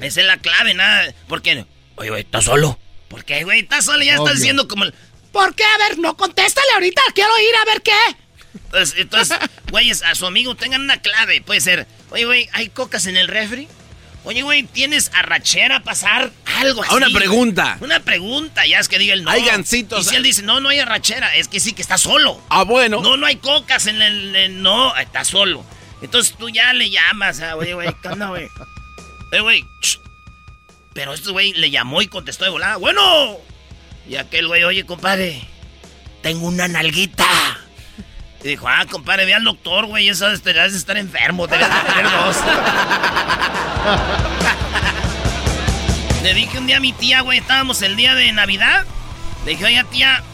Esa 0.00 0.20
es 0.22 0.26
la 0.26 0.38
clave, 0.38 0.72
nada, 0.72 1.12
porque, 1.28 1.66
oye, 1.96 2.08
güey, 2.08 2.22
¿estás 2.22 2.44
solo? 2.44 2.78
¿Por 3.08 3.24
qué, 3.24 3.44
güey? 3.44 3.60
¿Estás 3.60 3.84
solo? 3.86 4.02
Ya 4.04 4.14
estás 4.16 4.36
diciendo 4.36 4.68
como... 4.68 4.84
el- 4.84 4.94
¿Por 5.32 5.54
qué? 5.54 5.64
A 5.64 5.88
ver, 5.88 5.98
no, 5.98 6.16
contéstale 6.16 6.66
ahorita. 6.74 7.02
Quiero 7.14 7.30
ir 7.38 7.54
a 7.62 7.64
ver 7.66 7.82
qué. 7.82 7.92
Entonces, 8.64 8.94
entonces, 8.98 9.38
güeyes, 9.70 10.02
a 10.02 10.14
su 10.14 10.26
amigo 10.26 10.54
tengan 10.54 10.80
una 10.82 11.00
clave. 11.00 11.40
Puede 11.42 11.60
ser, 11.60 11.86
oye, 12.10 12.24
güey, 12.24 12.48
¿hay 12.52 12.68
cocas 12.70 13.06
en 13.06 13.16
el 13.16 13.28
refri? 13.28 13.68
Oye, 14.24 14.42
güey, 14.42 14.64
¿tienes 14.64 15.10
arrachera 15.14 15.76
a 15.76 15.82
pasar? 15.82 16.30
Algo 16.56 16.82
así. 16.82 16.90
Ah, 16.92 16.96
una 16.96 17.06
güey. 17.06 17.14
pregunta. 17.16 17.78
Una 17.80 18.00
pregunta, 18.00 18.66
ya 18.66 18.78
es 18.78 18.88
que 18.88 18.98
diga 18.98 19.14
el 19.14 19.22
no. 19.22 19.30
Hay 19.30 19.44
gancitos. 19.44 20.06
Y 20.06 20.10
si 20.10 20.16
él 20.16 20.22
dice, 20.22 20.42
no, 20.42 20.60
no 20.60 20.68
hay 20.70 20.80
arrachera, 20.80 21.34
es 21.36 21.48
que 21.48 21.60
sí, 21.60 21.72
que 21.72 21.80
está 21.82 21.96
solo. 21.98 22.42
Ah, 22.50 22.64
bueno. 22.64 23.00
No, 23.00 23.16
no 23.16 23.26
hay 23.26 23.36
cocas 23.36 23.86
en 23.86 24.02
el... 24.02 24.34
en- 24.36 24.62
no, 24.62 24.94
está 24.96 25.24
solo. 25.24 25.64
Entonces 26.02 26.34
tú 26.38 26.48
ya 26.50 26.72
le 26.74 26.90
llamas, 26.90 27.40
ah, 27.40 27.56
oye, 27.56 27.74
güey, 27.74 27.88
¿qué 28.02 28.08
onda, 28.08 28.28
güey? 28.28 28.48
Eh, 29.32 29.40
güey, 29.40 29.64
ch- 29.80 29.98
Pero 30.98 31.14
este 31.14 31.30
güey 31.30 31.52
le 31.52 31.70
llamó 31.70 32.02
y 32.02 32.08
contestó 32.08 32.42
de 32.42 32.50
volada, 32.50 32.74
bueno. 32.76 33.38
Y 34.08 34.16
aquel 34.16 34.48
güey, 34.48 34.64
oye, 34.64 34.84
compadre, 34.84 35.40
tengo 36.22 36.48
una 36.48 36.66
nalguita. 36.66 37.24
Y 38.42 38.48
dijo, 38.48 38.66
ah, 38.66 38.84
compadre, 38.90 39.24
ve 39.24 39.32
al 39.32 39.44
doctor, 39.44 39.86
güey, 39.86 40.08
eso 40.08 40.28
es, 40.28 40.42
estar 40.44 40.96
enfermo, 40.96 41.46
debes 41.46 41.68
de 41.68 41.80
tener 41.92 42.10
dos. 42.10 42.36
Le 46.24 46.34
dije 46.34 46.58
un 46.58 46.66
día 46.66 46.78
a 46.78 46.80
mi 46.80 46.92
tía, 46.92 47.20
güey, 47.20 47.38
estábamos 47.38 47.80
el 47.82 47.94
día 47.94 48.16
de 48.16 48.32
Navidad. 48.32 48.84
Le 49.44 49.52
dije, 49.52 49.66
oiga, 49.66 49.84
tía, 49.84 50.24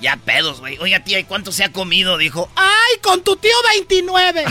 ya 0.00 0.16
pedos, 0.16 0.58
güey. 0.58 0.78
Oiga, 0.80 1.04
tía, 1.04 1.20
¿y 1.20 1.24
cuánto 1.24 1.52
se 1.52 1.62
ha 1.62 1.70
comido? 1.70 2.18
Dijo, 2.18 2.50
Ay, 2.56 2.98
con 3.02 3.22
tu 3.22 3.36
tío 3.36 3.54
29. 3.76 4.46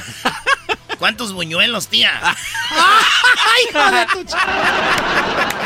¿Cuántos 1.01 1.33
buñuelos, 1.33 1.87
tía? 1.87 2.11
Ay, 2.69 3.63
hijo 3.67 3.91
de 3.91 4.05
tu 4.05 4.19
ch- 4.31 4.37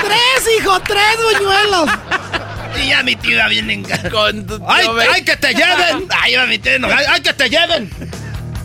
Tres, 0.01 0.55
hijo, 0.57 0.79
tres 0.79 1.17
buñuelos. 1.33 1.89
Y 2.81 2.87
ya 2.87 3.03
mi 3.03 3.17
tío 3.17 3.31
iba 3.33 3.47
bien 3.49 3.69
encargado. 3.69 4.09
Con 4.15 4.47
tu 4.47 4.63
¡Ay, 4.65 4.87
ay, 5.13 5.23
que 5.25 5.35
te 5.35 5.53
lleven! 5.53 6.07
¡Ay, 6.21 6.33
iba 6.33 6.45
mi 6.45 6.57
tío 6.57 6.71
enojado. 6.75 7.05
¡Ay, 7.09 7.21
que 7.21 7.33
te 7.33 7.49
lleven! 7.49 7.91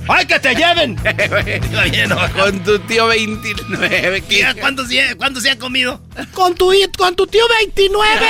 ¡Ay, 0.08 0.26
que 0.26 0.38
te 0.40 0.54
lleven! 0.54 0.96
Iba 1.72 1.82
bien 1.84 1.94
enojado. 2.04 2.44
Con 2.44 2.62
tu 2.64 2.78
tío 2.80 3.06
29. 3.08 4.22
¿qué? 4.22 4.26
Tía, 4.28 4.54
¿cuántos, 4.54 4.88
se- 4.88 5.16
¿cuántos 5.16 5.42
se 5.42 5.50
ha 5.50 5.58
comido? 5.58 6.00
Con 6.34 6.54
tu, 6.54 6.72
con 6.96 7.14
tu 7.16 7.26
tío 7.26 7.44
29. 7.60 8.26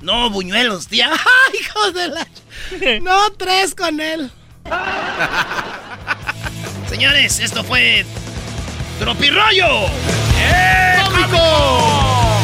No, 0.00 0.30
buñuelos, 0.30 0.86
tía. 0.88 1.10
Ay, 1.12 1.60
hijo 1.60 1.90
de 1.92 2.08
la... 2.08 2.26
No, 3.02 3.30
tres 3.32 3.74
con 3.74 3.98
él. 4.00 4.30
Señores, 6.88 7.38
esto 7.40 7.62
fue 7.64 8.04
Tropirollo. 8.98 9.86
¡Cómico! 11.04 12.40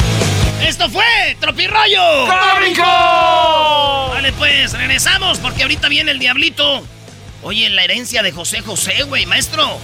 Esto 0.66 0.88
fue 0.90 1.04
Tropirollo. 1.40 2.26
¡Cómico! 2.26 2.82
Vale, 4.10 4.32
pues 4.32 4.72
regresamos 4.72 5.38
porque 5.38 5.62
ahorita 5.62 5.88
viene 5.88 6.10
el 6.10 6.18
diablito. 6.18 6.84
Oye, 7.42 7.68
la 7.70 7.84
herencia 7.84 8.22
de 8.22 8.32
José 8.32 8.60
José, 8.60 9.02
güey, 9.04 9.26
maestro. 9.26 9.78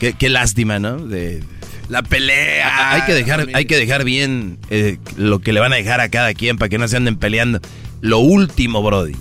Qué, 0.00 0.12
qué 0.14 0.28
lástima, 0.28 0.78
¿no? 0.78 0.98
De, 0.98 1.42
La 1.88 2.02
pelea. 2.02 2.92
hay, 2.92 3.02
que 3.02 3.14
dejar, 3.14 3.46
hay 3.54 3.64
que 3.64 3.76
dejar 3.76 4.04
bien 4.04 4.58
eh, 4.70 4.98
lo 5.16 5.38
que 5.40 5.52
le 5.52 5.60
van 5.60 5.72
a 5.72 5.76
dejar 5.76 6.00
a 6.00 6.08
cada 6.08 6.34
quien 6.34 6.58
para 6.58 6.68
que 6.68 6.78
no 6.78 6.86
se 6.88 6.96
anden 6.96 7.16
peleando. 7.16 7.60
Lo 8.00 8.18
último, 8.18 8.82
Brody. 8.82 9.16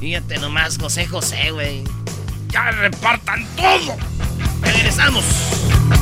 Fíjate 0.00 0.38
nomás, 0.38 0.78
José 0.78 1.06
José, 1.06 1.50
güey. 1.52 1.82
Ya 2.52 2.70
repartan 2.70 3.46
todo. 3.56 3.96
Regresamos 4.60 5.24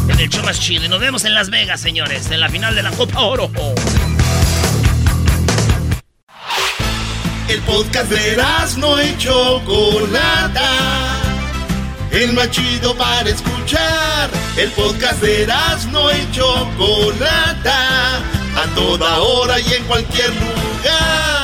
en 0.09 0.19
el 0.19 0.29
show 0.29 0.45
más 0.45 0.59
chido. 0.59 0.89
Nos 0.89 0.99
vemos 0.99 1.25
en 1.25 1.33
Las 1.33 1.49
Vegas, 1.49 1.81
señores, 1.81 2.29
en 2.33 2.41
la 2.41 2.49
final 2.49 2.75
de 2.75 2.83
la 2.83 2.91
Copa 2.91 3.21
Oro. 3.21 3.49
El 7.47 7.61
podcast 7.63 8.11
de 8.11 8.37
no 8.79 9.01
y 9.01 9.17
Chocolata. 9.17 10.69
El 12.11 12.33
más 12.33 12.51
chido 12.51 12.97
para 12.97 13.31
escuchar. 13.31 14.29
El 14.57 14.71
podcast 14.73 15.23
de 15.23 15.47
no 15.93 16.11
y 16.11 16.33
Chocolata. 16.33 18.17
A 18.57 18.67
toda 18.75 19.21
hora 19.21 19.61
y 19.61 19.73
en 19.73 19.85
cualquier 19.85 20.31
lugar. 20.31 21.40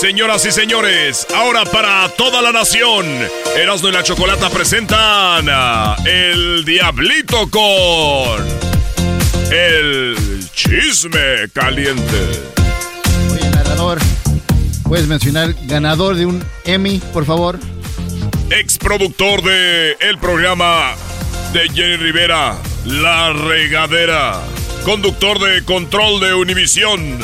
Señoras 0.00 0.46
y 0.46 0.50
señores, 0.50 1.26
ahora 1.36 1.66
para 1.66 2.08
toda 2.16 2.40
la 2.40 2.52
nación, 2.52 3.04
Erasmo 3.54 3.90
y 3.90 3.92
la 3.92 4.02
Chocolata 4.02 4.48
presentan 4.48 5.46
a 5.50 5.94
El 6.06 6.64
Diablito 6.64 7.50
con 7.50 8.42
El 9.52 10.16
Chisme 10.54 11.50
Caliente. 11.52 12.16
Oye, 13.30 13.50
narrador, 13.50 13.98
¿puedes 14.84 15.06
mencionar 15.06 15.54
ganador 15.64 16.16
de 16.16 16.24
un 16.24 16.42
Emmy, 16.64 16.98
por 17.12 17.26
favor? 17.26 17.58
Ex 18.48 18.78
productor 18.78 19.42
de 19.42 19.98
el 20.00 20.16
programa 20.16 20.94
de 21.52 21.68
Jenny 21.68 21.96
Rivera, 21.96 22.56
La 22.86 23.34
Regadera. 23.34 24.40
Conductor 24.82 25.38
de 25.38 25.62
Control 25.62 26.20
de 26.20 26.32
Univisión. 26.32 27.18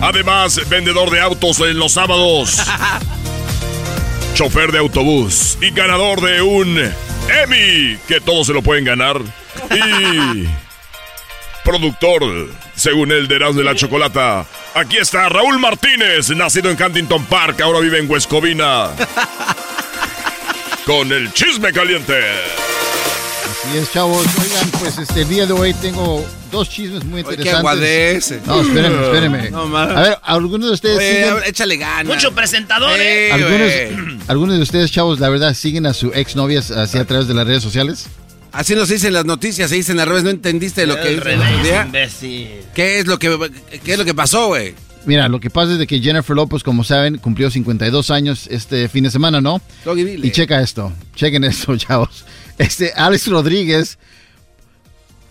Además, 0.00 0.60
vendedor 0.68 1.10
de 1.10 1.20
autos 1.20 1.60
en 1.60 1.78
los 1.78 1.92
sábados. 1.92 2.58
Chofer 4.34 4.72
de 4.72 4.78
autobús 4.78 5.58
y 5.60 5.70
ganador 5.70 6.20
de 6.22 6.40
un 6.40 6.78
Emmy, 7.42 7.98
que 8.08 8.20
todos 8.20 8.46
se 8.46 8.52
lo 8.52 8.62
pueden 8.62 8.84
ganar. 8.84 9.20
Y 9.70 10.48
productor, 11.64 12.48
según 12.74 13.12
el 13.12 13.28
de 13.28 13.36
Erasmo 13.36 13.58
de 13.58 13.64
la 13.64 13.74
Chocolata. 13.74 14.46
Aquí 14.74 14.96
está 14.96 15.28
Raúl 15.28 15.58
Martínez, 15.58 16.30
nacido 16.30 16.70
en 16.70 16.82
Huntington 16.82 17.24
Park, 17.26 17.60
ahora 17.60 17.80
vive 17.80 17.98
en 17.98 18.10
Huescovina. 18.10 18.90
Con 20.86 21.12
el 21.12 21.32
chisme 21.32 21.72
caliente. 21.72 22.18
Así 23.50 23.78
es, 23.78 23.92
chavos. 23.92 24.26
Oigan, 24.40 24.70
pues 24.80 24.98
este 24.98 25.22
el 25.22 25.28
día 25.28 25.46
de 25.46 25.52
hoy 25.52 25.74
tengo 25.74 26.24
dos 26.50 26.68
chismes 26.68 27.04
muy 27.04 27.22
Oye, 27.22 27.36
qué 27.36 27.42
interesantes. 27.42 27.58
aguadece. 27.58 28.40
No, 28.46 28.60
espérenme, 28.60 29.04
espérenme. 29.04 29.50
No, 29.50 29.76
a 29.76 29.86
ver, 29.86 30.18
algunos 30.22 30.68
de 30.68 30.74
ustedes 30.74 30.98
Oye, 30.98 31.24
siguen... 31.24 31.34
échale 31.46 31.76
ganas. 31.76 32.14
Mucho 32.14 32.32
presentador, 32.32 32.92
¿eh? 32.98 33.30
Algunos, 34.28 34.56
de 34.56 34.62
ustedes, 34.62 34.90
chavos, 34.90 35.20
la 35.20 35.28
verdad, 35.28 35.54
siguen 35.54 35.86
a 35.86 35.94
su 35.94 36.12
exnovias 36.12 36.70
así 36.70 36.98
a 36.98 37.04
través 37.04 37.28
de 37.28 37.34
las 37.34 37.46
redes 37.46 37.62
sociales. 37.62 38.06
Así 38.52 38.74
nos 38.74 38.88
dicen 38.88 39.12
las 39.12 39.24
noticias, 39.24 39.70
se 39.70 39.76
dicen 39.76 40.00
al 40.00 40.08
revés. 40.08 40.24
¿No 40.24 40.30
entendiste 40.30 40.86
lo 40.86 41.00
que 41.00 41.08
el 41.08 41.20
revés, 41.20 41.86
imbécil. 41.86 42.48
¿Qué 42.74 42.98
es 42.98 43.06
lo 43.06 43.18
que, 43.18 43.50
qué 43.84 43.92
es 43.92 43.98
lo 43.98 44.04
que 44.04 44.14
pasó, 44.14 44.48
güey? 44.48 44.74
Mira, 45.06 45.28
lo 45.28 45.40
que 45.40 45.50
pasa 45.50 45.72
es 45.72 45.78
de 45.78 45.86
que 45.86 46.00
Jennifer 46.00 46.36
Lopez, 46.36 46.62
como 46.62 46.84
saben, 46.84 47.18
cumplió 47.18 47.50
52 47.50 48.10
años 48.10 48.46
este 48.50 48.88
fin 48.88 49.04
de 49.04 49.10
semana, 49.10 49.40
¿no? 49.40 49.60
Y 49.96 50.30
checa 50.30 50.60
esto, 50.60 50.92
chequen 51.14 51.44
esto, 51.44 51.76
chavos. 51.78 52.24
Este 52.58 52.92
Alex 52.94 53.28
Rodríguez 53.28 53.98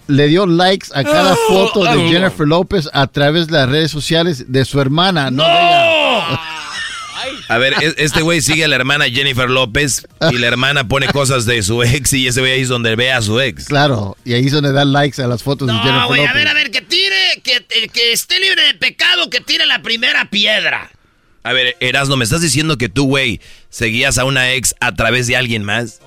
le 0.09 0.27
dio 0.27 0.45
likes 0.45 0.87
a 0.93 1.03
cada 1.03 1.35
foto 1.47 1.83
de 1.85 2.09
Jennifer 2.09 2.45
Lopez 2.47 2.89
a 2.93 3.07
través 3.07 3.47
de 3.47 3.53
las 3.53 3.69
redes 3.69 3.91
sociales 3.91 4.51
de 4.51 4.65
su 4.65 4.81
hermana, 4.81 5.31
no, 5.31 5.43
de 5.43 5.49
ella. 5.49 6.39
A 7.47 7.57
ver, 7.57 7.73
es- 7.81 7.95
este 7.97 8.21
güey 8.21 8.41
sigue 8.41 8.65
a 8.65 8.67
la 8.67 8.75
hermana 8.75 9.05
Jennifer 9.05 9.49
López 9.49 10.07
y 10.31 10.37
la 10.37 10.47
hermana 10.47 10.87
pone 10.87 11.07
cosas 11.07 11.45
de 11.45 11.61
su 11.63 11.81
ex 11.83 12.13
y 12.13 12.27
ese 12.27 12.39
güey 12.41 12.53
ahí 12.53 12.61
es 12.61 12.69
donde 12.69 12.95
ve 12.95 13.11
a 13.11 13.21
su 13.21 13.39
ex. 13.39 13.65
Claro, 13.65 14.15
y 14.23 14.33
ahí 14.33 14.45
es 14.45 14.51
donde 14.51 14.71
da 14.71 14.85
likes 14.85 15.21
a 15.21 15.27
las 15.27 15.41
fotos 15.43 15.67
de 15.67 15.73
No, 15.73 15.81
Jennifer 15.83 16.07
güey, 16.07 16.21
Lopez. 16.21 16.31
a 16.31 16.37
ver, 16.37 16.47
a 16.47 16.53
ver, 16.53 16.71
que 16.71 16.81
tire, 16.81 17.41
que, 17.43 17.65
que 17.91 18.11
esté 18.13 18.39
libre 18.39 18.61
de 18.63 18.73
pecado, 18.75 19.29
que 19.29 19.41
tire 19.41 19.65
la 19.65 19.81
primera 19.81 20.29
piedra. 20.29 20.91
A 21.43 21.53
ver, 21.53 21.75
Erasno, 21.79 22.17
¿me 22.17 22.23
estás 22.25 22.41
diciendo 22.41 22.77
que 22.77 22.89
tú, 22.89 23.05
güey, 23.05 23.41
seguías 23.69 24.17
a 24.17 24.25
una 24.25 24.51
ex 24.53 24.75
a 24.79 24.93
través 24.95 25.27
de 25.27 25.35
alguien 25.37 25.63
más? 25.63 25.99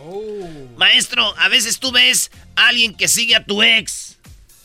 Maestro, 0.77 1.35
a 1.39 1.49
veces 1.49 1.79
tú 1.79 1.93
ves 1.93 2.31
a 2.57 2.69
alguien 2.69 2.95
que 2.95 3.09
sigue 3.09 3.35
a 3.37 3.45
tu 3.45 3.63
ex 3.63 4.17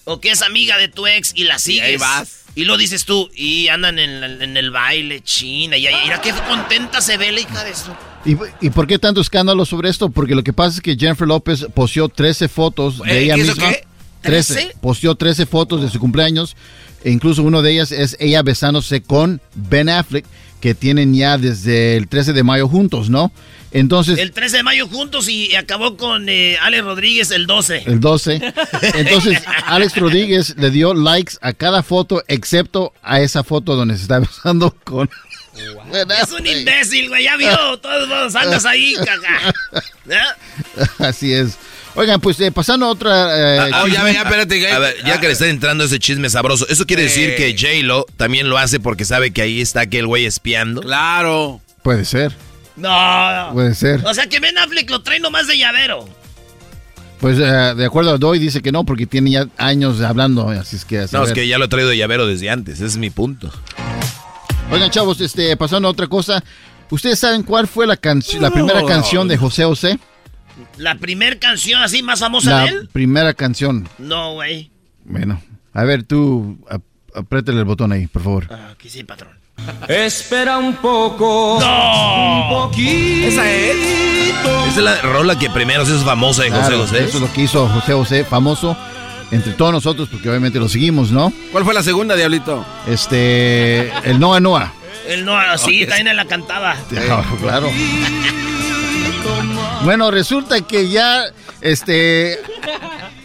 o 0.05 0.19
que 0.19 0.31
es 0.31 0.41
amiga 0.41 0.77
de 0.77 0.87
tu 0.87 1.05
ex 1.07 1.31
y 1.35 1.43
la 1.43 1.59
sigues. 1.59 1.83
ahí 1.83 1.97
vas. 1.97 2.43
Y 2.55 2.63
lo 2.65 2.75
dices 2.75 3.05
tú, 3.05 3.29
y 3.35 3.67
andan 3.67 3.99
en, 3.99 4.19
la- 4.19 4.43
en 4.43 4.57
el 4.57 4.71
baile, 4.71 5.21
china, 5.21 5.77
y 5.77 5.85
ahí, 5.85 5.95
mira 6.05 6.19
qué 6.21 6.31
contenta 6.49 7.01
se 7.01 7.15
ve 7.17 7.31
la 7.31 7.41
hija 7.41 7.63
de 7.63 7.69
eso. 7.69 7.95
¿Y, 8.25 8.35
y 8.65 8.69
por 8.71 8.87
qué 8.87 8.97
tanto 8.97 9.21
escándalo 9.21 9.63
sobre 9.63 9.89
esto? 9.89 10.09
Porque 10.09 10.33
lo 10.33 10.43
que 10.43 10.53
pasa 10.53 10.77
es 10.77 10.81
que 10.81 10.95
Jennifer 10.97 11.27
López 11.27 11.67
posteó 11.75 12.09
13 12.09 12.47
fotos 12.47 12.97
de 13.03 13.11
Eh, 13.11 13.23
ella 13.25 13.35
¿qué 13.35 13.41
hizo 13.41 13.51
misma. 13.53 13.69
qué? 13.73 13.83
13. 14.23 14.69
¿13? 14.71 14.79
Posteó 14.81 15.13
13 15.13 15.45
fotos 15.45 15.83
de 15.83 15.89
su 15.91 15.99
cumpleaños. 15.99 16.55
E 17.03 17.11
incluso 17.11 17.43
una 17.43 17.61
de 17.61 17.73
ellas 17.73 17.91
es 17.91 18.17
ella 18.19 18.41
besándose 18.41 19.03
con 19.03 19.39
Ben 19.53 19.87
Affleck, 19.87 20.25
que 20.59 20.75
tienen 20.75 21.13
ya 21.13 21.37
desde 21.37 21.97
el 21.97 22.07
13 22.07 22.33
de 22.33 22.43
mayo 22.43 22.67
juntos, 22.67 23.09
¿no? 23.09 23.31
Entonces, 23.71 24.17
El 24.17 24.31
13 24.31 24.57
de 24.57 24.63
mayo 24.63 24.87
juntos 24.87 25.27
y 25.27 25.53
acabó 25.55 25.97
con 25.97 26.29
eh, 26.29 26.57
Alex 26.61 26.83
Rodríguez 26.83 27.31
el 27.31 27.47
12. 27.47 27.83
el 27.85 27.99
12. 27.99 28.41
Entonces, 28.95 29.41
Alex 29.65 29.95
Rodríguez 29.97 30.55
le 30.57 30.71
dio 30.71 30.93
likes 30.93 31.33
a 31.41 31.53
cada 31.53 31.83
foto, 31.83 32.23
excepto 32.27 32.93
a 33.03 33.19
esa 33.19 33.43
foto 33.43 33.75
donde 33.75 33.95
se 33.97 34.03
está 34.03 34.19
besando 34.19 34.73
con. 34.83 35.09
Es 35.57 36.31
un 36.31 36.45
imbécil, 36.45 37.09
güey. 37.09 37.23
Ya 37.23 37.35
vio. 37.35 37.77
Todos 37.79 38.35
andas 38.35 38.65
ahí, 38.65 38.95
caga. 39.03 39.53
¿Eh? 40.09 40.83
Así 40.99 41.33
es. 41.33 41.57
Oigan, 41.99 42.21
pues 42.21 42.39
eh, 42.39 42.51
pasando 42.51 42.85
a 42.85 42.89
otra. 42.89 43.09
eh, 43.67 43.71
Ah, 43.73 43.83
chisme. 43.85 44.17
A 44.19 44.79
ver, 44.79 44.95
ya 45.03 45.19
que 45.19 45.25
le 45.27 45.33
está 45.33 45.47
entrando 45.47 45.83
ese 45.83 45.97
chisme 45.97 46.29
sabroso, 46.29 46.67
¿eso 46.69 46.85
quiere 46.85 47.03
decir 47.03 47.35
que 47.35 47.55
J-Lo 47.57 48.05
también 48.17 48.49
lo 48.49 48.57
hace 48.59 48.79
porque 48.79 49.03
sabe 49.03 49.31
que 49.31 49.41
ahí 49.41 49.61
está 49.61 49.81
aquel 49.81 50.05
güey 50.05 50.25
espiando? 50.25 50.81
Claro. 50.81 51.59
Puede 51.81 52.05
ser. 52.05 52.33
No. 52.75 53.49
Puede 53.53 53.73
ser. 53.73 54.05
O 54.05 54.13
sea 54.13 54.27
que 54.27 54.39
Ben 54.39 54.55
Affleck 54.59 54.87
lo 54.91 55.01
trae 55.01 55.19
nomás 55.19 55.47
de 55.47 55.57
llavero. 55.57 56.07
Pues 57.19 57.39
eh, 57.39 57.73
de 57.75 57.85
acuerdo 57.85 58.11
a 58.11 58.17
Doy, 58.19 58.37
dice 58.37 58.61
que 58.61 58.71
no, 58.71 58.83
porque 58.83 59.07
tiene 59.07 59.31
ya 59.31 59.47
años 59.57 59.99
hablando, 60.01 60.49
así 60.49 60.75
es 60.75 60.85
que... 60.85 61.07
No, 61.11 61.23
es 61.23 61.33
que 61.33 61.47
ya 61.47 61.57
lo 61.57 61.65
he 61.65 61.67
traído 61.67 61.89
de 61.89 61.97
llavero 61.97 62.27
desde 62.27 62.51
antes, 62.51 62.75
ese 62.75 62.85
es 62.85 62.97
mi 62.97 63.09
punto. 63.09 63.51
Oigan, 64.69 64.91
chavos, 64.91 65.19
este, 65.21 65.57
pasando 65.57 65.87
a 65.87 65.91
otra 65.91 66.05
cosa, 66.05 66.43
¿ustedes 66.91 67.17
saben 67.17 67.41
cuál 67.41 67.67
fue 67.67 67.87
la, 67.87 67.97
canción, 67.97 68.43
la 68.43 68.51
primera 68.51 68.81
No. 68.81 68.85
canción 68.85 69.27
de 69.27 69.35
José 69.35 69.63
José? 69.63 69.97
La 70.77 70.95
primer 70.95 71.39
canción 71.39 71.81
así 71.81 72.03
más 72.03 72.19
famosa 72.19 72.49
La 72.51 72.61
de 72.63 72.67
él. 72.69 72.89
primera 72.91 73.33
canción. 73.33 73.87
No, 73.97 74.33
güey. 74.33 74.69
Bueno, 75.05 75.41
a 75.73 75.83
ver, 75.83 76.03
tú 76.03 76.57
ap- 76.69 76.81
apriétale 77.15 77.59
el 77.59 77.65
botón 77.65 77.91
ahí, 77.91 78.07
por 78.07 78.21
favor. 78.23 78.47
Aquí 78.71 78.89
sí, 78.89 79.03
patrón. 79.03 79.31
Espera 79.87 80.57
un 80.59 80.75
poco. 80.75 81.57
No. 81.59 82.41
Un 82.41 82.49
poquito. 82.69 83.27
¿Esa 83.27 83.49
es? 83.51 83.75
Esa 84.67 84.69
es 84.69 84.77
la 84.77 85.01
rola 85.01 85.37
que 85.39 85.49
primero 85.49 85.83
se 85.85 85.95
hizo 85.95 86.05
famosa 86.05 86.43
de 86.43 86.51
José 86.51 86.61
Claro, 86.67 86.77
José. 86.79 87.03
Eso 87.05 87.17
es 87.17 87.21
lo 87.21 87.33
que 87.33 87.41
hizo 87.41 87.67
José 87.67 87.93
José, 87.93 88.23
famoso 88.23 88.77
entre 89.31 89.53
todos 89.53 89.71
nosotros, 89.73 90.07
porque 90.09 90.29
obviamente 90.29 90.59
lo 90.59 90.69
seguimos, 90.69 91.11
¿no? 91.11 91.33
¿Cuál 91.51 91.63
fue 91.65 91.73
la 91.73 91.81
segunda, 91.83 92.15
Diablito? 92.15 92.63
Este, 92.87 93.89
el 94.09 94.19
Noa 94.19 94.39
Noa. 94.39 94.73
Él 95.07 95.25
no, 95.25 95.35
así, 95.37 95.85
también 95.87 96.15
la 96.15 96.25
cantaba. 96.25 96.75
Claro. 97.41 97.69
Bueno, 99.83 100.11
resulta 100.11 100.61
que 100.61 100.89
ya, 100.89 101.23
este, 101.61 102.39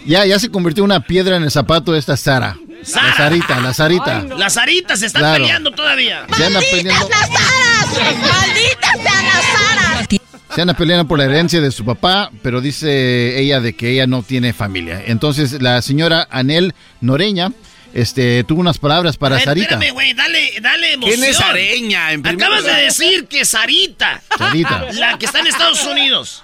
ya, 0.07 0.25
ya 0.27 0.39
se 0.39 0.51
convirtió 0.51 0.85
una 0.85 1.01
piedra 1.01 1.37
en 1.37 1.43
el 1.43 1.51
zapato 1.51 1.93
de 1.93 1.99
esta 1.99 2.17
Sara. 2.17 2.57
La 2.95 3.15
Sarita, 3.17 3.61
la 3.61 3.73
Sarita. 3.75 4.23
Las 4.37 4.57
aritas 4.57 5.01
se 5.01 5.07
están 5.07 5.23
Claro. 5.23 5.45
peleando 5.45 5.71
todavía. 5.71 6.27
Se 6.37 6.45
anda 6.47 6.61
peleando, 6.61 7.09
las 7.09 7.31
aras! 7.31 8.19
¡Malditas 8.21 8.93
sean 9.03 9.25
las 9.27 9.45
aras! 9.71 10.09
se 10.55 10.61
anda 10.61 10.75
peleando 10.75 11.07
por 11.09 11.19
la 11.19 11.25
herencia 11.25 11.61
de 11.61 11.71
su 11.71 11.85
papá, 11.85 12.31
pero 12.43 12.61
dice 12.61 13.41
ella 13.41 13.61
de 13.61 13.75
que 13.75 13.91
ella 13.91 14.07
no 14.07 14.23
tiene 14.23 14.53
familia. 14.53 15.03
Entonces 15.07 15.63
la 15.63 15.81
señora 15.81 16.27
Anel 16.31 16.75
Noreña, 17.01 17.53
este, 17.95 18.45
tuvo 18.45 18.61
unas 18.61 18.79
palabras 18.79 19.17
para 19.17 19.37
ver, 19.37 19.45
Sarita. 19.45 19.75
Espérame, 19.75 19.93
güey, 19.93 20.13
dale, 20.15 20.53
dale 20.61 20.93
emoción. 20.95 21.21
¿Quién 21.21 21.31
es 21.31 21.41
Areña? 21.41 22.13
En 22.13 22.27
Acabas 22.27 22.65
de 22.65 22.73
decir 22.73 23.27
que 23.27 23.45
Sarita. 23.45 24.23
Sarita. 24.39 24.87
La 24.93 25.19
que 25.19 25.27
está 25.27 25.41
en 25.41 25.47
Estados 25.49 25.85
Unidos. 25.85 26.43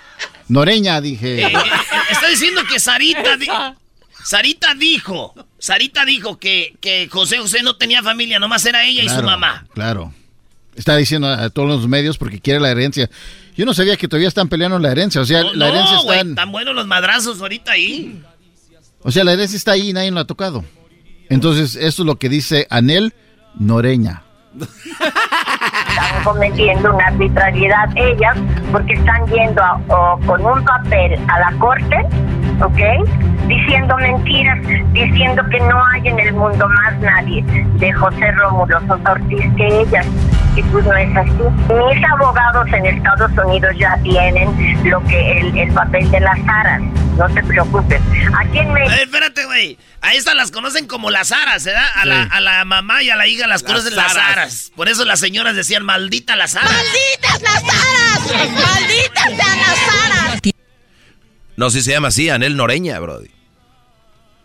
Noreña, 0.48 1.00
dije. 1.00 1.42
Eh, 1.42 1.46
eh, 1.46 1.52
eh, 1.54 1.60
está 2.10 2.28
diciendo 2.28 2.62
que 2.68 2.78
Sarita. 2.80 3.36
di- 3.36 3.48
Sarita 4.24 4.74
dijo. 4.74 5.34
Sarita 5.58 6.04
dijo 6.04 6.38
que, 6.38 6.74
que 6.80 7.08
José 7.10 7.38
José 7.38 7.62
no 7.62 7.76
tenía 7.76 8.02
familia, 8.02 8.38
nomás 8.38 8.64
era 8.66 8.84
ella 8.84 9.02
y 9.02 9.08
su 9.08 9.22
mamá. 9.22 9.66
Claro. 9.74 10.12
Está 10.76 10.96
diciendo 10.96 11.28
a 11.28 11.50
todos 11.50 11.68
los 11.68 11.88
medios 11.88 12.18
porque 12.18 12.40
quiere 12.40 12.60
la 12.60 12.70
herencia. 12.70 13.10
Yo 13.56 13.64
no 13.66 13.74
sabía 13.74 13.96
que 13.96 14.06
todavía 14.06 14.28
están 14.28 14.48
peleando 14.48 14.78
la 14.78 14.92
herencia. 14.92 15.20
O 15.20 15.24
sea, 15.24 15.42
No, 15.42 15.54
la 15.54 15.68
herencia 15.68 15.96
no, 15.96 16.12
está, 16.12 16.34
tan 16.36 16.52
buenos 16.52 16.74
los 16.74 16.86
madrazos 16.86 17.40
ahorita 17.40 17.72
ahí. 17.72 18.22
o 19.02 19.10
sea, 19.10 19.24
la 19.24 19.32
herencia 19.32 19.56
está 19.56 19.72
ahí 19.72 19.90
y 19.90 19.92
nadie 19.92 20.10
lo 20.12 20.20
ha 20.20 20.26
tocado. 20.26 20.64
Entonces, 21.28 21.76
eso 21.76 22.02
es 22.02 22.06
lo 22.06 22.16
que 22.16 22.28
dice 22.28 22.66
Anel 22.70 23.12
Noreña. 23.58 24.22
están 24.60 26.24
cometiendo 26.24 26.94
una 26.94 27.06
arbitrariedad 27.06 27.88
ellas 27.96 28.36
porque 28.72 28.94
están 28.94 29.26
yendo 29.26 29.62
a- 29.62 29.80
con 30.26 30.44
un 30.44 30.64
papel 30.64 31.18
a 31.28 31.38
la 31.40 31.58
corte, 31.58 31.96
¿ok? 32.62 33.06
Diciendo 33.46 33.96
mentiras, 33.98 34.58
diciendo 34.92 35.42
que 35.50 35.58
no 35.60 35.82
hay 35.92 36.08
en 36.08 36.18
el 36.20 36.32
mundo 36.34 36.68
más 36.68 36.98
nadie 37.00 37.42
de 37.78 37.92
José 37.92 38.30
Rómulo 38.32 38.80
Sosa 38.86 39.12
Ortiz 39.12 39.44
que 39.56 39.80
ellas. 39.82 40.06
Pues 40.72 40.84
no 40.84 40.96
es 40.96 41.16
así. 41.16 41.30
Mis 41.30 42.04
abogados 42.12 42.66
en 42.72 42.86
Estados 42.86 43.30
Unidos 43.44 43.70
ya 43.78 43.98
tienen 44.02 44.48
lo 44.90 45.02
que 45.04 45.38
el, 45.40 45.56
el 45.58 45.72
papel 45.72 46.10
de 46.10 46.20
las 46.20 46.38
aras. 46.48 46.82
No 47.16 47.28
te 47.34 47.42
preocupes. 47.42 48.00
Aquí 48.38 48.58
en 48.58 48.70
A 48.70 48.72
México. 48.74 48.90
ver, 48.90 49.00
espérate, 49.02 49.44
güey. 49.46 49.78
A 50.00 50.14
estas 50.14 50.34
las 50.36 50.50
conocen 50.50 50.86
como 50.86 51.10
las 51.10 51.32
aras, 51.32 51.64
¿verdad? 51.64 51.86
A, 51.96 52.04
la, 52.04 52.22
a 52.22 52.40
la 52.40 52.64
mamá 52.64 53.02
y 53.02 53.10
a 53.10 53.16
la 53.16 53.26
hija 53.26 53.46
las, 53.46 53.62
conocen 53.62 53.96
las 53.96 54.12
aras. 54.16 54.30
aras. 54.32 54.72
Por 54.76 54.88
eso 54.88 55.04
las 55.04 55.18
señoras 55.20 55.56
decían, 55.56 55.84
maldita 55.84 56.36
las 56.36 56.54
aras. 56.54 56.70
¡Malditas 56.70 57.42
las 57.42 57.62
aras! 57.64 58.50
¡Malditas 58.52 59.24
sean 59.24 59.58
las 59.58 60.10
aras! 60.12 60.40
No, 61.56 61.70
si 61.70 61.82
se 61.82 61.90
llama 61.90 62.08
así, 62.08 62.30
Anel 62.30 62.56
Noreña, 62.56 62.98
brody. 63.00 63.30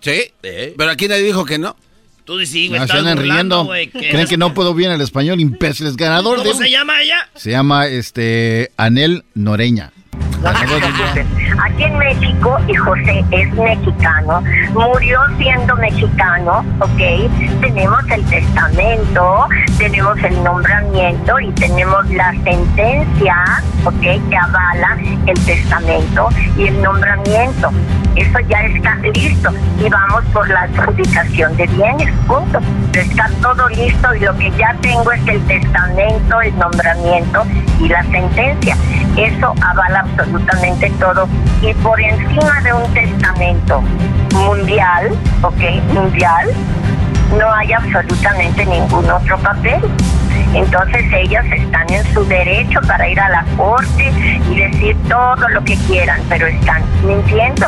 ¿Sí? 0.01 0.33
Pero 0.41 0.89
aquí 0.89 1.07
nadie 1.07 1.21
dijo 1.23 1.45
que 1.45 1.59
no. 1.59 1.75
Tú 2.25 2.37
dices, 2.37 2.69
güey, 2.69 2.79
No, 2.79 2.87
se 2.87 2.93
estás 2.97 3.01
burlando, 3.15 3.21
riendo. 3.33 3.65
güey. 3.65 3.87
que- 3.87 4.09
Creen 4.09 4.27
que 4.27 4.37
no 4.37 4.53
puedo 4.53 4.73
bien 4.73 4.91
el 4.91 5.01
español, 5.01 5.39
imbéciles. 5.41 5.97
Ganador 5.97 6.37
¿Cómo 6.37 6.51
de... 6.51 6.55
se 6.57 6.71
llama 6.71 7.01
ella? 7.01 7.29
Se 7.35 7.51
llama 7.51 7.87
este 7.87 8.71
Anel 8.77 9.23
Noreña. 9.33 9.91
Aquí 10.45 11.83
en 11.83 11.97
México, 11.97 12.57
y 12.67 12.73
José 12.75 13.23
es 13.31 13.53
mexicano, 13.53 14.43
murió 14.73 15.21
siendo 15.37 15.73
mexicano, 15.77 16.65
¿ok? 16.79 17.61
Tenemos 17.61 18.01
el 18.11 18.25
testamento, 18.25 19.47
tenemos 19.77 20.17
el 20.21 20.43
nombramiento 20.43 21.39
y 21.39 21.49
tenemos 21.53 22.09
la 22.09 22.31
sentencia, 22.43 23.35
¿ok? 23.85 24.01
Que 24.01 24.37
avala 24.37 24.97
el 25.27 25.45
testamento 25.45 26.27
y 26.57 26.67
el 26.67 26.81
nombramiento. 26.81 27.71
Eso 28.15 28.39
ya 28.41 28.61
está 28.65 28.95
listo 28.97 29.49
y 29.79 29.89
vamos 29.89 30.23
por 30.33 30.47
la 30.47 30.63
adjudicación 30.63 31.55
de 31.57 31.65
bienes, 31.67 32.13
punto. 32.27 32.59
Está 32.93 33.29
todo 33.41 33.69
listo 33.69 34.13
y 34.13 34.19
lo 34.19 34.37
que 34.37 34.51
ya 34.51 34.75
tengo 34.81 35.11
es 35.11 35.27
el 35.27 35.41
testamento, 35.47 36.41
el 36.41 36.55
nombramiento 36.59 37.43
y 37.79 37.87
la 37.87 38.03
sentencia. 38.03 38.77
Eso 39.17 39.55
avala 39.61 40.01
absolutamente 40.01 40.32
todo. 40.99 41.27
Y 41.61 41.73
por 41.75 41.99
encima 41.99 42.61
de 42.61 42.73
un 42.73 42.93
testamento 42.93 43.81
mundial, 44.33 45.11
¿ok? 45.41 45.61
Mundial, 45.93 46.49
no 47.37 47.51
hay 47.51 47.73
absolutamente 47.73 48.65
ningún 48.65 49.09
otro 49.09 49.37
papel. 49.39 49.81
Entonces 50.53 51.05
ellas 51.13 51.45
están 51.51 51.91
en 51.91 52.13
su 52.13 52.23
derecho 52.25 52.79
para 52.87 53.09
ir 53.09 53.19
a 53.19 53.29
la 53.29 53.45
corte 53.57 54.11
y 54.51 54.55
decir 54.55 54.95
todo 55.09 55.47
lo 55.49 55.63
que 55.63 55.75
quieran, 55.87 56.21
pero 56.29 56.47
están 56.47 56.83
mintiendo. 57.05 57.67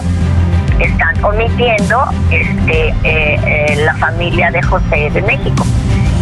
Están 0.80 1.24
omitiendo 1.24 2.06
este, 2.32 2.90
eh, 2.90 2.96
eh, 3.04 3.82
la 3.86 3.96
familia 3.96 4.52
de 4.52 4.62
José 4.62 5.10
de 5.14 5.22
México. 5.22 5.66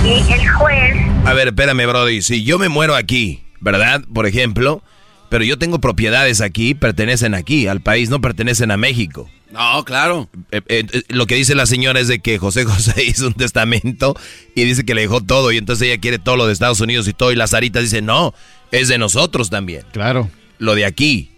Y 0.03 0.31
el 0.31 0.47
juez 0.47 0.95
A 1.25 1.33
ver, 1.33 1.47
espérame, 1.47 1.87
Brody. 1.87 2.21
Si 2.21 2.43
yo 2.43 2.59
me 2.59 2.69
muero 2.69 2.95
aquí, 2.95 3.43
¿verdad? 3.61 4.01
Por 4.13 4.27
ejemplo, 4.27 4.83
pero 5.33 5.45
yo 5.45 5.57
tengo 5.57 5.81
propiedades 5.81 6.41
aquí, 6.41 6.75
pertenecen 6.75 7.33
aquí, 7.33 7.65
al 7.65 7.81
país, 7.81 8.11
no 8.11 8.21
pertenecen 8.21 8.69
a 8.69 8.77
México. 8.77 9.27
No, 9.49 9.83
claro. 9.83 10.29
Eh, 10.51 10.61
eh, 10.67 10.85
eh, 10.93 11.01
lo 11.07 11.25
que 11.25 11.33
dice 11.33 11.55
la 11.55 11.65
señora 11.65 11.99
es 11.99 12.07
de 12.07 12.19
que 12.19 12.37
José 12.37 12.65
José 12.65 13.03
hizo 13.03 13.25
un 13.25 13.33
testamento 13.33 14.15
y 14.53 14.63
dice 14.63 14.85
que 14.85 14.93
le 14.93 15.01
dejó 15.01 15.21
todo 15.21 15.51
y 15.51 15.57
entonces 15.57 15.87
ella 15.87 15.99
quiere 15.99 16.19
todo 16.19 16.35
lo 16.35 16.45
de 16.45 16.53
Estados 16.53 16.81
Unidos 16.81 17.07
y 17.07 17.13
todo 17.13 17.31
y 17.31 17.35
la 17.35 17.47
Sarita 17.47 17.79
dice, 17.79 18.03
no, 18.03 18.35
es 18.69 18.89
de 18.89 18.99
nosotros 18.99 19.49
también. 19.49 19.83
Claro. 19.91 20.29
Lo 20.59 20.75
de 20.75 20.85
aquí. 20.85 21.31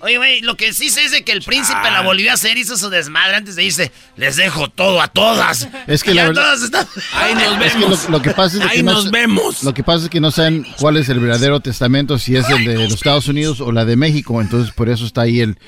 Oye, 0.00 0.16
güey, 0.16 0.40
lo 0.42 0.56
que 0.56 0.72
sí 0.72 0.90
sé 0.90 1.04
es 1.04 1.10
de 1.10 1.24
que 1.24 1.32
el 1.32 1.42
príncipe 1.42 1.90
la 1.90 2.02
volvió 2.02 2.30
a 2.30 2.34
hacer, 2.34 2.56
hizo 2.56 2.76
su 2.76 2.88
desmadre 2.88 3.36
antes 3.36 3.56
de 3.56 3.64
irse. 3.64 3.90
Les 4.16 4.36
dejo 4.36 4.68
todo 4.68 5.00
a 5.02 5.08
todas. 5.08 5.68
Es 5.88 6.04
que 6.04 6.12
Y 6.12 6.14
la 6.14 6.24
verdad- 6.28 6.42
todas 6.42 6.62
están... 6.62 6.86
Ahí 7.14 7.34
nos 7.34 7.42
Es 7.66 7.72
que 7.72 7.78
vemos. 7.80 8.04
lo, 8.04 8.10
lo 8.10 8.22
que 8.22 8.30
pasa 8.30 8.56
es 8.58 8.62
que 8.62 8.68
Ahí 8.68 8.82
no 8.82 8.92
nos 8.92 9.04
sa- 9.04 9.10
vemos. 9.10 9.62
Lo 9.64 9.74
que 9.74 9.82
pasa 9.82 10.04
es 10.04 10.10
que 10.10 10.20
no 10.20 10.30
saben 10.30 10.64
cuál 10.78 10.96
es 10.98 11.08
el 11.08 11.18
verdadero 11.18 11.60
testamento, 11.60 12.16
si 12.18 12.36
es 12.36 12.48
el 12.48 12.64
de 12.64 12.74
los 12.74 12.94
Estados 12.94 13.26
Unidos 13.28 13.60
o 13.60 13.72
la 13.72 13.84
de 13.84 13.96
México. 13.96 14.40
Entonces, 14.40 14.72
por 14.72 14.88
eso 14.88 15.04
está 15.04 15.22
ahí 15.22 15.40
el 15.40 15.58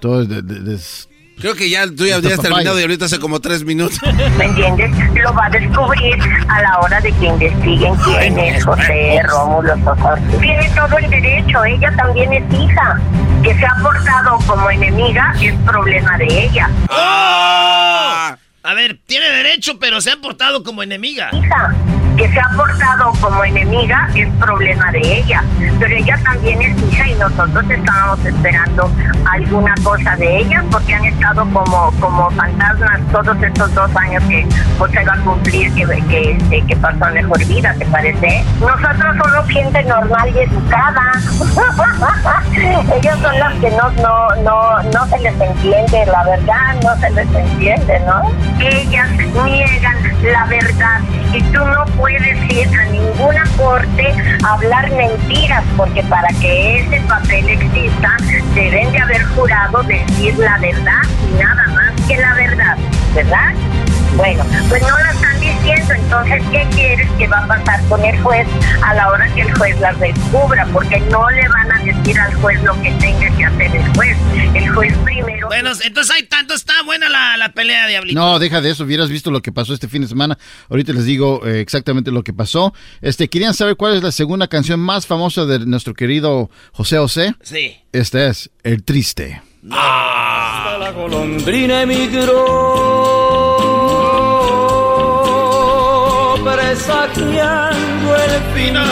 todo 0.00 0.24
de- 0.24 0.40
de- 0.42 0.60
des- 0.60 1.08
Creo 1.40 1.54
que 1.54 1.70
ya 1.70 1.86
tú 1.86 2.06
ya 2.06 2.16
habías 2.16 2.40
terminado 2.40 2.78
y 2.78 2.82
ahorita 2.82 3.06
hace 3.06 3.18
como 3.18 3.40
tres 3.40 3.64
minutos. 3.64 3.98
¿Me 4.36 4.44
entiendes? 4.44 4.90
Lo 5.22 5.32
va 5.32 5.46
a 5.46 5.50
descubrir 5.50 6.18
a 6.48 6.62
la 6.62 6.78
hora 6.80 7.00
de 7.00 7.12
que 7.12 7.26
investiguen 7.26 7.94
quién 7.96 8.38
es 8.38 8.64
José 8.64 9.20
Rómulo 9.24 9.74
Sosa. 9.84 10.18
Tiene 10.40 10.70
todo 10.70 10.98
el 10.98 11.10
derecho, 11.10 11.64
ella 11.64 11.92
también 11.96 12.32
es 12.32 12.42
hija. 12.52 13.00
Que 13.42 13.54
se 13.54 13.64
ha 13.64 13.74
portado 13.82 14.38
como 14.46 14.70
enemiga 14.70 15.34
es 15.40 15.54
problema 15.64 16.18
de 16.18 16.44
ella. 16.44 16.70
¡Oh! 16.90 18.36
A 18.62 18.74
ver, 18.74 18.98
tiene 19.06 19.30
derecho, 19.30 19.78
pero 19.78 20.02
se 20.02 20.10
ha 20.10 20.16
portado 20.18 20.62
como 20.62 20.82
enemiga. 20.82 21.30
Hija, 21.32 21.74
que 22.20 22.28
se 22.28 22.38
ha 22.38 22.48
portado 22.54 23.12
como 23.18 23.42
enemiga 23.42 24.06
es 24.14 24.28
problema 24.34 24.92
de 24.92 25.00
ella. 25.00 25.42
Pero 25.78 25.96
ella 25.96 26.18
también 26.22 26.60
es 26.60 26.82
hija 26.82 27.08
y 27.08 27.14
nosotros 27.14 27.64
estábamos 27.70 28.26
esperando 28.26 28.90
alguna 29.24 29.74
cosa 29.82 30.16
de 30.16 30.40
ella 30.40 30.62
porque 30.70 30.92
han 30.92 31.06
estado 31.06 31.48
como, 31.50 31.90
como 31.98 32.30
fantasmas 32.32 33.00
todos 33.10 33.42
estos 33.42 33.74
dos 33.74 33.96
años 33.96 34.22
que 34.24 34.46
José 34.78 35.02
va 35.06 35.14
a 35.14 35.18
cumplir, 35.20 35.72
que, 35.72 35.86
que, 35.86 36.32
este, 36.32 36.66
que 36.66 36.76
pasó 36.76 37.06
a 37.06 37.10
mejor 37.10 37.42
vida, 37.46 37.74
¿te 37.78 37.86
parece? 37.86 38.44
Nosotros 38.60 39.16
somos 39.16 39.48
gente 39.48 39.82
normal 39.84 40.30
y 40.34 40.38
educada. 40.40 41.12
Ellos 42.96 43.18
son 43.22 43.38
los 43.38 43.52
que 43.60 43.70
no, 43.70 43.90
no, 44.02 44.28
no, 44.42 44.82
no 44.82 45.06
se 45.06 45.18
les 45.20 45.40
entiende, 45.40 46.04
la 46.04 46.24
verdad, 46.24 46.76
no 46.82 46.94
se 46.96 47.10
les 47.10 47.34
entiende, 47.34 48.00
¿no? 48.00 48.30
Ellas 48.60 49.08
niegan 49.44 49.96
la 50.22 50.44
verdad 50.46 51.00
y 51.32 51.42
tú 51.44 51.64
no 51.64 51.84
puedes 51.96 52.09
ir 52.10 52.68
a 52.78 52.84
ninguna 52.86 53.44
corte 53.56 54.14
hablar 54.44 54.90
mentiras 54.92 55.64
porque 55.76 56.02
para 56.04 56.28
que 56.40 56.80
ese 56.80 57.00
papel 57.02 57.48
exista 57.48 58.16
deben 58.54 58.92
de 58.92 58.98
haber 58.98 59.22
jurado 59.26 59.82
decir 59.84 60.36
la 60.38 60.58
verdad 60.58 61.02
y 61.28 61.42
nada 61.42 61.66
más 61.68 61.92
que 62.08 62.16
la 62.16 62.34
verdad, 62.34 62.76
¿verdad? 63.14 63.54
Bueno, 64.16 64.44
pues 64.68 64.82
no 64.82 64.98
la 64.98 65.12
están 65.12 65.40
diciendo, 65.40 65.94
entonces, 65.94 66.42
¿qué 66.50 66.66
quieres 66.74 67.10
que 67.12 67.26
va 67.26 67.38
a 67.38 67.46
pasar 67.46 67.82
con 67.88 68.04
el 68.04 68.20
juez 68.20 68.46
a 68.82 68.94
la 68.94 69.08
hora 69.08 69.26
que 69.34 69.42
el 69.42 69.54
juez 69.54 69.80
las 69.80 69.98
descubra? 69.98 70.66
Porque 70.72 71.00
no 71.00 71.30
le 71.30 71.48
van 71.48 71.72
a 71.72 71.84
decir 71.84 72.18
al 72.18 72.34
juez 72.34 72.62
lo 72.62 72.74
que 72.82 72.90
tenga 72.92 73.36
que 73.36 73.44
hacer 73.44 73.76
el 73.76 73.88
juez. 73.94 74.16
El 74.54 74.68
juez 74.70 74.96
primero... 75.04 75.46
Bueno, 75.48 75.70
entonces 75.82 76.14
hay 76.14 76.24
tanto, 76.24 76.54
está 76.54 76.82
buena 76.84 77.08
la, 77.08 77.36
la 77.36 77.52
pelea, 77.52 77.86
Diablito. 77.86 78.18
No, 78.18 78.38
deja 78.38 78.60
de 78.60 78.70
eso, 78.70 78.84
hubieras 78.84 79.08
visto 79.08 79.30
lo 79.30 79.40
que 79.42 79.52
pasó 79.52 79.72
este 79.72 79.88
fin 79.88 80.02
de 80.02 80.08
semana. 80.08 80.38
Ahorita 80.68 80.92
les 80.92 81.04
digo 81.04 81.46
eh, 81.46 81.60
exactamente 81.60 82.10
lo 82.10 82.22
que 82.22 82.32
pasó. 82.32 82.74
Este, 83.00 83.28
¿querían 83.28 83.54
saber 83.54 83.76
cuál 83.76 83.96
es 83.96 84.02
la 84.02 84.12
segunda 84.12 84.48
canción 84.48 84.80
más 84.80 85.06
famosa 85.06 85.46
de 85.46 85.60
nuestro 85.60 85.94
querido 85.94 86.50
José 86.72 86.98
José? 86.98 87.34
Sí. 87.42 87.76
Esta 87.92 88.26
es 88.26 88.50
El 88.62 88.84
Triste. 88.84 89.42
Hasta 89.70 90.78
la 90.78 90.90
golondrina 90.90 91.82
emigró, 91.82 93.29
presagiando 96.70 98.16
el 98.16 98.40
final. 98.54 98.84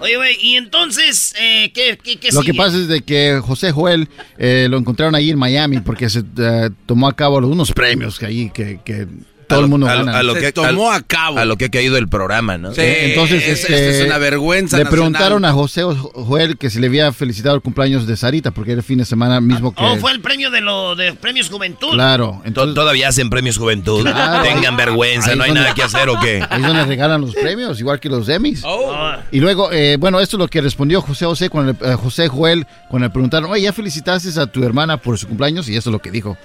Oye, 0.00 0.16
güey, 0.16 0.36
y 0.38 0.56
entonces, 0.56 1.34
eh, 1.40 1.72
¿qué, 1.72 1.98
qué, 2.02 2.16
qué 2.18 2.28
Lo 2.32 2.42
que 2.42 2.52
pasa 2.52 2.76
es 2.76 2.88
de 2.88 3.00
que 3.00 3.40
José 3.42 3.72
Joel 3.72 4.08
eh, 4.36 4.66
lo 4.68 4.76
encontraron 4.76 5.14
ahí 5.14 5.30
en 5.30 5.38
Miami 5.38 5.80
porque 5.80 6.10
se 6.10 6.22
eh, 6.38 6.68
tomó 6.84 7.08
a 7.08 7.14
cabo 7.14 7.38
unos 7.38 7.72
premios 7.72 8.18
que 8.18 8.26
ahí 8.26 8.50
que, 8.50 8.80
que 8.84 9.06
todo 9.46 9.60
el 9.60 9.68
mundo 9.68 9.88
a, 9.88 9.94
gana. 9.94 10.18
a 10.18 10.22
lo 10.22 10.34
que 10.34 10.52
tomó 10.52 10.90
a, 10.90 11.00
cabo. 11.02 11.38
A 11.38 11.44
lo 11.44 11.56
que 11.56 11.66
ha 11.66 11.68
caído 11.70 11.96
el 11.96 12.08
programa, 12.08 12.58
¿no? 12.58 12.74
Sí, 12.74 12.80
Eh, 12.80 13.10
Entonces, 13.10 13.42
es, 13.42 13.60
este, 13.60 13.74
esto 13.74 14.02
es 14.02 14.06
una 14.06 14.18
vergüenza. 14.18 14.76
Le 14.78 14.84
nacional. 14.84 14.90
preguntaron 15.12 15.44
a 15.44 15.52
José 15.52 15.82
Joel 16.14 16.58
que 16.58 16.70
si 16.70 16.78
le 16.80 16.86
había 16.88 17.12
felicitado 17.12 17.54
el 17.54 17.62
cumpleaños 17.62 18.06
de 18.06 18.16
Sarita 18.16 18.50
porque 18.50 18.72
era 18.72 18.80
el 18.80 18.84
fin 18.84 18.98
de 18.98 19.04
semana 19.04 19.40
mismo 19.40 19.74
que. 19.74 19.82
Oh, 19.84 19.96
fue 19.96 20.12
el 20.12 20.20
premio 20.20 20.50
de 20.50 20.60
los 20.60 20.96
de 20.96 21.12
premios 21.14 21.48
Juventud. 21.48 21.92
Claro, 21.92 22.42
To- 22.54 22.74
Todavía 22.74 23.08
hacen 23.08 23.30
premios 23.30 23.58
juventud. 23.58 24.02
Claro, 24.02 24.42
Tengan 24.44 24.74
ahí- 24.74 24.76
vergüenza, 24.76 25.30
ahí 25.30 25.36
no 25.36 25.44
hay 25.44 25.50
donde- 25.50 25.62
nada 25.62 25.74
que 25.74 25.82
hacer 25.82 26.08
o 26.08 26.18
qué. 26.20 26.42
Ahí 26.50 26.60
es 26.60 26.66
donde 26.66 26.84
regalan 26.84 27.20
los 27.20 27.34
premios, 27.34 27.78
igual 27.80 28.00
que 28.00 28.08
los 28.08 28.28
Emmys. 28.28 28.62
Oh. 28.64 28.94
Y 29.32 29.40
luego, 29.40 29.70
eh, 29.72 29.96
bueno, 29.98 30.20
esto 30.20 30.36
es 30.36 30.38
lo 30.38 30.48
que 30.48 30.60
respondió 30.60 31.00
José 31.00 31.24
José 31.26 31.48
cuando 31.50 31.72
le- 31.80 31.92
eh, 31.92 31.94
José 31.96 32.28
Joel 32.28 32.66
cuando 32.88 33.06
le 33.08 33.10
preguntaron, 33.12 33.50
oye, 33.50 33.62
¿ya 33.62 33.72
felicitaste 33.72 34.38
a 34.40 34.46
tu 34.46 34.62
hermana 34.64 34.96
por 34.98 35.18
su 35.18 35.26
cumpleaños? 35.26 35.68
Y 35.68 35.76
eso 35.76 35.90
es 35.90 35.92
lo 35.92 35.98
que 36.00 36.10
dijo. 36.10 36.36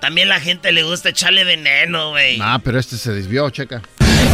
También 0.00 0.28
la 0.28 0.40
gente 0.40 0.72
le 0.72 0.82
gusta 0.82 1.08
echarle 1.10 1.44
veneno, 1.44 2.10
güey. 2.10 2.38
Ah, 2.42 2.60
pero 2.62 2.78
este 2.78 2.96
se 2.96 3.12
desvió, 3.12 3.48
checa. 3.50 3.82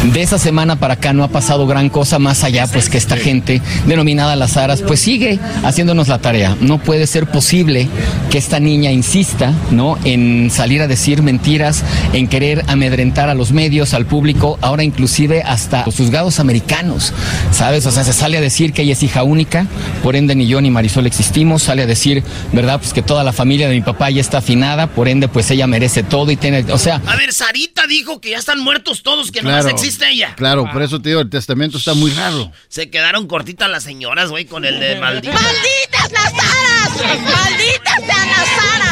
De 0.02 0.20
esa 0.20 0.36
semana 0.36 0.76
para 0.76 0.94
acá 0.94 1.12
no 1.12 1.22
ha 1.22 1.28
pasado 1.28 1.64
gran 1.66 1.88
cosa 1.88 2.18
más 2.18 2.42
allá, 2.42 2.66
pues 2.66 2.88
que 2.88 2.98
esta 2.98 3.16
gente 3.16 3.62
denominada 3.86 4.34
las 4.34 4.56
aras, 4.56 4.82
pues 4.82 4.98
sigue 4.98 5.38
haciéndonos 5.62 6.08
la 6.08 6.18
tarea. 6.18 6.56
No 6.60 6.78
puede 6.78 7.06
ser 7.06 7.28
posible 7.28 7.88
que 8.28 8.36
esta 8.36 8.58
niña 8.58 8.90
insista, 8.90 9.52
¿no? 9.70 9.96
En 10.04 10.50
salir 10.50 10.82
a 10.82 10.88
decir 10.88 11.22
mentiras, 11.22 11.84
en 12.12 12.26
querer 12.26 12.64
amedrentar 12.66 13.28
a 13.28 13.34
los 13.34 13.52
medios, 13.52 13.94
al 13.94 14.04
público, 14.06 14.58
ahora 14.60 14.82
inclusive 14.82 15.42
hasta 15.42 15.84
los 15.86 15.96
juzgados 15.96 16.40
americanos, 16.40 17.12
¿sabes? 17.52 17.86
O 17.86 17.92
sea, 17.92 18.02
se 18.02 18.12
sale 18.12 18.38
a 18.38 18.40
decir 18.40 18.72
que 18.72 18.82
ella 18.82 18.94
es 18.94 19.02
hija 19.04 19.22
única, 19.22 19.68
por 20.02 20.16
ende 20.16 20.34
ni 20.34 20.48
yo 20.48 20.60
ni 20.60 20.70
Marisol 20.72 21.06
existimos, 21.06 21.62
sale 21.62 21.82
a 21.82 21.86
decir, 21.86 22.24
¿verdad? 22.52 22.80
Pues 22.80 22.92
que 22.92 23.02
toda 23.02 23.22
la 23.22 23.32
familia 23.32 23.68
de 23.68 23.74
mi 23.76 23.82
papá 23.82 24.10
ya 24.10 24.20
está 24.20 24.38
afinada, 24.38 24.88
por 24.88 25.06
ende 25.06 25.28
pues 25.28 25.48
ella 25.52 25.68
merece 25.68 26.02
todo 26.02 26.32
y 26.32 26.36
tiene, 26.36 26.64
o 26.72 26.78
sea, 26.78 27.00
A 27.06 27.14
ver, 27.14 27.32
Sarita 27.32 27.86
dijo 27.86 28.20
que 28.20 28.30
ya 28.30 28.38
están 28.38 28.58
muertos 28.58 29.04
todos, 29.04 29.30
que 29.30 29.40
Claro. 29.40 29.58
nomás 29.58 29.72
existe 29.72 29.91
ella. 30.00 30.34
Claro, 30.36 30.68
por 30.72 30.82
eso 30.82 31.00
te 31.00 31.10
digo, 31.10 31.20
el 31.20 31.30
testamento 31.30 31.78
está 31.78 31.94
muy 31.94 32.10
raro. 32.12 32.50
Se 32.68 32.90
quedaron 32.90 33.26
cortitas 33.26 33.68
las 33.70 33.82
señoras, 33.82 34.30
güey, 34.30 34.44
con 34.46 34.64
el 34.64 34.80
de 34.80 34.96
maldito. 35.00 35.34
¡Malditas 35.34 36.12
las 36.12 36.32
aras! 36.32 37.20
¡Malditas 37.20 37.96
sean 38.06 38.28
las 38.28 38.48
aras! 38.74 38.91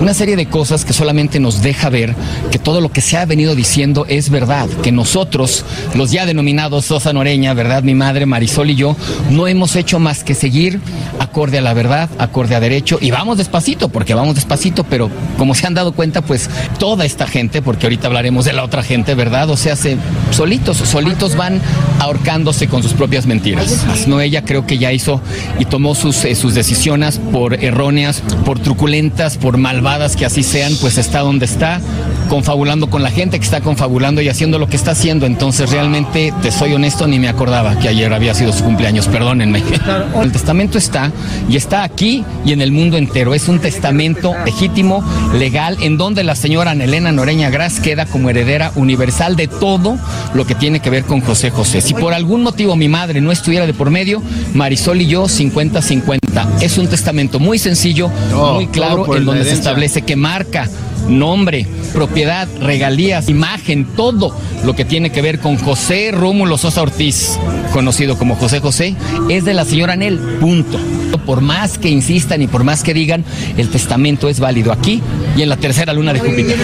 Una 0.00 0.14
serie 0.14 0.34
de 0.34 0.46
cosas 0.46 0.86
que 0.86 0.94
solamente 0.94 1.40
nos 1.40 1.60
deja 1.60 1.90
ver 1.90 2.14
que 2.50 2.58
todo 2.58 2.80
lo 2.80 2.90
que 2.90 3.02
se 3.02 3.18
ha 3.18 3.26
venido 3.26 3.54
diciendo 3.54 4.06
es 4.08 4.30
verdad, 4.30 4.66
que 4.82 4.92
nosotros, 4.92 5.64
los 5.94 6.10
ya 6.10 6.24
denominados 6.24 6.86
Sosa 6.86 7.12
Noreña, 7.12 7.52
¿verdad? 7.52 7.82
Mi 7.82 7.94
madre 7.94 8.24
Marisol 8.24 8.70
y 8.70 8.76
yo, 8.76 8.96
no 9.28 9.46
hemos 9.46 9.76
hecho 9.76 9.98
más 9.98 10.24
que 10.24 10.34
seguir 10.34 10.80
acorde 11.18 11.58
a 11.58 11.60
la 11.60 11.74
verdad, 11.74 12.08
acorde 12.18 12.54
a 12.54 12.60
derecho, 12.60 12.96
y 12.98 13.10
vamos 13.10 13.36
despacito, 13.36 13.90
porque 13.90 14.14
vamos 14.14 14.36
despacito, 14.36 14.84
pero 14.84 15.10
como 15.36 15.54
se 15.54 15.66
han 15.66 15.74
dado 15.74 15.92
cuenta, 15.92 16.22
pues 16.22 16.48
toda 16.78 17.04
esta 17.04 17.26
gente, 17.26 17.60
porque 17.60 17.84
ahorita 17.84 18.06
hablaremos 18.06 18.46
de 18.46 18.54
la 18.54 18.64
otra 18.64 18.82
gente, 18.82 19.14
¿verdad? 19.14 19.50
O 19.50 19.56
sea, 19.58 19.76
se, 19.76 19.98
solitos, 20.30 20.78
solitos 20.78 21.36
van 21.36 21.60
ahorcándose 21.98 22.68
con 22.68 22.82
sus 22.82 22.94
propias 22.94 23.26
mentiras. 23.26 23.84
No, 24.06 24.20
ella 24.22 24.44
creo 24.46 24.66
que 24.66 24.78
ya 24.78 24.92
hizo 24.92 25.20
y 25.58 25.66
tomó 25.66 25.94
sus, 25.94 26.24
eh, 26.24 26.34
sus 26.34 26.54
decisiones 26.54 27.18
por 27.18 27.62
erróneas, 27.62 28.22
por 28.46 28.58
truculentas, 28.58 29.36
por 29.36 29.58
malvadas 29.58 29.89
que 30.16 30.24
así 30.24 30.44
sean, 30.44 30.72
pues 30.80 30.98
está 30.98 31.18
donde 31.20 31.46
está, 31.46 31.80
confabulando 32.28 32.88
con 32.88 33.02
la 33.02 33.10
gente 33.10 33.38
que 33.40 33.44
está 33.44 33.60
confabulando 33.60 34.20
y 34.20 34.28
haciendo 34.28 34.58
lo 34.58 34.68
que 34.68 34.76
está 34.76 34.92
haciendo. 34.92 35.26
Entonces, 35.26 35.68
realmente, 35.70 36.32
te 36.42 36.52
soy 36.52 36.72
honesto, 36.72 37.08
ni 37.08 37.18
me 37.18 37.28
acordaba 37.28 37.76
que 37.76 37.88
ayer 37.88 38.12
había 38.12 38.32
sido 38.34 38.52
su 38.52 38.62
cumpleaños, 38.62 39.08
perdónenme. 39.08 39.62
El 40.22 40.30
testamento 40.30 40.78
está 40.78 41.10
y 41.48 41.56
está 41.56 41.82
aquí 41.82 42.24
y 42.46 42.52
en 42.52 42.62
el 42.62 42.70
mundo 42.70 42.96
entero. 42.96 43.34
Es 43.34 43.48
un 43.48 43.58
testamento 43.58 44.32
legítimo, 44.44 45.04
legal, 45.36 45.76
en 45.80 45.98
donde 45.98 46.22
la 46.22 46.36
señora 46.36 46.74
Nelena 46.74 47.10
Noreña 47.10 47.50
Gras 47.50 47.80
queda 47.80 48.06
como 48.06 48.30
heredera 48.30 48.70
universal 48.76 49.34
de 49.34 49.48
todo 49.48 49.98
lo 50.34 50.46
que 50.46 50.54
tiene 50.54 50.80
que 50.80 50.88
ver 50.88 51.04
con 51.04 51.20
José 51.20 51.50
José. 51.50 51.80
Si 51.80 51.94
por 51.94 52.14
algún 52.14 52.44
motivo 52.44 52.76
mi 52.76 52.88
madre 52.88 53.20
no 53.20 53.32
estuviera 53.32 53.66
de 53.66 53.74
por 53.74 53.90
medio, 53.90 54.22
Marisol 54.54 55.00
y 55.00 55.08
yo 55.08 55.24
50-50. 55.24 56.20
Es 56.60 56.78
un 56.78 56.86
testamento 56.86 57.40
muy 57.40 57.58
sencillo, 57.58 58.08
muy 58.54 58.68
claro, 58.68 59.16
en 59.16 59.24
donde 59.24 59.44
se 59.44 59.50
herencia. 59.50 59.79
Establece 59.80 60.02
que 60.02 60.16
marca 60.16 60.68
nombre, 61.08 61.66
propiedad, 61.92 62.46
regalías, 62.60 63.28
imagen, 63.28 63.86
todo 63.96 64.36
lo 64.64 64.74
que 64.74 64.84
tiene 64.84 65.10
que 65.10 65.22
ver 65.22 65.40
con 65.40 65.56
José 65.56 66.10
Rómulo 66.12 66.58
Sosa 66.58 66.82
Ortiz, 66.82 67.38
conocido 67.72 68.18
como 68.18 68.36
José 68.36 68.60
José, 68.60 68.94
es 69.28 69.44
de 69.44 69.54
la 69.54 69.64
señora 69.64 69.94
Anel, 69.94 70.18
punto. 70.40 70.78
Por 71.26 71.40
más 71.42 71.78
que 71.78 71.88
insistan 71.88 72.42
y 72.42 72.46
por 72.46 72.64
más 72.64 72.82
que 72.82 72.94
digan, 72.94 73.24
el 73.56 73.68
testamento 73.68 74.28
es 74.28 74.40
válido 74.40 74.72
aquí 74.72 75.02
y 75.36 75.42
en 75.42 75.48
la 75.48 75.56
tercera 75.56 75.92
luna 75.92 76.12
de 76.12 76.20
Júpiter. 76.20 76.56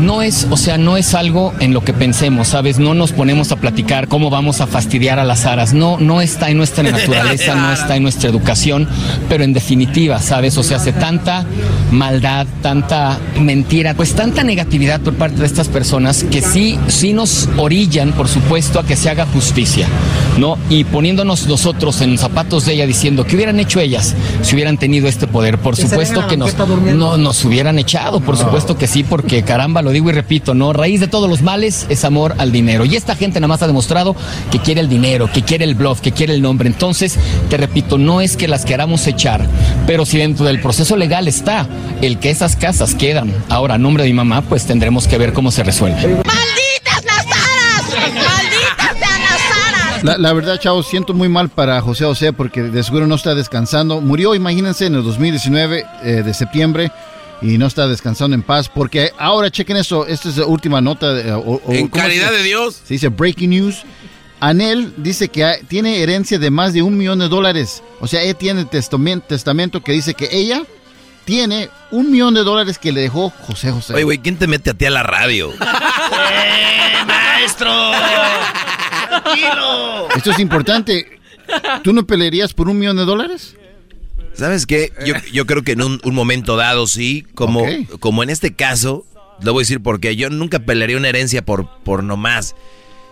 No 0.00 0.22
es, 0.22 0.46
o 0.50 0.56
sea, 0.56 0.78
no 0.78 0.96
es 0.96 1.14
algo 1.14 1.52
en 1.60 1.72
lo 1.72 1.84
que 1.84 1.92
pensemos, 1.92 2.48
¿sabes? 2.48 2.78
No 2.78 2.94
nos 2.94 3.12
ponemos 3.12 3.52
a 3.52 3.56
platicar 3.56 4.08
cómo 4.08 4.30
vamos 4.30 4.60
a 4.60 4.66
fastidiar 4.66 5.18
a 5.18 5.24
las 5.24 5.46
aras. 5.46 5.72
No, 5.72 5.98
no 5.98 6.20
está 6.20 6.50
en 6.50 6.56
nuestra 6.56 6.82
naturaleza, 6.90 7.54
no 7.54 7.72
está 7.72 7.96
en 7.96 8.02
nuestra 8.02 8.28
educación, 8.30 8.88
pero 9.28 9.44
en 9.44 9.52
definitiva, 9.52 10.20
¿sabes? 10.20 10.56
O 10.58 10.62
sea, 10.62 10.78
hace 10.78 10.92
tanta 10.92 11.44
maldad, 11.90 12.46
tanta 12.62 13.18
mentira, 13.40 13.94
pues 13.94 14.14
tanta 14.14 14.44
negatividad 14.44 15.00
por 15.00 15.14
parte 15.14 15.36
de 15.36 15.46
estas 15.46 15.68
personas 15.68 16.24
que 16.24 16.42
sí, 16.42 16.78
sí 16.88 17.12
nos 17.12 17.48
orillan, 17.56 18.12
por 18.12 18.28
supuesto, 18.28 18.78
a 18.78 18.84
que 18.84 18.96
se 18.96 19.10
haga 19.10 19.26
justicia, 19.26 19.86
¿no? 20.38 20.58
Y 20.68 20.84
poniéndonos 20.84 21.46
nosotros 21.46 22.00
en 22.00 22.12
los 22.12 22.20
zapatos 22.20 22.66
de 22.66 22.74
ella 22.74 22.86
diciendo, 22.86 23.24
¿qué 23.24 23.36
hubieran 23.36 23.58
hecho 23.60 23.80
ellas 23.80 24.14
si 24.42 24.54
hubieran 24.54 24.76
tenido 24.78 25.08
este 25.08 25.26
poder? 25.26 25.58
Por 25.58 25.76
supuesto 25.76 26.26
que 26.28 26.36
nos, 26.36 26.54
no, 26.94 27.16
nos 27.16 27.44
hubieran 27.44 27.78
echado, 27.78 28.20
por 28.20 28.36
supuesto 28.36 28.76
que 28.76 28.86
sí, 28.86 29.02
porque 29.02 29.42
caramba, 29.42 29.82
lo 29.82 29.90
digo 29.90 30.10
y 30.10 30.12
repito, 30.12 30.54
¿no? 30.54 30.72
Raíz 30.72 31.00
de 31.00 31.08
todos 31.08 31.28
los 31.28 31.42
males 31.42 31.86
es 31.88 32.04
amor 32.04 32.34
al 32.38 32.52
dinero. 32.52 32.84
Y 32.84 32.96
esta 32.96 33.16
gente 33.16 33.40
nada 33.40 33.48
más 33.48 33.62
ha 33.62 33.66
demostrado 33.66 34.14
que 34.50 34.58
quiere 34.58 34.80
el 34.80 34.88
dinero, 34.88 35.30
que 35.32 35.42
quiere 35.42 35.64
el 35.64 35.74
bluff, 35.74 36.00
que 36.00 36.12
quiere 36.12 36.34
el 36.34 36.42
nombre. 36.42 36.68
Entonces, 36.68 37.16
te 37.48 37.56
repito, 37.56 37.98
no 37.98 38.20
es 38.20 38.36
que 38.36 38.48
las 38.48 38.64
queramos 38.64 39.06
echar, 39.06 39.46
pero 39.86 40.04
si 40.04 40.18
dentro 40.18 40.44
del 40.44 40.60
proceso 40.60 40.96
legal 40.96 41.28
está 41.28 41.66
el 42.02 42.18
que 42.18 42.30
esas 42.30 42.56
casas 42.56 42.94
quedan 42.94 43.32
ahora 43.48 43.74
a 43.74 43.78
nombre 43.78 44.04
de 44.04 44.10
mi 44.10 44.14
mamá, 44.14 44.42
pues 44.42 44.66
tendremos 44.66 45.06
que 45.08 45.18
ver 45.18 45.32
cómo 45.32 45.50
se 45.50 45.62
resuelve. 45.62 46.00
¡Malditas 46.24 47.04
las 47.04 47.26
aras! 47.26 48.14
¡Malditas 48.14 48.96
sean 48.98 49.20
las 49.22 49.74
aras! 49.92 50.04
La, 50.04 50.18
la 50.18 50.32
verdad, 50.32 50.58
chavos, 50.60 50.86
siento 50.88 51.12
muy 51.14 51.28
mal 51.28 51.48
para 51.48 51.80
José 51.80 52.04
José 52.04 52.32
porque 52.32 52.62
de 52.62 52.82
seguro 52.82 53.06
no 53.06 53.14
está 53.16 53.34
descansando. 53.34 54.00
Murió, 54.00 54.34
imagínense, 54.34 54.86
en 54.86 54.94
el 54.94 55.02
2019 55.02 55.84
eh, 56.04 56.22
de 56.24 56.34
septiembre 56.34 56.92
y 57.42 57.56
no 57.58 57.66
está 57.66 57.86
descansando 57.88 58.34
en 58.34 58.42
paz 58.42 58.68
porque 58.68 59.12
ahora 59.18 59.50
chequen 59.50 59.76
eso, 59.76 60.06
esta 60.06 60.28
es 60.28 60.36
la 60.36 60.46
última 60.46 60.80
nota. 60.80 61.12
de- 61.14 61.32
o- 61.32 61.38
o- 61.64 61.72
En 61.72 61.88
¿cómo 61.88 62.02
caridad 62.02 62.30
de 62.32 62.42
Dios. 62.42 62.80
Se 62.84 62.94
dice 62.94 63.08
breaking 63.08 63.50
news. 63.50 63.84
Anel 64.40 64.92
dice 64.98 65.28
que 65.28 65.64
tiene 65.66 66.00
herencia 66.00 66.38
de 66.38 66.50
más 66.50 66.72
de 66.72 66.82
un 66.82 66.96
millón 66.96 67.18
de 67.18 67.28
dólares. 67.28 67.82
O 68.00 68.06
sea, 68.06 68.22
ella 68.22 68.34
tiene 68.34 68.64
testamento, 68.66 69.26
testamento 69.28 69.82
que 69.82 69.90
dice 69.92 70.14
que 70.14 70.28
ella 70.30 70.62
tiene 71.28 71.68
un 71.90 72.10
millón 72.10 72.32
de 72.32 72.42
dólares 72.42 72.78
que 72.78 72.90
le 72.90 73.02
dejó 73.02 73.28
José 73.28 73.70
José. 73.70 73.92
Oye, 73.92 74.04
güey, 74.04 74.16
¿quién 74.16 74.38
te 74.38 74.46
mete 74.46 74.70
a 74.70 74.74
ti 74.74 74.86
a 74.86 74.90
la 74.90 75.02
radio? 75.02 75.52
¡Eh, 76.32 77.04
maestro! 77.06 77.90
¡Tranquilo! 79.10 80.08
Esto 80.16 80.30
es 80.30 80.38
importante. 80.38 81.20
¿Tú 81.84 81.92
no 81.92 82.06
pelearías 82.06 82.54
por 82.54 82.70
un 82.70 82.78
millón 82.78 82.96
de 82.96 83.04
dólares? 83.04 83.56
¿Sabes 84.32 84.64
qué? 84.64 84.90
Yo, 85.04 85.16
yo 85.30 85.44
creo 85.44 85.62
que 85.62 85.72
en 85.72 85.82
un, 85.82 86.00
un 86.02 86.14
momento 86.14 86.56
dado 86.56 86.86
sí, 86.86 87.26
como, 87.34 87.66
como 88.00 88.22
en 88.22 88.30
este 88.30 88.54
caso, 88.54 89.04
lo 89.42 89.52
voy 89.52 89.60
a 89.60 89.64
decir 89.64 89.82
porque 89.82 90.16
yo 90.16 90.30
nunca 90.30 90.60
pelearía 90.60 90.96
una 90.96 91.10
herencia 91.10 91.44
por, 91.44 91.68
por 91.84 92.02
nomás. 92.02 92.54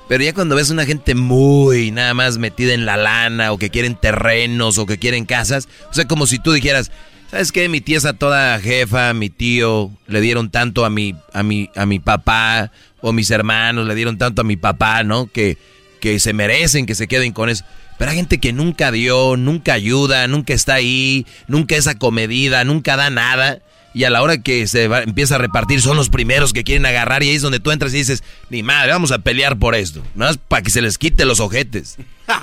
Pero 0.08 0.24
ya 0.24 0.32
cuando 0.32 0.56
ves 0.56 0.70
una 0.70 0.86
gente 0.86 1.14
muy 1.14 1.90
nada 1.90 2.14
más 2.14 2.38
metida 2.38 2.72
en 2.72 2.86
la 2.86 2.96
lana 2.96 3.52
o 3.52 3.58
que 3.58 3.68
quieren 3.68 3.94
terrenos 3.94 4.78
o 4.78 4.86
que 4.86 4.96
quieren 4.96 5.26
casas, 5.26 5.68
o 5.90 5.92
sea, 5.92 6.06
como 6.06 6.26
si 6.26 6.38
tú 6.38 6.52
dijeras, 6.52 6.90
¿sabes 7.30 7.52
qué? 7.52 7.68
Mi 7.68 7.80
tía 7.80 7.96
está 7.98 8.12
toda 8.12 8.58
jefa, 8.60 9.12
mi 9.14 9.30
tío, 9.30 9.90
le 10.06 10.20
dieron 10.20 10.50
tanto 10.50 10.84
a 10.84 10.90
mi, 10.90 11.14
a 11.32 11.42
mi, 11.42 11.70
a 11.76 11.86
mi 11.86 11.98
papá 11.98 12.70
o 13.00 13.12
mis 13.12 13.30
hermanos 13.30 13.86
le 13.86 13.94
dieron 13.94 14.18
tanto 14.18 14.40
a 14.42 14.44
mi 14.44 14.56
papá, 14.56 15.02
¿no? 15.02 15.26
Que, 15.26 15.58
que 16.00 16.18
se 16.18 16.32
merecen 16.32 16.86
que 16.86 16.94
se 16.94 17.08
queden 17.08 17.32
con 17.32 17.48
eso. 17.48 17.64
Pero 17.98 18.10
hay 18.10 18.16
gente 18.18 18.38
que 18.38 18.52
nunca 18.52 18.90
dio, 18.92 19.36
nunca 19.36 19.72
ayuda, 19.72 20.26
nunca 20.26 20.52
está 20.52 20.74
ahí, 20.74 21.26
nunca 21.48 21.76
es 21.76 21.86
acomedida, 21.86 22.62
nunca 22.64 22.96
da 22.96 23.08
nada. 23.10 23.60
Y 23.94 24.04
a 24.04 24.10
la 24.10 24.20
hora 24.22 24.36
que 24.42 24.66
se 24.66 24.88
va- 24.88 25.02
empieza 25.02 25.36
a 25.36 25.38
repartir 25.38 25.80
son 25.80 25.96
los 25.96 26.10
primeros 26.10 26.52
que 26.52 26.64
quieren 26.64 26.84
agarrar 26.84 27.22
y 27.22 27.30
ahí 27.30 27.36
es 27.36 27.40
donde 27.40 27.60
tú 27.60 27.70
entras 27.70 27.94
y 27.94 27.98
dices, 27.98 28.22
ni 28.50 28.62
madre, 28.62 28.92
vamos 28.92 29.10
a 29.12 29.20
pelear 29.20 29.56
por 29.58 29.74
esto. 29.74 30.02
Nada 30.14 30.32
más 30.32 30.38
para 30.48 30.60
que 30.60 30.70
se 30.70 30.82
les 30.82 30.98
quite 30.98 31.24
los 31.24 31.40
ojetes. 31.40 31.96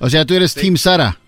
O 0.00 0.10
sea, 0.10 0.24
tú 0.24 0.34
eres 0.34 0.54
Team 0.54 0.76
Sara. 0.76 1.18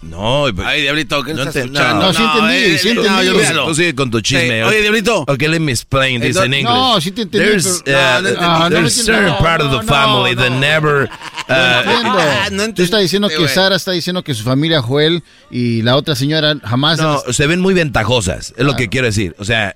No, 0.00 0.46
Ay, 0.64 0.82
Diablito, 0.82 1.24
¿qué 1.24 1.34
no 1.34 1.40
estás 1.40 1.54
te- 1.54 1.60
escuchando? 1.62 2.06
No, 2.06 2.12
sí 2.12 2.22
entendí, 2.22 2.54
eh, 2.54 2.78
sí 2.78 2.88
entendí. 2.90 3.10
no, 3.10 3.22
yo 3.24 3.32
Tú- 3.32 3.36
olvídalo. 3.38 3.66
Tú 3.66 3.74
sigue 3.74 3.94
con 3.96 4.10
tu 4.12 4.20
chisme. 4.20 4.62
Oye, 4.62 4.80
Diablito. 4.80 5.24
Okay, 5.26 5.48
let 5.48 5.58
me 5.58 5.72
explain 5.72 6.20
this 6.20 6.36
Eh, 6.36 6.46
in 6.46 6.54
English. 6.54 6.72
no, 6.72 7.00
sí 7.00 7.10
te 7.10 7.22
entendí, 7.22 7.46
There's, 7.48 7.66
uh, 7.66 7.82
no, 7.84 8.20
no 8.22 8.70
there's 8.70 8.96
No, 9.08 9.12
no 9.12 9.18
certain 9.18 9.36
part 9.38 9.60
of 9.60 9.70
the 9.70 9.76
No, 9.78 9.82
no, 9.82 9.88
family 9.88 10.36
that 10.36 10.50
no. 10.50 10.60
never... 10.60 11.10
No 11.48 11.54
uh, 11.54 12.48
entiendo. 12.48 12.74
Tú 12.76 12.82
estás 12.82 13.00
diciendo 13.00 13.28
que. 13.28 13.48
Sara 13.48 13.74
está 13.74 13.90
diciendo 13.90 14.22
que 14.22 14.34
su 14.34 14.44
familia 14.44 14.82
Joel 14.82 15.24
y 15.50 15.82
la 15.82 15.96
otra 15.96 16.14
señora 16.14 16.54
jamás... 16.62 16.98
No, 17.00 17.20
se 17.32 17.46
ven 17.48 17.58
muy 17.60 17.74
ventajosas, 17.74 18.54
es 18.56 18.64
lo 18.64 18.76
que 18.76 18.88
quiero 18.88 19.06
decir. 19.08 19.34
O 19.40 19.44
sea, 19.44 19.74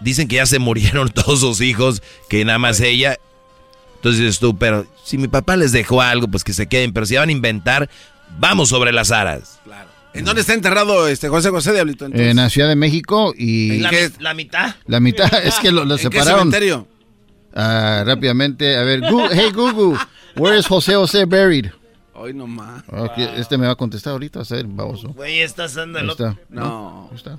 dicen 0.00 0.26
que 0.26 0.36
ya 0.36 0.46
se 0.46 0.58
murieron 0.60 1.10
todos 1.10 1.40
sus 1.40 1.60
hijos, 1.60 2.02
que 2.28 2.44
nada 2.44 2.58
más 2.58 2.80
ella. 2.80 3.18
Entonces 3.96 4.20
dices 4.20 4.38
tú, 4.40 4.56
pero 4.58 4.84
si 5.04 5.16
mi 5.16 5.28
papá 5.28 5.56
les 5.56 5.70
dejó 5.72 6.02
algo, 6.02 6.26
pues 6.26 6.42
que 6.42 6.54
se 6.54 6.66
queden. 6.66 6.92
Pero 6.92 7.06
si 7.06 7.14
van 7.16 7.28
a 7.28 7.32
inventar, 7.32 7.88
vamos 8.38 8.68
sobre 8.68 8.92
las 8.92 9.10
aras. 9.10 9.60
¿En 10.12 10.24
dónde 10.24 10.40
está 10.40 10.54
enterrado 10.54 11.06
este 11.06 11.28
José 11.28 11.50
José 11.50 11.72
Diablito? 11.72 12.04
entonces? 12.06 12.30
En 12.30 12.36
la 12.38 12.50
Ciudad 12.50 12.68
de 12.68 12.74
México 12.74 13.32
y... 13.36 13.78
La, 13.78 13.90
qué? 13.90 14.10
la 14.18 14.34
mitad. 14.34 14.74
La 14.86 14.98
mitad 14.98 15.32
es 15.44 15.54
que 15.60 15.70
lo, 15.70 15.84
lo 15.84 15.94
¿En 15.98 15.98
qué 15.98 16.02
separaron. 16.18 16.38
cementerio? 16.40 16.88
Ah, 17.54 18.02
rápidamente, 18.04 18.76
a 18.76 18.82
ver, 18.82 19.00
Gu- 19.02 19.28
hey 19.32 19.50
Google, 19.54 19.98
where 20.36 20.58
is 20.58 20.66
José 20.66 20.94
José 20.94 21.24
buried? 21.26 21.66
Hoy 22.14 22.34
nomás. 22.34 22.82
Ok, 22.88 23.18
Este 23.36 23.56
me 23.56 23.66
va 23.66 23.72
a 23.72 23.76
contestar 23.76 24.12
ahorita, 24.12 24.40
a 24.40 24.44
ver, 24.54 24.66
vamos. 24.68 25.04
Güey, 25.04 25.40
estás 25.42 25.74
dando 25.74 25.98
Ahí 25.98 26.04
el 26.04 26.10
está. 26.10 26.36
No. 26.48 27.08
Ahí 27.10 27.16
está. 27.16 27.38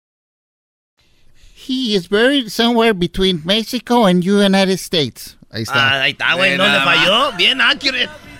He 1.67 1.95
is 1.95 2.07
buried 2.07 2.51
somewhere 2.51 2.93
between 2.93 3.41
Mexico 3.45 4.05
and 4.05 4.23
United 4.23 4.79
States. 4.79 5.37
Ahí 5.51 5.63
está. 5.63 5.73
Ah, 5.75 6.01
ahí 6.03 6.11
está, 6.11 6.33
güey, 6.33 6.57
no 6.57 6.65
le 6.65 6.79
falló. 6.79 7.31
Bien 7.37 7.61
accurate. 7.61 8.09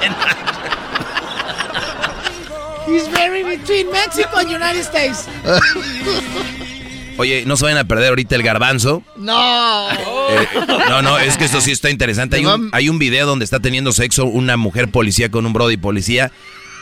Bien 0.00 0.14
He's 2.86 3.08
buried 3.08 3.46
between 3.46 3.90
Mexico 3.90 4.38
and 4.38 4.50
United 4.50 4.80
States. 4.80 5.26
Oye, 7.16 7.44
no 7.46 7.56
se 7.56 7.64
vayan 7.64 7.78
a 7.78 7.84
perder 7.84 8.08
ahorita 8.10 8.34
el 8.34 8.42
garbanzo. 8.42 9.02
No. 9.16 9.90
Eh, 9.92 10.48
no, 10.88 11.02
no, 11.02 11.18
es 11.18 11.36
que 11.36 11.44
esto 11.44 11.60
sí 11.60 11.70
está 11.70 11.88
interesante. 11.90 12.36
Hay 12.36 12.46
un, 12.46 12.70
hay 12.72 12.88
un 12.88 12.98
video 12.98 13.26
donde 13.26 13.44
está 13.44 13.60
teniendo 13.60 13.92
sexo 13.92 14.24
una 14.26 14.56
mujer 14.56 14.90
policía 14.90 15.30
con 15.30 15.46
un 15.46 15.52
brody 15.52 15.76
policía. 15.76 16.32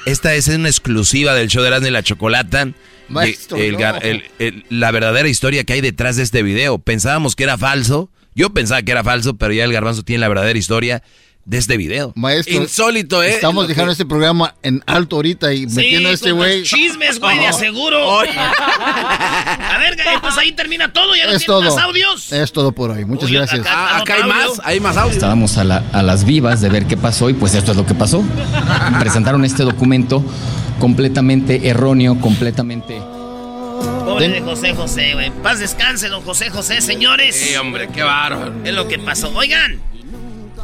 Esta 0.06 0.34
es 0.34 0.48
una 0.48 0.68
exclusiva 0.68 1.34
del 1.34 1.48
show 1.48 1.62
de 1.62 1.68
Erasmo 1.68 1.88
y 1.88 1.90
la 1.90 2.02
Chocolata. 2.02 2.68
Maestro, 3.10 3.56
el 3.58 3.72
no. 3.72 3.78
gar- 3.78 3.98
el- 4.02 4.24
el- 4.38 4.64
la 4.70 4.90
verdadera 4.90 5.28
historia 5.28 5.64
que 5.64 5.72
hay 5.74 5.80
detrás 5.80 6.16
de 6.16 6.22
este 6.22 6.42
video. 6.42 6.78
Pensábamos 6.78 7.36
que 7.36 7.44
era 7.44 7.58
falso. 7.58 8.10
Yo 8.34 8.50
pensaba 8.50 8.80
que 8.82 8.92
era 8.92 9.02
falso, 9.04 9.36
pero 9.36 9.52
ya 9.52 9.64
el 9.64 9.72
garbanzo 9.72 10.02
tiene 10.02 10.20
la 10.20 10.28
verdadera 10.28 10.58
historia 10.58 11.02
de 11.46 11.58
este 11.58 11.76
video. 11.76 12.12
Maestro, 12.16 12.54
Insólito, 12.54 13.22
¿eh? 13.22 13.30
Estamos 13.30 13.64
que- 13.64 13.68
dejando 13.70 13.90
este 13.92 14.04
programa 14.06 14.54
en 14.62 14.82
alto 14.86 15.16
ahorita 15.16 15.52
y 15.52 15.66
metiendo 15.66 16.10
a 16.10 16.12
este 16.12 16.30
güey. 16.32 16.62
Chismes, 16.62 17.18
güey, 17.18 17.38
de 17.38 17.46
Oh. 17.46 17.48
aseguro. 17.48 18.20
A 18.20 19.78
ver, 19.78 19.96
güey, 19.96 20.20
pues 20.20 20.36
ahí 20.38 20.52
termina 20.52 20.92
todo. 20.92 21.16
Ya 21.16 21.26
no 21.26 21.32
Es 21.32 21.44
todo. 21.44 21.62
más 21.62 21.82
audios. 21.82 22.32
Es 22.32 22.52
todo 22.52 22.72
por 22.72 22.90
hoy. 22.90 23.04
Muchas 23.04 23.30
gracias. 23.30 23.66
Ah, 23.68 23.98
acá 23.98 24.14
hay 24.16 24.24
más, 24.24 24.60
hay 24.62 24.80
más 24.80 24.96
audio. 24.96 25.12
Estábamos 25.14 25.56
a, 25.58 25.64
la- 25.64 25.82
a 25.92 26.02
las 26.02 26.24
vivas 26.24 26.60
de 26.60 26.68
ver 26.68 26.86
qué 26.86 26.96
pasó 26.96 27.30
y 27.30 27.34
pues 27.34 27.54
esto 27.54 27.72
es 27.72 27.76
lo 27.76 27.86
que 27.86 27.94
pasó. 27.94 28.22
Presentaron 29.00 29.44
este 29.44 29.62
documento 29.64 30.24
completamente 30.80 31.68
erróneo, 31.68 32.20
completamente... 32.20 33.00
Pobre 34.04 34.28
de 34.28 34.40
José 34.40 34.74
José, 34.74 35.14
güey. 35.14 35.30
Paz 35.42 35.60
descanse, 35.60 36.08
don 36.08 36.22
José 36.22 36.50
José, 36.50 36.80
señores. 36.80 37.36
Sí, 37.36 37.54
hombre, 37.54 37.88
qué 37.94 38.02
bárbaro. 38.02 38.52
Es 38.64 38.74
lo 38.74 38.88
que 38.88 38.98
pasó. 38.98 39.30
Oigan, 39.36 39.80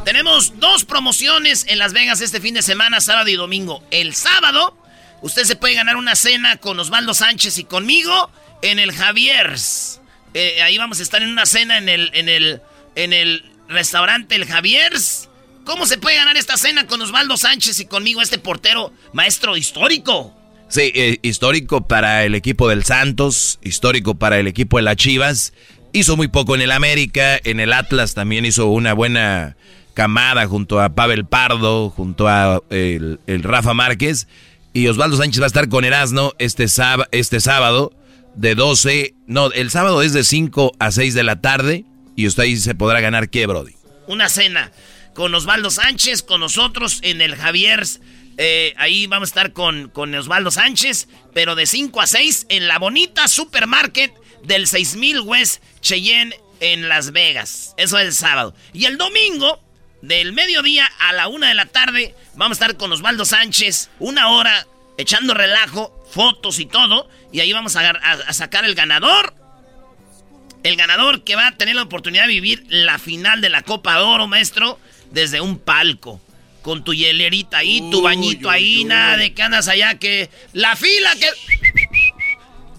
tenemos 0.03 0.59
dos 0.59 0.83
promociones 0.83 1.65
en 1.69 1.79
Las 1.79 1.93
Vegas 1.93 2.19
este 2.19 2.41
fin 2.41 2.53
de 2.53 2.61
semana, 2.61 2.99
sábado 2.99 3.29
y 3.29 3.35
domingo. 3.35 3.81
El 3.89 4.13
sábado 4.13 4.75
Usted 5.21 5.43
se 5.45 5.55
puede 5.55 5.73
ganar 5.73 5.97
una 5.97 6.15
cena 6.15 6.57
con 6.57 6.79
Osvaldo 6.79 7.13
Sánchez 7.13 7.57
y 7.57 7.63
conmigo 7.63 8.29
en 8.61 8.79
el 8.79 8.91
Javier's. 8.91 9.99
Eh, 10.33 10.61
ahí 10.61 10.77
vamos 10.77 10.99
a 10.99 11.03
estar 11.03 11.23
en 11.23 11.29
una 11.29 11.45
cena 11.45 11.77
en 11.77 11.89
el, 11.89 12.11
en 12.13 12.29
el, 12.29 12.61
en 12.95 13.13
el 13.13 13.43
restaurante 13.67 14.35
El 14.35 14.45
Javier's. 14.45 15.26
¿Cómo 15.67 15.85
se 15.85 15.97
puede 15.97 16.15
ganar 16.15 16.37
esta 16.37 16.55
cena 16.55 16.87
con 16.87 17.01
Osvaldo 17.01 17.35
Sánchez 17.35 17.81
y 17.81 17.85
conmigo, 17.87 18.21
este 18.21 18.37
portero 18.37 18.93
maestro 19.11 19.57
histórico? 19.57 20.33
Sí, 20.69 20.93
eh, 20.95 21.19
histórico 21.23 21.85
para 21.85 22.23
el 22.23 22.35
equipo 22.35 22.69
del 22.69 22.85
Santos, 22.85 23.59
histórico 23.61 24.15
para 24.15 24.39
el 24.39 24.47
equipo 24.47 24.77
de 24.77 24.83
las 24.83 24.95
Chivas. 24.95 25.51
Hizo 25.91 26.15
muy 26.15 26.29
poco 26.29 26.55
en 26.55 26.61
el 26.61 26.71
América, 26.71 27.37
en 27.43 27.59
el 27.59 27.73
Atlas 27.73 28.13
también 28.13 28.45
hizo 28.45 28.67
una 28.67 28.93
buena 28.93 29.57
camada 29.93 30.47
junto 30.47 30.79
a 30.79 30.95
Pavel 30.95 31.25
Pardo, 31.25 31.89
junto 31.89 32.29
a 32.29 32.61
el, 32.69 33.19
el 33.27 33.43
Rafa 33.43 33.73
Márquez. 33.73 34.29
Y 34.71 34.87
Osvaldo 34.87 35.17
Sánchez 35.17 35.41
va 35.41 35.47
a 35.47 35.47
estar 35.47 35.67
con 35.67 35.83
Erasno 35.83 36.31
este, 36.39 36.67
este 37.11 37.39
sábado 37.41 37.91
de 38.35 38.55
12, 38.55 39.15
no, 39.25 39.51
el 39.51 39.69
sábado 39.69 40.01
es 40.01 40.13
de 40.13 40.23
5 40.23 40.71
a 40.79 40.91
6 40.93 41.13
de 41.13 41.23
la 41.23 41.41
tarde. 41.41 41.83
Y 42.15 42.25
usted 42.25 42.43
ahí 42.43 42.55
se 42.55 42.73
podrá 42.73 43.01
ganar 43.01 43.29
qué, 43.29 43.45
Brody. 43.47 43.73
Una 44.07 44.29
cena 44.29 44.71
con 45.17 45.33
Osvaldo 45.33 45.71
Sánchez, 45.71 46.21
con 46.21 46.41
nosotros 46.41 46.99
en 47.01 47.21
el 47.21 47.35
Javier's. 47.35 48.01
Eh, 48.37 48.75
ahí 48.77 49.07
vamos 49.07 49.29
a 49.29 49.31
estar 49.31 49.51
con, 49.51 49.89
con 49.89 50.13
Osvaldo 50.13 50.51
Sánchez, 50.51 51.07
pero 51.33 51.55
de 51.55 51.65
5 51.65 51.99
a 52.01 52.05
6 52.05 52.45
en 52.49 52.67
la 52.67 52.77
bonita 52.77 53.27
supermarket 53.27 54.13
del 54.43 54.67
6000 54.67 55.21
West 55.21 55.63
Cheyenne 55.81 56.35
en 56.59 56.87
Las 56.87 57.13
Vegas. 57.13 57.73
Eso 57.77 57.97
es 57.97 58.05
el 58.05 58.13
sábado. 58.13 58.53
Y 58.73 58.85
el 58.85 58.99
domingo, 58.99 59.59
del 60.03 60.33
mediodía 60.33 60.87
a 60.99 61.13
la 61.13 61.27
una 61.29 61.47
de 61.47 61.55
la 61.55 61.65
tarde, 61.65 62.13
vamos 62.35 62.59
a 62.61 62.65
estar 62.65 62.77
con 62.77 62.91
Osvaldo 62.91 63.25
Sánchez, 63.25 63.89
una 63.97 64.29
hora, 64.29 64.67
echando 64.99 65.33
relajo, 65.33 65.99
fotos 66.11 66.59
y 66.59 66.67
todo. 66.67 67.09
Y 67.33 67.39
ahí 67.39 67.51
vamos 67.53 67.75
a- 67.75 67.89
a 67.89 68.33
sacar 68.33 68.65
el 68.65 68.75
ganador. 68.75 69.33
El 70.61 70.75
ganador 70.75 71.23
que 71.23 71.35
va 71.35 71.47
a 71.47 71.57
tener 71.57 71.75
la 71.75 71.81
oportunidad 71.83 72.23
de 72.27 72.29
vivir 72.33 72.65
la 72.69 72.99
final 72.99 73.41
de 73.41 73.49
la 73.49 73.63
Copa 73.63 73.95
de 73.95 74.01
Oro, 74.03 74.27
maestro, 74.27 74.79
desde 75.11 75.41
un 75.41 75.59
palco. 75.59 76.21
Con 76.61 76.83
tu 76.83 76.93
hielerita 76.93 77.59
ahí, 77.59 77.89
tu 77.91 78.01
bañito 78.01 78.49
ahí, 78.49 78.83
nada 78.83 79.15
de 79.15 79.33
que 79.33 79.41
andas 79.41 79.69
allá, 79.69 79.97
que 79.99 80.29
la 80.51 80.75
fila 80.75 81.15
que... 81.15 81.29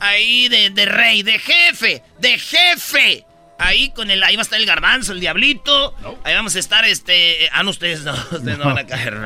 Ahí 0.01 0.49
de, 0.49 0.71
de 0.71 0.85
rey, 0.85 1.23
de 1.23 1.39
jefe, 1.39 2.03
de 2.19 2.39
jefe. 2.39 3.25
Ahí 3.59 3.91
con 3.91 4.11
el, 4.11 4.23
ahí 4.23 4.37
va 4.37 4.43
a 4.43 4.45
estar 4.45 4.61
el 4.61 4.67
garbanzo, 4.67 5.13
el 5.13 5.21
diablito. 5.21 5.95
Ahí 6.23 6.35
vamos 6.35 6.55
a 6.55 6.61
estar, 6.61 6.85
este. 6.85 7.51
Ah, 7.53 7.65
no, 7.65 7.71
ustedes 7.71 8.03
no, 8.03 8.13
ustedes 8.31 8.59
no, 8.59 8.67
van 8.67 8.79
a 8.79 8.87
caer. 8.87 9.19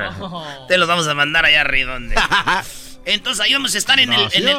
Te 0.67 0.77
los 0.77 0.87
vamos 0.87 1.07
a 1.07 1.13
mandar 1.13 1.45
allá 1.45 1.61
arriba 1.61 1.93
donde. 1.93 2.15
Entonces 3.05 3.43
ahí 3.43 3.53
vamos 3.53 3.75
a 3.75 3.77
estar 3.77 3.99
en 3.99 4.13
el, 4.13 4.21
en 4.33 4.47
el- 4.47 4.53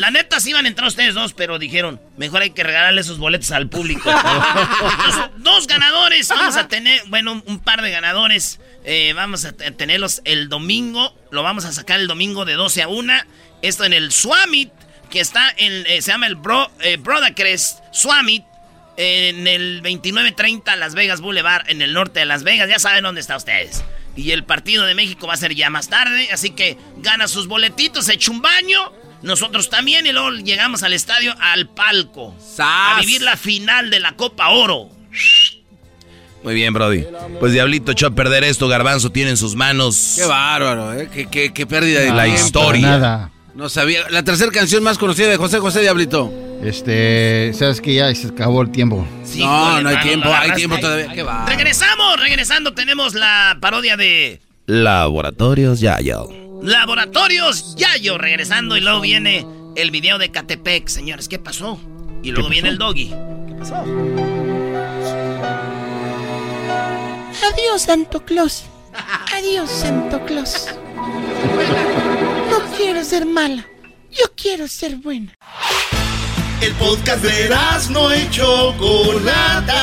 La 0.00 0.10
neta 0.10 0.38
sí 0.40 0.50
iban 0.50 0.64
a 0.66 0.68
entrar 0.68 0.86
ustedes 0.88 1.14
dos, 1.14 1.32
pero 1.32 1.58
dijeron, 1.58 2.00
mejor 2.18 2.42
hay 2.42 2.50
que 2.50 2.62
regalarle 2.62 3.00
esos 3.00 3.18
boletos 3.18 3.50
al 3.52 3.68
público. 3.68 4.10
Entonces, 4.10 5.30
dos 5.38 5.66
ganadores, 5.66 6.28
vamos 6.28 6.56
a 6.56 6.68
tener, 6.68 7.00
bueno, 7.06 7.42
un, 7.46 7.58
par 7.60 7.80
de 7.82 7.90
ganadores. 7.90 8.60
eh, 8.84 9.12
vamos 9.14 9.44
a 9.44 9.52
te- 9.52 9.70
tenerlos 9.70 10.20
el 10.24 10.48
domingo. 10.48 11.14
Lo 11.30 11.42
vamos 11.42 11.64
a 11.64 11.72
sacar 11.72 11.98
el 12.00 12.06
domingo 12.06 12.44
de 12.44 12.54
12 12.54 12.82
a 12.82 12.88
1. 12.88 13.12
Esto 13.62 13.84
en 13.84 13.92
el 13.94 14.12
Swamit, 14.12 14.70
que 15.10 15.20
está 15.20 15.50
en. 15.56 15.86
eh, 15.86 16.02
se 16.02 16.10
llama 16.12 16.26
el 16.26 16.34
Bro, 16.36 16.70
eh, 16.80 16.96
Brodacrest 16.98 17.78
Swamit. 17.92 18.44
En 18.98 19.46
el 19.46 19.82
2930 19.82 20.74
Las 20.76 20.94
Vegas 20.94 21.20
Boulevard, 21.20 21.68
en 21.68 21.82
el 21.82 21.92
norte 21.92 22.20
de 22.20 22.26
Las 22.26 22.44
Vegas. 22.44 22.68
Ya 22.68 22.78
saben 22.78 23.04
dónde 23.04 23.20
está 23.20 23.36
ustedes. 23.36 23.84
Y 24.16 24.30
el 24.30 24.44
partido 24.44 24.84
de 24.84 24.94
México 24.94 25.26
va 25.26 25.34
a 25.34 25.36
ser 25.36 25.54
ya 25.54 25.68
más 25.70 25.88
tarde. 25.88 26.28
Así 26.32 26.50
que 26.50 26.78
gana 26.98 27.28
sus 27.28 27.46
boletitos, 27.46 28.08
echa 28.08 28.30
un 28.30 28.40
baño. 28.42 28.78
Nosotros 29.22 29.68
también. 29.70 30.06
Y 30.06 30.12
luego 30.12 30.30
llegamos 30.32 30.82
al 30.82 30.92
estadio, 30.94 31.34
al 31.38 31.68
palco. 31.68 32.34
A 32.96 33.00
vivir 33.00 33.22
la 33.22 33.36
final 33.36 33.90
de 33.90 34.00
la 34.00 34.12
Copa 34.12 34.48
Oro. 34.48 34.88
Muy 36.42 36.54
bien, 36.54 36.72
Brody. 36.72 37.04
Pues 37.40 37.52
Diablito 37.52 37.92
echó 37.92 38.06
a 38.06 38.10
perder 38.10 38.44
esto, 38.44 38.68
Garbanzo 38.68 39.10
tiene 39.10 39.30
en 39.30 39.36
sus 39.36 39.54
manos. 39.56 40.12
Qué 40.16 40.24
bárbaro, 40.26 40.92
¿eh? 40.94 41.08
Qué, 41.12 41.26
qué- 41.26 41.52
qué 41.52 41.66
pérdida 41.66 42.00
de 42.00 42.12
La 42.12 42.28
historia. 42.28 42.86
Nada. 42.88 43.30
No 43.56 43.70
sabía. 43.70 44.06
La 44.10 44.22
tercera 44.22 44.52
canción 44.52 44.82
más 44.82 44.98
conocida 44.98 45.28
de 45.28 45.38
José 45.38 45.60
José 45.60 45.80
Diablito. 45.80 46.30
Este, 46.62 47.52
sabes 47.54 47.80
que 47.80 47.94
ya 47.94 48.14
se 48.14 48.28
acabó 48.28 48.60
el 48.60 48.70
tiempo. 48.70 49.06
no, 49.38 49.80
no 49.80 49.88
hay 49.88 50.00
tiempo, 50.00 50.28
hay 50.30 50.52
tiempo 50.52 50.76
ahí. 50.76 50.82
todavía. 50.82 51.08
Qué 51.14 51.22
va. 51.22 51.46
Regresamos, 51.46 52.20
regresando 52.20 52.74
tenemos 52.74 53.14
la 53.14 53.56
parodia 53.58 53.96
de 53.96 54.42
Laboratorios 54.66 55.80
Yayo. 55.80 56.28
Laboratorios 56.62 57.76
Yayo. 57.76 58.18
Regresando 58.18 58.76
y 58.76 58.82
luego 58.82 59.00
viene 59.00 59.46
el 59.74 59.90
video 59.90 60.18
de 60.18 60.30
Catepec, 60.30 60.88
señores. 60.88 61.26
¿Qué 61.26 61.38
pasó? 61.38 61.80
Y 62.22 62.32
luego 62.32 62.48
pasó? 62.48 62.52
viene 62.52 62.68
el 62.68 62.76
doggy. 62.76 63.08
¿Qué 63.08 63.54
pasó? 63.58 63.76
Adiós, 67.52 67.82
Santo 67.82 68.22
Claus. 68.22 68.64
Adiós, 69.32 69.70
Santo 69.70 70.22
Claus. 70.26 70.68
No 72.56 72.64
quiero 72.74 73.04
ser 73.04 73.26
mala. 73.26 73.66
Yo 74.10 74.24
quiero 74.34 74.66
ser 74.66 74.96
buena. 74.96 75.30
El 76.62 76.72
podcast 76.74 77.22
de 77.22 77.54
no 77.90 78.16
y 78.16 78.30
Chocolata. 78.30 79.82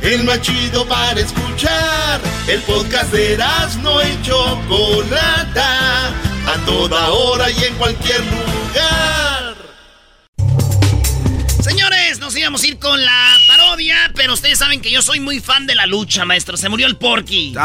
El 0.00 0.22
más 0.22 0.40
chido 0.42 0.86
para 0.86 1.20
escuchar. 1.20 2.20
El 2.46 2.60
podcast 2.60 3.12
de 3.12 3.36
no 3.82 4.00
y 4.00 4.22
Chocolata. 4.22 6.08
A 6.46 6.56
toda 6.64 7.10
hora 7.10 7.50
y 7.50 7.64
en 7.64 7.74
cualquier 7.74 8.20
lugar. 8.20 9.56
Señores, 11.60 12.20
nos 12.20 12.36
íbamos 12.36 12.62
a 12.62 12.66
ir 12.68 12.78
con 12.78 13.04
la 13.04 13.36
parodia, 13.48 14.12
pero 14.14 14.34
ustedes 14.34 14.60
saben 14.60 14.80
que 14.80 14.92
yo 14.92 15.02
soy 15.02 15.18
muy 15.18 15.40
fan 15.40 15.66
de 15.66 15.74
la 15.74 15.86
lucha, 15.86 16.24
maestro. 16.24 16.56
Se 16.56 16.68
murió 16.68 16.86
el 16.86 16.96
Porky. 16.96 17.56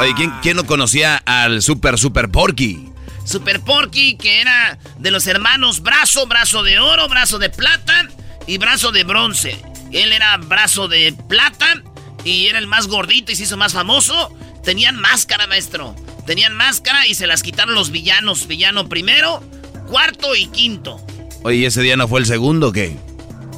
Oye, 0.00 0.12
¿quién, 0.14 0.34
quién 0.42 0.56
no 0.56 0.66
conocía 0.66 1.16
al 1.24 1.62
Super 1.62 1.96
Super 1.96 2.30
Porky? 2.30 2.92
Super 3.26 3.60
Porky, 3.60 4.16
que 4.16 4.40
era 4.40 4.78
de 4.98 5.10
los 5.10 5.26
hermanos 5.26 5.82
brazo, 5.82 6.26
brazo 6.26 6.62
de 6.62 6.78
oro, 6.78 7.08
brazo 7.08 7.38
de 7.38 7.50
plata 7.50 8.08
y 8.46 8.58
brazo 8.58 8.92
de 8.92 9.04
bronce. 9.04 9.60
Él 9.92 10.12
era 10.12 10.36
brazo 10.36 10.88
de 10.88 11.12
plata 11.28 11.82
y 12.24 12.46
era 12.46 12.58
el 12.58 12.66
más 12.66 12.86
gordito 12.86 13.32
y 13.32 13.36
se 13.36 13.42
hizo 13.42 13.56
más 13.56 13.72
famoso. 13.72 14.34
Tenían 14.62 14.96
máscara, 14.96 15.46
maestro. 15.46 15.94
Tenían 16.26 16.54
máscara 16.54 17.06
y 17.06 17.14
se 17.14 17.26
las 17.26 17.42
quitaron 17.42 17.74
los 17.74 17.90
villanos. 17.90 18.46
Villano 18.46 18.88
primero, 18.88 19.42
cuarto 19.88 20.34
y 20.34 20.46
quinto. 20.46 21.04
Oye, 21.42 21.58
¿y 21.58 21.64
ese 21.66 21.82
día 21.82 21.96
no 21.96 22.08
fue 22.08 22.20
el 22.20 22.26
segundo 22.26 22.68
o 22.68 22.72
qué? 22.72 22.96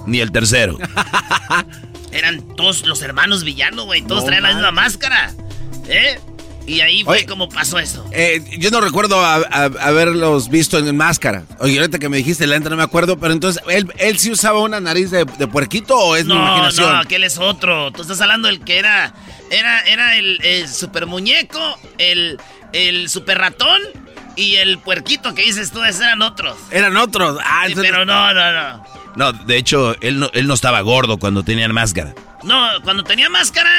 Ni 0.07 0.21
el 0.21 0.33
tercero. 0.33 0.79
Eran 2.13 2.57
todos 2.57 2.87
los 2.87 3.03
hermanos 3.03 3.45
villanos, 3.45 3.85
güey. 3.85 4.03
Todos 4.03 4.23
No 4.23 4.27
traían 4.27 4.43
la 4.43 4.53
misma 4.55 4.71
máscara. 4.73 5.35
¿Eh? 5.89 6.19
Y 6.69 6.81
ahí 6.83 7.03
fue 7.03 7.17
Oye. 7.19 7.27
como 7.27 7.49
pasó 7.49 7.79
eso. 7.79 8.05
Eh, 8.13 8.45
yo 8.59 8.71
no 8.71 8.81
recuerdo 8.81 9.19
a- 9.25 9.37
a- 9.37 9.71
haberlos 9.81 10.49
visto 10.51 10.79
en 10.79 10.97
máscara. 10.97 11.45
Oye, 11.61 11.79
ahorita 11.79 11.99
que 11.99 12.09
me 12.09 12.19
dijiste 12.19 12.47
la 12.47 12.59
neta 12.59 12.71
no 12.71 12.77
me 12.77 12.83
acuerdo, 12.83 13.19
pero 13.19 13.33
entonces, 13.33 13.63
¿él, 13.69 13.91
él 13.99 14.19
sí 14.19 14.31
usaba 14.31 14.61
una 14.61 14.79
nariz 14.81 15.11
de, 15.11 15.25
de 15.25 15.47
puerquito 15.47 15.97
o 15.99 16.15
es 16.17 16.27
mi 16.27 16.35
No, 16.35 16.41
imaginación? 16.41 16.93
no, 16.93 16.99
aquel 16.99 17.25
es 17.25 17.39
otro. 17.39 17.91
Tú 17.93 18.03
estás 18.03 18.21
hablando 18.21 18.49
del 18.49 18.61
que 18.61 18.79
era. 18.79 19.15
Era, 19.51 19.81
era 19.81 20.17
el, 20.17 20.39
el 20.45 20.69
super 20.69 21.07
muñeco, 21.07 21.59
el, 21.97 22.39
el 22.75 23.09
super 23.09 23.39
ratón 23.39 23.81
y 24.37 24.57
el 24.57 24.79
puerquito 24.79 25.35
que 25.35 25.43
dices 25.43 25.71
tú, 25.73 25.83
esos 25.83 26.03
eran 26.03 26.21
otros. 26.23 26.57
Eran 26.71 26.97
otros. 26.99 27.39
Ah, 27.43 27.63
Sí, 27.65 27.73
entonces- 27.73 27.91
pero 27.91 28.05
no, 28.05 28.35
no, 28.35 28.53
no. 28.53 28.85
No, 29.17 29.33
de 29.33 29.57
hecho, 29.57 29.97
él 30.01 30.21
no, 30.21 30.31
él 30.35 30.47
no 30.47 30.55
estaba 30.55 30.81
gordo 30.83 31.17
cuando 31.19 31.43
tenían 31.43 31.73
máscara. 31.73 32.15
No, 32.45 32.69
cuando 32.85 33.03
tenía 33.03 33.29
máscara, 33.31 33.71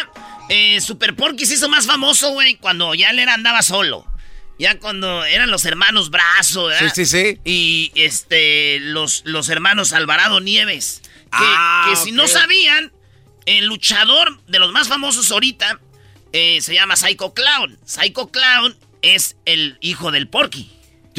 eh, 0.50 0.82
Super 0.82 1.16
Porky 1.16 1.46
se 1.46 1.54
hizo 1.56 1.70
más 1.70 1.86
famoso, 1.86 2.32
güey, 2.32 2.56
cuando 2.56 2.94
ya 2.96 3.10
él 3.12 3.20
era, 3.20 3.34
andaba 3.34 3.62
solo. 3.62 4.06
Ya 4.58 4.78
cuando 4.78 5.24
eran 5.24 5.50
los 5.52 5.64
hermanos 5.64 6.10
Brazo, 6.10 6.66
¿verdad? 6.66 6.92
Sí, 6.94 7.06
sí, 7.06 7.34
sí. 7.34 7.40
Y 7.46 7.92
este, 7.96 8.80
los, 8.82 9.22
los 9.26 9.48
hermanos 9.48 9.94
Alvarado 9.94 10.42
Nieves. 10.42 11.02
Que, 11.04 11.10
Ah, 11.32 11.88
que 11.90 11.96
si 11.96 12.12
no 12.12 12.28
sabían, 12.28 12.92
el 13.46 13.66
luchador 13.66 14.42
de 14.48 14.60
los 14.60 14.72
más 14.74 14.90
famosos 14.90 15.32
ahorita 15.32 15.80
eh, 16.34 16.60
se 16.62 16.74
llama 16.74 16.98
Psycho 16.98 17.34
Clown. 17.34 17.80
Psycho 17.86 18.30
Clown 18.32 18.76
es 19.02 19.38
el 19.46 19.78
hijo 19.80 20.12
del 20.12 20.28
Porky. 20.28 20.70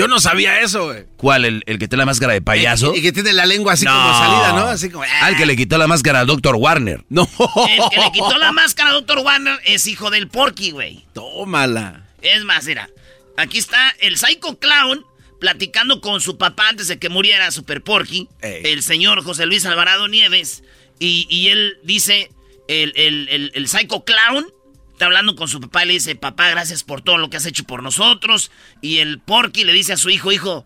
Yo 0.01 0.09
no 0.09 0.18
sabía 0.18 0.60
eso, 0.60 0.86
güey. 0.86 1.05
¿Cuál? 1.18 1.44
¿El, 1.44 1.62
el 1.66 1.78
que 1.78 1.86
tiene 1.86 2.01
la 2.01 2.06
máscara 2.06 2.32
de 2.32 2.40
payaso? 2.40 2.94
Y, 2.94 3.02
que 3.02 3.12
tiene 3.12 3.35
la 3.35 3.44
lengua 3.44 3.74
así 3.74 3.85
como 3.85 4.14
salida, 4.14 4.52
¿no? 4.55 4.66
Así 4.66 4.89
como. 4.89 5.05
Al 5.20 5.36
que 5.36 5.44
le 5.44 5.56
quitó 5.56 5.77
la 5.77 5.86
máscara 5.86 6.20
al 6.20 6.27
Dr. 6.27 6.56
Warner. 6.56 7.05
No. 7.10 7.28
El 7.68 7.90
que 7.90 8.01
le 8.01 8.10
quitó 8.10 8.39
la 8.39 8.51
máscara 8.51 8.90
a 8.90 8.93
Dr. 8.94 9.18
Warner 9.18 9.60
es 9.66 9.86
hijo 9.86 10.10
del 10.10 10.28
Porky, 10.28 10.70
güey. 10.70 11.05
Tómala. 11.12 12.06
Es 12.22 12.44
más, 12.44 12.64
mira, 12.64 12.89
aquí 13.36 13.59
está 13.59 13.94
el 14.01 14.16
Psycho 14.16 14.59
Clown 14.59 15.05
platicando 15.39 16.01
con 16.01 16.22
su 16.22 16.39
papá 16.39 16.70
antes 16.70 16.89
de 16.89 16.98
que 16.98 17.10
muriera 17.10 17.51
Super 17.51 17.82
Porky, 17.82 18.28
Ey. 18.40 18.62
el 18.64 18.82
señor 18.82 19.22
José 19.22 19.44
Luis 19.44 19.66
Alvarado 19.66 20.09
Nieves, 20.09 20.62
y, 20.98 21.27
y 21.28 21.48
él 21.48 21.78
dice, 21.82 22.31
el, 22.68 22.93
el, 22.97 23.28
el, 23.28 23.52
el 23.55 23.68
Psycho 23.68 24.05
Clown 24.05 24.47
está 24.93 25.06
hablando 25.06 25.35
con 25.35 25.48
su 25.48 25.62
papá 25.62 25.85
y 25.85 25.86
le 25.86 25.93
dice, 25.94 26.14
papá, 26.14 26.51
gracias 26.51 26.85
por 26.85 27.01
todo 27.01 27.16
lo 27.16 27.31
que 27.31 27.39
has 27.39 27.47
hecho 27.47 27.64
por 27.64 27.82
nosotros, 27.82 28.51
Y 28.81 28.98
el 28.98 29.19
Porky 29.19 29.65
le 29.65 29.73
dice 29.73 29.93
a 29.93 29.97
su 29.97 30.11
hijo, 30.11 30.32
hijo, 30.32 30.65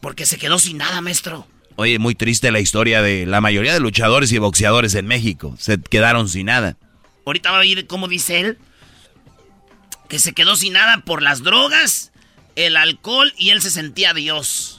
porque 0.00 0.26
se 0.26 0.38
quedó 0.38 0.58
sin 0.58 0.78
nada, 0.78 1.00
maestro. 1.00 1.46
Oye, 1.76 1.98
muy 1.98 2.14
triste 2.14 2.50
la 2.50 2.60
historia 2.60 3.02
de 3.02 3.24
la 3.26 3.40
mayoría 3.40 3.72
de 3.72 3.80
luchadores 3.80 4.30
y 4.32 4.38
boxeadores 4.38 4.94
en 4.94 5.06
México. 5.06 5.54
Se 5.58 5.80
quedaron 5.80 6.28
sin 6.28 6.46
nada. 6.46 6.76
Ahorita 7.24 7.50
va 7.50 7.58
a 7.58 7.60
oír 7.60 7.86
cómo 7.86 8.08
dice 8.08 8.40
él. 8.40 8.58
Que 10.08 10.18
se 10.18 10.32
quedó 10.32 10.56
sin 10.56 10.74
nada 10.74 10.98
por 11.06 11.22
las 11.22 11.42
drogas, 11.42 12.12
el 12.54 12.76
alcohol 12.76 13.32
y 13.38 13.50
él 13.50 13.62
se 13.62 13.70
sentía 13.70 14.12
Dios. 14.12 14.78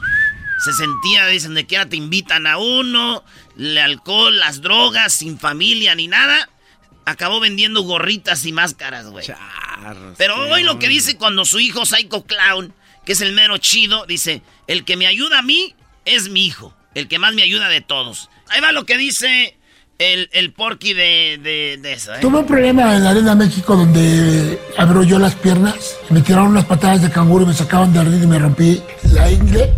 Se 0.64 0.74
sentía, 0.74 1.26
dicen, 1.28 1.56
de 1.56 1.66
que 1.66 1.78
ahora 1.78 1.90
te 1.90 1.96
invitan 1.96 2.46
a 2.46 2.58
uno, 2.58 3.24
el 3.58 3.78
alcohol, 3.78 4.38
las 4.38 4.62
drogas, 4.62 5.14
sin 5.14 5.40
familia 5.40 5.96
ni 5.96 6.08
nada. 6.08 6.50
Acabó 7.06 7.40
vendiendo 7.40 7.82
gorritas 7.82 8.46
y 8.46 8.52
máscaras, 8.52 9.08
güey. 9.08 9.28
Pero 10.18 10.36
hoy 10.50 10.64
lo 10.64 10.80
que 10.80 10.88
dice 10.88 11.18
cuando 11.18 11.46
su 11.46 11.60
hijo 11.60 11.86
Psycho 11.86 12.24
Clown, 12.26 12.74
que 13.06 13.12
es 13.12 13.22
el 13.22 13.34
mero 13.34 13.58
chido, 13.58 14.06
dice, 14.06 14.42
el 14.68 14.86
que 14.86 14.96
me 14.96 15.08
ayuda 15.08 15.40
a 15.40 15.42
mí 15.42 15.76
es 16.06 16.30
mi 16.30 16.46
hijo, 16.46 16.74
el 16.96 17.08
que 17.08 17.20
más 17.20 17.34
me 17.34 17.44
ayuda 17.44 17.68
de 17.68 17.82
todos. 17.82 18.30
Ahí 18.50 18.62
va 18.62 18.72
lo 18.72 18.86
que 18.86 18.98
dice 18.98 19.58
el, 20.00 20.30
el 20.32 20.54
porky 20.54 20.94
de, 20.94 21.40
de, 21.42 21.78
de 21.82 21.94
eso, 21.94 22.14
¿eh? 22.16 22.20
Tuve 22.22 22.40
un 22.40 22.48
problema 22.48 22.96
en 22.96 23.04
la 23.04 23.10
Arena 23.12 23.36
México 23.36 23.76
donde 23.76 24.60
abrió 24.78 25.04
yo 25.04 25.20
las 25.20 25.36
piernas, 25.36 25.98
me 26.10 26.22
tiraron 26.22 26.48
unas 26.52 26.66
patadas 26.66 27.02
de 27.02 27.10
canguro 27.12 27.44
y 27.44 27.48
me 27.48 27.54
sacaban 27.54 27.92
de 27.94 28.04
ring 28.04 28.24
y 28.24 28.28
me 28.28 28.40
rompí 28.40 28.82
la 29.14 29.30
ingle. 29.32 29.74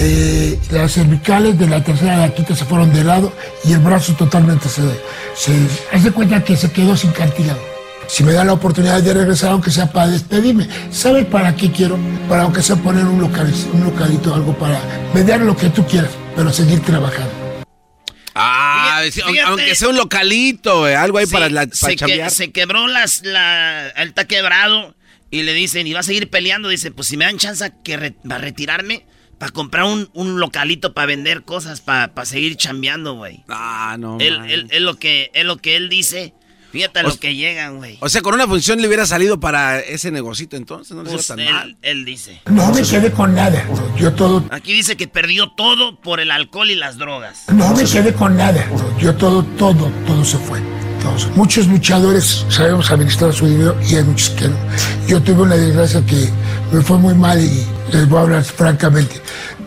Eh, 0.00 0.58
las 0.70 0.92
cervicales 0.92 1.58
de 1.58 1.66
la 1.68 1.82
tercera 1.84 2.16
de 2.18 2.26
la 2.28 2.34
quinta 2.34 2.54
se 2.56 2.64
fueron 2.64 2.92
de 2.92 3.04
lado 3.04 3.32
y 3.64 3.72
el 3.72 3.78
brazo 3.78 4.12
totalmente 4.14 4.68
se, 4.68 4.82
se 5.36 5.52
haz 5.92 6.02
de 6.04 6.10
cuenta 6.10 6.42
que 6.42 6.56
se 6.56 6.70
quedó 6.72 6.96
sin 6.96 7.12
cartílago. 7.12 7.60
Si 8.06 8.22
me 8.22 8.32
da 8.32 8.44
la 8.44 8.52
oportunidad 8.52 9.02
de 9.02 9.14
regresar, 9.14 9.50
aunque 9.52 9.70
sea 9.70 9.90
para 9.90 10.08
despedirme, 10.08 10.68
¿sabes 10.90 11.24
para 11.26 11.56
qué 11.56 11.70
quiero? 11.72 11.98
Para 12.28 12.42
aunque 12.42 12.62
sea 12.62 12.76
poner 12.76 13.04
un, 13.06 13.20
local, 13.20 13.50
un 13.72 13.84
localito, 13.84 14.34
algo 14.34 14.52
para 14.58 14.78
vender 15.14 15.40
lo 15.40 15.56
que 15.56 15.70
tú 15.70 15.86
quieras, 15.86 16.10
pero 16.36 16.52
seguir 16.52 16.80
trabajando. 16.80 17.30
Ah, 18.34 19.00
sí, 19.10 19.22
aunque- 19.46 19.74
sea 19.74 19.88
un 19.88 19.96
localito, 19.96 20.88
eh, 20.88 20.96
algo 20.96 21.18
ahí 21.18 21.26
Sí, 21.26 21.32
para, 21.32 21.48
la, 21.48 21.66
para 21.66 21.74
se, 21.92 21.96
que- 21.96 22.30
se 22.30 22.50
quebró 22.52 22.88
las, 22.88 23.22
la, 23.24 23.88
él 23.90 24.08
está 24.08 24.26
quebrado 24.26 24.94
y 25.30 25.42
le 25.44 25.52
dicen, 25.54 25.86
y 25.86 25.92
va 25.92 26.00
a 26.00 26.02
seguir 26.04 26.28
peleando, 26.30 26.68
dice, 26.68 26.90
pues 26.90 27.08
si 27.08 27.16
me 27.16 27.24
dan 27.24 27.38
chance 27.38 27.72
que 27.84 27.96
re- 27.96 28.10
para 28.28 28.38
retirarme, 28.38 29.06
para 29.38 29.52
comprar 29.52 29.84
un, 29.84 30.08
un 30.14 30.38
localito 30.40 30.94
para 30.94 31.06
vender 31.06 31.42
cosas, 31.42 31.80
para 31.80 32.10
seguir 32.24 32.56
chambeando, 32.56 33.14
güey. 33.14 33.42
Ah, 33.48 33.96
no. 33.98 34.18
él, 34.20 34.40
él- 34.48 34.68
es 34.70 34.80
lo 34.80 34.96
que, 34.96 35.30
es 35.34 35.44
lo 35.44 35.56
que 35.58 35.76
él 35.76 35.88
dice. 35.88 36.34
Fíjate 36.72 36.98
O 37.00 37.02
lo 37.04 37.16
que 37.16 37.36
llegan, 37.36 37.76
güey. 37.76 37.98
O 38.00 38.08
sea, 38.08 38.20
con 38.20 38.34
una 38.34 38.48
función 38.48 38.80
le 38.80 38.88
hubiera 38.88 39.06
salido 39.06 39.38
para 39.38 39.78
ese 39.78 40.10
negocito 40.10 40.56
entonces, 40.56 40.96
no 40.96 41.04
le 41.04 41.10
Pues 41.12 41.28
tan 41.28 41.36
mal. 41.44 41.68
él, 41.70 41.76
él 41.82 42.04
dice. 42.04 42.40
No 42.46 42.72
me 42.74 42.82
quedé 42.82 43.12
con 43.12 43.32
nada. 43.32 43.64
Yo 43.96 44.12
todo, 44.14 44.44
Aquí 44.50 44.72
dice 44.72 44.96
que 44.96 45.06
perdió 45.06 45.52
todo 45.52 46.00
por 46.00 46.18
el 46.18 46.32
alcohol 46.32 46.70
y 46.72 46.74
las 46.74 46.98
drogas. 46.98 47.44
no 47.52 47.72
me 47.76 47.84
quedé 47.84 48.12
con 48.12 48.36
nada. 48.36 48.68
Yo 48.98 49.14
todo, 49.14 49.44
todo, 49.56 49.88
todo 50.04 50.24
se 50.24 50.36
fue. 50.36 50.60
Muchos 51.34 51.66
luchadores 51.66 52.44
sabemos 52.48 52.90
administrar 52.90 53.32
su 53.32 53.46
dinero 53.46 53.76
y 53.88 53.96
hay 53.96 54.04
muchos 54.04 54.30
que 54.30 54.48
no. 54.48 54.56
Yo 55.06 55.20
tuve 55.22 55.42
una 55.42 55.56
desgracia 55.56 56.04
que 56.06 56.28
me 56.72 56.80
fue 56.80 56.98
muy 56.98 57.14
mal 57.14 57.42
y 57.42 57.66
les 57.92 58.08
voy 58.08 58.18
a 58.18 58.22
hablar 58.22 58.44
francamente. 58.44 59.20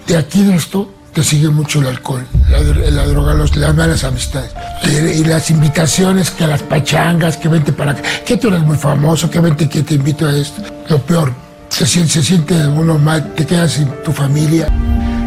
De 0.08 0.18
aquí 0.18 0.44
de 0.44 0.56
esto 0.56 0.92
te 1.14 1.24
sigue 1.24 1.50
mucho 1.50 1.80
el 1.80 1.88
alcohol, 1.88 2.26
la, 2.50 2.60
la 2.92 3.06
droga, 3.08 3.34
los, 3.34 3.56
las 3.56 3.76
malas 3.76 4.04
amistades. 4.04 4.52
Y, 4.84 5.24
las 5.24 5.50
invitaciones, 5.50 6.30
que 6.30 6.44
a 6.44 6.48
las 6.48 6.62
pachangas, 6.62 7.38
que 7.38 7.50
vente 7.50 7.74
para 7.74 7.92
acá, 7.92 8.02
que 8.26 8.38
tú 8.38 8.50
eres 8.50 8.62
muy 8.62 8.78
famoso, 8.78 9.30
que 9.30 9.40
vente 9.40 9.68
que 9.68 9.82
te 9.82 9.96
invito 9.96 10.28
a 10.28 10.38
esto. 10.38 10.62
Lo 10.90 11.00
peor, 11.00 11.34
se 11.70 11.88
siente 11.88 12.54
uno 12.68 12.98
mal, 13.00 13.34
te 13.34 13.46
quedas 13.46 13.74
sin 13.74 13.88
tu 14.04 14.12
familia, 14.12 14.68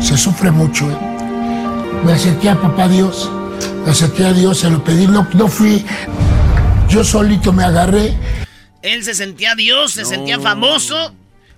se 0.01 0.17
sufre 0.17 0.51
mucho. 0.51 0.89
¿eh? 0.91 0.97
Me 2.05 2.13
acerqué 2.13 2.51
a 2.51 2.61
papá 2.61 2.89
Dios, 2.89 3.29
acerqué 3.87 4.25
a 4.25 4.33
Dios, 4.33 4.59
se 4.59 4.71
lo 4.71 4.83
pedí, 4.85 5.07
no, 5.07 5.27
no 5.35 5.49
fui, 5.49 5.85
yo 6.89 7.05
solito 7.05 7.53
me 7.53 7.65
agarré. 7.65 8.15
Él 8.83 9.05
se 9.05 9.15
sentía 9.15 9.55
Dios, 9.55 9.93
se 9.93 10.05
sentía 10.05 10.39
famoso. 10.41 11.15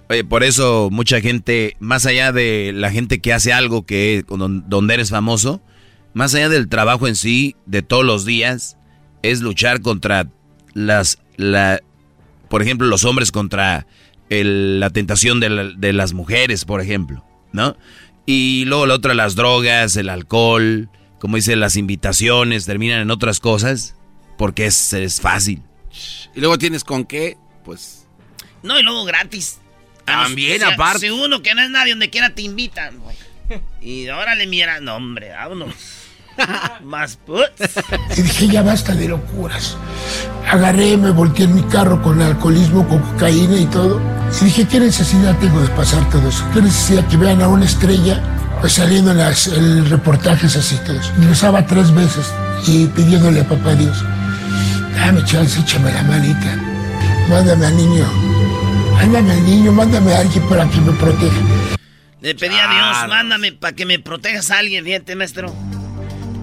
Oye, 0.09 0.25
por 0.25 0.43
eso 0.43 0.89
mucha 0.91 1.21
gente, 1.21 1.77
más 1.79 2.05
allá 2.07 2.33
de 2.33 2.73
la 2.75 2.91
gente 2.91 3.21
que 3.21 3.33
hace 3.33 3.53
algo 3.53 3.87
que 3.87 4.25
don- 4.29 4.69
donde 4.69 4.95
eres 4.95 5.11
famoso, 5.11 5.63
más 6.15 6.35
allá 6.35 6.49
del 6.49 6.69
trabajo 6.69 7.07
en 7.09 7.17
sí, 7.17 7.57
de 7.67 7.83
todos 7.83 8.05
los 8.05 8.25
días, 8.27 8.77
es 9.23 9.41
luchar 9.41 9.81
contra 9.81 10.27
las, 10.75 11.19
la, 11.37 11.81
por 12.49 12.61
ejemplo, 12.63 12.87
los 12.89 13.05
hombres 13.05 13.31
contra 13.33 13.87
el- 14.29 14.81
la 14.81 14.91
tentación 14.91 15.39
de, 15.41 15.49
la- 15.49 15.65
de 15.77 15.93
las 15.93 16.13
mujeres, 16.13 16.65
por 16.65 16.81
ejemplo, 16.81 17.25
¿no? 17.53 17.77
Y 18.27 18.65
luego 18.67 18.87
la 18.87 18.95
otra, 18.95 19.15
las 19.15 19.35
drogas, 19.37 19.97
el 19.97 20.09
alcohol, 20.09 20.91
como 21.23 21.37
dice, 21.37 21.55
las 21.55 21.77
invitaciones, 21.77 22.67
terminan 22.67 22.99
en 22.99 23.13
otras 23.13 23.39
cosas, 23.39 23.95
porque 24.37 24.67
es, 24.67 24.93
es 24.93 25.21
fácil. 25.21 25.63
Y 26.35 26.41
luego 26.41 26.59
tienes 26.59 26.83
con 26.83 27.05
qué, 27.05 27.37
pues... 27.65 28.09
No, 28.65 28.77
y 28.77 28.83
luego 28.83 29.05
gratis. 29.05 29.61
También, 30.05 30.59
Si- 30.59 30.65
aparte. 30.65 30.99
Si 30.99 31.11
uno 31.11 31.41
que 31.41 31.55
no 31.55 31.63
es 31.63 31.71
nadie, 31.71 31.93
donde 31.93 32.11
quiera 32.11 32.35
te 32.35 32.43
invitan, 32.43 32.99
güey. 32.99 33.15
Y 33.81 34.09
órale, 34.09 34.49
mira, 34.49 34.81
no, 34.81 34.97
hombre, 34.97 35.31
vámonos. 35.31 35.73
Más 36.83 37.17
puts. 37.19 37.71
Y 38.17 38.23
dije, 38.23 38.49
ya 38.49 38.63
basta 38.63 38.93
de 38.93 39.07
locuras. 39.07 39.77
Agarré, 40.51 40.97
me 40.97 41.13
volteé 41.13 41.45
en 41.45 41.55
mi 41.55 41.63
carro 41.63 42.03
con 42.03 42.21
alcoholismo, 42.21 42.89
con 42.89 42.99
cocaína 42.99 43.61
y 43.61 43.67
todo. 43.67 44.01
Y 44.41 44.47
dije, 44.47 44.67
¿qué 44.67 44.81
necesidad 44.81 45.39
tengo 45.39 45.61
de 45.61 45.69
pasar 45.69 46.11
todo 46.11 46.29
eso? 46.29 46.45
¿Qué 46.53 46.63
necesidad 46.63 47.07
que 47.07 47.17
vean 47.17 47.43
a 47.43 47.47
una 47.47 47.65
estrella 47.65 48.32
pues 48.63 48.75
saliendo 48.75 49.11
en 49.11 49.19
las 49.19 49.49
en 49.49 49.91
reportajes 49.91 50.55
así 50.55 50.79
rezaba 51.27 51.67
tres 51.67 51.93
veces 51.93 52.33
y 52.65 52.87
pidiéndole 52.87 53.41
a 53.41 53.49
papá 53.49 53.75
Dios, 53.75 54.05
dame 54.95 55.25
chance, 55.25 55.61
échame 55.61 55.93
la 55.93 56.03
manita. 56.05 56.57
Mándame 57.29 57.67
al 57.67 57.77
niño. 57.77 58.07
Mándame 58.93 59.33
al 59.33 59.45
niño, 59.45 59.73
mándame 59.73 60.15
a 60.15 60.21
alguien 60.21 60.49
para 60.49 60.71
que 60.71 60.81
me 60.81 60.93
proteja. 60.93 61.41
Le 62.21 62.37
pedí 62.37 62.55
a 62.55 62.71
Dios, 62.71 63.09
mándame 63.09 63.51
para 63.51 63.75
que 63.75 63.85
me 63.85 63.99
protejas 63.99 64.53
a 64.53 64.59
alguien, 64.59 64.85
fíjate, 64.85 65.17
maestro. 65.17 65.53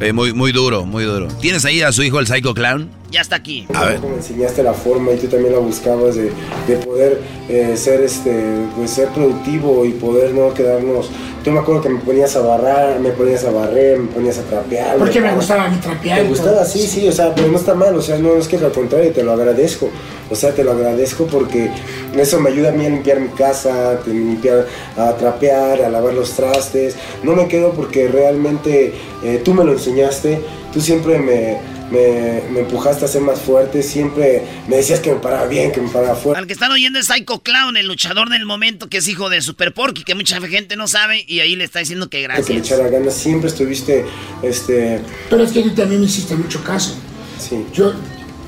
Eh, 0.01 0.13
muy, 0.13 0.33
muy 0.33 0.51
duro, 0.51 0.85
muy 0.85 1.03
duro. 1.03 1.27
¿Tienes 1.41 1.63
ahí 1.65 1.81
a 1.81 1.91
su 1.91 2.03
hijo 2.03 2.19
el 2.19 2.27
Psycho 2.27 2.53
Clown? 2.53 2.89
Ya 3.11 3.21
está 3.21 3.35
aquí. 3.35 3.65
A 3.73 3.85
ver. 3.85 3.99
Me 3.99 4.15
enseñaste 4.15 4.63
la 4.63 4.73
forma 4.73 5.11
y 5.11 5.17
tú 5.17 5.27
también 5.27 5.53
la 5.53 5.59
buscabas 5.59 6.15
de, 6.15 6.31
de 6.67 6.77
poder 6.77 7.21
eh, 7.49 7.75
ser 7.75 8.01
este 8.01 8.65
pues 8.75 8.91
ser 8.91 9.09
productivo 9.09 9.85
y 9.85 9.91
poder 9.91 10.33
no 10.33 10.53
quedarnos. 10.53 11.09
Tú 11.49 11.55
me 11.55 11.61
acuerdo 11.61 11.81
que 11.81 11.89
me 11.89 11.99
ponías 12.01 12.35
a 12.35 12.41
barrar, 12.41 12.99
me 12.99 13.09
ponías 13.09 13.43
a 13.43 13.49
barrer, 13.49 13.97
me 13.97 14.07
ponías 14.09 14.37
a 14.37 14.43
trapear. 14.43 14.97
Porque 14.99 15.19
me 15.19 15.29
me 15.29 15.35
gustaba 15.35 15.67
mi 15.67 15.77
trapear. 15.77 16.21
Te 16.21 16.27
gustaba, 16.27 16.63
sí, 16.63 16.85
sí, 16.85 17.07
o 17.07 17.11
sea, 17.11 17.33
pero 17.33 17.47
no 17.47 17.57
está 17.57 17.73
mal, 17.73 17.95
o 17.95 18.03
sea, 18.03 18.19
no 18.19 18.35
es 18.35 18.47
que 18.47 18.57
al 18.57 18.71
contrario, 18.71 19.11
te 19.11 19.23
lo 19.23 19.31
agradezco. 19.31 19.89
O 20.29 20.35
sea, 20.35 20.53
te 20.53 20.63
lo 20.63 20.73
agradezco 20.73 21.25
porque 21.25 21.71
eso 22.15 22.39
me 22.39 22.51
ayuda 22.51 22.69
a 22.69 22.71
mí 22.73 22.85
a 22.85 22.89
limpiar 22.89 23.19
mi 23.19 23.29
casa, 23.29 23.93
a 23.93 24.07
limpiar, 24.07 24.67
a 24.95 25.13
trapear, 25.13 25.81
a 25.81 25.89
lavar 25.89 26.13
los 26.13 26.33
trastes. 26.33 26.95
No 27.23 27.35
me 27.35 27.47
quedo 27.47 27.71
porque 27.71 28.07
realmente 28.09 28.93
eh, 29.23 29.41
tú 29.43 29.55
me 29.55 29.63
lo 29.63 29.71
enseñaste, 29.71 30.39
tú 30.71 30.81
siempre 30.81 31.17
me, 31.17 31.57
me, 31.91 32.41
me 32.51 32.59
empujaste 32.61 33.05
a 33.05 33.07
ser 33.07 33.21
más 33.21 33.39
fuerte, 33.39 33.81
siempre 33.83 34.43
me 34.67 34.77
decías 34.77 34.99
que 34.99 35.11
me 35.13 35.19
paraba 35.19 35.47
bien, 35.47 35.71
que 35.71 35.81
me 35.81 35.89
paraba 35.89 36.15
fuerte. 36.15 36.39
Al 36.39 36.47
que 36.47 36.53
están 36.53 36.71
oyendo 36.71 36.99
es 36.99 37.07
Psycho 37.07 37.39
Clown, 37.39 37.77
el 37.77 37.87
luchador 37.87 38.29
del 38.29 38.45
momento, 38.45 38.87
que 38.89 38.97
es 38.97 39.07
hijo 39.07 39.29
de 39.29 39.41
Super 39.41 39.73
Porky, 39.73 40.03
que 40.03 40.15
mucha 40.15 40.39
gente 40.41 40.75
no 40.75 40.87
sabe, 40.87 41.23
y 41.27 41.39
ahí 41.39 41.55
le 41.55 41.63
está 41.63 41.79
diciendo 41.79 42.09
que 42.09 42.17
Que 42.17 42.27
le 42.27 42.33
gracias. 42.35 42.57
echara 42.59 42.89
ganas, 42.89 43.13
siempre 43.13 43.49
estuviste, 43.49 44.05
este... 44.43 45.01
Pero 45.29 45.43
es 45.43 45.51
que 45.51 45.61
tú 45.63 45.71
también 45.71 46.01
me 46.01 46.07
hiciste 46.07 46.35
mucho 46.35 46.63
caso. 46.63 46.95
Sí. 47.39 47.65
Yo, 47.73 47.93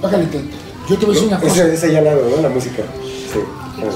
bájale 0.01 0.25
tanto. 0.25 0.55
Yo 0.89 0.97
te 0.97 1.05
voy 1.05 1.15
a 1.15 1.19
decir 1.19 1.27
una 1.29 1.39
cosa. 1.39 1.63
Ese, 1.63 1.73
ese 1.75 1.93
ya 1.93 2.01
lado, 2.01 2.29
¿no? 2.29 2.41
La 2.41 2.49
música. 2.49 2.83
Sí. 3.31 3.39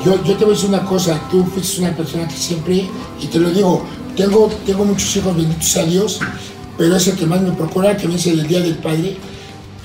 Yo, 0.05 0.23
yo 0.23 0.35
te 0.37 0.45
voy 0.45 0.53
a 0.53 0.55
decir 0.55 0.69
una 0.69 0.83
cosa, 0.85 1.21
tú 1.29 1.43
fuiste 1.45 1.81
una 1.81 1.95
persona 1.95 2.27
que 2.27 2.35
siempre, 2.35 2.85
y 3.21 3.27
te 3.27 3.37
lo 3.37 3.49
digo, 3.51 3.85
tengo, 4.15 4.49
tengo 4.65 4.85
muchos 4.85 5.15
hijos, 5.17 5.35
benditos 5.35 5.75
a 5.77 5.83
Dios, 5.83 6.19
pero 6.77 6.95
es 6.95 7.07
el 7.07 7.15
que 7.17 7.25
más 7.25 7.41
me 7.41 7.51
procura, 7.51 7.95
que 7.97 8.07
me 8.07 8.13
dice 8.15 8.31
el 8.31 8.47
Día 8.47 8.61
del 8.61 8.75
Padre. 8.77 9.17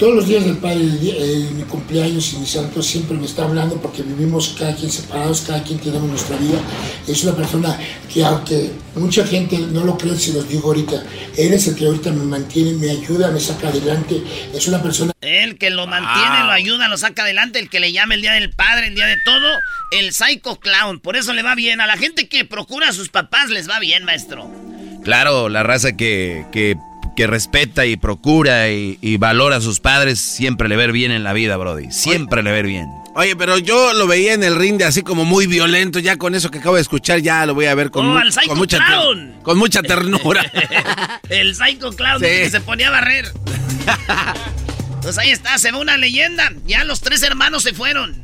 Todos 0.01 0.15
los 0.15 0.27
días 0.27 0.47
del 0.47 0.57
Padre, 0.57 0.77
el- 0.81 1.51
mi 1.53 1.63
cumpleaños 1.65 2.33
y 2.33 2.39
mi 2.39 2.47
santo, 2.47 2.83
siempre 2.83 3.19
me 3.19 3.27
está 3.27 3.45
hablando 3.45 3.77
porque 3.83 4.03
vivimos 4.03 4.57
cada 4.59 4.75
quien 4.75 4.91
separados, 4.91 5.43
cada 5.43 5.63
quien 5.63 5.79
tenemos 5.79 6.09
nuestra 6.09 6.39
vida. 6.39 6.59
Es 7.07 7.23
una 7.23 7.37
persona 7.37 7.79
que 8.11 8.25
aunque 8.25 8.71
mucha 8.95 9.27
gente 9.27 9.59
no 9.59 9.85
lo 9.85 9.99
cree, 9.99 10.17
se 10.17 10.33
los 10.33 10.49
digo 10.49 10.69
ahorita, 10.69 11.05
él 11.37 11.53
es 11.53 11.69
el 11.69 11.75
que 11.77 11.85
ahorita 11.85 12.13
me 12.13 12.25
mantiene, 12.25 12.73
me 12.79 12.91
ayuda, 12.91 13.31
me 13.31 13.41
saca 13.41 13.69
adelante. 13.69 14.23
Es 14.55 14.67
una 14.69 14.83
persona 14.83 15.13
El 15.21 15.59
que 15.59 15.69
lo 15.69 15.87
mantiene, 15.87 16.45
lo 16.45 16.51
ayuda, 16.53 16.89
lo 16.89 16.97
saca 16.97 17.21
adelante, 17.25 17.59
el 17.59 17.69
que 17.69 17.79
le 17.79 17.93
llama 17.93 18.15
el 18.15 18.23
día 18.23 18.33
del 18.33 18.49
padre, 18.49 18.87
el 18.87 18.95
día 18.95 19.05
de 19.07 19.19
todo, 19.23 19.49
el 19.93 20.15
Psycho 20.15 20.59
Clown. 20.61 21.01
Por 21.01 21.17
eso 21.17 21.35
le 21.35 21.43
va 21.43 21.55
bien. 21.55 21.83
A 21.83 21.87
la 21.87 21.99
gente 21.99 22.27
que 22.27 22.47
procura 22.47 22.89
a 22.89 22.93
sus 22.95 23.11
papás 23.11 23.51
les 23.51 23.69
va 23.69 23.79
bien, 23.79 24.05
maestro. 24.05 24.51
Claro, 25.05 25.51
la 25.51 25.63
raza 25.63 25.95
que, 25.95 26.47
que, 26.53 26.77
que 27.21 27.27
respeta 27.27 27.85
y 27.85 27.99
procura 27.99 28.71
y, 28.71 28.97
y 29.03 29.19
valora 29.19 29.57
a 29.57 29.61
sus 29.61 29.79
padres, 29.79 30.19
siempre 30.19 30.71
le 30.71 30.77
ver 30.77 30.91
bien 30.91 31.13
en 31.13 31.23
la 31.23 31.35
vida, 31.35 31.59
Brody. 31.59 31.91
Siempre 31.91 32.43
le 32.43 32.51
ver 32.51 32.65
bien. 32.67 32.87
Oye, 33.15 33.37
pero 33.37 33.59
yo 33.59 33.93
lo 33.93 34.07
veía 34.07 34.33
en 34.33 34.43
el 34.43 34.57
ring 34.57 34.79
de 34.79 34.85
así 34.87 35.03
como 35.03 35.27
muy 35.27 35.47
violento, 35.47 35.99
ya 35.99 36.17
con 36.17 36.35
eso 36.35 36.51
que 36.51 36.61
acabo 36.61 36.77
de 36.77 36.81
escuchar, 36.81 37.19
ya 37.21 37.45
lo 37.45 37.53
voy 37.55 37.67
a 37.67 37.75
ver 37.75 37.91
con, 37.91 38.07
Oh, 38.07 38.15
mu- 38.15 38.47
con 38.49 38.57
mucha 38.57 38.79
Clown. 38.87 39.35
con 39.43 39.59
mucha 39.59 39.83
ternura. 39.83 40.51
El 41.29 41.55
Psycho 41.55 41.93
Clown 41.93 42.21
Sí. 42.21 42.25
que 42.27 42.49
se 42.51 42.61
ponía 42.63 42.89
a 42.89 42.93
barrer. 42.93 43.31
pues 45.03 45.19
ahí 45.19 45.31
está, 45.31 45.59
se 45.59 45.73
ve 45.73 45.79
una 45.79 45.99
leyenda. 45.99 46.51
Ya 46.65 46.85
los 46.85 47.03
tres 47.03 47.23
hermanos 47.23 47.65
se 47.65 47.75
fueron. 47.75 48.23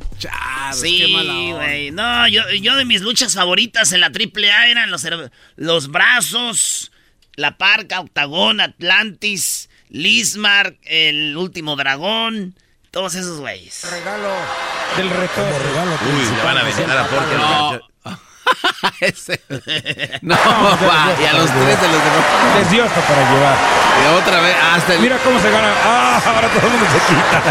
sí, 0.73 1.13
mala 1.13 1.33
onda. 1.33 1.55
güey. 1.57 1.91
No, 1.91 2.27
yo, 2.29 2.41
yo 2.59 2.75
de 2.75 2.85
mis 2.85 3.01
luchas 3.01 3.35
favoritas 3.35 3.91
en 3.91 3.99
la 4.01 4.07
AAA 4.07 4.69
eran 4.69 4.89
los, 4.89 5.05
her- 5.05 5.29
los 5.55 5.89
brazos, 5.89 6.91
la 7.37 7.57
parca, 7.57 7.99
Octagón, 8.01 8.59
Atlantis, 8.59 9.69
Lismar, 9.89 10.73
el 10.83 11.37
último 11.37 11.75
dragón. 11.77 12.55
Todos 12.91 13.13
esos 13.15 13.39
güeyes. 13.39 13.85
Regalo 13.91 14.29
del 14.97 15.09
reto. 15.09 15.41
Uy, 15.41 16.35
le 16.35 16.43
van 16.43 16.57
a 16.57 16.61
aventar 16.61 16.97
a 16.97 17.05
Porky. 17.07 17.35
No. 17.35 17.79
Ese- 19.01 19.41
No, 20.21 20.35
va, 20.89 21.13
y 21.21 21.25
a 21.25 21.33
los 21.33 21.45
tres 21.51 21.81
de 21.81 21.87
los 21.89 22.03
demás. 22.03 22.25
Les 22.57 22.71
dio 22.71 22.83
hasta 22.85 23.01
para 23.01 23.21
llevar. 23.31 23.55
Y 24.03 24.07
otra 24.19 24.41
vez, 24.41 24.55
hasta 24.73 24.93
el... 24.95 24.99
Mira 25.01 25.17
cómo 25.19 25.39
se 25.39 25.51
gana. 25.51 25.71
Ah, 25.83 26.21
ahora 26.25 26.47
todo 26.49 26.65
el 26.65 26.71
mundo 26.73 26.85
se 26.91 26.99
quita. 27.13 27.43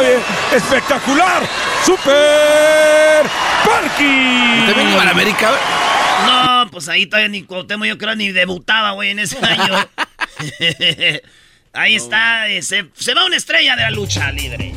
Bien. 0.00 0.20
Espectacular. 0.52 1.42
Super 1.84 3.26
Parky. 3.64 4.64
¿También 4.66 4.90
iba 4.90 5.02
a 5.02 5.04
la 5.06 5.10
América? 5.10 5.50
Pues 6.80 6.88
ahí 6.88 7.04
todavía 7.04 7.28
ni 7.28 7.42
Cuauhtémoc 7.42 7.86
yo 7.86 7.98
creo 7.98 8.16
ni 8.16 8.32
debutaba, 8.32 8.92
güey, 8.92 9.10
en 9.10 9.18
ese 9.18 9.36
año. 9.36 9.74
ahí 11.74 11.94
está, 11.94 12.48
eh, 12.48 12.62
se, 12.62 12.86
se 12.94 13.12
va 13.12 13.26
una 13.26 13.36
estrella 13.36 13.76
de 13.76 13.82
la 13.82 13.90
lucha 13.90 14.32
libre. 14.32 14.72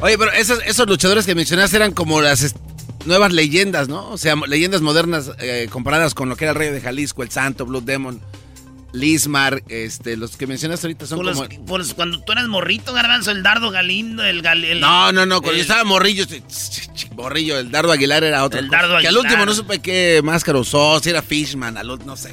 Oye, 0.00 0.16
pero 0.16 0.32
esos, 0.32 0.62
esos 0.64 0.88
luchadores 0.88 1.26
que 1.26 1.34
mencionaste 1.34 1.76
eran 1.76 1.92
como 1.92 2.22
las 2.22 2.54
nuevas 3.04 3.34
leyendas, 3.34 3.86
¿no? 3.90 4.08
O 4.08 4.16
sea, 4.16 4.34
leyendas 4.34 4.80
modernas 4.80 5.32
eh, 5.40 5.68
comparadas 5.70 6.14
con 6.14 6.30
lo 6.30 6.36
que 6.36 6.44
era 6.46 6.52
el 6.52 6.58
Rey 6.58 6.70
de 6.70 6.80
Jalisco, 6.80 7.22
el 7.22 7.30
Santo, 7.30 7.66
Blood 7.66 7.82
Demon, 7.82 8.22
Lismar, 8.92 9.62
este, 9.68 10.16
los 10.16 10.36
que 10.36 10.46
mencionaste 10.46 10.86
ahorita 10.86 11.06
son 11.06 11.18
Por 11.18 11.26
los- 11.26 11.38
como... 11.48 11.78
los- 11.78 11.94
cuando 11.94 12.20
tú 12.20 12.32
eras 12.32 12.48
morrito, 12.48 12.92
garbanzo, 12.92 13.30
el 13.30 13.42
dardo 13.42 13.70
galindo, 13.70 14.24
el... 14.24 14.42
gal- 14.42 14.64
el- 14.64 14.80
No, 14.80 15.12
no, 15.12 15.26
no, 15.26 15.40
cuando 15.40 15.56
yo 15.56 15.62
estaba 15.62 15.84
morrillo, 15.84 16.24
morrillo, 17.14 17.58
el 17.58 17.70
Dardo 17.70 17.92
Aguilar 17.92 18.24
era 18.24 18.44
otro. 18.44 18.58
El 18.58 18.68
Dardo 18.68 18.98
Que 18.98 19.06
al 19.06 19.14
Aguilar. 19.16 19.24
último 19.24 19.46
no 19.46 19.54
supe 19.54 19.78
qué 19.80 20.20
máscara 20.24 20.58
usó, 20.58 20.98
si 21.00 21.10
era 21.10 21.22
Fishman, 21.22 21.76
al 21.76 21.86
no 22.04 22.16
sé. 22.16 22.32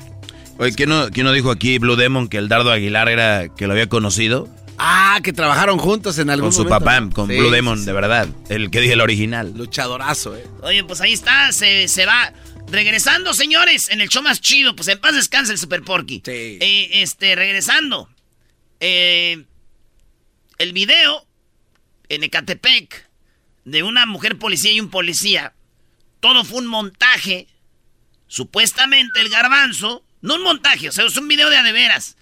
Oye, 0.59 0.73
¿quién 0.73 0.89
no, 0.89 1.09
quién 1.11 1.25
no 1.25 1.31
dijo 1.31 1.51
aquí 1.51 1.77
Blue 1.77 1.95
Demon 1.95 2.27
que 2.27 2.37
el 2.37 2.47
Dardo 2.47 2.71
Aguilar 2.71 3.09
era 3.09 3.47
que 3.49 3.67
lo 3.67 3.73
había 3.73 3.87
conocido? 3.89 4.47
Ah, 4.79 5.19
que 5.23 5.33
trabajaron 5.33 5.77
juntos 5.79 6.17
en 6.19 6.29
algún 6.29 6.49
Con 6.49 6.53
su 6.53 6.59
momento, 6.63 6.79
papá, 6.79 6.99
¿no? 6.99 7.09
con 7.11 7.27
Sí, 7.29 7.37
Blue 7.37 7.49
sí, 7.49 7.53
Demon, 7.55 7.79
sí. 7.79 7.85
de 7.85 7.93
verdad. 7.93 8.27
El 8.49 8.69
que 8.71 8.79
dije 8.81 8.93
el 8.93 9.01
original. 9.01 9.53
Luchadorazo, 9.55 10.35
eh. 10.35 10.45
Oye, 10.61 10.83
pues 10.83 11.01
ahí 11.01 11.13
está, 11.13 11.51
se, 11.51 11.87
se 11.87 12.05
va. 12.05 12.31
Regresando, 12.69 13.33
señores, 13.33 13.89
en 13.89 14.01
el 14.01 14.09
show 14.09 14.21
más 14.21 14.41
chido, 14.41 14.75
pues 14.75 14.87
en 14.89 14.99
paz 14.99 15.15
descanse 15.15 15.53
el 15.53 15.57
Super 15.57 15.83
Porky. 15.83 16.21
Eh, 16.25 16.89
este, 17.01 17.35
regresando. 17.35 18.09
eh, 18.79 19.43
el 20.57 20.73
video 20.73 21.25
en 22.09 22.23
Ecatepec 22.23 23.07
de 23.65 23.83
una 23.83 24.05
mujer 24.05 24.37
policía 24.37 24.71
y 24.71 24.79
un 24.79 24.89
policía. 24.89 25.53
Todo 26.19 26.43
fue 26.43 26.59
un 26.59 26.67
montaje. 26.67 27.47
Supuestamente 28.27 29.21
el 29.21 29.29
garbanzo. 29.29 30.03
No 30.21 30.35
un 30.35 30.43
montaje, 30.43 30.89
o 30.89 30.91
sea, 30.91 31.05
es 31.05 31.15
un 31.15 31.27
video 31.27 31.49
de 31.49 31.57
a 31.57 31.63
de 31.63 31.71
veras. 31.71 32.17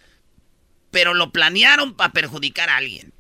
Pero 0.92 1.14
lo 1.14 1.32
planearon 1.32 1.96
para 1.96 2.12
perjudicar 2.12 2.70
a 2.70 2.78
alguien. 2.78 3.14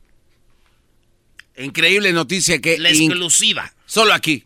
Increíble 1.57 2.11
noticia 2.11 2.59
que... 2.59 2.77
La 2.77 2.89
exclusiva. 2.89 3.73
Solo 3.85 4.13
aquí. 4.13 4.44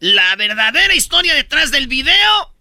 La 0.00 0.34
verdadera 0.34 0.94
historia 0.94 1.34
detrás 1.34 1.70
del 1.70 1.86
video 1.86 2.54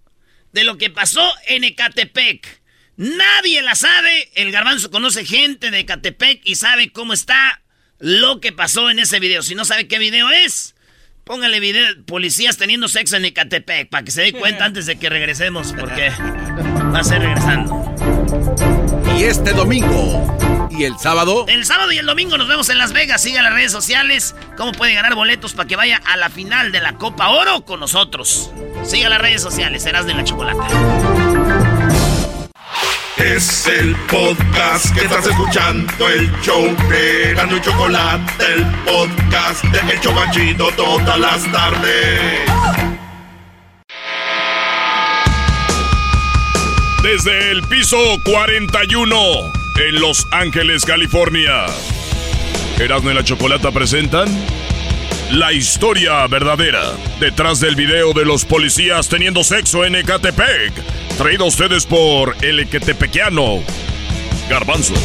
de 0.51 0.65
lo 0.65 0.77
que 0.77 0.89
pasó 0.89 1.27
en 1.47 1.63
Ecatepec. 1.63 2.61
Nadie 2.97 3.61
la 3.61 3.75
sabe. 3.75 4.29
El 4.35 4.51
garbanzo 4.51 4.91
conoce 4.91 5.25
gente 5.25 5.71
de 5.71 5.79
Ecatepec 5.79 6.41
y 6.43 6.55
sabe 6.55 6.91
cómo 6.91 7.13
está 7.13 7.61
lo 7.97 8.41
que 8.41 8.51
pasó 8.51 8.89
en 8.89 8.99
ese 8.99 9.19
video. 9.19 9.41
Si 9.41 9.55
no 9.55 9.63
sabe 9.63 9.87
qué 9.87 9.99
video 9.99 10.29
es, 10.29 10.75
póngale 11.23 11.61
video 11.61 12.05
policías 12.05 12.57
teniendo 12.57 12.89
sexo 12.89 13.15
en 13.15 13.25
Ecatepec 13.25 13.89
para 13.89 14.03
que 14.03 14.11
se 14.11 14.21
dé 14.21 14.33
cuenta 14.33 14.65
antes 14.65 14.85
de 14.85 14.99
que 14.99 15.09
regresemos 15.09 15.73
porque 15.79 16.09
va 16.93 16.99
a 16.99 17.03
ser 17.03 17.21
regresando. 17.21 17.95
Y 19.17 19.23
este 19.23 19.53
domingo 19.53 20.37
y 20.79 20.85
el 20.85 20.97
sábado... 20.97 21.45
El 21.47 21.65
sábado 21.65 21.91
y 21.91 21.97
el 21.97 22.05
domingo 22.05 22.37
nos 22.37 22.47
vemos 22.47 22.69
en 22.69 22.77
Las 22.77 22.93
Vegas. 22.93 23.21
Siga 23.21 23.41
las 23.41 23.53
redes 23.53 23.71
sociales. 23.71 24.33
¿Cómo 24.55 24.71
puede 24.71 24.93
ganar 24.93 25.13
boletos 25.13 25.53
para 25.53 25.67
que 25.67 25.75
vaya 25.75 26.01
a 26.05 26.15
la 26.15 26.29
final 26.29 26.71
de 26.71 26.79
la 26.79 26.93
Copa 26.93 27.29
Oro 27.29 27.65
con 27.65 27.81
nosotros? 27.81 28.49
Siga 28.83 29.09
las 29.09 29.19
redes 29.19 29.41
sociales. 29.41 29.83
Serás 29.83 30.05
de 30.05 30.13
la 30.13 30.23
chocolate. 30.23 30.59
Es 33.17 33.67
el 33.67 33.93
podcast 34.07 34.95
que 34.95 35.01
estás 35.01 35.27
escuchando, 35.27 36.07
el 36.07 36.31
show 36.41 36.63
de 36.89 37.33
Gano 37.35 37.57
y 37.57 37.61
Chocolate, 37.61 38.53
el 38.53 38.65
podcast 38.85 39.63
de 39.65 39.93
El 39.93 39.99
Chobachito 39.99 40.71
todas 40.77 41.19
las 41.19 41.51
tardes. 41.51 42.49
Desde 47.03 47.51
el 47.51 47.61
piso 47.67 47.97
41 48.23 49.58
en 49.79 50.01
Los 50.01 50.27
Ángeles, 50.31 50.83
California. 50.83 51.65
Erasmo 52.79 53.11
y 53.11 53.13
la 53.13 53.23
Chocolata 53.23 53.71
presentan 53.71 54.27
la 55.31 55.53
historia 55.53 56.27
verdadera 56.27 56.81
detrás 57.19 57.59
del 57.61 57.75
video 57.75 58.13
de 58.13 58.25
los 58.25 58.43
policías 58.43 59.07
teniendo 59.07 59.43
sexo 59.43 59.85
en 59.85 59.95
Ecatepec. 59.95 60.73
Traído 61.17 61.45
a 61.45 61.47
ustedes 61.47 61.85
por 61.85 62.35
el 62.41 62.59
Ecatepequiano 62.59 63.63
Garbanzo. 64.49 64.95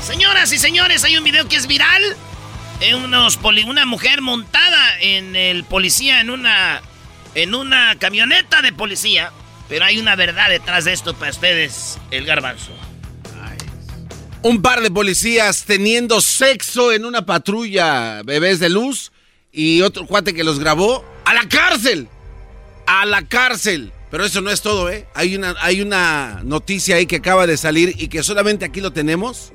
Señoras 0.00 0.52
y 0.52 0.58
señores, 0.58 1.02
hay 1.04 1.16
un 1.16 1.24
video 1.24 1.48
que 1.48 1.56
es 1.56 1.66
viral. 1.66 2.02
Eh, 2.80 2.94
una 2.94 3.86
mujer 3.86 4.20
montada 4.20 5.00
en 5.00 5.34
el 5.34 5.64
policía 5.64 6.20
en 6.20 6.30
una 6.30 6.82
en 7.34 7.54
una 7.54 7.96
camioneta 7.98 8.62
de 8.62 8.72
policía. 8.72 9.32
Pero 9.72 9.86
hay 9.86 9.98
una 9.98 10.16
verdad 10.16 10.50
detrás 10.50 10.84
de 10.84 10.92
esto 10.92 11.14
para 11.14 11.30
ustedes, 11.30 11.98
el 12.10 12.26
garbanzo. 12.26 12.72
Un 14.42 14.60
par 14.60 14.82
de 14.82 14.90
policías 14.90 15.64
teniendo 15.64 16.20
sexo 16.20 16.92
en 16.92 17.06
una 17.06 17.24
patrulla, 17.24 18.20
bebés 18.22 18.60
de 18.60 18.68
luz, 18.68 19.12
y 19.50 19.80
otro 19.80 20.06
cuate 20.06 20.34
que 20.34 20.44
los 20.44 20.58
grabó. 20.58 21.02
¡A 21.24 21.32
la 21.32 21.48
cárcel! 21.48 22.06
¡A 22.86 23.06
la 23.06 23.22
cárcel! 23.22 23.94
Pero 24.10 24.26
eso 24.26 24.42
no 24.42 24.50
es 24.50 24.60
todo, 24.60 24.90
¿eh? 24.90 25.06
Hay 25.14 25.36
una, 25.36 25.54
hay 25.62 25.80
una 25.80 26.42
noticia 26.44 26.96
ahí 26.96 27.06
que 27.06 27.16
acaba 27.16 27.46
de 27.46 27.56
salir 27.56 27.94
y 27.96 28.08
que 28.08 28.22
solamente 28.22 28.66
aquí 28.66 28.82
lo 28.82 28.92
tenemos. 28.92 29.54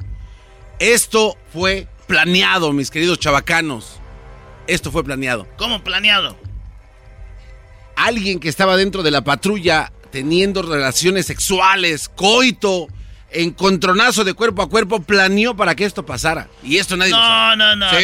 Esto 0.79 1.37
fue 1.53 1.87
planeado, 2.07 2.73
mis 2.73 2.89
queridos 2.89 3.19
chavacanos. 3.19 3.99
Esto 4.65 4.91
fue 4.91 5.03
planeado. 5.03 5.47
¿Cómo 5.57 5.83
planeado? 5.83 6.35
Alguien 7.95 8.39
que 8.39 8.49
estaba 8.49 8.77
dentro 8.77 9.03
de 9.03 9.11
la 9.11 9.23
patrulla 9.23 9.91
teniendo 10.11 10.61
relaciones 10.61 11.25
sexuales, 11.25 12.09
coito, 12.09 12.87
encontronazo 13.31 14.23
de 14.23 14.33
cuerpo 14.33 14.61
a 14.61 14.69
cuerpo, 14.69 15.01
planeó 15.01 15.55
para 15.55 15.75
que 15.75 15.85
esto 15.85 16.05
pasara. 16.05 16.47
Y 16.63 16.77
esto 16.77 16.95
nadie 16.97 17.11
lo 17.11 17.17
No, 17.17 17.23
sabe. 17.25 17.57
no, 17.57 17.75
no. 17.75 17.89
Sí. 17.89 17.95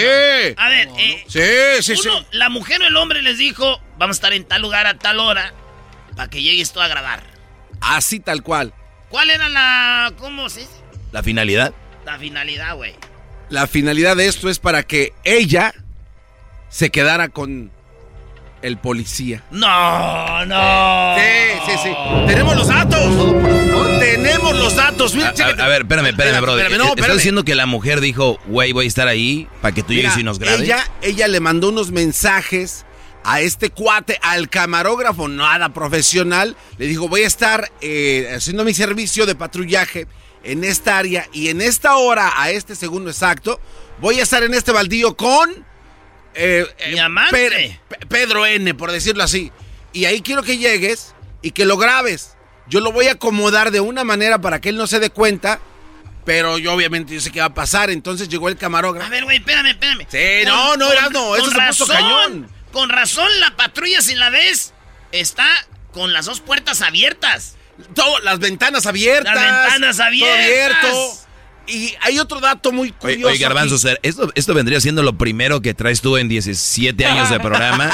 no. 0.55 0.61
A 0.63 0.69
ver, 0.69 0.89
eh, 0.97 1.23
Sí, 1.27 1.83
sí, 1.95 2.01
sí. 2.01 2.07
uno- 2.09 2.25
la 2.31 2.49
mujer 2.49 2.81
o 2.81 2.85
el 2.87 2.95
hombre 2.97 3.21
les 3.21 3.37
dijo, 3.37 3.79
vamos 3.97 4.15
a 4.15 4.17
estar 4.17 4.33
en 4.33 4.43
tal 4.45 4.61
lugar 4.61 4.85
a 4.85 4.97
tal 4.97 5.19
hora 5.19 5.53
para 6.15 6.29
que 6.29 6.41
llegues 6.41 6.71
tú 6.71 6.81
a 6.81 6.87
grabar. 6.87 7.23
Así 7.81 8.19
tal 8.19 8.43
cual. 8.43 8.73
¿Cuál 9.09 9.29
era 9.29 9.49
la... 9.49 10.13
cómo 10.17 10.49
se 10.49 10.61
dice? 10.61 10.71
La 11.11 11.23
finalidad. 11.23 11.73
La 12.05 12.17
finalidad, 12.17 12.75
güey. 12.75 12.93
La 13.49 13.67
finalidad 13.67 14.15
de 14.17 14.27
esto 14.27 14.49
es 14.49 14.59
para 14.59 14.83
que 14.83 15.13
ella 15.23 15.73
se 16.69 16.89
quedara 16.89 17.29
con 17.29 17.71
el 18.63 18.77
policía. 18.77 19.43
No, 19.51 20.45
no. 20.45 21.15
Sí, 21.17 21.21
sí, 21.67 21.77
sí. 21.83 21.89
Tenemos 22.27 22.55
los 22.55 22.67
datos. 22.67 22.99
Tenemos 23.99 24.55
los 24.57 24.75
datos. 24.75 25.15
Mira, 25.15 25.29
A, 25.37 25.43
a- 25.61 25.65
a 25.65 25.67
ver, 25.67 25.81
espérame, 25.81 26.07
espérame, 26.07 26.09
Espérame, 26.09 26.41
brother. 26.41 26.65
espérame, 26.65 26.87
no, 26.87 26.95
¿Estás 26.95 27.15
diciendo 27.17 27.43
que 27.43 27.55
la 27.55 27.65
mujer 27.65 28.01
dijo, 28.01 28.39
güey, 28.47 28.71
voy 28.71 28.85
a 28.85 28.87
estar 28.87 29.07
ahí 29.07 29.47
para 29.61 29.73
que 29.73 29.83
tú 29.83 29.93
llegues 29.93 30.17
y 30.17 30.23
nos 30.23 30.39
grabes? 30.39 30.61
Ella, 30.61 30.83
ella 31.01 31.27
le 31.27 31.39
mandó 31.39 31.69
unos 31.69 31.91
mensajes 31.91 32.85
a 33.25 33.39
este 33.41 33.69
cuate, 33.69 34.19
al 34.21 34.49
camarógrafo, 34.49 35.27
nada 35.27 35.69
profesional. 35.73 36.55
Le 36.77 36.87
dijo, 36.87 37.07
voy 37.07 37.21
a 37.23 37.27
estar 37.27 37.71
eh, 37.81 38.31
haciendo 38.35 38.63
mi 38.63 38.73
servicio 38.73 39.25
de 39.25 39.35
patrullaje 39.35 40.07
en 40.43 40.63
esta 40.65 40.97
área 40.97 41.27
y 41.31 41.47
en 41.47 41.61
esta 41.61 41.95
hora, 41.95 42.33
a 42.35 42.49
este 42.51 42.75
segundo 42.75 43.09
exacto, 43.09 43.59
voy 44.01 44.19
a 44.19 44.23
estar 44.23 44.43
en 44.43 44.53
este 44.53 44.71
baldío 44.71 45.15
con... 45.15 45.65
eh, 46.35 46.65
eh, 46.79 46.95
Pe- 47.31 47.97
Pe- 47.99 48.05
Pedro 48.07 48.45
N, 48.45 48.73
por 48.75 48.91
decirlo 48.91 49.23
así. 49.23 49.51
Y 49.91 50.05
ahí 50.05 50.21
quiero 50.21 50.43
que 50.43 50.57
llegues 50.57 51.13
y 51.41 51.51
que 51.51 51.65
lo 51.65 51.77
grabes. 51.77 52.35
yo 52.67 52.79
lo 52.79 52.91
voy 52.91 53.07
a 53.07 53.13
acomodar 53.13 53.71
de 53.71 53.79
una 53.81 54.03
manera 54.03 54.39
para 54.39 54.59
que 54.61 54.69
él 54.69 54.77
no 54.77 54.87
se 54.87 54.99
dé 54.99 55.09
cuenta, 55.09 55.59
pero 56.25 56.57
yo 56.57 56.73
obviamente 56.73 57.13
yo 57.13 57.19
sé 57.19 57.31
qué 57.31 57.39
va 57.41 57.47
a 57.47 57.53
pasar, 57.53 57.89
entonces 57.89 58.29
llegó 58.29 58.47
el 58.47 58.57
camarógrafo. 58.57 59.05
A 59.07 59.09
ver, 59.09 59.25
güey, 59.25 59.37
espérame, 59.37 59.67
espérame. 59.71 60.07
Sí, 60.09 60.45
no, 60.45 60.77
no, 60.77 60.89
Erasmo, 60.91 61.35
eso 61.35 61.45
con 61.45 61.53
se 61.53 61.67
puso 61.67 61.87
cañón. 61.87 62.49
Con 62.71 62.89
razón, 62.89 63.27
la 63.41 63.55
patrulla, 63.55 64.01
si 64.01 64.15
la 64.15 64.29
ves, 64.29 64.73
está 65.11 65.45
con 65.91 66.13
las 66.13 66.25
dos 66.25 66.39
puertas 66.39 66.81
abiertas. 66.81 67.55
Todo, 67.93 68.19
las 68.21 68.39
ventanas 68.39 68.85
abiertas. 68.85 69.35
Las 69.35 69.43
ventanas 69.63 69.97
todo 69.97 70.05
abiertas. 70.07 70.85
abierto. 70.85 71.17
Y 71.67 71.93
hay 72.01 72.19
otro 72.19 72.39
dato 72.39 72.71
muy 72.71 72.91
curioso. 72.91 73.27
oye, 73.27 73.37
Garbanzo, 73.39 73.75
esto, 74.01 74.31
esto 74.35 74.53
vendría 74.53 74.81
siendo 74.81 75.01
lo 75.03 75.17
primero 75.17 75.61
que 75.61 75.73
traes 75.73 76.01
tú 76.01 76.17
en 76.17 76.27
17 76.27 77.05
años 77.05 77.29
de 77.29 77.39
programa. 77.39 77.91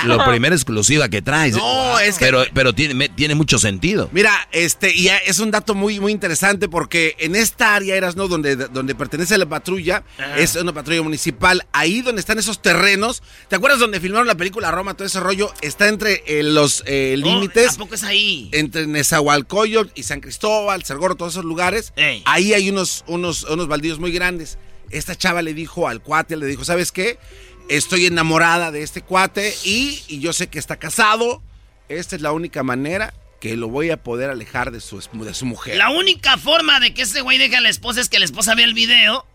lo 0.04 0.24
primero 0.24 0.54
exclusiva 0.54 1.08
que 1.08 1.22
traes. 1.22 1.54
No, 1.56 1.98
es 2.00 2.18
que- 2.18 2.24
Pero, 2.24 2.44
pero 2.52 2.72
tiene, 2.72 3.08
tiene 3.10 3.34
mucho 3.34 3.58
sentido. 3.58 4.08
Mira, 4.12 4.48
este, 4.52 4.94
y 4.94 5.08
es 5.08 5.38
un 5.38 5.50
dato 5.50 5.74
muy, 5.74 6.00
muy 6.00 6.12
interesante 6.12 6.68
porque 6.68 7.14
en 7.18 7.36
esta 7.36 7.74
área, 7.74 7.94
eras, 7.96 8.16
¿no? 8.16 8.28
Donde, 8.28 8.56
donde 8.56 8.94
pertenece 8.94 9.38
la 9.38 9.46
patrulla, 9.46 10.02
Ajá. 10.18 10.38
es 10.38 10.56
una 10.56 10.72
patrulla 10.72 11.02
municipal, 11.02 11.64
ahí 11.72 12.02
donde 12.02 12.20
están 12.20 12.38
esos 12.38 12.60
terrenos, 12.62 13.22
¿te 13.48 13.56
acuerdas 13.56 13.78
donde 13.80 14.00
filmaron 14.00 14.26
la 14.26 14.34
película 14.36 14.70
Roma, 14.70 14.94
todo 14.94 15.06
ese 15.06 15.20
rollo? 15.20 15.52
Está 15.60 15.88
entre 15.88 16.22
eh, 16.26 16.42
los 16.42 16.82
eh, 16.86 17.14
Oh, 17.14 17.26
límites. 17.26 17.74
¿A 17.74 17.78
poco 17.78 17.94
es 17.94 18.02
ahí? 18.02 18.48
Entre 18.52 18.86
Nezahualcóyotl 18.86 19.90
y 19.94 20.02
San 20.02 20.20
Cristóbal, 20.20 20.84
Cergoro, 20.84 21.14
todos 21.14 21.34
esos 21.34 21.44
lugares. 21.44 21.92
Ey. 21.96 22.22
Ahí 22.26 22.52
hay 22.54 22.70
unos, 22.70 23.03
unos, 23.06 23.44
unos 23.44 23.68
baldíos 23.68 23.98
muy 23.98 24.12
grandes. 24.12 24.58
Esta 24.90 25.16
chava 25.16 25.42
le 25.42 25.54
dijo 25.54 25.88
al 25.88 26.02
cuate, 26.02 26.36
le 26.36 26.46
dijo, 26.46 26.64
¿sabes 26.64 26.92
qué? 26.92 27.18
Estoy 27.68 28.06
enamorada 28.06 28.70
de 28.70 28.82
este 28.82 29.02
cuate 29.02 29.54
y, 29.64 30.02
y 30.08 30.20
yo 30.20 30.32
sé 30.32 30.48
que 30.48 30.58
está 30.58 30.76
casado. 30.76 31.42
Esta 31.88 32.16
es 32.16 32.22
la 32.22 32.32
única 32.32 32.62
manera 32.62 33.14
que 33.40 33.56
lo 33.56 33.68
voy 33.68 33.90
a 33.90 34.02
poder 34.02 34.30
alejar 34.30 34.70
de 34.70 34.80
su, 34.80 35.00
de 35.00 35.34
su 35.34 35.46
mujer. 35.46 35.76
La 35.76 35.90
única 35.90 36.38
forma 36.38 36.80
de 36.80 36.94
que 36.94 37.02
ese 37.02 37.20
güey 37.20 37.38
deje 37.38 37.56
a 37.56 37.60
la 37.60 37.68
esposa 37.68 38.00
es 38.00 38.08
que 38.08 38.18
la 38.18 38.24
esposa 38.24 38.54
vea 38.54 38.64
el 38.64 38.74
video 38.74 39.26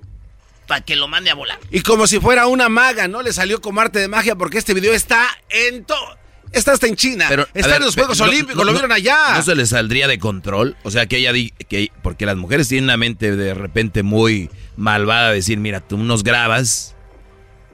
para 0.67 0.81
que 0.81 0.95
lo 0.95 1.07
mande 1.07 1.29
a 1.29 1.35
volar. 1.35 1.59
Y 1.71 1.81
como 1.81 2.07
si 2.07 2.19
fuera 2.19 2.47
una 2.47 2.69
maga, 2.69 3.07
¿no? 3.07 3.21
Le 3.21 3.33
salió 3.33 3.61
como 3.61 3.81
arte 3.81 3.99
de 3.99 4.07
magia 4.07 4.35
porque 4.35 4.57
este 4.57 4.73
video 4.73 4.93
está 4.93 5.27
en 5.49 5.83
todo. 5.83 6.18
Está 6.51 6.71
hasta 6.73 6.87
en 6.87 6.95
China. 6.95 7.25
Pero, 7.29 7.47
está 7.53 7.67
ver, 7.67 7.77
en 7.77 7.83
los 7.85 7.95
Juegos 7.95 8.17
no- 8.19 8.25
Olímpicos, 8.25 8.55
no- 8.55 8.63
lo 8.63 8.71
no- 8.71 8.73
vieron 8.73 8.91
allá. 8.91 9.35
¿No 9.35 9.41
se 9.43 9.55
le 9.55 9.65
saldría 9.65 10.07
de 10.07 10.17
control? 10.19 10.75
O 10.83 10.91
sea, 10.91 11.05
que 11.05 11.17
ella 11.17 11.31
di 11.33 11.51
que 11.69 11.91
porque 12.01 12.25
las 12.25 12.35
mujeres 12.37 12.67
tienen 12.67 12.85
una 12.85 12.97
mente 12.97 13.35
de 13.35 13.53
repente 13.53 14.03
muy 14.03 14.49
malvada, 14.75 15.31
decir, 15.31 15.57
mira, 15.59 15.79
tú 15.81 15.97
nos 15.97 16.23
grabas 16.23 16.95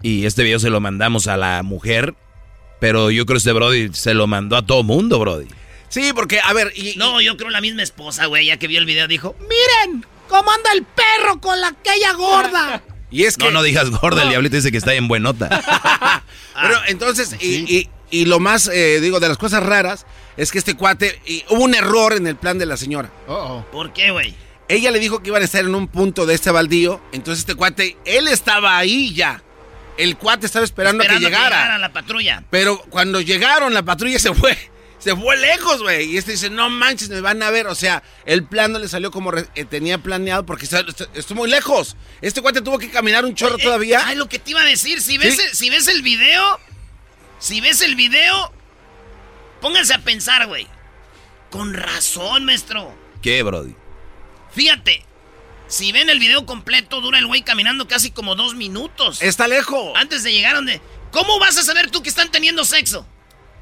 y 0.01 0.25
este 0.25 0.43
video 0.43 0.59
se 0.59 0.69
lo 0.69 0.81
mandamos 0.81 1.27
a 1.27 1.37
la 1.37 1.63
mujer, 1.63 2.15
pero 2.79 3.11
yo 3.11 3.25
creo 3.25 3.35
que 3.35 3.39
este 3.39 3.53
Brody 3.53 3.89
se 3.93 4.13
lo 4.13 4.27
mandó 4.27 4.57
a 4.57 4.65
todo 4.65 4.83
mundo, 4.83 5.19
Brody. 5.19 5.47
Sí, 5.87 6.11
porque, 6.13 6.39
a 6.43 6.51
ver, 6.53 6.73
y, 6.75 6.95
No, 6.97 7.21
yo 7.21 7.37
creo 7.37 7.49
la 7.49 7.61
misma 7.61 7.81
esposa, 7.83 8.25
güey, 8.25 8.47
ya 8.47 8.57
que 8.57 8.67
vio 8.67 8.79
el 8.79 8.85
video 8.85 9.07
dijo, 9.07 9.35
Miren 9.39 10.05
cómo 10.27 10.51
anda 10.51 10.71
el 10.73 10.83
perro 10.83 11.39
con 11.39 11.61
la 11.61 11.67
aquella 11.69 12.13
gorda. 12.13 12.83
y 13.11 13.23
es 13.23 13.37
que... 13.37 13.45
No, 13.45 13.51
no 13.51 13.63
digas 13.63 13.89
gorda, 13.91 14.23
el 14.23 14.29
diablito 14.29 14.55
dice 14.57 14.71
que 14.71 14.77
está 14.77 14.93
en 14.95 15.07
buenota. 15.07 15.47
Pero 16.61 16.75
entonces, 16.87 17.35
y, 17.39 17.77
y- 17.77 17.89
y 18.11 18.25
lo 18.25 18.39
más, 18.39 18.67
eh, 18.67 18.99
digo, 19.01 19.19
de 19.19 19.27
las 19.29 19.37
cosas 19.37 19.63
raras 19.63 20.05
es 20.37 20.51
que 20.51 20.57
este 20.57 20.75
cuate, 20.75 21.19
y 21.25 21.43
hubo 21.49 21.63
un 21.63 21.75
error 21.75 22.13
en 22.13 22.27
el 22.27 22.35
plan 22.35 22.57
de 22.57 22.65
la 22.65 22.77
señora. 22.77 23.09
¿por 23.71 23.93
qué, 23.93 24.11
güey? 24.11 24.35
Ella 24.67 24.89
le 24.91 24.99
dijo 24.99 25.21
que 25.21 25.29
iban 25.29 25.41
a 25.41 25.45
estar 25.45 25.63
en 25.63 25.75
un 25.75 25.87
punto 25.87 26.25
de 26.25 26.33
este 26.33 26.49
baldío, 26.51 26.99
entonces 27.11 27.39
este 27.41 27.55
cuate, 27.55 27.97
él 28.05 28.27
estaba 28.27 28.77
ahí 28.77 29.13
ya. 29.13 29.41
El 29.97 30.17
cuate 30.17 30.45
estaba 30.45 30.65
esperando, 30.65 31.03
Esperando 31.03 31.27
a 31.27 31.29
que 31.29 31.35
llegara. 31.37 31.77
la 31.77 31.93
patrulla. 31.93 32.43
Pero 32.49 32.79
cuando 32.89 33.21
llegaron, 33.21 33.73
la 33.73 33.83
patrulla 33.83 34.19
se 34.19 34.33
fue. 34.33 34.57
Se 34.97 35.15
fue 35.15 35.37
lejos, 35.37 35.83
güey. 35.83 36.13
Y 36.13 36.17
este 36.17 36.31
dice, 36.31 36.49
no 36.49 36.67
manches, 36.71 37.09
me 37.09 37.21
van 37.21 37.43
a 37.43 37.51
ver. 37.51 37.67
O 37.67 37.75
sea, 37.75 38.01
el 38.25 38.43
plan 38.43 38.71
no 38.71 38.79
le 38.79 38.87
salió 38.87 39.11
como 39.11 39.31
eh, 39.37 39.65
tenía 39.69 39.99
planeado 39.99 40.47
porque 40.47 40.65
está- 40.65 40.79
está- 40.79 41.05
estuvo 41.13 41.41
muy 41.41 41.49
lejos. 41.49 41.95
Este 42.21 42.41
cuate 42.41 42.61
tuvo 42.61 42.79
que 42.79 42.89
caminar 42.89 43.23
un 43.23 43.35
chorro 43.35 43.59
todavía. 43.59 44.01
Ay, 44.03 44.15
lo 44.15 44.27
que 44.27 44.39
te 44.39 44.49
iba 44.51 44.61
a 44.61 44.65
decir, 44.65 45.01
si 45.01 45.19
ves, 45.19 45.35
Sí. 45.35 45.43
si 45.51 45.69
ves 45.69 45.87
el 45.89 46.01
video, 46.01 46.59
si 47.39 47.61
ves 47.61 47.81
el 47.81 47.95
video, 47.95 48.51
pónganse 49.61 49.93
a 49.93 49.99
pensar, 49.99 50.47
güey. 50.47 50.67
Con 51.49 51.73
razón, 51.73 52.45
maestro. 52.45 52.93
¿Qué, 53.21 53.43
Brody? 53.43 53.75
Fíjate, 54.51 55.05
si 55.67 55.91
ven 55.91 56.09
el 56.09 56.19
video 56.19 56.45
completo, 56.45 57.01
dura 57.01 57.19
el 57.19 57.27
güey 57.27 57.41
caminando 57.41 57.87
casi 57.87 58.11
como 58.11 58.35
dos 58.35 58.55
minutos. 58.55 59.21
Está 59.21 59.47
lejos. 59.47 59.93
Antes 59.95 60.23
de 60.23 60.31
llegar 60.31 60.55
donde... 60.55 60.81
¿Cómo 61.11 61.39
vas 61.39 61.57
a 61.57 61.63
saber 61.63 61.91
tú 61.91 62.03
que 62.03 62.09
están 62.09 62.29
teniendo 62.29 62.65
sexo? 62.65 63.07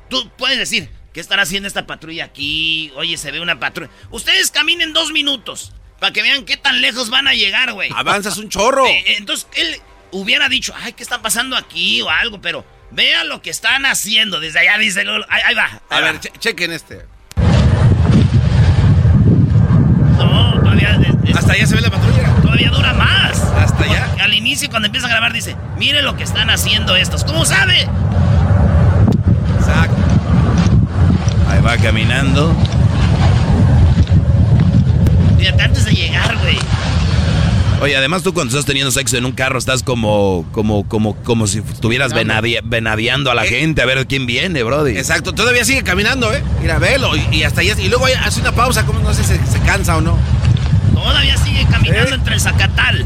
Tú 0.09 0.27
puedes 0.37 0.57
decir, 0.57 0.89
¿qué 1.13 1.19
estará 1.19 1.43
haciendo 1.43 1.67
esta 1.67 1.85
patrulla 1.85 2.25
aquí? 2.25 2.91
Oye, 2.95 3.15
se 3.15 3.29
ve 3.31 3.39
una 3.41 3.59
patrulla. 3.59 3.91
Ustedes 4.09 4.49
caminen 4.49 4.91
dos 4.91 5.11
minutos 5.11 5.71
para 5.99 6.11
que 6.11 6.23
vean 6.23 6.45
qué 6.45 6.57
tan 6.57 6.81
lejos 6.81 7.11
van 7.11 7.27
a 7.27 7.35
llegar, 7.35 7.73
güey. 7.73 7.91
Avanzas 7.93 8.37
un 8.37 8.49
chorro. 8.49 8.87
Eh, 8.87 9.03
eh, 9.05 9.15
entonces, 9.19 9.47
él 9.53 9.79
hubiera 10.11 10.49
dicho, 10.49 10.73
ay, 10.75 10.93
¿qué 10.93 11.03
está 11.03 11.21
pasando 11.21 11.55
aquí? 11.55 12.01
O 12.01 12.09
algo, 12.09 12.41
pero 12.41 12.65
vea 12.93 13.23
lo 13.23 13.41
que 13.41 13.49
están 13.49 13.85
haciendo. 13.85 14.39
Desde 14.39 14.59
allá 14.59 14.77
dice 14.77 15.03
Lolo. 15.03 15.25
Ahí, 15.29 15.41
ahí 15.47 15.55
va. 15.55 15.69
A 15.89 15.99
ver, 16.01 16.19
che- 16.19 16.31
chequen 16.39 16.71
este. 16.71 17.05
No, 20.17 20.59
todavía... 20.61 20.99
es- 21.23 21.29
es- 21.29 21.37
Hasta 21.37 21.53
allá 21.53 21.65
se 21.67 21.75
ve 21.75 21.81
la 21.81 21.89
patrulla. 21.89 22.35
Todavía 22.41 22.69
dura 22.69 22.93
más. 22.93 23.41
Hasta 23.57 23.83
allá. 23.83 24.05
Porque 24.07 24.21
Al 24.21 24.33
inicio, 24.33 24.69
cuando 24.69 24.87
empieza 24.87 25.07
a 25.07 25.09
grabar, 25.09 25.33
dice, 25.33 25.55
mire 25.77 26.01
lo 26.01 26.15
que 26.15 26.23
están 26.23 26.49
haciendo 26.49 26.95
estos. 26.95 27.23
¿Cómo 27.23 27.45
sabe? 27.45 27.87
Exacto. 29.59 29.95
Ahí 31.49 31.61
va 31.61 31.77
caminando. 31.77 32.55
Fíjate, 35.37 35.63
antes 35.63 35.85
de 35.85 35.91
llegar, 35.93 36.37
güey. 36.37 36.57
Oye, 37.83 37.97
además 37.97 38.23
tú 38.23 38.33
cuando 38.33 38.51
estás 38.51 38.65
teniendo 38.65 38.91
sexo 38.91 39.17
en 39.17 39.25
un 39.25 39.33
carro 39.33 39.59
estás 39.59 39.83
como, 39.83 40.45
como, 40.53 40.87
como, 40.87 41.15
como 41.17 41.47
si 41.47 41.57
estuvieras 41.59 42.13
venadi- 42.13 42.61
venadeando 42.63 43.29
a 43.29 43.35
la 43.35 43.43
Eh. 43.43 43.49
gente 43.49 43.81
a 43.81 43.85
ver 43.85 44.07
quién 44.07 44.25
viene, 44.25 44.63
Brody. 44.63 44.97
Exacto, 44.97 45.33
todavía 45.33 45.65
sigue 45.65 45.83
caminando, 45.83 46.33
¿eh? 46.33 46.41
Mira, 46.61 46.79
velo. 46.79 47.13
Y, 47.17 47.27
y 47.35 47.43
hasta 47.43 47.59
allá. 47.59 47.75
Y 47.77 47.89
luego 47.89 48.05
hace 48.23 48.39
una 48.39 48.53
pausa, 48.53 48.85
como 48.85 48.99
no 49.01 49.13
sé 49.13 49.23
si 49.25 49.35
se, 49.35 49.45
se 49.47 49.59
cansa 49.65 49.97
o 49.97 50.01
no. 50.01 50.17
Todavía 50.93 51.35
sigue 51.35 51.65
caminando 51.69 52.11
¿Eh? 52.11 52.15
entre 52.15 52.35
el 52.35 52.39
Zacatal. 52.39 53.05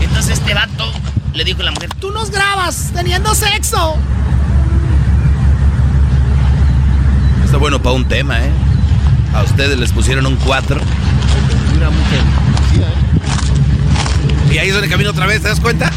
Entonces 0.00 0.38
este 0.38 0.54
vato 0.54 0.92
le 1.34 1.42
dijo 1.42 1.62
a 1.62 1.64
la 1.64 1.70
mujer, 1.72 1.90
Tú 1.98 2.12
nos 2.12 2.30
grabas 2.30 2.92
teniendo 2.94 3.34
sexo. 3.34 3.96
Está 7.44 7.56
bueno 7.56 7.82
para 7.82 7.96
un 7.96 8.04
tema, 8.06 8.38
¿eh? 8.38 8.50
A 9.34 9.42
ustedes 9.42 9.76
les 9.76 9.90
pusieron 9.90 10.24
un 10.26 10.36
4. 10.36 10.80
Y 14.50 14.58
ahí 14.58 14.68
es 14.68 14.74
donde 14.74 14.88
camina 14.88 15.10
otra 15.10 15.26
vez, 15.26 15.42
¿te 15.42 15.48
das 15.48 15.60
cuenta? 15.60 15.90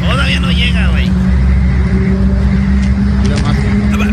todavía 0.00 0.40
no 0.40 0.50
llega, 0.52 0.88
güey. 0.88 1.10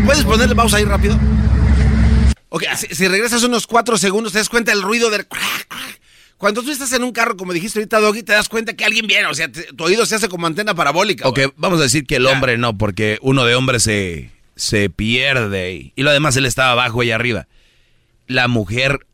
¿Puedes 0.04 0.24
ponerle 0.24 0.54
pausa 0.54 0.76
ahí 0.78 0.84
rápido? 0.84 1.18
Ok, 2.50 2.64
si, 2.76 2.94
si 2.94 3.08
regresas 3.08 3.42
unos 3.42 3.66
cuatro 3.66 3.96
segundos, 3.98 4.32
te 4.32 4.38
das 4.38 4.48
cuenta 4.48 4.72
del 4.72 4.82
ruido 4.82 5.10
del... 5.10 5.26
Cuando 6.36 6.62
tú 6.62 6.70
estás 6.70 6.92
en 6.92 7.02
un 7.04 7.12
carro, 7.12 7.36
como 7.36 7.52
dijiste 7.52 7.78
ahorita, 7.78 8.00
Doggy, 8.00 8.22
te 8.22 8.32
das 8.32 8.48
cuenta 8.48 8.74
que 8.74 8.84
alguien 8.84 9.06
viene. 9.06 9.26
O 9.28 9.34
sea, 9.34 9.50
te- 9.50 9.72
tu 9.72 9.84
oído 9.84 10.04
se 10.04 10.16
hace 10.16 10.28
como 10.28 10.46
antena 10.46 10.74
parabólica. 10.74 11.26
Ok, 11.28 11.40
vamos 11.56 11.80
a 11.80 11.84
decir 11.84 12.06
que 12.06 12.16
el 12.16 12.26
hombre 12.26 12.58
no, 12.58 12.76
porque 12.76 13.18
uno 13.22 13.44
de 13.44 13.54
hombre 13.54 13.80
se, 13.80 14.30
se 14.56 14.90
pierde. 14.90 15.72
Y, 15.72 15.92
y 15.96 16.02
lo 16.02 16.10
demás, 16.12 16.36
él 16.36 16.44
estaba 16.44 16.72
abajo 16.72 17.02
y 17.02 17.12
arriba. 17.12 17.46
La 18.26 18.46
mujer 18.48 19.06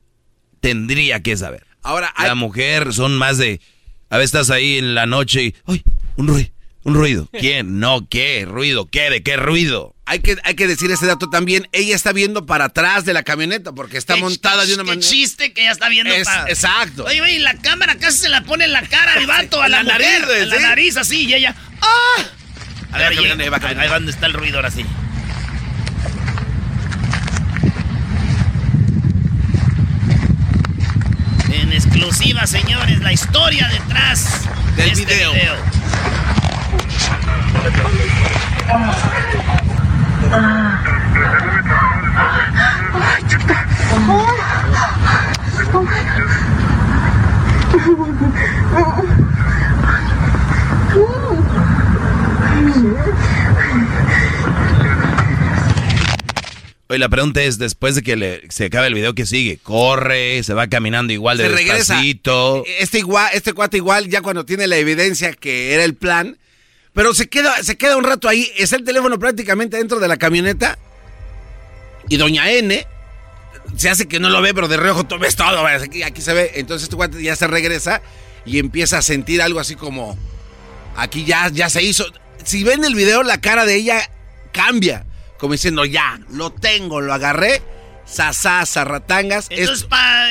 tendría 0.60 1.20
que 1.22 1.36
saber. 1.36 1.66
Ahora, 1.82 2.12
La 2.18 2.34
mujer 2.34 2.92
son 2.92 3.16
más 3.16 3.38
de... 3.38 3.60
A 4.10 4.16
veces 4.18 4.34
estás 4.34 4.50
ahí 4.50 4.78
en 4.78 4.94
la 4.94 5.06
noche 5.06 5.42
y... 5.44 5.54
¡Ay! 5.66 5.82
Un 6.16 6.28
ruido. 6.28 6.50
Un 6.82 6.94
ruido. 6.94 7.28
¿Quién? 7.38 7.78
No, 7.80 8.06
¿qué? 8.08 8.44
¿Ruido? 8.46 8.86
¿Qué? 8.86 9.08
¿De 9.10 9.22
qué 9.22 9.36
ruido? 9.36 9.94
Hay 10.06 10.18
que, 10.18 10.36
hay 10.44 10.54
que 10.54 10.66
decir 10.66 10.90
ese 10.90 11.06
dato 11.06 11.30
también. 11.30 11.68
Ella 11.72 11.94
está 11.94 12.12
viendo 12.12 12.44
para 12.44 12.64
atrás 12.66 13.04
de 13.04 13.12
la 13.14 13.22
camioneta 13.22 13.72
porque 13.72 13.96
está 13.96 14.14
Qué 14.16 14.20
montada 14.22 14.66
de 14.66 14.74
una 14.74 14.82
manera... 14.84 15.06
Chiste 15.06 15.52
que 15.52 15.62
ya 15.64 15.70
está 15.70 15.88
viendo. 15.88 16.12
Es- 16.12 16.26
pa- 16.26 16.46
exacto. 16.48 17.04
Oye, 17.04 17.20
güey, 17.20 17.38
la 17.38 17.54
cámara 17.54 17.96
casi 17.96 18.18
se 18.18 18.28
la 18.28 18.42
pone 18.42 18.64
en 18.64 18.72
la 18.72 18.82
cara 18.82 19.12
al 19.14 19.26
vato, 19.28 19.62
a 19.62 19.68
la, 19.68 19.82
la 19.84 19.94
mujer, 19.94 20.20
nariz, 20.22 20.42
en 20.42 20.48
la 20.48 20.60
nariz 20.60 20.96
así, 20.96 21.26
y 21.26 21.34
ella... 21.34 21.54
¡Ah! 21.80 22.22
A 22.92 22.96
Ahí 22.96 23.02
va 23.04 23.08
ver, 23.10 23.18
oye, 23.20 23.30
ahí 23.44 23.48
va 23.48 23.56
ahí, 23.62 23.76
ahí 23.78 23.88
va 23.88 23.94
donde 23.94 24.10
está 24.10 24.26
el 24.26 24.32
ruido 24.32 24.56
ahora 24.56 24.70
sí. 24.72 24.84
en 31.70 31.76
exclusiva, 31.76 32.46
señores, 32.46 33.00
la 33.00 33.12
historia 33.12 33.68
detrás 33.68 34.48
del 34.76 34.86
de 34.86 34.92
este 34.92 35.04
video. 35.04 35.32
Oye, 56.90 56.98
la 56.98 57.08
pregunta 57.08 57.40
es, 57.40 57.56
después 57.56 57.94
de 57.94 58.02
que 58.02 58.16
le, 58.16 58.50
se 58.50 58.64
acabe 58.64 58.88
el 58.88 58.94
video, 58.94 59.14
¿qué 59.14 59.24
sigue? 59.24 59.58
¿Corre? 59.62 60.42
¿Se 60.42 60.54
va 60.54 60.66
caminando 60.66 61.12
igual 61.12 61.38
de 61.38 61.44
Se 61.44 61.50
regresa. 61.50 61.94
despacito? 61.94 62.64
Este, 62.80 62.98
igual, 62.98 63.30
este 63.32 63.52
cuate 63.52 63.76
igual, 63.76 64.08
ya 64.08 64.22
cuando 64.22 64.44
tiene 64.44 64.66
la 64.66 64.76
evidencia 64.76 65.32
que 65.32 65.72
era 65.72 65.84
el 65.84 65.94
plan, 65.94 66.36
pero 66.92 67.14
se 67.14 67.28
queda, 67.28 67.62
se 67.62 67.78
queda 67.78 67.96
un 67.96 68.02
rato 68.02 68.28
ahí, 68.28 68.50
está 68.56 68.74
el 68.74 68.82
teléfono 68.82 69.20
prácticamente 69.20 69.76
dentro 69.76 70.00
de 70.00 70.08
la 70.08 70.16
camioneta, 70.16 70.80
y 72.08 72.16
doña 72.16 72.50
N 72.50 72.84
se 73.76 73.88
hace 73.88 74.08
que 74.08 74.18
no 74.18 74.28
lo 74.28 74.42
ve, 74.42 74.52
pero 74.52 74.66
de 74.66 74.76
reojo 74.76 75.04
tú 75.04 75.16
ves 75.16 75.36
todo, 75.36 75.64
aquí 75.64 76.20
se 76.20 76.34
ve, 76.34 76.50
entonces 76.56 76.86
este 76.86 76.96
cuate 76.96 77.22
ya 77.22 77.36
se 77.36 77.46
regresa 77.46 78.02
y 78.44 78.58
empieza 78.58 78.98
a 78.98 79.02
sentir 79.02 79.42
algo 79.42 79.60
así 79.60 79.76
como, 79.76 80.18
aquí 80.96 81.24
ya, 81.24 81.50
ya 81.50 81.70
se 81.70 81.84
hizo. 81.84 82.04
Si 82.42 82.64
ven 82.64 82.84
el 82.84 82.96
video, 82.96 83.22
la 83.22 83.40
cara 83.40 83.64
de 83.64 83.76
ella 83.76 84.10
cambia, 84.50 85.06
como 85.40 85.54
diciendo, 85.54 85.84
ya, 85.84 86.20
lo 86.30 86.50
tengo, 86.50 87.00
lo 87.00 87.14
agarré, 87.14 87.62
sasá, 88.04 88.64
zarratangas. 88.66 89.46
Entonces, 89.50 89.84
para 89.84 90.28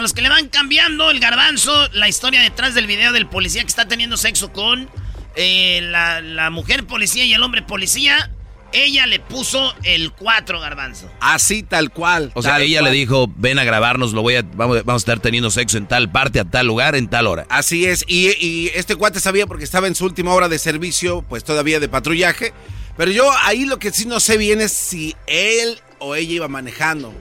los 0.00 0.12
que 0.12 0.22
le 0.22 0.28
van 0.28 0.48
cambiando 0.48 1.10
el 1.10 1.18
garbanzo, 1.18 1.88
la 1.92 2.08
historia 2.08 2.40
detrás 2.40 2.74
del 2.74 2.86
video 2.86 3.12
del 3.12 3.26
policía 3.26 3.62
que 3.62 3.68
está 3.68 3.88
teniendo 3.88 4.16
sexo 4.16 4.52
con 4.52 4.88
eh, 5.34 5.80
la, 5.82 6.20
la 6.20 6.50
mujer 6.50 6.86
policía 6.86 7.24
y 7.24 7.34
el 7.34 7.42
hombre 7.42 7.62
policía, 7.62 8.30
ella 8.72 9.06
le 9.06 9.18
puso 9.18 9.74
el 9.82 10.12
4 10.12 10.60
garbanzo. 10.60 11.10
Así 11.20 11.62
tal 11.62 11.90
cual. 11.90 12.30
O 12.34 12.42
sea, 12.42 12.60
ella 12.60 12.80
cual. 12.80 12.92
le 12.92 12.98
dijo, 12.98 13.32
ven 13.36 13.58
a 13.58 13.64
grabarnos, 13.64 14.12
lo 14.12 14.22
voy 14.22 14.36
a, 14.36 14.42
vamos, 14.42 14.84
vamos 14.84 15.00
a 15.00 15.02
estar 15.02 15.20
teniendo 15.20 15.50
sexo 15.50 15.78
en 15.78 15.86
tal 15.86 16.10
parte, 16.10 16.38
a 16.38 16.44
tal 16.44 16.66
lugar, 16.66 16.94
en 16.94 17.08
tal 17.08 17.26
hora. 17.26 17.46
Así 17.48 17.86
es, 17.86 18.04
y, 18.06 18.28
y 18.44 18.70
este 18.74 18.94
cuate 18.96 19.18
sabía 19.18 19.46
porque 19.46 19.64
estaba 19.64 19.86
en 19.86 19.94
su 19.94 20.04
última 20.04 20.32
hora 20.34 20.48
de 20.48 20.58
servicio, 20.58 21.24
pues 21.28 21.42
todavía 21.42 21.80
de 21.80 21.88
patrullaje. 21.88 22.52
Pero 22.96 23.10
yo 23.10 23.30
ahí 23.42 23.64
lo 23.64 23.78
que 23.78 23.90
sí 23.92 24.06
no 24.06 24.20
sé 24.20 24.36
bien 24.36 24.60
es 24.60 24.72
si 24.72 25.16
él 25.26 25.80
o 25.98 26.14
ella 26.14 26.32
iba 26.34 26.48
manejando. 26.48 27.12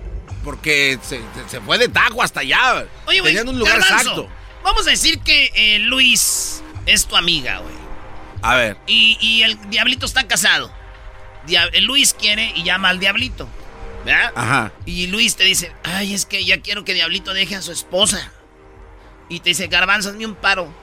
Porque 0.44 1.00
se, 1.02 1.22
se 1.50 1.62
fue 1.62 1.78
de 1.78 1.88
taco 1.88 2.22
hasta 2.22 2.42
allá. 2.42 2.86
Oye, 3.08 3.22
güey, 3.22 3.38
un 3.38 3.58
lugar 3.58 3.80
Garbanzo, 3.80 3.96
exacto. 3.96 4.30
Vamos 4.64 4.86
a 4.88 4.90
decir 4.92 5.20
que 5.20 5.52
eh, 5.56 5.80
Luis 5.80 6.62
es 6.86 7.06
tu 7.06 7.16
amiga, 7.16 7.60
güey. 7.60 7.74
A 8.42 8.56
ver. 8.56 8.78
Y, 8.88 9.18
y 9.22 9.44
el 9.44 9.58
diablito 9.70 10.06
está 10.06 10.28
casado. 10.28 10.72
Dia- 11.48 11.70
el 11.72 11.86
Luis 11.86 12.14
quiere 12.14 12.52
y 12.56 12.64
llama 12.64 12.90
al 12.90 13.00
diablito. 13.00 13.48
¿Verdad? 14.06 14.34
Ajá. 14.36 14.74
Y 14.86 15.08
Luis 15.08 15.38
te 15.38 15.46
dice, 15.46 15.72
ay, 15.84 16.14
es 16.14 16.26
que 16.26 16.44
ya 16.44 16.60
quiero 16.60 16.84
que 16.84 16.94
Diablito 16.94 17.34
deje 17.34 17.56
a 17.56 17.62
su 17.62 17.72
esposa. 17.72 18.34
Y 19.30 19.40
te 19.40 19.52
dice, 19.52 19.68
Garbanzo, 19.68 20.10
hazme 20.10 20.26
un 20.26 20.36
paro. 20.36 20.74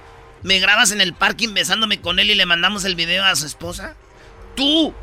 ¿Me 0.42 0.58
grabas 0.58 0.90
en 0.90 1.02
el 1.02 1.12
parking 1.12 1.52
besándome 1.52 2.00
con 2.00 2.18
él 2.18 2.30
y 2.30 2.34
le 2.34 2.46
mandamos 2.46 2.84
el 2.86 2.94
video 2.94 3.22
a 3.22 3.36
su 3.36 3.44
esposa? 3.44 3.94
¿Tú 4.54 4.94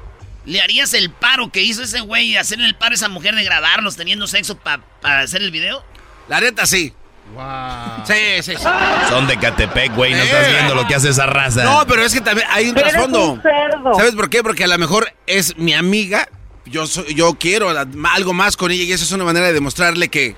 le 0.45 0.61
harías 0.61 0.93
el 0.93 1.09
paro 1.09 1.51
que 1.51 1.61
hizo 1.61 1.83
ese 1.83 2.01
güey 2.01 2.31
y 2.31 2.37
hacerle 2.37 2.65
el 2.65 2.75
paro 2.75 2.91
a 2.93 2.95
esa 2.95 3.09
mujer 3.09 3.35
de 3.35 3.43
grabarlos 3.43 3.95
teniendo 3.95 4.27
sexo 4.27 4.57
para 4.57 4.81
hacer 5.21 5.41
el 5.41 5.51
video? 5.51 5.83
La 6.27 6.39
neta 6.39 6.65
sí. 6.65 6.93
Wow. 7.33 8.05
Sí, 8.05 8.13
sí, 8.41 8.53
sí. 8.55 8.63
Son 9.09 9.27
de 9.27 9.37
Catepec, 9.37 9.93
güey, 9.95 10.13
no 10.13 10.19
estás 10.23 10.49
viendo 10.49 10.75
lo 10.75 10.87
que 10.87 10.95
hace 10.95 11.09
esa 11.09 11.25
raza. 11.25 11.63
No, 11.65 11.85
pero 11.85 12.03
es 12.03 12.13
que 12.13 12.21
también 12.21 12.47
hay 12.49 12.67
un 12.69 12.73
Pero 12.73 12.87
eres 12.87 12.93
trasfondo. 12.93 13.31
un 13.33 13.41
cerdo. 13.41 13.93
¿Sabes 13.95 14.15
por 14.15 14.29
qué? 14.29 14.41
Porque 14.43 14.63
a 14.63 14.67
lo 14.67 14.77
mejor 14.77 15.11
es 15.25 15.57
mi 15.57 15.73
amiga. 15.73 16.29
Yo, 16.65 16.85
soy- 16.87 17.13
yo 17.15 17.33
quiero 17.37 17.69
algo 17.69 18.33
más 18.33 18.55
con 18.57 18.71
ella 18.71 18.83
y 18.83 18.91
eso 18.93 19.03
es 19.03 19.11
una 19.11 19.23
manera 19.25 19.47
de 19.47 19.53
demostrarle 19.53 20.07
que. 20.09 20.35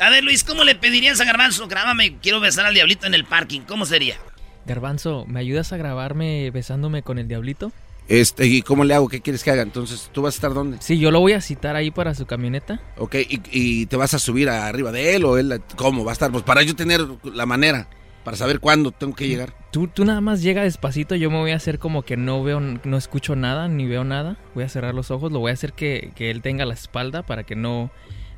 A 0.00 0.10
ver, 0.10 0.24
Luis, 0.24 0.42
¿cómo 0.42 0.64
le 0.64 0.74
pedirías 0.74 1.20
a 1.20 1.24
Garbanzo? 1.24 1.68
Grábame, 1.68 2.16
quiero 2.20 2.40
besar 2.40 2.66
al 2.66 2.74
diablito 2.74 3.06
en 3.06 3.14
el 3.14 3.24
parking. 3.24 3.60
¿Cómo 3.60 3.86
sería? 3.86 4.16
Garbanzo, 4.64 5.24
¿me 5.28 5.38
ayudas 5.38 5.72
a 5.72 5.76
grabarme 5.76 6.50
besándome 6.50 7.02
con 7.04 7.18
el 7.20 7.28
diablito? 7.28 7.70
Este, 8.12 8.46
¿y 8.46 8.60
cómo 8.60 8.84
le 8.84 8.92
hago? 8.92 9.08
¿Qué 9.08 9.22
quieres 9.22 9.42
que 9.42 9.50
haga? 9.50 9.62
Entonces, 9.62 10.10
¿tú 10.12 10.20
vas 10.20 10.34
a 10.34 10.36
estar 10.36 10.52
dónde? 10.52 10.76
Sí, 10.82 10.98
yo 10.98 11.10
lo 11.10 11.20
voy 11.20 11.32
a 11.32 11.40
citar 11.40 11.76
ahí 11.76 11.90
para 11.90 12.14
su 12.14 12.26
camioneta. 12.26 12.78
Ok, 12.98 13.14
¿y, 13.14 13.40
y 13.50 13.86
te 13.86 13.96
vas 13.96 14.12
a 14.12 14.18
subir 14.18 14.50
arriba 14.50 14.92
de 14.92 15.14
él 15.16 15.24
o 15.24 15.38
él? 15.38 15.62
¿Cómo 15.76 16.04
va 16.04 16.10
a 16.10 16.14
estar? 16.14 16.30
Pues 16.30 16.44
para 16.44 16.60
yo 16.62 16.76
tener 16.76 17.00
la 17.24 17.46
manera, 17.46 17.88
para 18.22 18.36
saber 18.36 18.60
cuándo 18.60 18.90
tengo 18.92 19.14
que 19.14 19.28
llegar. 19.28 19.54
Tú, 19.70 19.88
tú 19.88 20.04
nada 20.04 20.20
más 20.20 20.42
llega 20.42 20.62
despacito, 20.62 21.14
yo 21.14 21.30
me 21.30 21.38
voy 21.38 21.52
a 21.52 21.56
hacer 21.56 21.78
como 21.78 22.02
que 22.02 22.18
no 22.18 22.42
veo, 22.44 22.60
no 22.60 22.96
escucho 22.98 23.34
nada, 23.34 23.68
ni 23.68 23.86
veo 23.86 24.04
nada. 24.04 24.36
Voy 24.54 24.64
a 24.64 24.68
cerrar 24.68 24.94
los 24.94 25.10
ojos, 25.10 25.32
lo 25.32 25.38
voy 25.38 25.50
a 25.50 25.54
hacer 25.54 25.72
que, 25.72 26.12
que 26.14 26.30
él 26.30 26.42
tenga 26.42 26.66
la 26.66 26.74
espalda 26.74 27.22
para 27.22 27.44
que 27.44 27.56
no, 27.56 27.90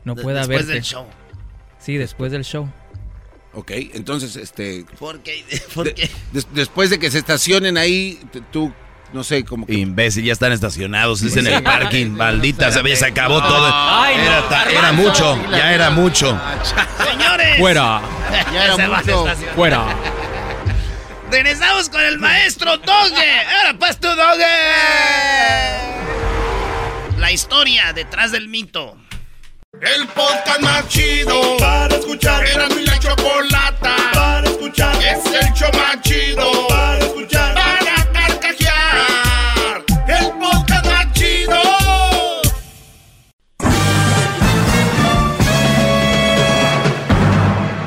no 0.04 0.14
pueda 0.14 0.38
después 0.40 0.58
verte. 0.58 0.72
del 0.74 0.82
show. 0.84 1.04
Sí, 1.80 1.96
después 1.96 2.30
del 2.30 2.44
show. 2.44 2.70
Ok, 3.54 3.72
entonces, 3.94 4.36
este... 4.36 4.84
¿Por 5.00 5.18
qué? 5.20 5.44
¿Por 5.74 5.92
qué? 5.94 6.08
des- 6.32 6.46
después 6.54 6.90
de 6.90 7.00
que 7.00 7.10
se 7.10 7.18
estacionen 7.18 7.76
ahí, 7.76 8.20
tú, 8.52 8.72
no 9.14 9.24
sé, 9.24 9.44
como 9.44 9.64
que... 9.64 9.72
Imbécil, 9.74 10.24
ya 10.24 10.32
están 10.32 10.52
estacionados, 10.52 11.22
es 11.22 11.36
en 11.36 11.46
Sí. 11.46 11.52
el 11.52 11.62
parking, 11.62 12.10
maldita, 12.10 12.70
se, 12.70 12.96
se 12.96 13.06
acabó 13.06 13.40
todo. 13.42 13.70
Ay, 13.72 14.16
no, 14.16 14.22
era, 14.24 14.48
ta- 14.48 14.70
era 14.70 14.92
mucho, 14.92 15.38
ya 15.50 15.72
era 15.72 15.90
mucho. 15.90 16.38
Señores. 17.10 17.58
Fuera. 17.58 18.00
Ya 18.52 18.64
era 18.64 18.76
mucho. 18.88 19.26
Fuera. 19.54 19.84
Regresamos 21.30 21.88
con 21.88 22.00
el 22.02 22.18
maestro 22.18 22.76
Doge. 22.78 23.40
Ahora 23.58 23.78
pues 23.78 23.98
tú, 23.98 24.08
Doge. 24.08 24.44
La 27.18 27.32
historia 27.32 27.92
detrás 27.92 28.32
del 28.32 28.48
mito. 28.48 28.96
El 29.80 30.06
podcast 30.08 30.60
más 30.60 30.86
chido 30.88 31.56
para 31.58 31.94
escuchar. 31.96 32.44
Era 32.46 32.68
mi 32.68 32.84
la 32.84 32.98
chocolata 32.98 33.96
para 34.12 34.46
escuchar. 34.48 34.94
Es 35.02 35.24
el 35.26 35.52
show 35.54 35.70
más 35.74 36.00
chido 36.02 36.68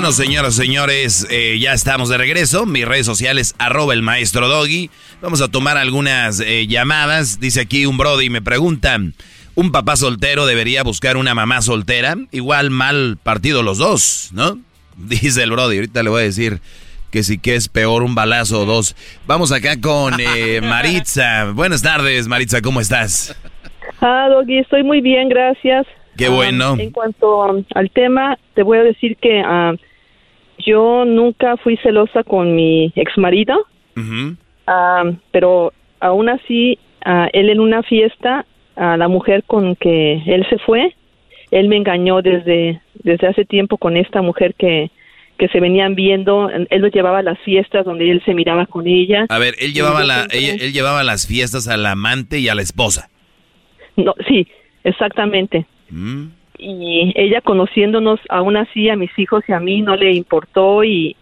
Bueno, 0.00 0.12
señoras, 0.12 0.54
señores, 0.54 1.26
eh, 1.28 1.58
ya 1.60 1.74
estamos 1.74 2.08
de 2.08 2.16
regreso. 2.16 2.64
Mis 2.64 2.88
redes 2.88 3.04
sociales, 3.04 3.54
arroba 3.58 3.92
el 3.92 4.00
maestro 4.00 4.48
Doggy. 4.48 4.88
Vamos 5.20 5.42
a 5.42 5.48
tomar 5.48 5.76
algunas 5.76 6.40
eh, 6.40 6.66
llamadas. 6.66 7.38
Dice 7.38 7.60
aquí 7.60 7.84
un 7.84 7.98
brody, 7.98 8.30
me 8.30 8.40
preguntan, 8.40 9.12
¿un 9.54 9.72
papá 9.72 9.96
soltero 9.96 10.46
debería 10.46 10.82
buscar 10.84 11.18
una 11.18 11.34
mamá 11.34 11.60
soltera? 11.60 12.16
Igual 12.30 12.70
mal 12.70 13.18
partido 13.22 13.62
los 13.62 13.76
dos, 13.76 14.30
¿no? 14.32 14.58
Dice 14.96 15.42
el 15.42 15.50
brody, 15.50 15.76
ahorita 15.76 16.02
le 16.02 16.08
voy 16.08 16.22
a 16.22 16.24
decir 16.24 16.60
que 17.10 17.22
sí 17.22 17.36
que 17.36 17.54
es 17.54 17.68
peor 17.68 18.02
un 18.02 18.14
balazo 18.14 18.62
o 18.62 18.64
dos. 18.64 18.96
Vamos 19.26 19.52
acá 19.52 19.78
con 19.82 20.14
eh, 20.18 20.60
Maritza. 20.62 21.52
Buenas 21.52 21.82
tardes, 21.82 22.26
Maritza, 22.26 22.62
¿cómo 22.62 22.80
estás? 22.80 23.36
Ah, 24.00 24.28
Doggy, 24.30 24.60
estoy 24.60 24.82
muy 24.82 25.02
bien, 25.02 25.28
gracias. 25.28 25.86
Qué 26.16 26.26
Ah, 26.26 26.30
bueno. 26.30 26.76
en 26.78 26.90
cuanto 26.90 27.44
um, 27.44 27.64
al 27.74 27.90
tema, 27.90 28.38
te 28.54 28.62
voy 28.62 28.78
a 28.78 28.82
decir 28.82 29.18
que 29.20 29.42
ah, 29.44 29.74
yo 30.66 31.04
nunca 31.04 31.56
fui 31.56 31.76
celosa 31.78 32.22
con 32.24 32.54
mi 32.54 32.92
ex 32.96 33.16
marido, 33.18 33.66
Ujú. 33.96 34.36
pero 35.30 35.72
aún 36.00 36.28
así, 36.28 36.78
ah, 37.04 37.28
él 37.32 37.50
en 37.50 37.60
una 37.60 37.82
fiesta, 37.82 38.46
a 38.76 38.96
la 38.96 39.08
mujer 39.08 39.44
con 39.46 39.76
que 39.76 40.22
él 40.26 40.46
se 40.48 40.58
fue, 40.58 40.94
él 41.50 41.68
me 41.68 41.76
engañó 41.76 42.22
desde, 42.22 42.80
desde 42.94 43.26
hace 43.26 43.44
tiempo 43.44 43.76
con 43.76 43.96
esta 43.96 44.22
mujer 44.22 44.54
que, 44.54 44.90
que 45.38 45.48
se 45.48 45.60
venían 45.60 45.94
viendo. 45.94 46.48
Él 46.48 46.80
lo 46.80 46.88
llevaba 46.88 47.18
a 47.18 47.22
las 47.22 47.38
fiestas 47.40 47.84
donde 47.84 48.10
él 48.10 48.22
se 48.24 48.34
miraba 48.34 48.66
con 48.66 48.86
ella. 48.86 49.26
A 49.28 49.38
ver, 49.38 49.54
él 49.58 49.72
llevaba, 49.72 50.04
la, 50.04 50.26
él 50.30 50.72
llevaba 50.72 51.02
las 51.02 51.26
fiestas 51.26 51.66
al 51.66 51.84
amante 51.86 52.38
y 52.38 52.48
a 52.48 52.54
la 52.54 52.62
esposa. 52.62 53.10
No, 53.96 54.14
sí, 54.28 54.46
exactamente. 54.84 55.66
Mm. 55.90 56.26
Y 56.60 57.12
ella 57.16 57.40
conociéndonos 57.40 58.20
aún 58.28 58.56
así 58.56 58.88
a 58.90 58.96
mis 58.96 59.10
hijos 59.18 59.42
y 59.48 59.52
a 59.52 59.60
mí 59.60 59.82
no 59.82 59.96
le 59.96 60.12
importó 60.12 60.84
y, 60.84 61.16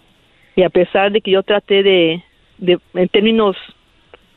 y 0.56 0.62
a 0.62 0.68
pesar 0.70 1.12
de 1.12 1.20
que 1.20 1.30
yo 1.30 1.42
traté 1.42 1.82
de, 1.82 2.22
de 2.58 2.78
en 2.94 3.08
términos 3.08 3.56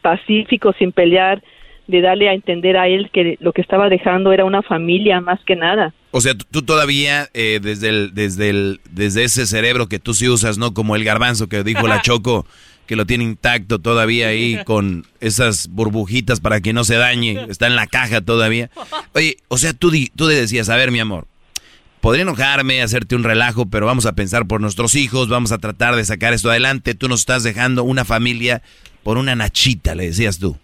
pacíficos 0.02 0.76
sin 0.80 0.92
pelear 0.92 1.44
de 1.88 2.02
darle 2.02 2.30
a 2.30 2.34
entender 2.34 2.78
a 2.78 2.88
él 2.88 3.10
que 3.12 3.38
lo 3.42 3.52
que 3.54 3.62
estaba 3.62 3.90
dejando 3.90 4.32
era 4.32 4.46
una 4.46 4.62
familia 4.62 5.20
más 5.20 5.40
que 5.46 5.56
nada 5.56 5.94
O 6.12 6.22
sea, 6.22 6.34
tú- 6.36 6.62
todavía, 6.62 7.28
eh, 7.34 7.60
desde, 7.62 7.90
el, 7.90 8.14
desde, 8.14 8.50
el, 8.50 8.80
desde 8.90 9.24
ese 9.24 9.46
cerebro 9.46 9.88
que 9.88 10.00
tú 10.00 10.14
sí 10.14 10.28
usas, 10.30 10.58
¿no? 10.58 10.74
Como 10.74 10.96
el 10.96 11.04
garbanzo 11.04 11.50
que 11.50 11.64
dijo 11.64 11.88
la 11.88 12.02
Choco, 12.02 12.46
que 12.92 12.98
lo 12.98 13.06
tiene 13.06 13.24
intacto 13.24 13.80
todavía 13.80 14.28
ahí 14.28 14.60
con 14.66 15.06
esas 15.22 15.70
burbujitas 15.72 16.42
para 16.42 16.60
que 16.60 16.74
no 16.74 16.84
se 16.84 16.96
dañe. 16.98 17.46
Está 17.48 17.68
en 17.68 17.78
la 17.78 17.88
caja 17.88 18.20
todavía. 18.20 18.70
Oye, 19.16 19.38
o 19.48 19.56
sea, 19.58 19.72
tú, 19.72 19.92
di- 19.92 20.12
tú 20.14 20.28
le 20.28 20.36
decías, 20.36 20.68
a 20.68 20.76
ver, 20.76 20.92
mi 20.92 21.00
amor, 21.00 21.26
podría 22.02 22.24
enojarme, 22.24 22.82
hacerte 22.82 23.16
un 23.16 23.24
relajo, 23.24 23.66
pero 23.70 23.86
vamos 23.86 24.06
a 24.06 24.12
pensar 24.14 24.46
por 24.46 24.60
nuestros 24.60 24.96
hijos, 24.96 25.30
vamos 25.30 25.54
a 25.54 25.58
tratar 25.60 25.96
de 25.96 26.04
sacar 26.04 26.34
esto 26.34 26.50
adelante. 26.50 26.94
Tú 26.94 27.08
nos 27.08 27.22
estás 27.22 27.44
dejando 27.44 27.86
una 27.86 28.04
familia 28.04 28.62
por 29.04 29.18
una 29.18 29.38
nachita, 29.38 29.96
le 29.96 30.08
decías 30.08 30.38
tú. 30.38 30.58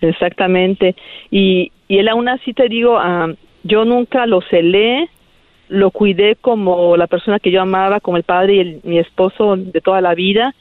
Exactamente. 0.00 0.96
Y, 1.30 1.70
y 1.86 1.98
él 1.98 2.08
aún 2.08 2.30
así 2.30 2.54
te 2.54 2.68
digo, 2.70 2.98
ah, 2.98 3.28
yo 3.62 3.84
nunca 3.84 4.24
lo 4.24 4.40
celé, 4.48 5.10
lo 5.68 5.90
cuidé 5.90 6.36
como 6.40 6.96
la 6.96 7.06
persona 7.08 7.40
que 7.40 7.50
yo 7.50 7.60
amaba, 7.60 8.00
como 8.00 8.16
el 8.16 8.22
padre 8.22 8.54
y 8.54 8.58
el- 8.60 8.80
mi 8.84 8.98
esposo 8.98 9.56
de 9.56 9.82
toda 9.82 10.00
la 10.00 10.14
vida. 10.14 10.54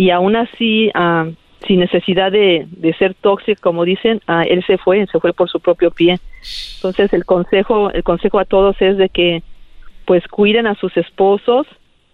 Y 0.00 0.08
aún 0.10 0.34
así, 0.34 0.90
ah, 0.94 1.26
sin 1.66 1.78
necesidad 1.80 2.32
de, 2.32 2.66
de 2.70 2.94
ser 2.94 3.12
tóxico, 3.14 3.60
como 3.60 3.84
dicen, 3.84 4.22
ah, 4.26 4.44
él 4.48 4.64
se 4.66 4.78
fue, 4.78 5.06
se 5.12 5.20
fue 5.20 5.32
por 5.34 5.50
su 5.50 5.60
propio 5.60 5.90
pie. 5.90 6.18
Entonces 6.76 7.12
el 7.12 7.24
consejo, 7.26 7.90
el 7.92 8.02
consejo 8.02 8.38
a 8.38 8.46
todos 8.46 8.76
es 8.80 8.96
de 8.96 9.08
que 9.10 9.42
pues 10.06 10.26
cuiden 10.28 10.66
a 10.66 10.74
sus 10.74 10.96
esposos, 10.96 11.66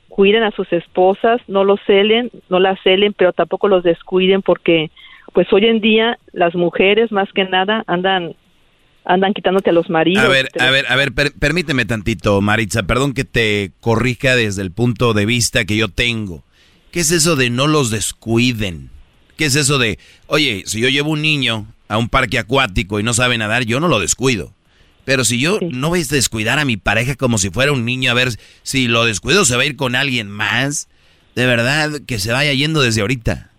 cuiden 0.09 0.43
a 0.43 0.51
sus 0.51 0.73
esposas, 0.73 1.41
no 1.47 1.63
los 1.63 1.79
celen, 1.87 2.31
no 2.49 2.59
las 2.59 2.79
celen, 2.83 3.13
pero 3.13 3.33
tampoco 3.33 3.69
los 3.69 3.85
descuiden 3.85 4.43
porque 4.43 4.91
pues 5.33 5.47
hoy 5.53 5.67
en 5.67 5.81
día 5.81 6.19
las 6.33 6.55
mujeres 6.57 7.13
más 7.13 7.29
que 7.33 7.45
nada 7.45 7.85
andan 7.87 8.35
andan 9.05 9.33
quitándote 9.33 9.71
a 9.71 9.73
los 9.73 9.89
maridos. 9.89 10.25
A 10.25 10.29
ver, 10.29 10.49
a 10.59 10.71
ver, 10.73 10.85
a 10.89 10.97
ver, 10.97 11.13
per- 11.13 11.33
permíteme 11.39 11.85
tantito, 11.85 12.41
Maritza, 12.41 12.83
perdón 12.83 13.15
que 13.15 13.25
te 13.25 13.71
corrija 13.81 14.35
desde 14.35 14.63
el 14.63 14.73
punto 14.73 15.15
de 15.15 15.25
vista 15.27 15.65
que 15.65 15.77
yo 15.77 15.87
tengo. 15.89 16.43
¿Qué 16.97 17.01
es 17.01 17.11
eso 17.11 17.37
de 17.37 17.51
no 17.51 17.67
los 17.67 17.91
descuiden? 17.91 18.89
¿Qué 19.37 19.45
es 19.45 19.55
eso 19.55 19.77
de, 19.77 19.99
oye, 20.29 20.63
si 20.65 20.81
yo 20.81 20.89
llevo 20.89 21.11
un 21.11 21.21
niño 21.21 21.67
a 21.89 21.99
un 21.99 22.09
parque 22.09 22.39
acuático 22.39 22.99
y 22.99 23.03
no 23.03 23.13
sabe 23.13 23.37
nadar, 23.37 23.67
yo 23.67 23.81
no 23.81 23.89
lo 23.89 24.01
descuido? 24.01 24.55
Pero 25.05 25.23
si 25.23 25.39
yo 25.39 25.59
no 25.61 25.91
voy 25.91 26.01
a 26.01 26.05
descuidar 26.07 26.59
a 26.59 26.65
mi 26.65 26.79
pareja 26.79 27.15
como 27.15 27.37
si 27.37 27.51
fuera 27.51 27.71
un 27.73 27.85
niño, 27.85 28.11
a 28.11 28.15
ver 28.15 28.31
si 28.63 28.89
lo 28.89 29.05
descuido 29.05 29.45
se 29.45 29.57
va 29.57 29.63
a 29.65 29.67
ir 29.67 29.77
con 29.77 29.95
alguien 29.95 30.31
más, 30.31 30.89
de 31.35 31.45
verdad 31.45 32.01
que 32.07 32.19
se 32.19 32.33
vaya 32.33 32.55
yendo 32.55 32.81
desde 32.81 33.03
ahorita. 33.03 33.51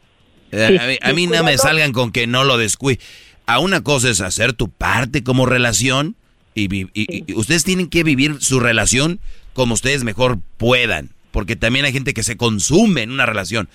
Eh, 0.51 0.67
Sí, 0.71 0.77
a, 0.79 0.87
mí- 0.87 0.97
a 1.03 1.13
mí 1.13 1.27
no 1.27 1.43
me 1.43 1.51
salgan 1.59 1.91
con 1.93 2.11
que 2.11 2.25
no 2.25 2.43
lo 2.43 2.57
descuide. 2.57 2.99
A 3.45 3.59
una 3.59 3.81
cosa 3.83 4.09
es 4.09 4.19
hacer 4.19 4.53
tu 4.53 4.67
parte 4.71 5.23
como 5.23 5.45
relación 5.45 6.15
y, 6.55 6.69
vi- 6.69 6.89
y- 6.95 7.23
y 7.27 7.33
ustedes 7.35 7.63
tienen 7.63 7.87
que 7.87 8.03
vivir 8.03 8.37
su 8.39 8.59
relación 8.59 9.19
como 9.53 9.75
ustedes 9.75 10.03
mejor 10.03 10.39
puedan, 10.57 11.11
porque 11.37 11.55
también 11.55 11.85
hay 11.85 11.93
gente 11.93 12.15
que 12.15 12.23
se 12.23 12.35
consume 12.35 13.03
en 13.03 13.11
una 13.11 13.27
relación. 13.27 13.69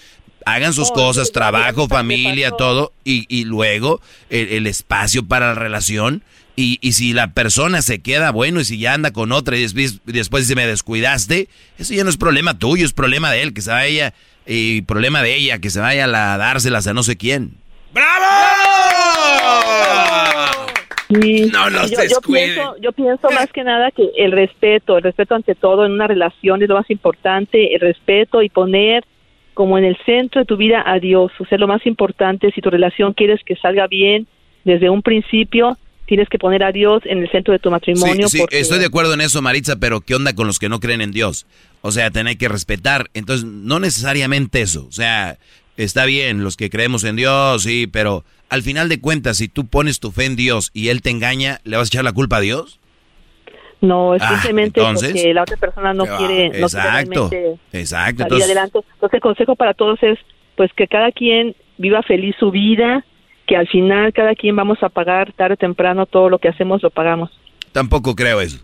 Hagan 0.47 0.73
sus 0.73 0.91
cosas, 0.91 1.31
trabajo, 1.31 1.87
familia, 1.87 2.51
todo, 2.51 2.93
y, 3.05 3.25
y 3.29 3.45
luego 3.45 4.01
el, 4.31 4.49
el 4.49 4.67
espacio 4.67 5.25
para 5.29 5.47
la 5.47 5.55
relación. 5.55 6.25
Y, 6.57 6.79
y 6.81 6.95
si 6.95 7.13
la 7.13 7.35
persona 7.35 7.81
se 7.81 8.01
queda 8.01 8.33
bueno 8.33 8.59
y 8.59 8.65
si 8.65 8.79
ya 8.79 8.95
anda 8.95 9.13
con 9.13 9.31
otra 9.31 9.57
y 9.57 9.63
después, 9.63 10.01
y 10.05 10.11
después 10.11 10.43
dice 10.49 10.57
me 10.57 10.67
descuidaste, 10.67 11.49
eso 11.79 11.95
ya 11.95 12.03
no 12.03 12.11
es 12.11 12.17
problema 12.17 12.59
tuyo, 12.59 12.85
es 12.85 12.93
problema 12.93 13.31
de 13.31 13.43
él, 13.43 13.55
que 13.55 13.63
se 13.63 13.71
vaya, 13.71 14.13
y 14.45 14.83
problema 14.83 15.23
de 15.23 15.37
ella, 15.37 15.61
que 15.61 15.71
se 15.71 15.79
vaya 15.79 16.03
a 16.03 16.09
la- 16.09 16.35
a 16.35 16.39
dárselas 16.39 16.89
a 16.89 16.95
no 16.95 17.05
sé 17.05 17.17
quién. 17.17 17.55
Sí, 21.21 21.51
No 21.53 21.69
los 21.71 21.91
yo, 21.91 21.99
yo 22.05 22.21
pienso, 22.21 22.77
yo 22.81 22.93
pienso 22.93 23.31
más 23.31 23.53
que 23.53 23.65
nada 23.65 23.91
que 23.91 24.11
el 24.17 24.33
respeto, 24.33 24.97
el 24.97 25.03
respeto 25.03 25.35
ante 25.35 25.55
todo 25.55 25.85
en 25.85 25.93
una 25.93 26.07
relación 26.07 26.63
es 26.63 26.69
lo 26.69 26.77
más 26.77 26.91
importante, 26.91 27.75
el 27.75 27.81
respeto 27.81 28.43
y 28.43 28.49
poner 28.49 29.05
como 29.55 29.77
en 29.79 29.85
el 29.85 29.97
centro 30.07 30.41
de 30.41 30.47
tu 30.47 30.57
vida 30.57 30.83
a 30.87 30.99
Dios, 30.99 31.31
o 31.39 31.45
sea, 31.45 31.59
lo 31.59 31.67
más 31.67 31.85
importante, 31.87 32.51
si 32.55 32.61
tu 32.61 32.71
relación 32.71 33.13
quieres 33.13 33.41
que 33.45 33.57
salga 33.57 33.87
bien 33.87 34.27
desde 34.65 34.89
un 34.89 35.03
principio, 35.03 35.77
tienes 36.07 36.29
que 36.29 36.39
poner 36.39 36.63
a 36.63 36.73
Dios 36.73 37.03
en 37.05 37.19
el 37.19 37.31
centro 37.31 37.53
de 37.53 37.59
tu 37.59 37.71
matrimonio. 37.71 38.29
Sí, 38.29 38.37
sí, 38.37 38.39
porque- 38.41 38.61
estoy 38.61 38.79
de 38.79 38.87
acuerdo 38.87 39.15
en 39.15 39.21
eso, 39.21 39.43
Maritza, 39.43 39.77
pero 39.77 40.01
¿qué 40.01 40.15
onda 40.15 40.35
con 40.35 40.47
los 40.47 40.59
que 40.59 40.69
no 40.69 40.81
creen 40.81 41.01
en 41.01 41.13
Dios? 41.13 41.47
O 41.83 41.91
sea, 41.91 42.11
tener 42.11 42.39
que 42.39 42.49
respetar. 42.49 43.09
Entonces, 43.15 43.45
no 43.47 43.79
necesariamente 43.79 44.61
eso. 44.63 44.87
O 44.89 44.93
sea, 44.93 45.39
está 45.77 46.05
bien, 46.05 46.45
los 46.45 46.57
que 46.57 46.71
creemos 46.71 47.05
en 47.05 47.17
Dios, 47.17 47.63
sí, 47.63 47.87
pero 47.87 48.25
al 48.53 48.63
final 48.63 48.89
de 48.89 49.01
cuentas, 49.01 49.39
si 49.39 49.49
tú 49.49 49.67
pones 49.67 49.99
tu 49.99 50.11
fe 50.13 50.27
en 50.27 50.37
Dios 50.37 50.71
y 50.75 50.89
Él 50.89 51.03
te 51.03 51.11
engaña, 51.11 51.61
¿le 51.65 51.77
vas 51.77 51.87
a 51.87 51.89
echar 51.89 52.05
la 52.05 52.13
culpa 52.13 52.37
a 52.37 52.41
Dios? 52.41 52.79
No, 53.81 54.15
es 54.15 54.23
Ah, 54.23 54.29
simplemente 54.35 54.79
entonces. 54.81 55.13
porque 55.13 55.35
la 55.35 55.43
otra 55.43 55.57
persona 55.57 55.93
no 55.93 56.05
quiere, 56.05 56.45
no 56.47 56.51
quiere 56.53 56.61
Exacto, 56.61 57.31
exacto. 57.73 57.89
salir 57.93 58.21
Entonces, 58.23 58.45
adelante. 58.45 58.79
Entonces 58.95 59.15
el 59.15 59.21
consejo 59.21 59.57
para 59.57 59.75
todos 59.75 59.99
es 60.03 60.19
pues 60.57 60.71
que 60.77 60.87
cada 60.87 61.11
quien 61.13 61.57
viva 61.79 62.03
feliz 62.03 62.37
su 62.39 62.51
vida, 62.51 63.05
que 63.47 63.57
al 63.57 63.67
final 63.69 64.13
cada 64.13 64.35
quien 64.37 64.55
vamos 64.55 64.79
a 64.83 64.89
pagar 64.89 65.33
tarde 65.33 65.55
o 65.55 65.57
temprano 65.57 66.07
todo 66.07 66.29
lo 66.29 66.39
que 66.39 66.49
hacemos 66.49 66.83
lo 66.83 66.91
pagamos. 66.91 67.31
tampoco 67.73 68.15
creo 68.15 68.41
eso. 68.41 68.59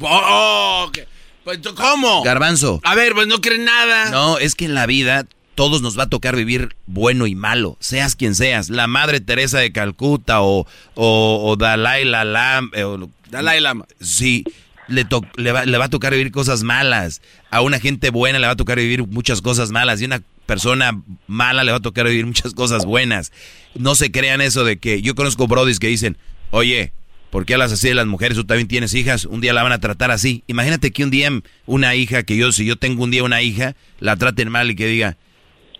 Oh, 0.00 0.84
ok. 0.88 0.98
Pues, 1.44 1.58
¿Cómo? 1.58 2.22
Garbanzo. 2.22 2.80
A 2.84 2.94
ver, 2.94 3.14
pues 3.14 3.26
no 3.28 3.40
creen 3.40 3.64
nada. 3.64 4.10
No, 4.10 4.38
es 4.38 4.54
que 4.54 4.64
en 4.66 4.74
la 4.74 4.86
vida 4.86 5.26
todos 5.54 5.82
nos 5.82 5.98
va 5.98 6.04
a 6.04 6.08
tocar 6.08 6.34
vivir 6.36 6.74
bueno 6.86 7.26
y 7.26 7.34
malo, 7.34 7.76
seas 7.80 8.16
quien 8.16 8.34
seas, 8.34 8.70
la 8.70 8.86
Madre 8.86 9.20
Teresa 9.20 9.58
de 9.58 9.72
Calcuta 9.72 10.40
o, 10.42 10.66
o, 10.94 11.42
o 11.44 11.56
Dalai 11.56 12.04
Lama. 12.04 12.68
eh, 12.74 12.84
o- 12.84 13.10
Dalai 13.30 13.60
Lama. 13.60 13.86
Sí, 14.00 14.44
le, 14.88 15.04
to- 15.04 15.24
le, 15.36 15.52
va, 15.52 15.64
le 15.64 15.78
va 15.78 15.86
a 15.86 15.90
tocar 15.90 16.12
vivir 16.12 16.32
cosas 16.32 16.62
malas. 16.62 17.22
A 17.50 17.60
una 17.62 17.80
gente 17.80 18.10
buena 18.10 18.38
le 18.38 18.46
va 18.46 18.52
a 18.54 18.56
tocar 18.56 18.78
vivir 18.78 19.06
muchas 19.06 19.40
cosas 19.42 19.70
malas. 19.70 20.00
Y 20.00 20.04
a 20.04 20.06
una 20.08 20.22
persona 20.46 21.00
mala 21.26 21.64
le 21.64 21.70
va 21.70 21.78
a 21.78 21.80
tocar 21.80 22.06
vivir 22.08 22.26
muchas 22.26 22.52
cosas 22.54 22.84
buenas. 22.84 23.32
No 23.74 23.94
se 23.94 24.10
crean 24.10 24.40
eso 24.40 24.64
de 24.64 24.78
que 24.78 25.00
yo 25.02 25.14
conozco 25.14 25.46
brodis 25.46 25.78
que 25.78 25.86
dicen, 25.86 26.18
oye, 26.50 26.92
¿por 27.30 27.46
qué 27.46 27.54
hablas 27.54 27.72
así 27.72 27.88
de 27.88 27.94
las 27.94 28.06
mujeres? 28.06 28.36
Tú 28.36 28.44
también 28.44 28.68
tienes 28.68 28.92
hijas, 28.92 29.24
un 29.24 29.40
día 29.40 29.54
la 29.54 29.62
van 29.62 29.72
a 29.72 29.78
tratar 29.80 30.10
así. 30.10 30.42
Imagínate 30.46 30.90
que 30.90 31.04
un 31.04 31.10
día 31.10 31.30
una 31.64 31.94
hija, 31.94 32.22
que 32.24 32.36
yo, 32.36 32.52
si 32.52 32.66
yo 32.66 32.76
tengo 32.76 33.02
un 33.04 33.10
día 33.10 33.22
una 33.24 33.40
hija, 33.40 33.74
la 34.00 34.16
traten 34.16 34.50
mal 34.50 34.70
y 34.70 34.74
que 34.76 34.86
diga, 34.86 35.16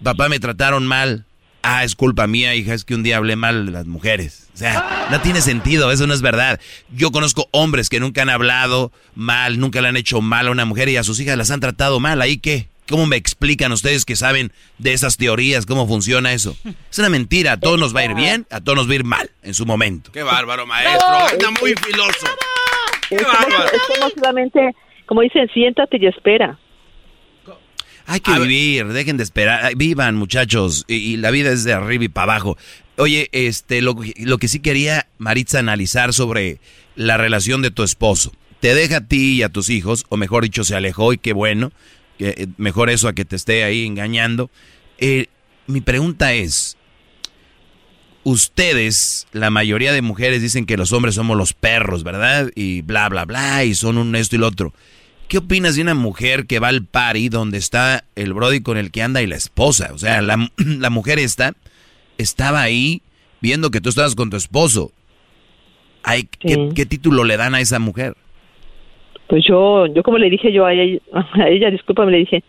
papá 0.02 0.28
me 0.28 0.40
trataron 0.40 0.86
mal. 0.86 1.24
Ah, 1.64 1.84
es 1.84 1.94
culpa 1.94 2.26
mía, 2.26 2.56
hija, 2.56 2.74
es 2.74 2.84
que 2.84 2.94
un 2.94 3.04
día 3.04 3.18
hablé 3.18 3.36
mal 3.36 3.66
de 3.66 3.72
las 3.72 3.86
mujeres. 3.86 4.48
O 4.52 4.56
sea, 4.56 5.06
no 5.10 5.20
tiene 5.20 5.40
sentido, 5.40 5.92
eso 5.92 6.08
no 6.08 6.14
es 6.14 6.20
verdad. 6.20 6.60
Yo 6.92 7.12
conozco 7.12 7.48
hombres 7.52 7.88
que 7.88 8.00
nunca 8.00 8.22
han 8.22 8.30
hablado 8.30 8.90
mal, 9.14 9.60
nunca 9.60 9.80
le 9.80 9.88
han 9.88 9.96
hecho 9.96 10.20
mal 10.20 10.48
a 10.48 10.50
una 10.50 10.64
mujer 10.64 10.88
y 10.88 10.96
a 10.96 11.04
sus 11.04 11.20
hijas 11.20 11.38
las 11.38 11.52
han 11.52 11.60
tratado 11.60 12.00
mal. 12.00 12.20
¿Ahí 12.20 12.38
qué? 12.38 12.66
¿Cómo 12.88 13.06
me 13.06 13.16
explican 13.16 13.70
ustedes 13.70 14.04
que 14.04 14.16
saben 14.16 14.52
de 14.78 14.92
esas 14.92 15.16
teorías? 15.16 15.64
¿Cómo 15.66 15.86
funciona 15.86 16.32
eso? 16.32 16.56
Es 16.90 16.98
una 16.98 17.08
mentira, 17.08 17.52
a 17.52 17.60
todos 17.60 17.78
nos 17.78 17.94
va 17.94 18.00
a 18.00 18.04
ir 18.06 18.14
bien, 18.14 18.44
a 18.50 18.60
todos 18.60 18.76
nos 18.76 18.88
va 18.88 18.92
a 18.92 18.96
ir 18.96 19.04
mal 19.04 19.30
en 19.42 19.54
su 19.54 19.64
momento. 19.64 20.10
Qué 20.10 20.24
bárbaro, 20.24 20.66
maestro. 20.66 21.08
Anda 21.08 21.50
muy 21.60 21.74
filoso. 21.74 22.26
Es 23.08 23.22
como, 23.22 23.64
es 23.64 23.82
como 23.88 24.10
solamente, 24.10 24.74
como 25.06 25.20
dicen, 25.20 25.48
siéntate 25.54 25.98
y 26.00 26.06
espera. 26.06 26.58
Hay 28.06 28.20
que 28.20 28.38
vivir, 28.38 28.86
dejen 28.88 29.16
de 29.16 29.22
esperar, 29.22 29.74
vivan 29.76 30.16
muchachos, 30.16 30.84
y, 30.88 30.94
y 30.94 31.16
la 31.16 31.30
vida 31.30 31.50
es 31.50 31.64
de 31.64 31.72
arriba 31.72 32.04
y 32.04 32.08
para 32.08 32.32
abajo. 32.32 32.56
Oye, 32.96 33.28
este, 33.32 33.80
lo, 33.80 33.96
lo 34.18 34.38
que 34.38 34.48
sí 34.48 34.60
quería 34.60 35.06
Maritza 35.18 35.58
analizar 35.58 36.12
sobre 36.12 36.60
la 36.94 37.16
relación 37.16 37.62
de 37.62 37.70
tu 37.70 37.82
esposo. 37.82 38.32
Te 38.60 38.74
deja 38.74 38.98
a 38.98 39.06
ti 39.06 39.34
y 39.34 39.42
a 39.42 39.48
tus 39.48 39.70
hijos, 39.70 40.04
o 40.08 40.16
mejor 40.16 40.44
dicho, 40.44 40.62
se 40.64 40.76
alejó 40.76 41.12
y 41.12 41.18
qué 41.18 41.32
bueno, 41.32 41.72
que, 42.18 42.28
eh, 42.28 42.46
mejor 42.58 42.90
eso 42.90 43.08
a 43.08 43.12
que 43.12 43.24
te 43.24 43.36
esté 43.36 43.64
ahí 43.64 43.86
engañando. 43.86 44.50
Eh, 44.98 45.26
mi 45.66 45.80
pregunta 45.80 46.32
es, 46.32 46.76
ustedes, 48.24 49.26
la 49.32 49.50
mayoría 49.50 49.92
de 49.92 50.02
mujeres 50.02 50.42
dicen 50.42 50.66
que 50.66 50.76
los 50.76 50.92
hombres 50.92 51.14
somos 51.14 51.36
los 51.36 51.54
perros, 51.54 52.04
¿verdad? 52.04 52.50
Y 52.54 52.82
bla, 52.82 53.08
bla, 53.08 53.24
bla, 53.24 53.64
y 53.64 53.74
son 53.74 53.98
un 53.98 54.14
esto 54.14 54.36
y 54.36 54.38
lo 54.38 54.48
otro. 54.48 54.72
¿Qué 55.32 55.38
opinas 55.38 55.76
de 55.76 55.82
una 55.82 55.94
mujer 55.94 56.46
que 56.46 56.58
va 56.58 56.68
al 56.68 56.84
party 56.84 57.30
donde 57.30 57.56
está 57.56 58.04
el 58.16 58.34
brody 58.34 58.62
con 58.62 58.76
el 58.76 58.90
que 58.90 59.00
anda 59.00 59.22
y 59.22 59.26
la 59.26 59.36
esposa? 59.36 59.88
O 59.94 59.96
sea, 59.96 60.20
la, 60.20 60.36
la 60.58 60.90
mujer 60.90 61.18
esta 61.18 61.52
estaba 62.18 62.60
ahí 62.60 63.00
viendo 63.40 63.70
que 63.70 63.80
tú 63.80 63.88
estabas 63.88 64.14
con 64.14 64.28
tu 64.28 64.36
esposo. 64.36 64.90
Ay, 66.04 66.24
¿qué, 66.38 66.68
qué 66.76 66.84
título 66.84 67.24
le 67.24 67.38
dan 67.38 67.54
a 67.54 67.60
esa 67.62 67.78
mujer? 67.78 68.14
Pues 69.26 69.42
yo, 69.48 69.86
yo 69.86 70.02
como 70.02 70.18
le 70.18 70.28
dije 70.28 70.52
yo 70.52 70.66
a 70.66 70.74
ella, 70.74 71.00
a 71.14 71.48
ella 71.48 71.70
discúlpame, 71.70 72.12
le 72.12 72.18
dije, 72.18 72.44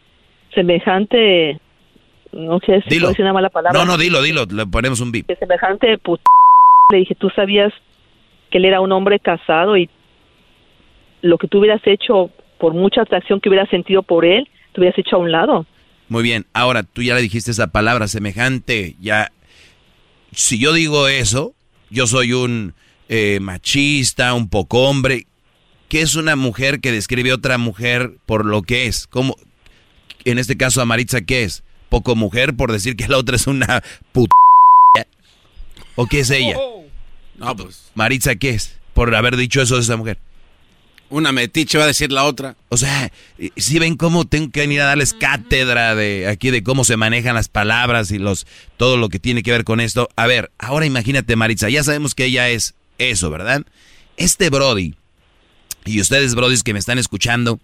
semejante, 0.54 1.62
no 2.34 2.60
sé 2.66 2.82
si 2.82 2.96
Dilo. 2.96 3.14
una 3.18 3.32
mala 3.32 3.50
palabra. 3.50 3.80
No, 3.80 3.86
no, 3.86 3.98
dilo, 3.98 4.22
dilo, 4.22 4.44
le 4.44 4.66
ponemos 4.66 5.00
un 5.00 5.14
bip. 5.14 5.32
semejante 5.40 5.98
put... 6.00 6.20
Le 6.92 6.98
dije, 6.98 7.16
tú 7.16 7.30
sabías 7.30 7.72
que 8.52 8.58
él 8.58 8.66
era 8.66 8.82
un 8.82 8.92
hombre 8.92 9.22
casado 9.22 9.78
y 9.78 9.90
lo 11.22 11.38
que 11.38 11.48
tú 11.48 11.60
hubieras 11.60 11.82
hecho 11.86 12.30
por 12.64 12.74
mucha 12.74 13.02
atracción 13.02 13.42
que 13.42 13.50
hubieras 13.50 13.70
sentido 13.70 14.04
por 14.04 14.24
él, 14.24 14.48
te 14.72 14.80
hubieras 14.80 14.98
hecho 14.98 15.18
a 15.18 15.20
un 15.20 15.34
lado. 15.34 15.66
Muy 16.08 16.24
bien, 16.24 16.46
ahora 16.54 16.84
tú 16.84 17.02
ya 17.02 17.14
le 17.14 17.22
dijiste 17.22 17.52
esa 17.52 17.74
palabra 17.74 18.08
semejante, 18.08 18.96
ya... 19.02 19.34
Si 20.32 20.60
yo 20.60 20.72
digo 20.72 21.10
eso, 21.10 21.54
yo 21.90 22.08
soy 22.08 22.32
un 22.32 22.74
eh, 23.10 23.40
machista, 23.42 24.34
un 24.34 24.48
poco 24.48 24.88
hombre. 24.88 25.28
¿Qué 25.90 26.00
es 26.00 26.16
una 26.16 26.38
mujer 26.38 26.80
que 26.80 26.94
describe 26.94 27.32
a 27.32 27.36
otra 27.36 27.58
mujer 27.58 28.14
por 28.26 28.46
lo 28.46 28.62
que 28.62 28.86
es? 28.86 29.08
¿Cómo? 29.08 29.36
En 30.24 30.38
este 30.38 30.56
caso 30.56 30.82
a 30.82 30.86
Maritza, 30.86 31.20
¿qué 31.20 31.44
es? 31.44 31.66
¿Poco 31.90 32.16
mujer 32.16 32.56
por 32.56 32.72
decir 32.72 32.96
que 32.96 33.10
la 33.10 33.18
otra 33.18 33.36
es 33.36 33.46
una 33.46 33.84
puta? 34.14 34.32
¿O 35.96 36.08
qué 36.08 36.22
es 36.22 36.30
ella? 36.30 36.56
No, 37.36 37.58
pues. 37.58 37.92
Maritza, 37.94 38.38
¿qué 38.38 38.52
es? 38.52 38.80
Por 38.94 39.14
haber 39.14 39.36
dicho 39.36 39.62
eso 39.62 39.76
de 39.76 39.82
esa 39.82 39.98
mujer. 39.98 40.18
Una 41.14 41.32
metiche 41.32 41.78
va 41.78 41.84
a 41.84 41.88
decir 41.88 42.12
la 42.12 42.24
otra. 42.24 42.56
O 42.70 42.78
sea, 42.78 43.12
si 43.56 43.78
ven 43.78 43.98
cómo 43.98 44.26
tengo 44.26 44.50
que 44.50 44.62
venir 44.62 44.82
a 44.82 44.86
darles 44.86 45.14
cátedra 45.14 45.94
de 45.94 46.28
aquí 46.28 46.50
de 46.50 46.64
cómo 46.64 46.86
se 46.86 46.98
manejan 46.98 47.36
las 47.36 47.50
palabras 47.50 48.10
y 48.10 48.18
los 48.18 48.48
todo 48.78 48.98
lo 48.98 49.10
que 49.10 49.20
tiene 49.20 49.44
que 49.44 49.52
ver 49.52 49.64
con 49.64 49.80
esto. 49.80 50.10
A 50.16 50.26
ver, 50.26 50.52
ahora 50.58 50.88
imagínate 50.88 51.36
Maritza, 51.36 51.70
ya 51.70 51.84
sabemos 51.84 52.16
que 52.16 52.26
ella 52.26 52.50
es 52.50 52.74
eso, 52.98 53.30
¿verdad? 53.30 53.64
Este 54.18 54.50
Brody 54.50 54.96
y 55.86 56.02
ustedes 56.02 56.34
Brodis 56.34 56.64
que 56.64 56.74
me 56.74 56.80
están 56.80 56.98
escuchando 56.98 57.60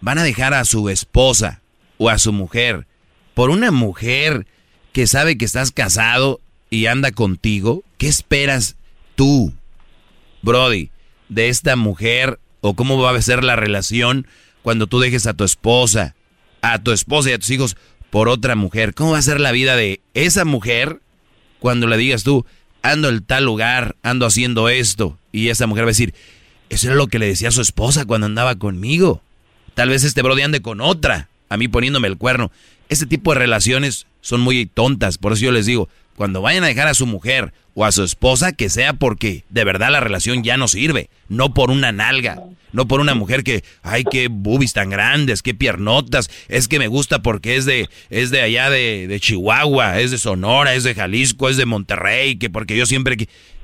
van 0.00 0.18
a 0.18 0.22
dejar 0.22 0.54
a 0.54 0.64
su 0.64 0.88
esposa 0.88 1.62
o 1.98 2.10
a 2.10 2.18
su 2.18 2.32
mujer 2.32 2.86
por 3.34 3.50
una 3.50 3.72
mujer 3.72 4.46
que 4.92 5.08
sabe 5.08 5.36
que 5.36 5.46
estás 5.46 5.72
casado 5.72 6.40
y 6.70 6.86
anda 6.86 7.10
contigo. 7.10 7.82
¿Qué 7.98 8.06
esperas 8.06 8.76
tú, 9.16 9.52
Brody, 10.42 10.90
de 11.28 11.48
esta 11.48 11.74
mujer 11.74 12.38
o 12.66 12.72
cómo 12.72 12.96
va 12.98 13.14
a 13.14 13.20
ser 13.20 13.44
la 13.44 13.56
relación 13.56 14.26
cuando 14.62 14.86
tú 14.86 14.98
dejes 14.98 15.26
a 15.26 15.34
tu 15.34 15.44
esposa, 15.44 16.14
a 16.62 16.78
tu 16.78 16.92
esposa 16.92 17.28
y 17.28 17.34
a 17.34 17.38
tus 17.38 17.50
hijos 17.50 17.76
por 18.08 18.30
otra 18.30 18.56
mujer. 18.56 18.94
¿Cómo 18.94 19.12
va 19.12 19.18
a 19.18 19.22
ser 19.22 19.38
la 19.38 19.52
vida 19.52 19.76
de 19.76 20.00
esa 20.14 20.46
mujer 20.46 21.00
cuando 21.58 21.86
le 21.86 21.98
digas 21.98 22.24
tú, 22.24 22.46
ando 22.80 23.10
en 23.10 23.22
tal 23.22 23.44
lugar, 23.44 23.96
ando 24.02 24.24
haciendo 24.24 24.70
esto? 24.70 25.18
Y 25.30 25.50
esa 25.50 25.66
mujer 25.66 25.84
va 25.84 25.88
a 25.88 25.90
decir, 25.90 26.14
eso 26.70 26.86
era 26.86 26.96
lo 26.96 27.08
que 27.08 27.18
le 27.18 27.26
decía 27.26 27.48
a 27.48 27.52
su 27.52 27.60
esposa 27.60 28.06
cuando 28.06 28.24
andaba 28.24 28.54
conmigo. 28.54 29.20
Tal 29.74 29.90
vez 29.90 30.02
este 30.02 30.22
brody 30.22 30.40
ande 30.40 30.62
con 30.62 30.80
otra, 30.80 31.28
a 31.50 31.58
mí 31.58 31.68
poniéndome 31.68 32.08
el 32.08 32.16
cuerno. 32.16 32.50
Este 32.88 33.04
tipo 33.04 33.34
de 33.34 33.40
relaciones 33.40 34.06
son 34.22 34.40
muy 34.40 34.64
tontas, 34.64 35.18
por 35.18 35.34
eso 35.34 35.44
yo 35.44 35.52
les 35.52 35.66
digo, 35.66 35.90
cuando 36.16 36.42
vayan 36.42 36.64
a 36.64 36.68
dejar 36.68 36.88
a 36.88 36.94
su 36.94 37.06
mujer 37.06 37.52
o 37.74 37.84
a 37.84 37.92
su 37.92 38.04
esposa, 38.04 38.52
que 38.52 38.68
sea 38.68 38.94
porque 38.94 39.44
de 39.48 39.64
verdad 39.64 39.90
la 39.90 40.00
relación 40.00 40.44
ya 40.44 40.56
no 40.56 40.68
sirve, 40.68 41.10
no 41.28 41.54
por 41.54 41.70
una 41.70 41.92
nalga, 41.92 42.40
no 42.72 42.86
por 42.88 43.00
una 43.00 43.14
mujer 43.14 43.44
que, 43.44 43.64
ay, 43.82 44.04
qué 44.04 44.28
boobies 44.30 44.72
tan 44.72 44.90
grandes, 44.90 45.42
qué 45.42 45.54
piernotas, 45.54 46.30
es 46.48 46.68
que 46.68 46.78
me 46.78 46.88
gusta 46.88 47.22
porque 47.22 47.56
es 47.56 47.64
de, 47.64 47.88
es 48.10 48.30
de 48.30 48.42
allá 48.42 48.70
de, 48.70 49.06
de 49.08 49.20
Chihuahua, 49.20 50.00
es 50.00 50.10
de 50.10 50.18
Sonora, 50.18 50.74
es 50.74 50.84
de 50.84 50.94
Jalisco, 50.94 51.48
es 51.48 51.56
de 51.56 51.66
Monterrey, 51.66 52.36
que 52.36 52.50
porque 52.50 52.76
yo 52.76 52.86
siempre... 52.86 53.16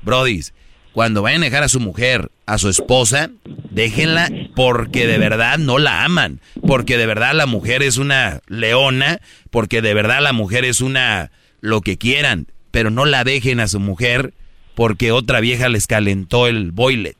Brodis, 0.03 0.53
cuando 0.93 1.21
vayan 1.21 1.41
a 1.41 1.45
dejar 1.45 1.63
a 1.63 1.69
su 1.69 1.79
mujer, 1.79 2.31
a 2.45 2.57
su 2.57 2.67
esposa, 2.67 3.29
déjenla 3.69 4.29
porque 4.55 5.07
de 5.07 5.17
verdad 5.17 5.57
no 5.57 5.77
la 5.77 6.03
aman, 6.03 6.41
porque 6.67 6.97
de 6.97 7.05
verdad 7.05 7.33
la 7.33 7.45
mujer 7.45 7.81
es 7.83 7.97
una 7.97 8.41
leona, 8.47 9.21
porque 9.51 9.81
de 9.81 9.93
verdad 9.93 10.21
la 10.21 10.33
mujer 10.33 10.65
es 10.65 10.81
una 10.81 11.31
lo 11.61 11.81
que 11.81 11.97
quieran, 11.97 12.47
pero 12.71 12.89
no 12.89 13.05
la 13.05 13.23
dejen 13.23 13.59
a 13.59 13.67
su 13.67 13.79
mujer 13.79 14.33
porque 14.75 15.11
otra 15.11 15.39
vieja 15.39 15.69
les 15.69 15.87
calentó 15.87 16.47
el 16.47 16.71
boilet. 16.71 17.15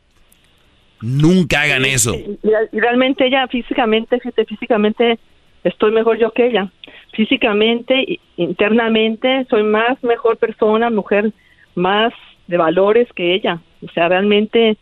Nunca 1.02 1.62
hagan 1.62 1.86
eso. 1.86 2.16
Y 2.16 2.80
realmente 2.80 3.26
ella 3.26 3.48
físicamente, 3.48 4.20
fíjate, 4.20 4.46
físicamente 4.46 5.20
estoy 5.64 5.92
mejor 5.92 6.20
yo 6.20 6.32
que 6.32 6.48
ella. 6.48 6.72
Físicamente, 7.14 8.20
internamente, 8.38 9.46
soy 9.50 9.64
más 9.64 10.02
mejor 10.04 10.38
persona, 10.38 10.90
mujer 10.90 11.32
más 11.76 12.14
de 12.48 12.58
valores 12.58 13.08
que 13.16 13.34
ella. 13.34 13.62
O 13.84 13.92
sea, 13.92 14.10
realmente, 14.10 14.78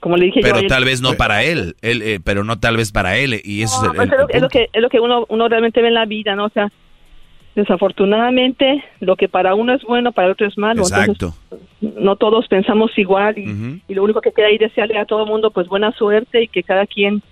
como 0.00 0.16
le 0.16 0.26
dije 0.26 0.40
pero 0.42 0.60
yo... 0.60 0.68
tal 0.68 0.84
vez 0.84 1.02
no 1.02 1.14
para 1.14 1.42
él, 1.44 1.76
él 1.82 2.02
eh, 2.02 2.20
pero 2.22 2.42
no 2.42 2.58
tal 2.58 2.78
vez 2.78 2.90
para 2.90 3.18
él. 3.18 3.40
Y 3.44 3.62
eso 3.62 3.92
no, 3.92 4.02
es, 4.02 4.10
el, 4.10 4.18
es, 4.30 4.42
lo 4.42 4.48
que, 4.48 4.68
es 4.72 4.82
lo 4.82 4.88
que 4.88 5.00
uno, 5.00 5.26
uno 5.28 5.48
realmente 5.48 5.82
ve 5.82 5.88
en 5.88 5.94
la 5.94 6.06
vida, 6.06 6.34
¿no? 6.34 6.46
O 6.46 6.50
sea, 6.50 6.72
desafortunadamente 7.56 8.84
lo 9.00 9.16
que 9.16 9.28
para 9.28 9.54
uno 9.54 9.74
es 9.74 9.82
bueno 9.82 10.12
para 10.12 10.30
otro 10.30 10.46
es 10.46 10.56
malo 10.58 10.82
exacto 10.82 11.34
Entonces, 11.50 12.02
no 12.02 12.16
todos 12.16 12.46
pensamos 12.48 12.96
igual 12.98 13.38
y, 13.38 13.48
uh 13.48 13.52
-huh. 13.52 13.80
y, 13.88 13.94
lo 13.94 14.04
único 14.04 14.20
que 14.20 14.30
queda 14.30 14.48
ahí 14.48 14.58
desearle 14.58 14.98
a 14.98 15.06
todo 15.06 15.24
el 15.24 15.30
mundo 15.30 15.50
pues 15.50 15.66
buena 15.66 15.90
suerte 15.92 16.44
y 16.44 16.48
que 16.48 16.62
cada 16.62 16.86
quien 16.86 17.22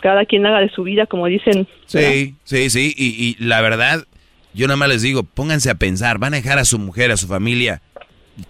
cada 0.00 0.26
quien 0.26 0.44
haga 0.44 0.58
de 0.58 0.68
su 0.70 0.82
vida 0.82 1.06
como 1.06 1.26
dicen 1.26 1.68
sí 1.86 1.98
¿verdad? 1.98 2.34
sí 2.42 2.70
sí 2.70 2.94
y, 2.96 3.06
y, 3.06 3.44
la 3.44 3.60
verdad 3.60 4.04
yo 4.52 4.66
nada 4.66 4.76
más 4.76 4.88
les 4.88 5.02
digo 5.02 5.22
pónganse 5.22 5.70
a 5.70 5.76
pensar 5.76 6.18
van 6.18 6.34
a 6.34 6.38
dejar 6.38 6.58
a 6.58 6.64
su 6.64 6.80
mujer 6.80 7.12
a 7.12 7.16
su 7.16 7.28
familia 7.28 7.80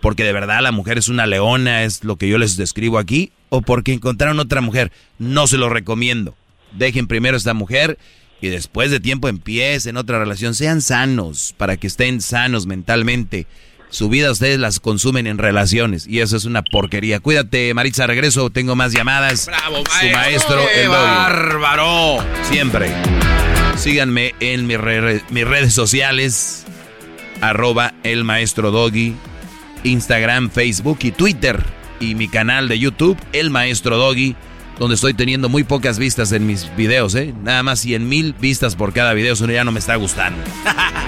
porque 0.00 0.24
de 0.24 0.32
verdad 0.32 0.62
la 0.62 0.72
mujer 0.72 0.96
es 0.96 1.10
una 1.10 1.26
leona 1.26 1.84
es 1.84 2.04
lo 2.04 2.16
que 2.16 2.26
yo 2.26 2.38
les 2.38 2.56
describo 2.56 2.98
aquí 2.98 3.32
o 3.50 3.60
porque 3.60 3.92
encontraron 3.92 4.40
otra 4.40 4.62
mujer 4.62 4.90
no 5.18 5.46
se 5.46 5.58
lo 5.58 5.68
recomiendo 5.68 6.34
dejen 6.72 7.06
primero 7.06 7.34
a 7.34 7.38
esta 7.38 7.52
mujer 7.52 7.98
y 8.40 8.48
después 8.48 8.90
de 8.90 9.00
tiempo 9.00 9.28
empiecen 9.28 9.96
otra 9.96 10.18
relación, 10.18 10.54
sean 10.54 10.80
sanos 10.82 11.54
para 11.56 11.76
que 11.76 11.86
estén 11.86 12.20
sanos 12.20 12.66
mentalmente. 12.66 13.46
Su 13.88 14.08
vida 14.08 14.30
ustedes 14.30 14.58
las 14.58 14.80
consumen 14.80 15.26
en 15.26 15.38
relaciones 15.38 16.06
y 16.06 16.20
eso 16.20 16.36
es 16.36 16.44
una 16.44 16.62
porquería. 16.62 17.20
Cuídate, 17.20 17.72
Maritza, 17.72 18.06
regreso, 18.06 18.50
tengo 18.50 18.74
más 18.74 18.92
llamadas. 18.92 19.46
Bravo, 19.46 19.84
Su 20.00 20.06
maestro, 20.10 20.60
¡Qué 20.66 20.82
el 20.82 20.88
bárbaro! 20.88 22.18
Siempre. 22.50 22.92
Síganme 23.76 24.34
en 24.40 24.66
mis, 24.66 24.78
re 24.78 25.22
mis 25.30 25.46
redes 25.46 25.72
sociales, 25.72 26.64
arroba 27.40 27.94
el 28.02 28.24
maestro 28.24 28.70
Doggy, 28.70 29.14
Instagram, 29.84 30.50
Facebook 30.50 30.98
y 31.02 31.12
Twitter. 31.12 31.62
Y 32.00 32.14
mi 32.14 32.28
canal 32.28 32.68
de 32.68 32.78
YouTube, 32.78 33.16
el 33.32 33.50
maestro 33.50 33.96
Doggy 33.96 34.34
donde 34.78 34.94
estoy 34.94 35.14
teniendo 35.14 35.48
muy 35.48 35.64
pocas 35.64 35.98
vistas 35.98 36.32
en 36.32 36.46
mis 36.46 36.74
videos, 36.76 37.14
¿eh? 37.14 37.34
Nada 37.42 37.62
más 37.62 37.80
100 37.80 38.08
mil 38.08 38.34
vistas 38.34 38.76
por 38.76 38.92
cada 38.92 39.14
video, 39.14 39.34
eso 39.34 39.46
ya 39.46 39.64
no 39.64 39.72
me 39.72 39.78
está 39.78 39.96
gustando. 39.96 40.42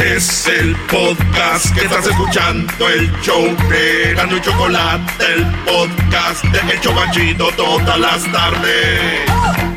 Es 0.00 0.46
el 0.46 0.74
podcast 0.90 1.74
que 1.74 1.84
estás 1.84 2.06
escuchando, 2.06 2.88
el 2.88 3.12
show 3.20 3.44
de 3.68 4.14
Gano 4.14 4.38
y 4.38 4.40
Chocolate, 4.40 5.24
el 5.34 5.46
podcast 5.66 6.42
de 6.42 6.72
El 6.72 6.80
Chobachito 6.80 7.50
todas 7.54 8.00
las 8.00 8.32
tardes. 8.32 9.69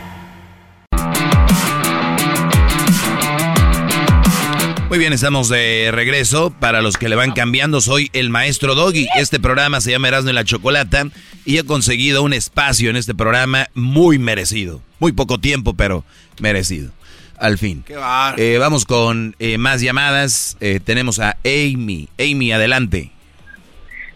Muy 4.94 4.99
bien, 4.99 5.11
estamos 5.11 5.49
de 5.49 5.90
regreso. 5.91 6.53
Para 6.60 6.84
los 6.84 6.98
que 6.98 7.10
le 7.10 7.15
van 7.15 7.32
cambiando, 7.32 7.82
soy 7.82 8.11
el 8.14 8.30
maestro 8.30 8.76
Doggy. 8.76 9.07
Este 9.15 9.40
programa 9.40 9.82
se 9.82 9.90
llama 9.90 10.10
Erasmo 10.10 10.30
y 10.30 10.34
la 10.34 10.44
Chocolata 10.44 11.07
y 11.45 11.57
he 11.57 11.64
conseguido 11.64 12.22
un 12.22 12.32
espacio 12.32 12.91
en 12.91 12.95
este 12.95 13.15
programa 13.15 13.70
muy 13.74 14.20
merecido. 14.20 14.82
Muy 14.99 15.11
poco 15.11 15.40
tiempo, 15.40 15.74
pero 15.74 16.03
merecido. 16.40 16.91
Al 17.40 17.57
fin. 17.57 17.84
Qué 17.88 17.95
bar. 17.95 18.40
Eh, 18.40 18.60
vamos 18.60 18.86
con 18.86 19.36
eh, 19.40 19.57
más 19.57 19.82
llamadas. 19.82 20.57
Eh, 20.60 20.80
tenemos 20.80 21.18
a 21.18 21.38
Amy. 21.44 22.07
Amy, 22.20 22.52
adelante. 22.52 23.10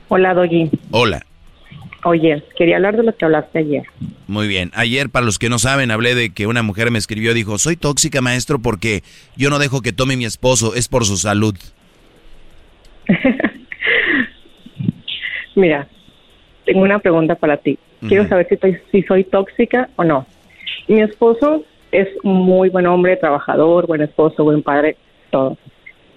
Hola, 0.10 0.36
Doggy. 0.36 0.70
Hola. 0.92 1.26
Oye, 2.04 2.44
quería 2.56 2.76
hablar 2.76 2.96
de 2.96 3.04
lo 3.04 3.16
que 3.16 3.26
hablaste 3.26 3.60
ayer. 3.60 3.84
Muy 4.28 4.48
bien. 4.48 4.72
Ayer, 4.74 5.10
para 5.10 5.26
los 5.26 5.40
que 5.40 5.50
no 5.50 5.60
saben, 5.60 5.92
hablé 5.92 6.16
de 6.16 6.34
que 6.34 6.48
una 6.48 6.64
mujer 6.64 6.92
me 6.92 7.00
escribió, 7.00 7.34
dijo, 7.34 7.58
soy 7.58 7.76
tóxica, 7.76 8.22
maestro, 8.22 8.60
porque 8.60 9.02
yo 9.36 9.50
no 9.50 9.60
dejo 9.60 9.82
que 9.82 9.94
tome 9.94 10.16
mi 10.16 10.26
esposo, 10.26 10.76
es 10.76 10.88
por 10.88 11.06
su 11.06 11.18
salud. 11.18 11.56
Mira, 15.56 15.88
tengo 16.66 16.82
una 16.82 17.00
pregunta 17.00 17.36
para 17.36 17.58
ti. 17.58 17.80
Quiero 18.08 18.24
uh 18.24 18.26
-huh. 18.28 18.30
saber 18.30 18.48
si, 18.48 18.54
estoy, 18.56 18.78
si 18.92 19.02
soy 19.04 19.24
tóxica 19.24 19.90
o 19.96 20.04
no. 20.04 20.28
Mi 20.88 21.02
esposo 21.02 21.64
es 21.92 22.08
muy 22.24 22.70
buen 22.70 22.86
hombre, 22.86 23.18
trabajador, 23.18 23.88
buen 23.88 24.02
esposo, 24.02 24.44
buen 24.44 24.62
padre, 24.62 24.98
todo. 25.32 25.58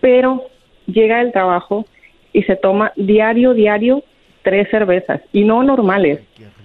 Pero 0.01 0.51
llega 0.87 1.19
del 1.19 1.33
trabajo 1.33 1.87
y 2.33 2.43
se 2.43 2.57
toma 2.57 2.93
diario, 2.97 3.55
diario 3.55 4.05
tres 4.43 4.69
cervezas 4.71 5.21
y 5.33 5.45
no 5.45 5.63
normales, 5.63 6.21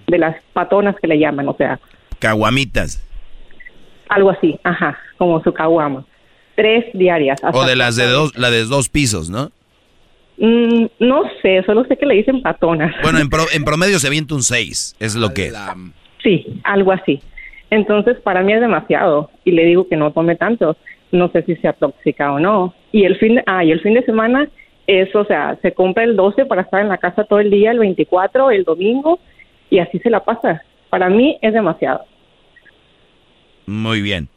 de 0.08 0.18
las 0.18 0.36
patonas 0.54 0.96
que 1.02 1.08
le 1.08 1.20
llaman, 1.20 1.48
o 1.48 1.56
sea. 1.56 1.80
Caguamitas. 2.20 3.02
Algo 4.08 4.30
así, 4.30 4.60
ajá, 4.64 4.98
como 5.18 5.42
su 5.44 5.54
caguama. 5.54 6.06
Tres 6.56 6.86
diarias. 6.94 7.42
o 7.52 7.66
de 7.66 7.76
las 7.76 7.96
de 7.96 8.08
dos, 8.08 8.38
la 8.38 8.50
de 8.50 8.64
dos 8.66 8.90
pisos, 8.90 9.30
¿no? 9.30 9.52
Mm, 10.38 10.86
no 11.00 11.24
sé, 11.42 11.64
solo 11.66 11.86
sé 11.86 11.98
que 11.98 12.06
le 12.06 12.16
dicen 12.16 12.42
patonas. 12.42 12.94
Bueno, 13.02 13.20
en, 13.20 13.30
pro, 13.30 13.44
en 13.54 13.64
promedio 13.64 14.00
se 14.00 14.08
avienta 14.08 14.36
un 14.36 14.44
seis, 14.44 14.96
es 15.00 15.16
lo 15.16 15.34
que 15.34 15.48
es. 15.48 15.56
Sí, 16.24 16.62
algo 16.64 16.92
así. 16.92 17.22
Entonces, 17.70 18.18
para 18.22 18.42
mí 18.42 18.54
es 18.54 18.62
demasiado 18.62 19.32
y 19.44 19.52
le 19.52 19.66
digo 19.66 19.88
que 19.88 19.98
no 19.98 20.12
tome 20.12 20.36
tanto. 20.36 20.78
No 21.12 21.30
sé 21.30 21.44
si 21.44 21.56
sea 21.58 21.74
tóxica 21.74 22.32
o 22.32 22.40
no. 22.40 22.74
Y 22.92 23.04
el 23.04 23.18
fin 23.18 23.42
ah, 23.46 23.64
y 23.64 23.72
el 23.72 23.82
fin 23.82 23.94
de 23.94 24.04
semana 24.04 24.48
eso, 24.88 25.22
o 25.22 25.26
sea, 25.26 25.58
se 25.62 25.74
compra 25.74 26.04
el 26.04 26.16
12 26.16 26.46
para 26.46 26.62
estar 26.62 26.82
en 26.82 26.90
la 26.90 26.98
casa 26.98 27.24
todo 27.24 27.40
el 27.40 27.50
día, 27.50 27.72
el 27.72 27.80
24, 27.80 28.52
el 28.52 28.64
domingo, 28.64 29.20
y 29.70 29.80
así 29.80 30.00
se 30.00 30.10
la 30.10 30.24
pasa. 30.24 30.64
Para 30.90 31.10
mí 31.10 31.38
es 31.42 31.54
demasiado. 31.54 32.06
Muy 33.66 34.02
bien. 34.02 34.30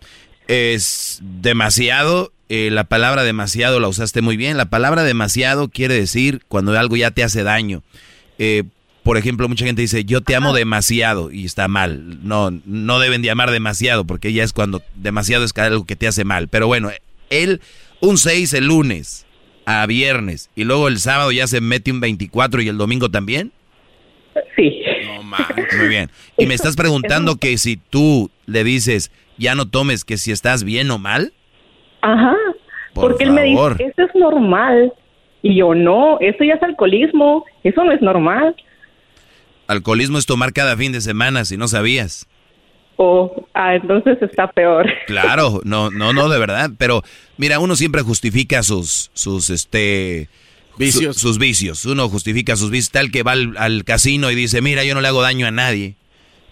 Es 0.46 1.20
demasiado, 1.22 2.32
eh, 2.48 2.70
la 2.70 2.84
palabra 2.84 3.22
demasiado 3.22 3.80
la 3.80 3.88
usaste 3.88 4.22
muy 4.22 4.36
bien. 4.36 4.56
La 4.56 4.70
palabra 4.70 5.04
demasiado 5.04 5.68
quiere 5.68 5.94
decir 5.94 6.40
cuando 6.48 6.76
algo 6.78 6.96
ya 6.96 7.10
te 7.10 7.22
hace 7.22 7.42
daño. 7.42 7.82
Eh, 8.38 8.64
por 9.02 9.16
ejemplo, 9.16 9.48
mucha 9.48 9.64
gente 9.64 9.82
dice, 9.82 10.04
yo 10.04 10.22
te 10.22 10.34
amo 10.34 10.52
demasiado, 10.52 11.30
y 11.30 11.44
está 11.44 11.66
mal. 11.68 12.18
No, 12.26 12.50
no 12.66 12.98
deben 12.98 13.22
de 13.22 13.30
amar 13.30 13.50
demasiado, 13.50 14.06
porque 14.06 14.32
ya 14.32 14.44
es 14.44 14.52
cuando 14.52 14.82
demasiado 14.96 15.44
es 15.44 15.56
algo 15.56 15.86
que 15.86 15.96
te 15.96 16.06
hace 16.06 16.24
mal. 16.24 16.48
Pero 16.48 16.66
bueno, 16.66 16.90
él, 17.30 17.60
un 18.00 18.18
6 18.18 18.52
el 18.54 18.66
lunes, 18.66 19.24
a 19.70 19.84
viernes 19.84 20.48
y 20.56 20.64
luego 20.64 20.88
el 20.88 20.98
sábado 20.98 21.30
ya 21.30 21.46
se 21.46 21.60
mete 21.60 21.92
un 21.92 22.00
24 22.00 22.62
y 22.62 22.68
el 22.68 22.78
domingo 22.78 23.10
también? 23.10 23.52
Sí. 24.56 24.80
No 25.04 25.22
Muy 25.22 25.88
bien. 25.88 26.10
Y 26.38 26.46
me 26.46 26.54
estás 26.54 26.74
preguntando 26.74 27.36
que 27.36 27.58
si 27.58 27.76
tú 27.76 28.30
le 28.46 28.64
dices, 28.64 29.10
ya 29.36 29.54
no 29.54 29.68
tomes, 29.68 30.06
que 30.06 30.16
si 30.16 30.32
estás 30.32 30.64
bien 30.64 30.90
o 30.90 30.96
mal. 30.96 31.34
Ajá. 32.00 32.34
Por 32.94 33.10
porque 33.10 33.24
él 33.24 33.32
me 33.32 33.52
favor. 33.54 33.76
dice, 33.76 33.90
eso 33.90 34.08
es 34.08 34.14
normal. 34.14 34.90
Y 35.42 35.58
yo, 35.58 35.74
no, 35.74 36.18
eso 36.20 36.44
ya 36.44 36.54
es 36.54 36.62
alcoholismo. 36.62 37.44
Eso 37.62 37.84
no 37.84 37.92
es 37.92 38.00
normal. 38.00 38.56
Alcoholismo 39.66 40.16
es 40.16 40.24
tomar 40.24 40.54
cada 40.54 40.78
fin 40.78 40.92
de 40.92 41.02
semana, 41.02 41.44
si 41.44 41.58
no 41.58 41.68
sabías. 41.68 42.26
O, 43.00 43.46
ah, 43.54 43.76
entonces 43.76 44.18
está 44.20 44.50
peor. 44.50 44.84
Claro, 45.06 45.60
no, 45.64 45.88
no, 45.90 46.12
no, 46.12 46.28
de 46.28 46.38
verdad. 46.38 46.70
Pero 46.78 47.02
mira, 47.36 47.60
uno 47.60 47.76
siempre 47.76 48.02
justifica 48.02 48.62
sus, 48.64 49.10
sus, 49.14 49.50
este, 49.50 50.28
Vicios. 50.76 51.16
su- 51.16 51.28
sus 51.28 51.38
vicios. 51.38 51.84
Uno 51.84 52.08
justifica 52.08 52.56
sus 52.56 52.70
vicios. 52.70 52.90
Tal 52.90 53.10
que 53.12 53.22
va 53.22 53.32
al, 53.32 53.56
al 53.56 53.84
casino 53.84 54.30
y 54.32 54.34
dice, 54.34 54.60
mira, 54.62 54.82
yo 54.84 54.94
no 54.96 55.00
le 55.00 55.08
hago 55.08 55.22
daño 55.22 55.46
a 55.46 55.50
nadie. 55.52 55.94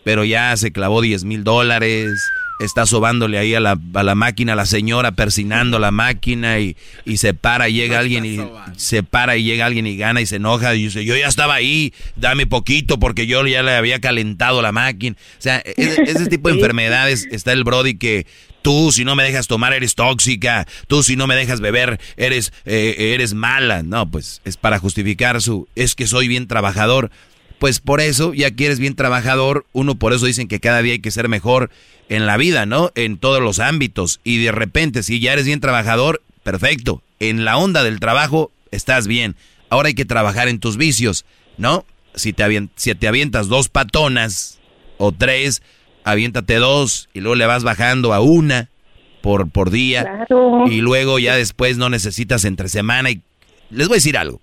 Pero 0.04 0.24
ya 0.24 0.56
se 0.56 0.70
clavó 0.70 1.00
10 1.02 1.24
mil 1.24 1.42
dólares. 1.42 2.12
Está 2.58 2.86
sobándole 2.86 3.38
ahí 3.38 3.54
a 3.54 3.60
la, 3.60 3.78
a 3.94 4.02
la 4.02 4.14
máquina, 4.14 4.54
a 4.54 4.56
la 4.56 4.66
señora 4.66 5.12
persinando 5.12 5.78
la 5.78 5.90
máquina 5.90 6.58
y, 6.58 6.76
y 7.04 7.18
se 7.18 7.34
para 7.34 7.68
y 7.68 7.74
llega 7.74 7.98
alguien 7.98 8.24
y 8.24 8.40
se 8.76 9.02
para 9.02 9.36
y 9.36 9.44
llega 9.44 9.66
alguien 9.66 9.86
y 9.86 9.96
gana 9.96 10.20
y 10.20 10.26
se 10.26 10.36
enoja 10.36 10.74
y 10.74 10.84
dice, 10.84 11.04
yo 11.04 11.16
ya 11.16 11.28
estaba 11.28 11.54
ahí, 11.54 11.92
dame 12.16 12.46
poquito 12.46 12.98
porque 12.98 13.26
yo 13.26 13.46
ya 13.46 13.62
le 13.62 13.72
había 13.76 14.00
calentado 14.00 14.62
la 14.62 14.72
máquina. 14.72 15.16
O 15.38 15.42
sea, 15.42 15.58
e- 15.64 15.74
ese, 15.76 16.02
ese 16.02 16.26
tipo 16.30 16.48
de 16.48 16.54
enfermedades 16.54 17.26
está 17.30 17.52
el 17.52 17.64
Brody 17.64 17.98
que 17.98 18.26
tú 18.66 18.90
si 18.90 19.04
no 19.04 19.14
me 19.14 19.22
dejas 19.22 19.46
tomar 19.46 19.72
eres 19.74 19.94
tóxica, 19.94 20.66
tú 20.88 21.04
si 21.04 21.14
no 21.14 21.28
me 21.28 21.36
dejas 21.36 21.60
beber 21.60 22.00
eres, 22.16 22.52
eh, 22.64 23.12
eres 23.14 23.32
mala. 23.32 23.84
No, 23.84 24.10
pues 24.10 24.40
es 24.44 24.56
para 24.56 24.80
justificar 24.80 25.40
su, 25.40 25.68
es 25.76 25.94
que 25.94 26.08
soy 26.08 26.26
bien 26.26 26.48
trabajador. 26.48 27.12
Pues 27.58 27.80
por 27.80 28.00
eso, 28.00 28.34
ya 28.34 28.50
que 28.50 28.66
eres 28.66 28.78
bien 28.78 28.94
trabajador, 28.94 29.64
uno 29.72 29.94
por 29.94 30.12
eso 30.12 30.26
dicen 30.26 30.46
que 30.48 30.60
cada 30.60 30.82
día 30.82 30.92
hay 30.92 30.98
que 30.98 31.10
ser 31.10 31.28
mejor 31.28 31.70
en 32.08 32.26
la 32.26 32.36
vida, 32.36 32.66
¿no? 32.66 32.92
En 32.94 33.16
todos 33.16 33.40
los 33.42 33.58
ámbitos. 33.60 34.20
Y 34.24 34.42
de 34.44 34.52
repente, 34.52 35.02
si 35.02 35.20
ya 35.20 35.32
eres 35.32 35.46
bien 35.46 35.60
trabajador, 35.60 36.22
perfecto. 36.42 37.02
En 37.18 37.44
la 37.46 37.56
onda 37.56 37.82
del 37.82 37.98
trabajo, 37.98 38.52
estás 38.70 39.06
bien. 39.06 39.36
Ahora 39.70 39.88
hay 39.88 39.94
que 39.94 40.04
trabajar 40.04 40.48
en 40.48 40.58
tus 40.60 40.76
vicios, 40.76 41.24
¿no? 41.56 41.86
Si 42.14 42.32
te, 42.32 42.44
avien- 42.44 42.68
si 42.76 42.94
te 42.94 43.08
avientas 43.08 43.48
dos 43.48 43.68
patonas 43.70 44.58
o 44.98 45.12
tres, 45.12 45.62
aviéntate 46.04 46.56
dos 46.56 47.08
y 47.14 47.20
luego 47.20 47.36
le 47.36 47.46
vas 47.46 47.64
bajando 47.64 48.12
a 48.12 48.20
una 48.20 48.68
por, 49.22 49.50
por 49.50 49.70
día. 49.70 50.02
Claro. 50.02 50.64
Y 50.70 50.82
luego 50.82 51.18
ya 51.18 51.34
después 51.36 51.78
no 51.78 51.88
necesitas 51.88 52.44
entre 52.44 52.68
semana. 52.68 53.10
Y 53.10 53.22
les 53.70 53.88
voy 53.88 53.94
a 53.94 53.98
decir 53.98 54.16
algo. 54.18 54.40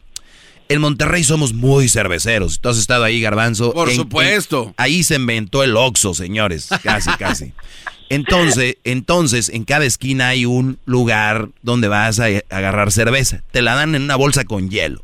En 0.70 0.82
Monterrey 0.82 1.24
somos 1.24 1.54
muy 1.54 1.90
cerveceros. 1.90 2.60
Tú 2.60 2.70
has 2.70 2.78
estado 2.78 3.04
ahí, 3.04 3.22
Garbanzo. 3.22 3.74
Por 3.74 3.90
En- 3.90 3.96
supuesto. 3.96 4.66
en- 4.68 4.74
ahí 4.78 5.04
se 5.04 5.16
inventó 5.16 5.64
el 5.64 5.76
Oxxo, 5.76 6.14
señores. 6.14 6.70
Casi, 6.82 7.10
casi. 7.20 7.54
Entonces, 8.10 8.78
entonces, 8.84 9.50
en 9.50 9.64
cada 9.66 9.86
esquina 9.86 10.30
hay 10.30 10.46
un 10.46 10.78
lugar 10.86 11.50
donde 11.62 11.88
vas 11.88 12.20
a 12.20 12.26
agarrar 12.50 12.92
cerveza. 12.92 13.42
Te 13.52 13.62
la 13.62 13.76
dan 13.76 13.96
en 13.96 14.04
una 14.04 14.16
bolsa 14.16 14.46
con 14.46 14.70
hielo. 14.70 15.04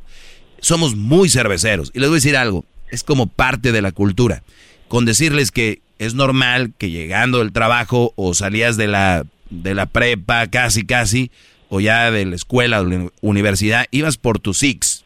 Somos 0.59 0.95
muy 0.95 1.29
cerveceros. 1.29 1.91
Y 1.93 1.99
les 1.99 2.09
voy 2.09 2.15
a 2.15 2.21
decir 2.21 2.37
algo. 2.37 2.65
Es 2.91 3.03
como 3.03 3.27
parte 3.27 3.71
de 3.71 3.81
la 3.81 3.91
cultura. 3.91 4.43
Con 4.87 5.05
decirles 5.05 5.51
que 5.51 5.81
es 5.99 6.13
normal 6.13 6.73
que 6.77 6.89
llegando 6.89 7.39
del 7.39 7.51
trabajo 7.51 8.13
o 8.15 8.33
salías 8.33 8.77
de 8.77 8.87
la, 8.87 9.25
de 9.49 9.75
la 9.75 9.85
prepa, 9.85 10.47
casi, 10.47 10.85
casi, 10.85 11.31
o 11.69 11.79
ya 11.79 12.09
de 12.11 12.25
la 12.25 12.35
escuela 12.35 12.81
o 12.81 12.85
la 12.85 13.09
universidad, 13.21 13.85
ibas 13.91 14.17
por 14.17 14.39
tus 14.39 14.57
six. 14.57 14.98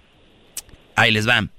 Ahí 0.96 1.12
les 1.12 1.26
van. 1.26 1.52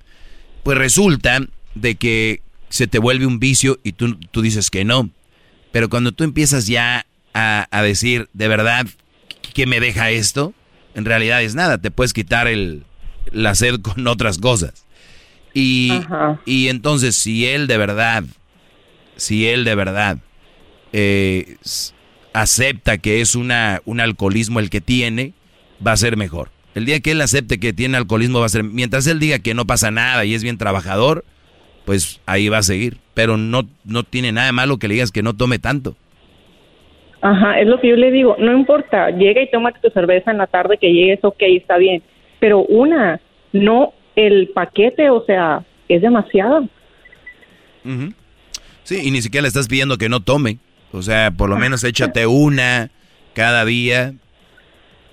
Pues 0.63 0.79
resulta 0.79 1.41
de 1.75 1.97
que 1.97 2.43
se 2.69 2.87
te 2.87 2.99
vuelve 2.99 3.27
un 3.27 3.39
vicio 3.39 3.79
y 3.83 3.93
tú, 3.93 4.17
tú 4.17 4.43
dices 4.43 4.71
que 4.71 4.85
no. 4.85 5.11
Pero 5.73 5.89
cuando 5.89 6.13
tú 6.13 6.25
empiezas 6.25 6.67
ya 6.67 7.07
a, 7.33 7.67
a 7.71 7.83
decir, 7.83 8.29
de 8.33 8.49
verdad, 8.49 8.87
¿qué 9.55 9.67
me 9.67 9.81
deja 9.81 10.11
esto? 10.11 10.55
En 10.95 11.05
realidad 11.05 11.43
es 11.43 11.55
nada, 11.55 11.79
te 11.79 11.91
puedes 11.91 12.13
quitar 12.13 12.47
el, 12.47 12.85
la 13.33 13.55
sed 13.55 13.81
con 13.81 14.07
otras 14.07 14.39
cosas. 14.39 14.85
Y, 15.53 15.93
y 16.45 16.69
entonces, 16.69 17.17
si 17.17 17.47
él 17.47 17.69
de 17.69 17.79
verdad, 17.79 18.25
si 19.17 19.47
él 19.47 19.65
de 19.65 19.77
verdad 19.77 20.19
eh, 20.93 21.59
acepta 22.33 22.99
que 22.99 23.21
es 23.21 23.37
una, 23.37 23.81
un 23.85 24.01
alcoholismo 24.01 24.59
el 24.59 24.69
que 24.69 24.81
tiene, 24.81 25.33
va 25.85 25.93
a 25.93 25.97
ser 25.97 26.17
mejor. 26.17 26.51
El 26.75 26.87
día 26.87 27.01
que 27.01 27.13
él 27.13 27.21
acepte 27.21 27.61
que 27.61 27.73
tiene 27.73 27.97
alcoholismo 27.97 28.41
va 28.41 28.47
a 28.47 28.51
ser, 28.51 28.65
mientras 28.65 29.07
él 29.07 29.21
diga 29.21 29.39
que 29.39 29.55
no 29.55 29.65
pasa 29.65 29.91
nada 29.91 30.25
y 30.25 30.35
es 30.35 30.43
bien 30.43 30.59
trabajador, 30.59 31.25
pues 31.85 32.21
ahí 32.27 32.49
va 32.49 32.59
a 32.59 32.63
seguir. 32.63 32.99
Pero 33.15 33.37
no, 33.37 33.69
no 33.85 34.03
tiene 34.03 34.33
nada 34.33 34.47
de 34.47 34.53
malo 34.53 34.79
que 34.79 34.89
le 34.89 34.95
digas 34.95 35.13
que 35.13 35.23
no 35.23 35.35
tome 35.35 35.59
tanto. 35.59 35.97
Ajá, 37.21 37.61
es 37.61 37.67
lo 37.67 37.81
que 37.81 37.89
yo 37.89 37.97
le 37.97 38.11
digo. 38.11 38.37
No 38.39 38.53
importa, 38.53 39.11
llega 39.11 39.41
y 39.41 39.51
tómate 39.51 39.81
tu 39.81 39.89
cerveza 39.91 40.31
en 40.31 40.39
la 40.39 40.47
tarde 40.47 40.79
que 40.79 40.93
llegues, 40.93 41.21
ok, 41.23 41.41
está 41.41 41.79
bien. 41.79 42.03
Pero 42.41 42.65
una, 42.65 43.21
no 43.53 43.95
el 44.17 44.49
paquete, 44.49 45.11
o 45.11 45.25
sea, 45.25 45.65
es 45.89 46.03
demasiado. 46.03 46.69
Sí, 48.83 49.01
y 49.05 49.11
ni 49.11 49.23
siquiera 49.23 49.43
le 49.43 49.49
estás 49.49 49.69
pidiendo 49.69 49.97
que 49.97 50.09
no 50.09 50.21
tome. 50.21 50.59
O 50.93 51.03
sea, 51.03 51.31
por 51.31 51.49
lo 51.49 51.57
menos 51.57 51.83
échate 51.85 52.27
una 52.27 52.91
cada 53.33 53.65
día. 53.65 54.15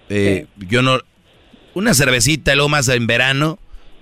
Eh, 0.10 0.48
Yo 0.58 0.82
no... 0.82 1.00
Una 1.74 1.94
cervecita, 1.94 2.56
lo 2.56 2.68
más 2.70 2.88
en 2.90 3.08
verano, 3.08 3.58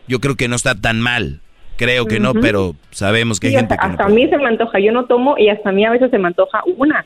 yo 0.07 0.19
creo 0.19 0.35
que 0.35 0.47
no 0.47 0.55
está 0.55 0.75
tan 0.75 0.99
mal. 1.01 1.39
Creo 1.77 2.05
que 2.07 2.19
no, 2.19 2.33
pero 2.33 2.75
sabemos 2.91 3.39
que 3.39 3.47
hay 3.47 3.53
gente 3.53 3.73
hasta, 3.75 3.83
que 3.83 3.87
no 3.87 3.93
hasta 3.93 4.05
a 4.05 4.09
mí 4.09 4.27
se 4.27 4.37
me 4.37 4.47
antoja, 4.47 4.79
yo 4.79 4.91
no 4.91 5.05
tomo 5.05 5.35
y 5.37 5.47
hasta 5.47 5.69
a 5.69 5.71
mí 5.71 5.85
a 5.85 5.91
veces 5.91 6.11
se 6.11 6.17
me 6.17 6.27
antoja 6.27 6.61
una, 6.77 7.05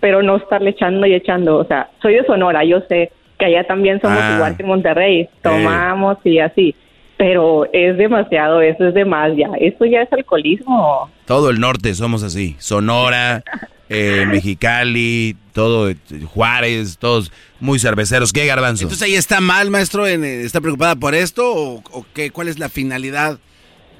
pero 0.00 0.22
no 0.22 0.36
estarle 0.36 0.70
echando 0.70 1.06
y 1.06 1.14
echando. 1.14 1.58
O 1.58 1.64
sea, 1.64 1.90
soy 2.00 2.14
de 2.14 2.24
Sonora, 2.24 2.64
yo 2.64 2.80
sé 2.88 3.10
que 3.38 3.46
allá 3.46 3.64
también 3.66 4.00
somos 4.00 4.18
Ah. 4.20 4.34
igual 4.36 4.56
que 4.56 4.62
en 4.62 4.68
Monterrey, 4.68 5.28
tomamos 5.42 6.18
y 6.24 6.38
así. 6.38 6.74
Pero 7.16 7.66
es 7.72 7.96
demasiado, 7.98 8.60
eso 8.60 8.88
es 8.88 8.94
de 8.94 9.04
más 9.04 9.32
ya. 9.36 9.48
Eso 9.60 9.84
ya 9.84 10.02
es 10.02 10.12
alcoholismo. 10.12 11.10
Todo 11.26 11.50
el 11.50 11.60
norte 11.60 11.94
somos 11.94 12.22
así. 12.22 12.56
Sonora, 12.58 13.42
eh, 13.94 14.26
Mexicali, 14.26 15.36
todo 15.52 15.90
eh, 15.90 15.96
Juárez, 16.26 16.98
todos 16.98 17.30
muy 17.60 17.78
cerveceros. 17.78 18.32
¿Qué 18.32 18.46
garbanzo? 18.46 18.84
Entonces 18.84 19.06
ahí 19.06 19.14
está 19.14 19.40
mal, 19.40 19.70
maestro, 19.70 20.06
en, 20.06 20.24
eh, 20.24 20.42
¿está 20.42 20.60
preocupada 20.60 20.96
por 20.96 21.14
esto 21.14 21.52
o, 21.52 21.82
o 21.90 22.06
qué? 22.14 22.30
¿Cuál 22.30 22.48
es 22.48 22.58
la 22.58 22.68
finalidad 22.68 23.38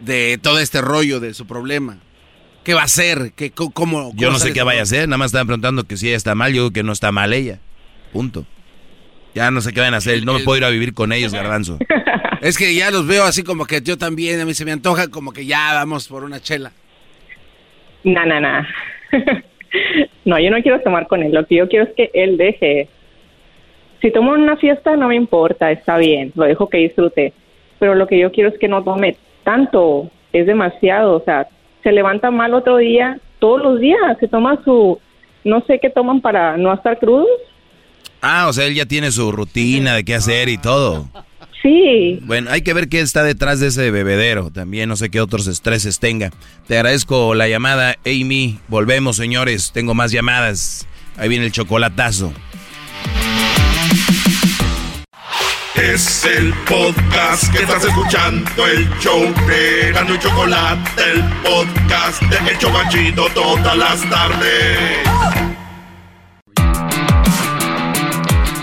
de 0.01 0.39
todo 0.43 0.59
este 0.61 0.81
rollo 0.81 1.21
de 1.21 1.35
su 1.35 1.47
problema? 1.47 1.99
¿Qué 2.65 2.75
va 2.75 2.83
a 2.83 2.85
hacer? 2.85 3.33
¿Qué, 3.35 3.51
cómo, 3.51 4.13
Yo 4.15 4.31
no 4.31 4.39
sé 4.39 4.53
qué 4.53 4.63
vaya 4.63 4.81
a 4.81 4.85
hacer, 4.85 5.09
nada 5.09 5.19
más 5.19 5.27
estaban 5.27 5.47
preguntando 5.47 5.85
que 5.85 5.97
si 5.97 6.09
ella 6.09 6.17
está 6.17 6.35
mal, 6.35 6.53
yo 6.53 6.63
digo 6.63 6.73
que 6.73 6.83
no 6.83 6.93
está 6.93 7.13
mal 7.13 7.33
ella. 7.33 7.59
Punto. 8.13 8.47
Ya 9.35 9.51
no 9.51 9.61
sé 9.61 9.73
qué 9.73 9.81
van 9.81 9.95
a 9.95 9.99
hacer, 9.99 10.25
no 10.25 10.35
me 10.35 10.41
puedo 10.41 10.59
ir 10.59 10.65
a 10.65 10.71
vivir 10.71 10.95
con 10.95 11.13
ellos, 11.13 11.33
garbanzo. 11.33 11.79
Es 12.41 12.59
que 12.59 12.75
ya 12.75 12.91
los 12.91 13.07
veo 13.07 13.23
así 13.23 13.45
como 13.45 13.67
que 13.67 13.83
yo 13.83 13.97
también, 13.97 14.41
a 14.41 14.45
mí 14.45 14.53
se 14.53 14.65
me 14.65 14.73
antoja 14.73 15.07
como 15.07 15.33
que 15.33 15.47
ya 15.47 15.75
vamos 15.75 16.09
por 16.09 16.25
una 16.25 16.41
chela. 16.41 16.73
No, 18.03 18.27
no, 18.27 18.41
no. 18.41 18.67
no, 20.25 20.39
yo 20.39 20.51
no 20.51 20.63
quiero 20.63 20.81
tomar 20.81 21.07
con 21.07 21.23
él. 21.23 21.33
Lo 21.33 21.47
que 21.47 21.57
yo 21.57 21.69
quiero 21.69 21.87
es 21.87 21.95
que 21.95 22.11
él 22.15 22.37
deje. 22.37 22.89
Si 24.01 24.11
tomo 24.11 24.33
una 24.33 24.57
fiesta, 24.57 24.97
no 24.97 25.09
me 25.09 25.15
importa, 25.15 25.71
está 25.71 25.97
bien, 25.97 26.33
lo 26.35 26.45
dejo 26.45 26.69
que 26.69 26.79
disfrute. 26.79 27.33
Pero 27.79 27.95
lo 27.95 28.07
que 28.07 28.19
yo 28.19 28.33
quiero 28.33 28.51
es 28.51 28.59
que 28.59 28.69
no 28.69 28.83
tome 28.83 29.17
tanto, 29.45 30.11
es 30.33 30.47
demasiado. 30.47 31.17
O 31.17 31.25
sea, 31.25 31.49
se 31.83 31.93
levanta 31.93 32.31
mal 32.31 32.55
otro 32.55 32.79
día, 32.79 33.19
todos 33.39 33.63
los 33.63 33.81
días, 33.81 34.01
se 34.21 34.29
toma 34.29 34.59
su. 34.65 35.01
No 35.45 35.61
sé 35.67 35.79
qué 35.81 35.91
toman 35.91 36.21
para 36.21 36.57
no 36.57 36.73
estar 36.73 36.99
crudos. 36.99 37.29
Ah, 38.21 38.47
o 38.49 38.53
sea, 38.53 38.67
él 38.67 38.75
ya 38.75 38.87
tiene 38.87 39.11
su 39.11 39.33
rutina 39.33 39.95
de 39.97 40.05
qué 40.05 40.15
hacer 40.15 40.49
y 40.49 40.59
todo. 40.59 41.07
Sí. 41.63 42.19
Bueno, 42.23 42.51
hay 42.51 42.63
que 42.63 42.75
ver 42.75 42.89
qué 42.89 43.01
está 43.01 43.23
detrás 43.23 43.61
de 43.61 43.69
ese 43.69 43.91
bebedero. 43.93 44.51
También 44.51 44.89
no 44.89 44.97
sé 44.97 45.11
qué 45.11 45.21
otros 45.21 45.47
estreses 45.47 46.01
tenga. 46.01 46.31
Te 46.67 46.77
agradezco 46.77 47.35
la 47.35 47.49
llamada, 47.49 47.97
Amy. 48.05 48.59
Volvemos, 48.69 49.17
señores. 49.17 49.71
Tengo 49.73 49.95
más 49.95 50.11
llamadas. 50.11 50.87
Ahí 51.17 51.29
viene 51.29 51.45
el 51.47 51.53
chocolatazo. 51.53 52.33
Es 55.77 56.25
el 56.25 56.53
podcast 56.69 57.51
que 57.53 57.63
estás 57.63 57.85
escuchando, 57.85 58.67
el 58.67 58.89
show 59.01 59.21
de 59.47 59.91
Gano 59.93 60.15
y 60.15 60.19
Chocolate, 60.19 61.03
el 61.13 61.23
podcast 61.43 62.23
de 62.23 62.51
El 62.51 62.59
Chocachito 62.59 63.27
todas 63.35 63.77
las 63.77 64.09
tardes. 64.09 64.99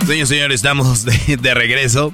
Señores, 0.05 0.29
señores, 0.29 0.55
estamos 0.55 1.03
de, 1.05 1.37
de 1.37 1.53
regreso. 1.53 2.13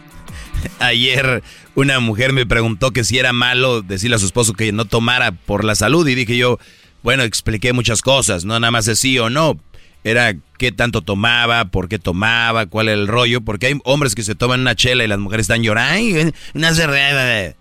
Ayer 0.80 1.44
una 1.76 2.00
mujer 2.00 2.34
me 2.34 2.46
preguntó 2.46 2.92
que 2.92 3.04
si 3.04 3.18
era 3.18 3.34
malo 3.34 3.82
decirle 3.82 4.16
a 4.16 4.20
su 4.20 4.26
esposo 4.26 4.54
que 4.54 4.72
no 4.72 4.86
tomara 4.86 5.32
por 5.32 5.64
la 5.64 5.76
salud 5.76 6.08
y 6.08 6.16
dije 6.16 6.38
yo, 6.38 6.60
bueno, 7.04 7.24
expliqué 7.24 7.74
muchas 7.74 8.02
cosas, 8.02 8.46
no 8.46 8.60
nada 8.60 8.72
más 8.72 8.86
de 8.86 8.96
sí 8.96 9.18
o 9.20 9.30
no. 9.30 9.60
Era 10.04 10.36
qué 10.60 10.72
tanto 10.72 11.02
tomaba, 11.02 11.66
por 11.66 11.90
qué 11.90 11.98
tomaba, 11.98 12.68
cuál 12.68 12.90
era 12.90 12.98
el 12.98 13.08
rollo, 13.08 13.42
porque 13.42 13.68
hay 13.68 13.80
hombres 13.86 14.14
que 14.14 14.22
se 14.22 14.36
toman 14.36 14.62
una 14.62 14.76
chela 14.76 15.04
y 15.04 15.08
las 15.08 15.18
mujeres 15.18 15.46
están 15.46 15.64
llorando, 15.64 15.94
"Ay, 15.96 16.32
una 16.54 16.74
cerveza". 16.76 17.56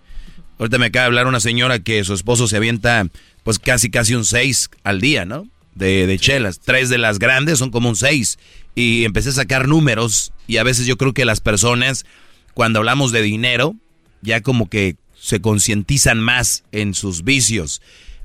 Ahorita 0.59 0.77
me 0.77 0.85
acaba 0.85 1.03
de 1.03 1.07
hablar 1.07 1.27
una 1.27 1.39
señora 1.39 1.79
que 1.79 2.03
su 2.03 2.13
esposo 2.13 2.47
se 2.47 2.57
avienta 2.57 3.07
pues 3.43 3.57
casi 3.59 3.89
casi 3.89 4.13
un 4.13 4.25
6 4.25 4.69
al 4.83 5.01
día, 5.01 5.25
¿no? 5.25 5.47
De, 5.73 6.07
de 6.07 6.19
chelas. 6.19 6.59
Tres 6.59 6.89
de 6.89 6.97
las 6.97 7.19
grandes 7.19 7.59
son 7.59 7.71
como 7.71 7.89
un 7.89 7.95
6. 7.95 8.37
Y 8.75 9.05
empecé 9.05 9.29
a 9.29 9.33
sacar 9.33 9.67
números 9.67 10.31
y 10.47 10.57
a 10.57 10.63
veces 10.63 10.85
yo 10.85 10.97
creo 10.97 11.13
que 11.13 11.25
las 11.25 11.41
personas 11.41 12.05
cuando 12.55 12.79
hablamos 12.79 13.11
de 13.11 13.21
dinero 13.21 13.75
ya 14.21 14.41
como 14.41 14.67
que 14.69 14.95
se 15.19 15.39
concientizan 15.39 16.19
más 16.19 16.63
en 16.71 16.95
sus 16.95 17.23
vicios. 17.23 17.81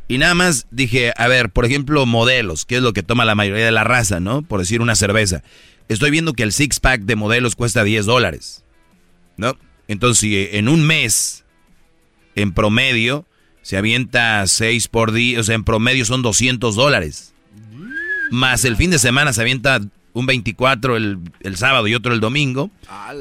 Y 0.08 0.18
nada 0.18 0.34
más 0.34 0.66
dije, 0.70 1.12
a 1.16 1.28
ver, 1.28 1.50
por 1.50 1.66
ejemplo, 1.66 2.04
modelos, 2.06 2.64
que 2.64 2.76
es 2.76 2.82
lo 2.82 2.92
que 2.92 3.02
toma 3.02 3.24
la 3.24 3.34
mayoría 3.34 3.66
de 3.66 3.70
la 3.70 3.84
raza, 3.84 4.18
¿no? 4.18 4.42
Por 4.42 4.60
decir 4.60 4.80
una 4.80 4.96
cerveza. 4.96 5.42
Estoy 5.88 6.10
viendo 6.10 6.32
que 6.32 6.42
el 6.42 6.52
six 6.52 6.80
pack 6.80 7.02
de 7.02 7.16
modelos 7.16 7.54
cuesta 7.54 7.84
10 7.84 8.06
dólares, 8.06 8.64
¿no? 9.36 9.56
Entonces, 9.88 10.20
si 10.20 10.48
en 10.52 10.68
un 10.68 10.84
mes, 10.84 11.44
en 12.34 12.52
promedio, 12.52 13.26
se 13.62 13.76
avienta 13.76 14.46
6 14.46 14.88
por 14.88 15.12
día, 15.12 15.40
o 15.40 15.42
sea, 15.42 15.54
en 15.54 15.64
promedio 15.64 16.04
son 16.04 16.22
200 16.22 16.74
dólares. 16.76 17.34
Más 18.30 18.64
el 18.64 18.76
fin 18.76 18.90
de 18.90 18.98
semana 18.98 19.32
se 19.32 19.40
avienta 19.42 19.80
un 20.12 20.26
24 20.26 20.96
el, 20.96 21.18
el 21.40 21.56
sábado 21.56 21.86
y 21.86 21.94
otro 21.94 22.12
el 22.12 22.20
domingo. 22.20 22.70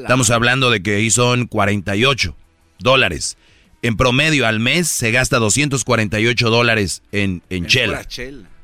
Estamos 0.00 0.30
hablando 0.30 0.70
de 0.70 0.82
que 0.82 0.96
ahí 0.96 1.10
son 1.10 1.46
48 1.46 2.36
dólares. 2.78 3.36
En 3.82 3.96
promedio 3.96 4.46
al 4.46 4.60
mes 4.60 4.88
se 4.88 5.10
gasta 5.10 5.38
248 5.38 6.50
dólares 6.50 7.02
en, 7.12 7.42
en, 7.48 7.66
chela. 7.66 8.04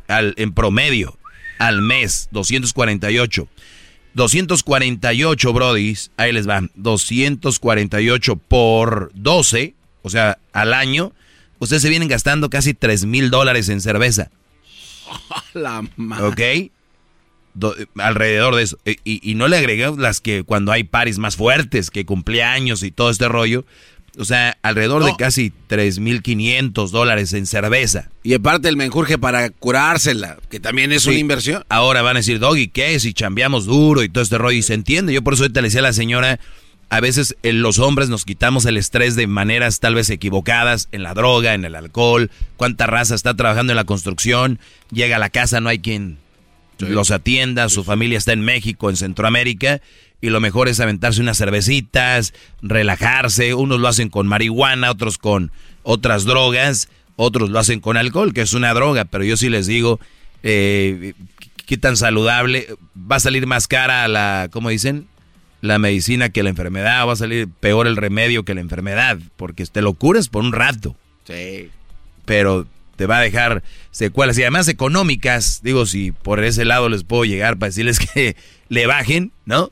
Al, 0.09 0.35
en 0.37 0.53
promedio 0.53 1.19
al 1.59 1.81
mes, 1.83 2.29
248. 2.33 3.49
248, 4.15 5.53
brodis, 5.53 6.11
ahí 6.17 6.33
les 6.33 6.49
va. 6.49 6.63
248 6.75 8.37
por 8.37 9.11
12, 9.15 9.75
o 10.03 10.11
sea, 10.11 10.39
al 10.53 10.73
año, 10.73 11.13
ustedes 11.59 11.83
se 11.83 11.91
vienen 11.91 12.09
gastando 12.09 12.49
casi 12.49 12.73
3 12.73 13.05
mil 13.05 13.31
dólares 13.31 13.69
en 13.69 13.81
cerveza. 13.81 14.31
La 15.55 15.83
madre. 15.97 16.69
¿Ok? 16.69 16.73
Do- 17.59 17.75
alrededor 17.99 18.55
de 18.55 18.63
eso. 18.65 18.79
E- 18.85 18.97
Y, 19.05 19.21
y 19.29 19.35
no 19.35 19.49
le 19.49 19.57
agregamos 19.57 19.99
las 19.99 20.21
que 20.21 20.43
cuando 20.45 20.73
hay 20.73 20.85
paris 20.85 21.19
más 21.19 21.37
fuertes, 21.37 21.91
que 21.91 22.05
cumpleaños 22.05 22.83
y 22.83 22.91
todo 22.91 23.11
este 23.11 23.29
rollo. 23.29 23.65
O 24.19 24.25
sea, 24.25 24.57
alrededor 24.63 25.05
de 25.05 25.15
casi 25.19 25.53
3.500 25.69 26.91
dólares 26.91 27.33
en 27.33 27.47
cerveza. 27.47 28.09
Y 28.23 28.35
aparte 28.35 28.69
el 28.69 28.77
menjurje 28.77 29.19
para 29.19 29.51
curársela, 29.51 30.39
que 30.51 30.61
también 30.61 30.93
es 30.93 31.07
una 31.07 31.19
inversión. 31.19 31.65
Ahora 31.69 32.03
van 32.03 32.17
a 32.17 32.21
decir, 32.21 32.39
Doggy, 32.39 32.69
¿qué? 32.69 32.99
Si 33.01 33.13
chambeamos 33.13 33.67
duro 33.67 34.03
y 34.03 34.09
todo 34.09 34.23
este 34.23 34.39
rollo. 34.39 34.57
Y 34.59 34.63
se 34.63 34.75
entiende. 34.75 35.13
Yo 35.13 35.23
por 35.23 35.35
eso 35.35 35.43
ahorita 35.45 35.61
le 35.61 35.67
decía 35.69 35.81
a 35.81 35.83
la 35.83 35.93
señora, 35.93 36.41
a 36.89 37.01
veces 37.01 37.37
eh, 37.43 37.53
los 37.53 37.79
hombres 37.79 38.09
nos 38.09 38.25
quitamos 38.25 38.65
el 38.65 38.77
estrés 38.77 39.17
de 39.17 39.27
maneras 39.27 39.81
tal 39.81 39.95
vez 39.95 40.09
equivocadas, 40.11 40.89
en 40.93 41.03
la 41.03 41.15
droga, 41.15 41.55
en 41.55 41.65
el 41.65 41.75
alcohol. 41.75 42.31
¿Cuánta 42.57 42.87
raza 42.87 43.15
está 43.15 43.35
trabajando 43.35 43.73
en 43.73 43.77
la 43.77 43.85
construcción? 43.85 44.59
Llega 44.91 45.17
a 45.17 45.19
la 45.21 45.31
casa, 45.31 45.61
no 45.61 45.69
hay 45.69 45.81
quien 45.81 46.19
los 46.79 47.11
atienda, 47.11 47.69
su 47.69 47.85
familia 47.85 48.19
está 48.19 48.33
en 48.33 48.41
México, 48.41 48.91
en 48.91 48.97
Centroamérica. 48.97 49.81
Y 50.21 50.31
lo 50.31 50.41
mejor 50.41 50.69
es 50.69 50.81
aventarse 50.81 51.21
unas 51.21 51.39
cervecitas, 51.39 52.33
relajarse. 52.63 53.55
Unos 53.55 53.81
lo 53.81 53.89
hacen 53.89 54.09
con 54.09 54.27
marihuana, 54.27 54.91
otros 54.91 55.19
con 55.19 55.53
otras 55.83 56.25
drogas, 56.25 56.89
otros 57.17 57.51
lo 57.51 57.59
hacen 57.59 57.81
con 57.81 57.97
alcohol, 57.97 58.33
que 58.33 58.43
es 58.43 58.55
una 58.55 58.73
droga. 58.75 59.05
Pero 59.05 59.25
yo 59.25 59.37
sí 59.37 59.49
les 59.49 59.67
digo, 59.67 60.01
eh, 60.43 61.13
qué 61.67 61.77
tan 61.77 61.97
saludable. 61.97 62.67
Va 62.97 63.17
a 63.17 63.21
salir 63.21 63.47
más 63.47 63.69
cara 63.69 64.09
la, 64.09 64.49
¿cómo 64.51 64.71
dicen? 64.71 65.07
La 65.61 65.79
medicina 65.79 66.31
que 66.31 66.43
la 66.43 66.51
enfermedad. 66.51 67.07
Va 67.07 67.13
a 67.13 67.17
salir 67.17 67.49
peor 67.49 67.87
el 67.87 67.97
remedio 67.97 68.45
que 68.45 68.55
la 68.55 68.61
enfermedad. 68.61 69.19
Porque 69.37 69.67
te 69.67 69.83
lo 69.83 69.93
curas 69.93 70.29
por 70.29 70.43
un 70.43 70.53
rato. 70.53 70.97
Sí. 71.25 71.71
Pero 72.25 72.67
te 72.97 73.07
va 73.07 73.19
a 73.19 73.23
dejar 73.23 73.63
secuelas. 73.91 74.37
Y 74.39 74.43
además 74.43 74.69
económicas. 74.69 75.61
Digo, 75.63 75.87
si 75.87 76.13
por 76.13 76.43
ese 76.43 76.65
lado 76.65 76.89
les 76.89 77.05
puedo 77.05 77.25
llegar 77.25 77.57
para 77.59 77.69
decirles 77.69 77.99
que 78.15 78.37
le 78.69 78.87
bajen, 78.87 79.33
¿no? 79.45 79.71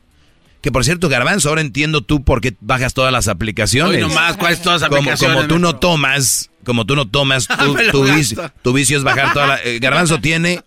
Que 0.61 0.73
por 0.73 0.85
cierto, 0.85 1.09
Garbanzo, 1.11 1.51
ahora 1.51 1.61
entiendo 1.61 2.01
tú 2.01 2.25
por 2.25 2.41
qué 2.41 2.55
bajas 2.61 2.95
todas 2.95 3.13
las 3.13 3.29
aplicaciones. 3.29 3.97
Hoy 3.97 4.09
nomás, 4.09 4.37
¿cuáles 4.39 4.63
todas 4.63 4.81
las 4.81 4.89
Como- 4.89 5.01
aplicaciones, 5.01 5.37
Como, 5.37 5.49
tú 5.49 5.59
no 5.59 5.77
tomas, 5.77 6.51
como 6.65 6.87
tú 6.87 6.97
no 6.97 7.07
tomas, 7.07 7.49
lo 7.63 7.75
tu 7.91 8.05
vicio, 8.05 8.51
tu 8.63 8.73
vicio 8.73 8.97
es 8.97 9.03
bajar 9.05 9.35
toda 9.35 9.47
la... 9.47 9.59
eh, 9.63 9.79
Garbanzo 9.79 10.21
tiene 10.21 10.63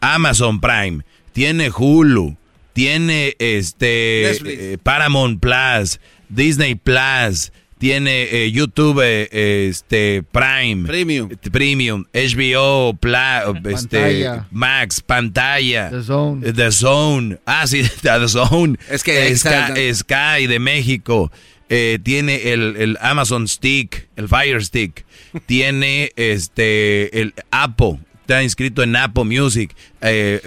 Amazon 0.00 0.60
Prime, 0.60 1.04
tiene 1.32 1.70
Hulu, 1.70 2.36
tiene 2.72 3.36
este 3.38 4.72
eh, 4.72 4.78
Paramount 4.82 5.40
Plus, 5.40 6.00
Disney 6.28 6.74
Plus, 6.74 7.52
tiene 7.78 8.22
eh, 8.30 8.50
YouTube 8.50 9.00
eh, 9.04 9.68
este 9.68 10.22
Prime, 10.32 10.86
Premium, 10.86 11.28
Premium, 11.52 12.04
HBO 12.12 12.94
Pla- 12.98 13.44
este 13.68 13.98
Pantalla. 14.00 14.46
Max, 14.50 15.00
pantalla, 15.00 15.90
The 15.90 16.02
Zone. 16.02 16.48
eh, 16.48 16.52
The 16.52 16.70
Zone, 16.72 17.38
ah 17.46 17.66
sí, 17.66 17.82
The 18.02 18.28
Zone, 18.28 18.78
Es 18.90 19.02
que 19.02 19.28
Eh, 19.28 19.36
Sky, 19.36 19.94
Sky 19.94 20.46
de 20.46 20.58
México, 20.58 21.30
eh, 21.68 21.98
tiene 22.02 22.52
el, 22.52 22.76
el 22.76 22.98
Amazon 23.00 23.48
Stick, 23.48 24.08
el 24.16 24.28
Fire 24.28 24.64
Stick, 24.64 25.04
tiene 25.46 26.12
este 26.16 27.20
el 27.20 27.34
Apple, 27.50 27.98
está 28.26 28.42
inscrito 28.42 28.82
en 28.82 28.96
Apple 28.96 29.24
Music, 29.24 29.74
eh, 30.00 30.40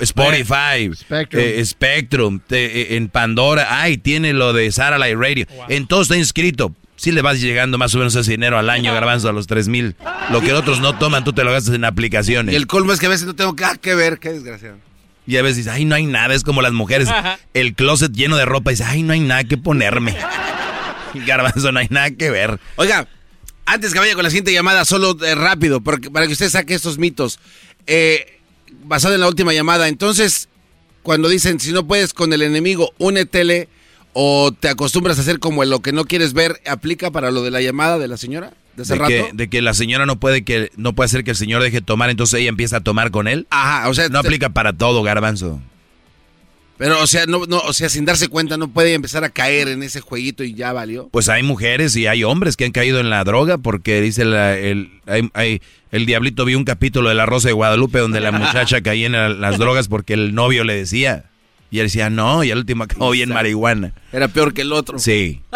Spotify, 0.00 0.90
Spectrum. 0.94 1.42
eh, 1.42 1.64
Spectrum, 1.64 2.40
te- 2.46 2.80
eh, 2.94 2.96
en 2.96 3.08
Pandora, 3.08 3.66
ay, 3.82 3.98
tiene 3.98 4.32
lo 4.32 4.52
de 4.52 4.70
Satellite 4.72 5.14
Radio, 5.16 5.46
en 5.68 5.86
todo 5.86 6.02
está 6.02 6.16
inscrito. 6.16 6.74
Si 6.96 7.10
le 7.10 7.20
vas 7.20 7.40
llegando 7.40 7.78
más 7.78 7.94
o 7.94 7.98
menos 7.98 8.14
ese 8.14 8.30
dinero 8.30 8.58
al 8.58 8.70
año, 8.70 8.94
garbanzo, 8.94 9.28
a 9.28 9.32
los 9.32 9.48
tres 9.48 9.66
mil. 9.66 9.96
Lo 10.30 10.40
que 10.40 10.52
otros 10.52 10.78
no 10.80 10.96
toman, 10.98 11.24
tú 11.24 11.32
te 11.32 11.42
lo 11.42 11.50
gastas 11.50 11.74
en 11.74 11.84
aplicaciones. 11.84 12.52
Y 12.52 12.56
el 12.56 12.68
colmo 12.68 12.92
es 12.92 13.00
que 13.00 13.06
a 13.06 13.08
veces 13.08 13.26
no 13.26 13.34
tengo 13.34 13.54
nada 13.58 13.74
que 13.76 13.94
ver, 13.96 14.18
qué 14.20 14.30
desgraciado. 14.32 14.76
Y 15.26 15.36
a 15.36 15.42
veces 15.42 15.58
dices, 15.58 15.72
ay, 15.72 15.84
no 15.84 15.96
hay 15.96 16.06
nada, 16.06 16.32
es 16.34 16.44
como 16.44 16.62
las 16.62 16.72
mujeres. 16.72 17.08
El 17.54 17.74
closet 17.74 18.12
lleno 18.12 18.36
de 18.36 18.44
ropa 18.44 18.70
y 18.70 18.74
dices, 18.74 18.86
ay, 18.88 19.02
no 19.02 19.12
hay 19.14 19.20
nada 19.20 19.42
que 19.44 19.56
ponerme. 19.56 20.14
Garbanzo, 21.26 21.72
no 21.72 21.80
hay 21.80 21.88
nada 21.90 22.10
que 22.12 22.30
ver. 22.30 22.58
Oiga, 22.76 23.08
antes 23.66 23.92
que 23.92 23.98
vaya 23.98 24.14
con 24.14 24.24
la 24.24 24.30
siguiente 24.30 24.52
llamada, 24.52 24.84
solo 24.84 25.16
eh, 25.24 25.34
rápido, 25.34 25.80
porque, 25.80 26.10
para 26.10 26.26
que 26.26 26.32
usted 26.32 26.50
saque 26.50 26.74
estos 26.74 26.98
mitos. 26.98 27.38
Eh, 27.86 28.40
basado 28.84 29.14
en 29.14 29.20
la 29.20 29.28
última 29.28 29.52
llamada, 29.52 29.88
entonces, 29.88 30.48
cuando 31.02 31.28
dicen, 31.28 31.60
si 31.60 31.72
no 31.72 31.86
puedes 31.86 32.12
con 32.14 32.32
el 32.32 32.42
enemigo, 32.42 32.92
únetele 32.98 33.68
o 34.12 34.52
te 34.52 34.68
acostumbras 34.68 35.18
a 35.18 35.22
hacer 35.22 35.38
como 35.38 35.64
lo 35.64 35.80
que 35.80 35.92
no 35.92 36.04
quieres 36.04 36.32
ver, 36.32 36.60
¿aplica 36.66 37.10
para 37.10 37.30
lo 37.30 37.42
de 37.42 37.50
la 37.50 37.60
llamada 37.60 37.98
de 37.98 38.08
la 38.08 38.16
señora 38.16 38.52
de 38.76 38.82
hace 38.82 38.92
De 38.94 38.98
rato? 38.98 39.10
que, 39.10 39.30
de 39.32 39.48
que 39.48 39.62
la 39.62 39.74
señora 39.74 40.04
no 40.06 40.20
puede 40.20 40.44
que 40.44 40.70
no 40.76 40.94
puede 40.94 41.06
hacer 41.06 41.24
que 41.24 41.30
el 41.30 41.36
señor 41.36 41.62
deje 41.62 41.76
de 41.78 41.86
tomar, 41.86 42.10
entonces 42.10 42.40
ella 42.40 42.50
empieza 42.50 42.78
a 42.78 42.80
tomar 42.80 43.10
con 43.10 43.26
él. 43.28 43.46
Ajá, 43.50 43.88
o 43.88 43.94
sea, 43.94 44.08
No 44.08 44.18
aplica 44.18 44.50
para 44.50 44.72
todo, 44.74 45.02
garbanzo. 45.02 45.60
Pero, 46.82 47.00
o 47.00 47.06
sea, 47.06 47.26
no, 47.26 47.46
no, 47.46 47.58
o 47.58 47.72
sea, 47.72 47.88
sin 47.88 48.04
darse 48.04 48.26
cuenta, 48.26 48.56
no 48.56 48.66
puede 48.66 48.94
empezar 48.94 49.22
a 49.22 49.28
caer 49.28 49.68
en 49.68 49.84
ese 49.84 50.00
jueguito 50.00 50.42
y 50.42 50.54
ya 50.54 50.72
valió. 50.72 51.08
Pues 51.12 51.28
hay 51.28 51.44
mujeres 51.44 51.94
y 51.94 52.08
hay 52.08 52.24
hombres 52.24 52.56
que 52.56 52.64
han 52.64 52.72
caído 52.72 52.98
en 52.98 53.08
la 53.08 53.22
droga 53.22 53.58
porque 53.58 54.00
dice 54.00 54.24
la- 54.24 54.58
el, 54.58 54.90
hay- 55.06 55.30
hay- 55.34 55.62
el 55.92 56.06
diablito 56.06 56.44
vio 56.44 56.58
un 56.58 56.64
capítulo 56.64 57.08
de 57.08 57.14
La 57.14 57.24
Rosa 57.24 57.46
de 57.46 57.52
Guadalupe 57.52 58.00
donde 58.00 58.18
la 58.18 58.32
muchacha 58.32 58.80
caía 58.82 59.06
en 59.06 59.12
la- 59.12 59.28
las 59.28 59.58
drogas 59.58 59.86
porque 59.86 60.14
el 60.14 60.34
novio 60.34 60.64
le 60.64 60.74
decía. 60.74 61.26
Y 61.70 61.78
él 61.78 61.86
decía, 61.86 62.10
no, 62.10 62.42
y 62.42 62.50
al 62.50 62.58
último 62.58 62.82
acabó 62.82 63.12
bien 63.12 63.28
marihuana. 63.28 63.92
Era 64.12 64.26
peor 64.26 64.52
que 64.52 64.62
el 64.62 64.72
otro. 64.72 64.98
Sí. 64.98 65.40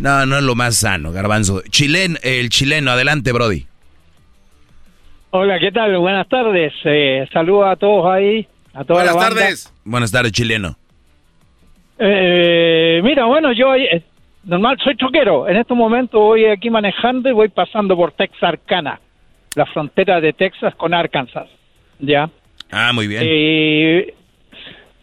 No, 0.00 0.24
no 0.24 0.38
es 0.38 0.42
lo 0.42 0.54
más 0.54 0.76
sano, 0.76 1.12
garbanzo. 1.12 1.62
Chilen, 1.68 2.18
el 2.22 2.48
chileno, 2.48 2.90
adelante, 2.90 3.32
Brody. 3.32 3.66
Hola, 5.30 5.58
¿qué 5.60 5.70
tal? 5.72 5.96
Buenas 5.98 6.26
tardes. 6.28 6.72
Eh, 6.84 7.28
saludo 7.32 7.66
a 7.66 7.76
todos 7.76 8.06
ahí, 8.10 8.48
a 8.74 8.84
toda 8.84 9.04
la 9.04 9.12
banda. 9.12 9.46
Buenas 9.84 10.12
tardes, 10.12 10.32
chileno. 10.32 10.76
Eh, 11.98 13.00
mira, 13.02 13.26
bueno, 13.26 13.52
yo 13.52 13.74
eh, 13.74 14.02
normal 14.44 14.78
soy 14.82 14.96
choquero. 14.96 15.48
En 15.48 15.56
estos 15.56 15.76
momentos 15.76 16.20
voy 16.20 16.46
aquí 16.46 16.70
manejando 16.70 17.28
y 17.28 17.32
voy 17.32 17.48
pasando 17.48 17.96
por 17.96 18.12
Texarkana, 18.12 19.00
la 19.54 19.66
frontera 19.66 20.20
de 20.20 20.32
Texas 20.32 20.74
con 20.76 20.94
Arkansas. 20.94 21.48
¿Ya? 21.98 22.30
Ah, 22.70 22.92
muy 22.94 23.06
bien. 23.06 23.22
Eh, 23.24 24.14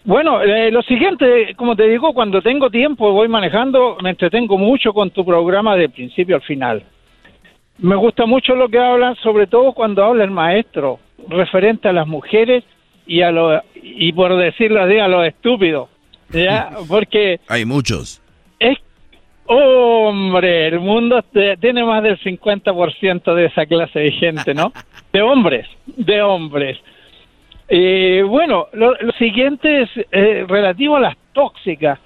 bueno, 0.04 0.42
eh, 0.42 0.72
lo 0.72 0.82
siguiente, 0.84 1.54
como 1.56 1.76
te 1.76 1.88
digo, 1.88 2.14
cuando 2.14 2.42
tengo 2.42 2.70
tiempo, 2.70 3.12
voy 3.12 3.28
manejando, 3.28 3.98
me 4.02 4.12
entretengo 4.12 4.58
mucho 4.58 4.94
con 4.94 5.12
tu 5.12 5.26
programa 5.26 5.76
de 5.76 5.90
principio 5.90 6.38
al 6.38 6.42
final. 6.44 6.84
Me 7.80 7.96
gusta 7.96 8.26
mucho 8.26 8.56
lo 8.56 8.70
que 8.70 8.80
hablan, 8.80 9.16
sobre 9.18 9.48
todo 9.48 9.74
cuando 9.74 10.04
habla 10.04 10.24
el 10.24 10.32
maestro, 10.32 11.00
referente 11.28 11.90
a 11.90 11.94
las 11.94 12.08
mujeres 12.08 12.64
y 13.08 13.22
a 13.22 13.32
lo, 13.32 13.62
y 13.76 14.12
por 14.14 14.36
decirlo 14.38 14.82
así, 14.84 14.98
a 15.00 15.08
los 15.08 15.26
estúpidos. 15.26 15.90
¿Ya? 16.30 16.72
Porque 16.88 17.40
Hay 17.48 17.66
muchos. 17.66 18.22
es, 18.60 18.78
hombre, 19.46 20.68
el 20.68 20.80
mundo 20.80 21.24
tiene 21.60 21.84
más 21.86 22.04
del 22.04 22.20
50% 22.20 23.34
de 23.34 23.46
esa 23.46 23.66
clase 23.66 24.00
de 24.00 24.12
gente, 24.12 24.54
¿no? 24.54 24.74
De 25.14 25.22
hombres, 25.22 25.66
de 25.86 26.22
hombres. 26.22 26.78
Eh, 27.70 28.24
bueno, 28.28 28.68
lo, 28.74 28.94
lo 29.00 29.12
siguiente 29.14 29.82
es 29.84 29.90
eh, 30.12 30.46
relativo 30.48 30.98
a 30.98 31.00
las 31.00 31.18
tóxicas. 31.34 31.98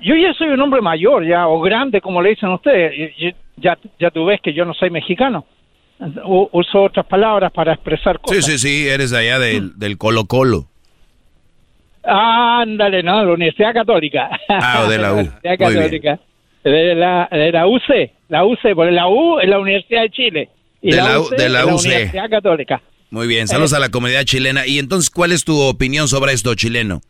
yo 0.00 0.14
ya 0.14 0.32
soy 0.34 0.48
un 0.48 0.60
hombre 0.60 0.80
mayor, 0.82 1.26
ya, 1.26 1.48
o 1.48 1.60
grande, 1.60 2.00
como 2.00 2.20
le 2.22 2.30
dicen 2.30 2.50
ustedes. 2.50 3.12
Ya, 3.56 3.78
ya 3.98 4.10
tú 4.10 4.26
ves 4.26 4.40
que 4.42 4.52
yo 4.52 4.64
no 4.66 4.74
soy 4.74 4.90
mexicano. 4.90 5.46
Uso 6.24 6.82
otras 6.82 7.06
palabras 7.06 7.50
para 7.52 7.72
expresar 7.72 8.16
Sí, 8.16 8.22
cosas. 8.36 8.44
sí, 8.44 8.58
sí, 8.58 8.88
eres 8.88 9.12
allá 9.12 9.38
del, 9.38 9.78
del 9.78 9.96
Colo 9.96 10.26
Colo. 10.26 10.66
Ándale, 12.04 13.02
no, 13.02 13.24
la 13.24 13.32
Universidad 13.32 13.72
Católica. 13.74 14.30
Ah, 14.48 14.86
de 14.88 14.98
la 14.98 15.12
U. 15.12 15.16
Universidad 15.20 15.58
Muy 15.58 15.68
bien. 15.74 15.80
Católica. 15.82 16.20
De 16.64 16.94
la, 16.94 17.28
de 17.30 17.52
la 17.52 17.66
UC, 17.66 18.10
la 18.28 18.44
UC, 18.44 18.58
porque 18.74 18.90
la 18.92 19.08
U 19.08 19.38
es 19.38 19.48
la 19.48 19.58
Universidad 19.58 20.02
de 20.02 20.10
Chile. 20.10 20.48
Y 20.82 20.90
De 20.90 20.96
la, 20.98 21.08
la 21.10 21.20
UC 21.20 21.30
de 21.30 21.48
la 21.48 21.58
la. 21.60 21.66
Universidad 21.66 22.30
Católica. 22.30 22.82
Muy 23.10 23.26
bien, 23.28 23.46
saludos 23.48 23.72
a 23.72 23.78
la 23.78 23.88
comunidad 23.88 24.24
chilena. 24.24 24.66
Y 24.66 24.78
entonces, 24.78 25.10
¿cuál 25.10 25.32
es 25.32 25.44
tu 25.44 25.58
opinión 25.60 26.08
sobre 26.08 26.32
esto, 26.32 26.54
chileno? 26.54 27.00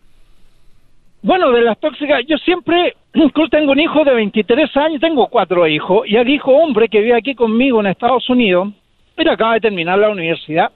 Bueno, 1.23 1.51
de 1.53 1.63
las 1.63 1.79
tóxicas, 1.81 2.21
yo 2.29 2.37
siempre, 2.39 2.95
incluso 3.25 3.49
tengo 3.49 3.73
un 3.73 3.81
hijo 3.81 4.05
de 4.05 4.15
23 4.15 4.77
años, 4.77 5.01
tengo 5.01 5.29
cuatro 5.29 5.67
hijos, 5.67 6.07
y 6.07 6.17
al 6.17 6.29
hijo 6.29 6.53
hombre 6.53 6.89
que 6.89 7.01
vive 7.01 7.17
aquí 7.17 7.35
conmigo 7.35 7.81
en 7.81 7.87
Estados 7.87 8.29
Unidos, 8.29 8.69
él 9.17 9.29
acaba 9.29 9.55
de 9.55 9.61
terminar 9.61 9.99
la 9.99 10.11
universidad, 10.11 10.71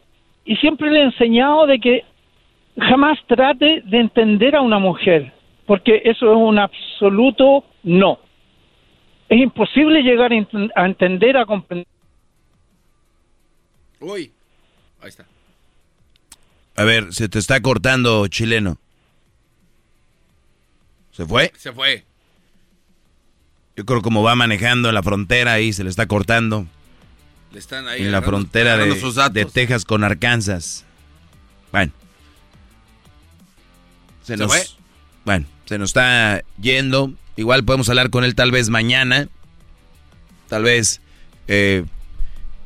y 0.45 0.57
siempre 0.57 0.91
le 0.91 1.01
he 1.01 1.05
enseñado 1.05 1.67
de 1.67 1.79
que 1.79 2.05
jamás 2.79 3.19
trate 3.27 3.83
de 3.85 3.99
entender 3.99 4.57
a 4.57 4.63
una 4.63 4.79
mujer, 4.79 5.33
porque 5.67 6.01
eso 6.05 6.31
es 6.31 6.37
un 6.37 6.59
absoluto 6.59 7.65
no. 7.83 8.19
Es 9.29 9.39
imposible 9.39 10.03
llegar 10.03 10.33
a 10.33 10.87
entender, 10.87 11.37
a 11.37 11.47
comprender. 11.47 11.87
Uy, 14.01 14.33
ahí 15.03 15.09
está. 15.09 15.25
A 16.75 16.85
ver, 16.85 17.13
se 17.13 17.29
te 17.29 17.39
está 17.39 17.61
cortando, 17.61 18.27
chileno. 18.27 18.79
¿Se 21.13 21.27
fue? 21.27 21.53
Se 21.55 21.71
fue. 21.73 22.05
Yo 23.81 23.87
creo 23.87 24.03
como 24.03 24.23
va 24.23 24.37
manejando 24.37 24.91
en 24.91 24.95
la 24.95 25.03
frontera 25.03 25.55
ahí, 25.55 25.73
se 25.73 25.85
le 25.85 25.89
está 25.89 26.05
cortando. 26.05 26.67
Le 27.51 27.59
están 27.59 27.89
ahí 27.89 28.03
en 28.03 28.13
la 28.13 28.21
frontera 28.21 28.77
de, 28.77 29.45
Texas 29.47 29.87
con 29.87 30.05
Arkansas. 30.05 30.85
Bueno. 31.73 31.91
Se 34.23 34.35
¿Se 34.35 34.37
nos, 34.37 34.49
fue? 34.49 34.67
Bueno, 35.25 35.47
se 35.65 35.79
nos 35.79 35.89
está 35.89 36.45
yendo. 36.61 37.15
Igual 37.37 37.65
podemos 37.65 37.89
hablar 37.89 38.11
con 38.11 38.23
él 38.23 38.35
tal 38.35 38.51
vez 38.51 38.69
mañana. 38.69 39.29
Tal 40.51 40.65
vez. 40.65 41.01
eh, 41.49 41.87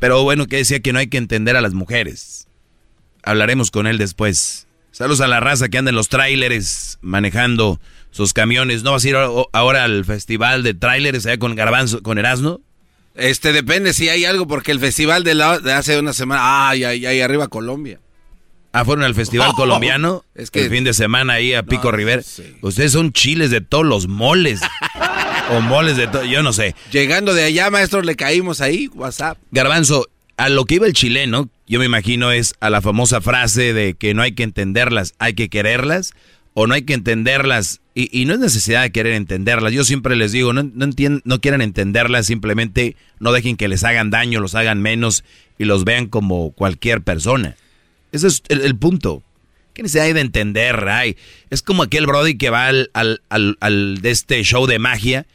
pero 0.01 0.25
bueno, 0.25 0.49
que 0.49 0.57
decía 0.57 0.81
que 0.81 0.93
no 0.93 0.99
hay 0.99 1.07
que 1.07 1.19
entender 1.19 1.57
a 1.57 1.61
las 1.61 1.75
mujeres. 1.75 2.49
Hablaremos 3.23 3.71
con 3.71 3.87
él 3.87 3.99
después. 3.99 4.67
Saludos 4.91 5.21
a 5.21 5.29
la 5.29 5.39
raza 5.39 5.69
que 5.69 5.79
anda 5.79 5.91
en 5.91 5.95
los 5.95 6.09
tráileres 6.09 6.99
manejando 7.03 7.81
sus 8.15 8.33
camiones. 8.33 8.83
¿No 8.85 8.93
vas 8.93 9.05
a 9.05 9.09
ir 9.09 9.17
ahora 9.17 9.85
al 9.85 10.05
festival 10.05 10.63
de 10.63 10.73
tráileres 10.73 11.27
allá 11.27 11.39
con 11.39 11.55
Garbanzo, 11.57 12.03
con 12.03 12.17
Erasmo? 12.17 12.61
Este, 13.17 13.53
depende 13.53 13.93
si 13.93 14.09
hay 14.09 14.25
algo, 14.25 14.47
porque 14.47 14.73
el 14.73 14.81
festival 14.81 15.25
de, 15.25 15.35
la, 15.35 15.59
de 15.59 15.73
hace 15.73 15.99
una 15.99 16.13
semana, 16.13 16.69
ay, 16.71 16.85
ay, 16.85 17.05
ay, 17.07 17.21
arriba 17.21 17.49
Colombia. 17.49 18.01
Ah, 18.73 18.85
fueron 18.85 19.05
al 19.05 19.15
festival 19.15 19.51
Oh, 19.53 19.57
colombiano. 19.57 20.25
es 20.35 20.51
que- 20.51 20.65
el 20.65 20.71
fin 20.71 20.83
de 20.85 20.95
semana 20.95 21.35
ahí 21.35 21.55
a 21.55 21.63
Pico 21.65 21.93
Rivera. 21.93 22.23
Ustedes 22.61 22.93
son 22.93 23.13
chiles 23.13 23.51
de 23.51 23.61
todos 23.61 23.85
los 23.87 24.09
moles. 24.09 24.61
o 25.51 25.61
moles 25.61 25.97
de 25.97 26.07
todo, 26.09 26.25
yo 26.25 26.43
no 26.43 26.53
sé. 26.53 26.75
Llegando 26.91 27.35
de 27.35 27.45
allá, 27.45 27.71
maestro, 27.71 28.03
le 28.03 28.17
caímos 28.17 28.61
ahí, 28.61 28.89
WhatsApp. 28.95 29.39
Garbanzo, 29.53 30.07
a 30.37 30.49
lo 30.49 30.65
que 30.65 30.77
iba 30.77 30.87
el 30.87 30.93
chileno, 30.95 31.49
yo 31.69 31.79
me 31.79 31.85
imagino 31.85 32.33
es 32.33 32.55
a 32.61 32.69
la 32.71 32.81
famosa 32.81 33.21
frase 33.21 33.73
de 33.75 33.95
que 33.95 34.15
no 34.15 34.23
hay 34.23 34.33
que 34.33 34.43
entenderlas, 34.43 35.15
hay 35.19 35.35
que 35.35 35.49
quererlas, 35.49 36.15
o 36.55 36.67
no 36.67 36.75
hay 36.75 36.83
que 36.83 36.95
entenderlas, 36.95 37.81
y, 37.97 38.25
no 38.25 38.35
es 38.35 38.41
necesidad 38.41 38.83
de 38.83 38.91
querer 38.93 39.13
entenderlas. 39.13 39.73
Yo 39.73 39.85
siempre 39.85 40.17
les 40.17 40.33
digo, 40.33 40.53
no, 40.53 40.63
no, 40.65 40.87
no 41.25 41.41
quieran 41.41 41.61
entenderlas, 41.63 42.27
simplemente 42.27 42.97
no 43.21 43.31
dejen 43.33 43.57
que 43.57 43.69
les 43.69 43.85
hagan 43.85 44.11
daño, 44.11 44.41
los 44.41 44.55
hagan 44.55 44.81
menos 44.83 45.25
y 45.59 45.65
los 45.65 45.85
vean 45.85 46.07
como 46.07 46.51
cualquier 46.53 47.03
persona. 47.03 47.57
Ese 48.13 48.29
es 48.29 48.43
el, 48.49 48.63
el 48.63 48.77
punto. 48.77 49.23
¿Qué 49.75 49.83
necesidad 49.83 50.07
hay 50.07 50.13
de 50.13 50.21
entender? 50.21 50.89
Ay, 50.89 51.17
es 51.51 51.63
como 51.63 51.83
aquel 51.83 52.07
Brody 52.07 52.37
que 52.37 52.51
va 52.51 52.67
al, 52.69 52.91
al, 52.95 53.21
al- 53.29 53.57
al 53.61 54.01
de 54.01 54.11
este 54.11 54.43
show 54.45 54.67
de 54.67 54.79
magia 54.79 55.27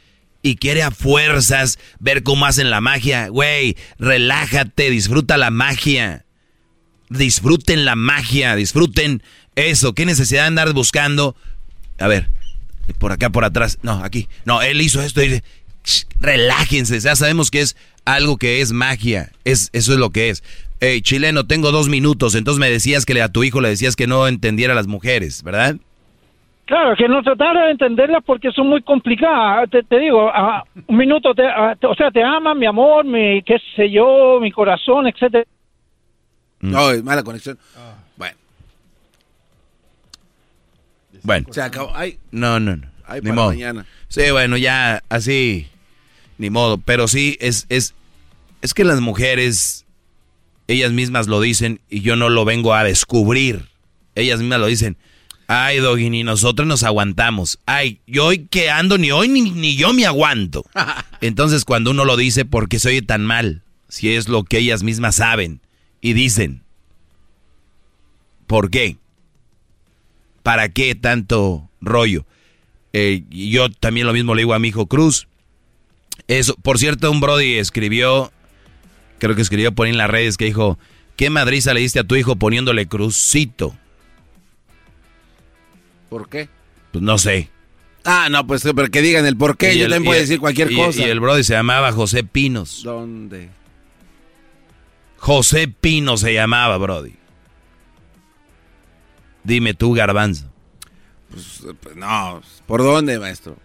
y 0.42 0.56
quiere 0.56 0.84
a 0.84 0.92
fuerzas 0.92 1.78
ver 2.00 2.24
cómo 2.24 2.46
hacen 2.46 2.70
la 2.70 2.80
magia. 2.80 3.28
Güey, 3.28 3.76
relájate, 3.98 4.90
disfruta 4.90 5.36
la 5.38 5.50
magia. 5.52 6.26
Disfruten 7.10 7.86
la 7.86 7.96
magia, 7.96 8.56
disfruten 8.56 9.24
eso. 9.68 9.94
¿Qué 9.94 10.06
necesidad 10.06 10.42
de 10.44 10.48
andar 10.48 10.74
buscando? 10.74 11.36
A 12.00 12.08
ver, 12.08 12.28
por 12.98 13.12
acá, 13.12 13.30
por 13.30 13.44
atrás. 13.46 13.78
No, 13.82 14.04
aquí. 14.04 14.28
No, 14.46 14.62
él 14.62 14.82
hizo 14.82 15.02
esto. 15.02 15.22
Y... 15.24 15.42
Shh, 15.84 16.06
Relájense, 16.20 17.00
ya 17.00 17.16
sabemos 17.16 17.50
que 17.52 17.62
es 17.62 17.76
algo 18.06 18.38
que 18.38 18.62
es 18.62 18.72
magia. 18.72 19.32
Es, 19.46 19.70
eso 19.74 19.94
es 19.94 20.00
lo 20.00 20.10
que 20.10 20.30
es. 20.30 20.44
Hey, 20.82 21.02
chileno, 21.02 21.46
tengo 21.46 21.72
dos 21.72 21.90
minutos. 21.90 22.36
Entonces 22.36 22.60
me 22.60 22.70
decías 22.70 23.06
que 23.06 23.22
a 23.22 23.30
tu 23.30 23.44
hijo 23.44 23.60
le 23.62 23.70
decías 23.70 23.96
que 23.96 24.08
no 24.08 24.28
entendiera 24.28 24.74
a 24.74 24.76
las 24.76 24.88
mujeres, 24.88 25.44
¿verdad? 25.44 25.76
Claro, 26.66 26.96
que 26.96 27.08
no 27.08 27.24
tratara 27.24 27.66
de 27.66 27.72
entenderlas 27.72 28.24
porque 28.26 28.52
son 28.52 28.68
muy 28.68 28.84
complicadas. 28.84 29.70
Te, 29.72 29.82
te 29.84 29.98
digo, 30.00 30.30
ah, 30.32 30.64
un 30.88 30.98
minuto, 30.98 31.34
te, 31.34 31.42
te- 31.82 31.88
o 31.88 31.96
sea, 31.96 32.12
te 32.12 32.22
aman, 32.24 32.60
mi 32.60 32.68
amor, 32.68 33.06
mi, 33.06 33.42
qué 33.42 33.58
sé 33.76 33.90
yo, 33.90 34.38
mi 34.40 34.52
corazón, 34.52 35.08
etcétera. 35.08 35.46
No, 36.62 36.92
es 36.92 37.04
mala 37.04 37.24
conexión. 37.24 37.58
Ah. 37.76 37.96
Bueno, 41.24 41.44
Bueno. 41.46 41.54
se 41.54 41.62
acabó. 41.62 41.92
Ay, 41.96 42.18
No, 42.32 42.60
no, 42.60 42.76
no. 42.78 42.88
Ay, 43.06 43.22
ni 43.22 43.30
para 43.30 43.36
modo. 43.36 43.50
mañana. 43.50 43.86
Sí, 44.08 44.22
bueno, 44.32 44.58
ya 44.58 45.04
así, 45.10 45.68
ni 46.38 46.50
modo. 46.50 46.78
Pero 46.78 47.08
sí, 47.08 47.38
es, 47.40 47.66
es, 47.70 47.94
es 48.62 48.74
que 48.74 48.84
las 48.84 49.02
mujeres, 49.02 49.86
ellas 50.68 50.92
mismas 50.92 51.28
lo 51.28 51.42
dicen 51.42 51.82
y 51.90 52.02
yo 52.02 52.16
no 52.16 52.30
lo 52.30 52.46
vengo 52.46 52.74
a 52.74 52.84
descubrir. 52.84 53.68
Ellas 54.16 54.40
mismas 54.40 54.60
lo 54.60 54.68
dicen. 54.68 54.98
Ay, 55.48 55.80
Doggy, 55.80 56.12
ni 56.12 56.24
nosotros 56.24 56.68
nos 56.68 56.84
aguantamos. 56.84 57.58
Ay, 57.66 58.00
yo 58.06 58.26
hoy 58.28 58.46
que 58.52 58.70
ando, 58.70 59.00
ni 59.00 59.10
hoy 59.12 59.28
ni, 59.30 59.42
ni 59.50 59.76
yo 59.76 59.94
me 59.94 60.06
aguanto. 60.06 60.64
Entonces, 61.22 61.66
cuando 61.66 61.90
uno 61.90 62.06
lo 62.06 62.18
dice, 62.18 62.46
¿por 62.46 62.70
qué 62.70 62.78
se 62.78 62.90
oye 62.90 63.02
tan 63.02 63.26
mal? 63.26 63.64
Si 63.88 64.14
es 64.14 64.28
lo 64.28 64.44
que 64.44 64.60
ellas 64.60 64.84
mismas 64.84 65.16
saben 65.16 65.62
y 66.02 66.14
dicen. 66.14 66.62
¿Por 68.46 68.70
qué? 68.70 68.98
¿Para 70.44 70.70
qué 70.70 70.96
tanto 70.96 71.70
rollo? 71.82 72.26
Eh, 72.94 73.24
yo 73.30 73.70
también 73.70 74.08
lo 74.08 74.14
mismo 74.14 74.34
le 74.36 74.42
digo 74.42 74.54
a 74.54 74.60
mi 74.60 74.70
hijo 74.70 74.88
Cruz. 74.88 75.28
Eso, 76.28 76.56
por 76.62 76.80
cierto, 76.80 77.12
un 77.12 77.22
Brody 77.22 77.58
escribió, 77.58 78.32
creo 79.20 79.36
que 79.36 79.42
escribió 79.42 79.72
por 79.74 79.86
ahí 79.86 79.92
en 79.92 79.98
las 79.98 80.10
redes 80.10 80.38
que 80.38 80.46
dijo, 80.46 80.78
¿qué 81.16 81.30
madriza 81.30 81.74
le 81.74 81.82
diste 81.82 82.00
a 82.00 82.04
tu 82.04 82.16
hijo 82.16 82.36
poniéndole 82.36 82.88
crucito? 82.88 83.76
¿Por 86.10 86.30
qué? 86.30 86.50
Pues 86.92 87.04
no 87.04 87.18
sé. 87.18 87.50
Ah, 88.04 88.28
no, 88.32 88.48
pues 88.48 88.64
pero 88.64 88.90
que 88.90 89.02
digan 89.02 89.26
el 89.26 89.38
por 89.38 89.58
qué. 89.58 89.78
Yo 89.78 89.84
también 89.86 90.06
puedo 90.06 90.20
decir 90.20 90.40
cualquier 90.40 90.72
y- 90.72 90.76
cosa. 90.76 91.02
Y 91.02 91.04
el 91.04 91.20
Brody 91.20 91.44
se 91.44 91.54
llamaba 91.54 91.92
José 91.92 92.24
Pinos. 92.24 92.82
¿Dónde? 92.84 93.50
José 95.18 95.68
Pino 95.68 96.18
se 96.18 96.34
llamaba, 96.34 96.78
Brody. 96.78 97.14
Dime 99.50 99.74
tú, 99.74 99.94
garbanzo. 99.94 100.46
Pues, 101.32 101.64
pues, 101.82 101.96
no, 101.96 102.40
¿por 102.68 102.84
dónde, 102.84 103.18
maestro? 103.18 103.58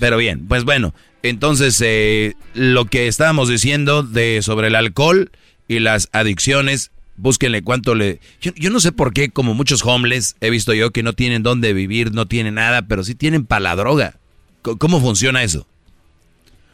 Pero 0.00 0.16
bien, 0.16 0.48
pues 0.48 0.64
bueno, 0.64 0.92
entonces 1.22 1.80
eh, 1.84 2.34
lo 2.52 2.86
que 2.86 3.06
estábamos 3.06 3.48
diciendo 3.48 4.02
de 4.02 4.42
sobre 4.42 4.66
el 4.66 4.74
alcohol 4.74 5.30
y 5.68 5.78
las 5.78 6.08
adicciones, 6.10 6.90
búsquenle 7.14 7.62
cuánto 7.62 7.94
le... 7.94 8.18
Yo, 8.40 8.50
yo 8.56 8.70
no 8.70 8.80
sé 8.80 8.90
por 8.90 9.12
qué, 9.12 9.30
como 9.30 9.54
muchos 9.54 9.84
homeless, 9.84 10.34
he 10.40 10.50
visto 10.50 10.74
yo 10.74 10.90
que 10.90 11.04
no 11.04 11.12
tienen 11.12 11.44
dónde 11.44 11.74
vivir, 11.74 12.12
no 12.12 12.26
tienen 12.26 12.54
nada, 12.56 12.82
pero 12.82 13.04
sí 13.04 13.14
tienen 13.14 13.46
para 13.46 13.60
la 13.60 13.76
droga. 13.76 14.18
¿Cómo 14.62 15.00
funciona 15.00 15.44
eso? 15.44 15.68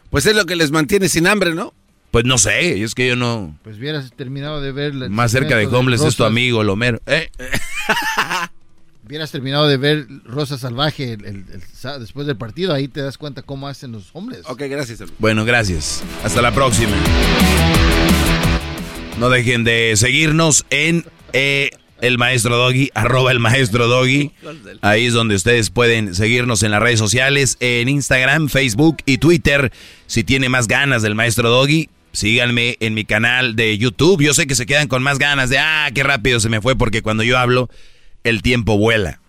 Pues 0.09 0.25
es 0.25 0.35
lo 0.35 0.47
que 0.47 0.57
les 0.57 0.71
mantiene 0.71 1.11
sin 1.11 1.27
hambre, 1.27 1.55
¿no? 1.55 1.75
Pues 2.11 2.25
no 2.25 2.39
sé, 2.39 2.83
es 2.83 2.95
que 2.95 3.07
yo 3.07 3.17
no... 3.17 3.57
Pues 3.63 3.77
hubieras 3.77 4.11
terminado 4.17 4.63
de 4.63 4.73
ver... 4.73 4.95
Más 5.11 5.31
cerca 5.31 5.57
de 5.57 5.67
homeless 5.67 6.03
es 6.03 6.17
tu 6.17 6.25
amigo, 6.25 6.63
el 6.63 6.71
Homero. 6.71 7.01
¿Eh? 7.07 7.31
Hubieras 9.07 9.31
terminado 9.33 9.67
de 9.67 9.77
ver 9.77 10.07
Rosa 10.25 10.57
Salvaje 10.59 11.15
el- 11.15 11.25
el- 11.25 11.45
el 11.53 11.63
sa- 11.73 11.99
después 11.99 12.27
del 12.27 12.37
partido, 12.37 12.73
ahí 12.73 12.87
te 12.87 13.01
das 13.03 13.19
cuenta 13.19 13.43
cómo 13.43 13.67
hacen 13.67 13.93
los 13.93 14.11
hombres. 14.13 14.43
Ok, 14.47 14.63
gracias. 14.69 15.03
Bueno, 15.19 15.45
gracias. 15.45 16.03
Hasta 16.23 16.41
la 16.43 16.53
próxima. 16.53 16.93
No 19.19 19.29
dejen 19.29 19.65
de 19.65 19.95
seguirnos 19.97 20.65
en 20.71 21.05
eh, 21.33 21.71
el 22.01 22.17
maestro 22.19 22.57
Doggy, 22.57 22.91
arroba 22.95 23.33
el 23.33 23.39
maestro 23.41 23.87
Doggy. 23.89 24.33
Ahí 24.81 25.07
es 25.07 25.13
donde 25.13 25.35
ustedes 25.35 25.71
pueden 25.71 26.15
seguirnos 26.15 26.63
en 26.63 26.71
las 26.71 26.81
redes 26.81 26.99
sociales, 26.99 27.57
en 27.61 27.89
Instagram, 27.89 28.49
Facebook 28.49 28.99
y 29.07 29.19
Twitter. 29.19 29.73
Si 30.07 30.25
tiene 30.25 30.49
más 30.49 30.69
ganas 30.69 31.03
del 31.03 31.15
maestro 31.15 31.51
Doggy, 31.51 31.89
síganme 32.13 32.77
en 32.81 32.95
mi 32.95 33.05
canal 33.05 33.57
de 33.57 33.77
YouTube. 33.79 34.23
Yo 34.23 34.35
sé 34.35 34.47
que 34.47 34.55
se 34.55 34.67
quedan 34.67 34.89
con 34.89 35.03
más 35.03 35.19
ganas 35.19 35.51
de, 35.51 35.59
ah, 35.59 35.89
qué 35.95 36.03
rápido 36.03 36.41
se 36.41 36.49
me 36.49 36.61
fue, 36.61 36.77
porque 36.77 37.03
cuando 37.03 37.23
yo 37.23 37.39
hablo, 37.39 37.69
el 38.25 38.43
tiempo 38.43 38.77
vuela. 38.77 39.21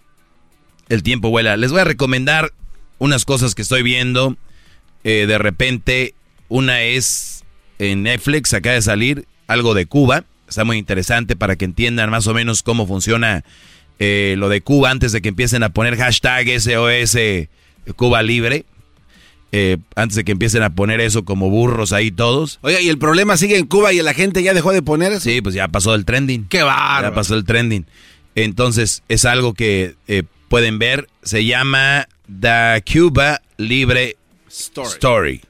El 0.90 1.04
tiempo 1.04 1.30
vuela. 1.30 1.58
Les 1.58 1.72
voy 1.72 1.82
a 1.82 1.86
recomendar 1.86 2.52
unas 2.98 3.26
cosas 3.26 3.56
que 3.56 3.62
estoy 3.62 3.84
viendo. 3.84 4.38
Eh, 5.04 5.26
de 5.28 5.38
repente, 5.38 6.14
una 6.50 6.82
es 6.82 7.44
en 7.80 8.04
Netflix, 8.04 8.54
acaba 8.54 8.76
de 8.76 8.82
salir 8.82 9.26
algo 9.48 9.74
de 9.74 9.86
Cuba. 9.86 10.26
Está 10.48 10.66
muy 10.66 10.78
interesante 10.78 11.36
para 11.36 11.56
que 11.56 11.66
entiendan 11.66 12.10
más 12.10 12.28
o 12.28 12.34
menos 12.34 12.62
cómo 12.62 12.86
funciona 12.86 13.44
eh, 14.00 14.36
lo 14.38 14.50
de 14.50 14.62
Cuba 14.62 14.92
antes 14.92 15.12
de 15.12 15.22
que 15.22 15.30
empiecen 15.30 15.64
a 15.64 15.70
poner 15.70 15.96
hashtag 15.96 16.48
SOS 16.60 17.18
Cuba 17.96 18.22
Libre. 18.22 18.66
Eh, 19.54 19.78
antes 19.96 20.16
de 20.16 20.24
que 20.24 20.32
empiecen 20.32 20.64
a 20.64 20.70
poner 20.76 21.02
eso 21.02 21.26
como 21.26 21.50
burros 21.50 21.92
ahí 21.92 22.10
todos. 22.10 22.60
Oye, 22.62 22.82
¿y 22.82 22.90
el 22.90 22.98
problema 22.98 23.36
sigue 23.36 23.58
en 23.58 23.68
Cuba 23.68 23.92
y 23.92 24.02
la 24.02 24.14
gente 24.14 24.44
ya 24.44 24.54
dejó 24.54 24.72
de 24.72 24.82
poner 24.82 25.12
eso? 25.12 25.22
Sí, 25.22 25.42
pues 25.42 25.54
ya 25.56 25.68
pasó 25.68 25.94
el 25.94 26.06
trending. 26.06 26.48
¡Qué 26.48 26.64
bárbaro! 26.64 27.10
Ya 27.10 27.14
pasó 27.14 27.36
el 27.36 27.44
trending. 27.44 27.86
Entonces, 28.36 29.04
es 29.10 29.26
algo 29.26 29.54
que 29.54 29.96
eh, 30.08 30.24
pueden 30.48 30.80
ver. 30.80 31.10
Se 31.22 31.44
llama 31.44 32.08
The 32.40 32.82
Cuba 32.92 33.42
Libre 33.58 34.16
Story. 34.50 35.42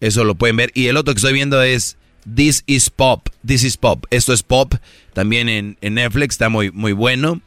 Eso 0.00 0.24
lo 0.24 0.34
pueden 0.34 0.56
ver. 0.56 0.70
Y 0.74 0.86
el 0.86 0.96
otro 0.96 1.12
que 1.12 1.18
estoy 1.18 1.34
viendo 1.34 1.62
es 1.62 1.98
This 2.34 2.62
is 2.66 2.88
Pop. 2.88 3.28
This 3.46 3.64
is 3.64 3.76
Pop. 3.76 4.06
Esto 4.10 4.32
es 4.32 4.42
Pop. 4.42 4.74
También 5.12 5.48
en, 5.50 5.76
en 5.82 5.94
Netflix. 5.94 6.34
Está 6.34 6.48
muy, 6.48 6.70
muy 6.70 6.92
bueno. 6.92 7.42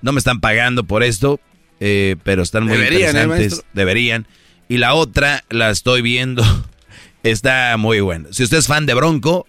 No 0.00 0.12
me 0.12 0.18
están 0.18 0.40
pagando 0.40 0.84
por 0.84 1.02
esto. 1.02 1.40
eh, 1.80 2.16
pero 2.24 2.42
están 2.42 2.64
muy 2.64 2.76
Deberían, 2.78 3.16
¿eh, 3.16 3.22
interesantes. 3.22 3.64
Deberían. 3.74 4.26
Y 4.68 4.78
la 4.78 4.94
otra 4.94 5.44
la 5.50 5.70
estoy 5.70 6.02
viendo. 6.02 6.42
Está 7.22 7.76
muy 7.76 8.00
buena. 8.00 8.28
Si 8.32 8.44
usted 8.44 8.58
es 8.58 8.66
fan 8.66 8.86
de 8.86 8.94
Bronco, 8.94 9.46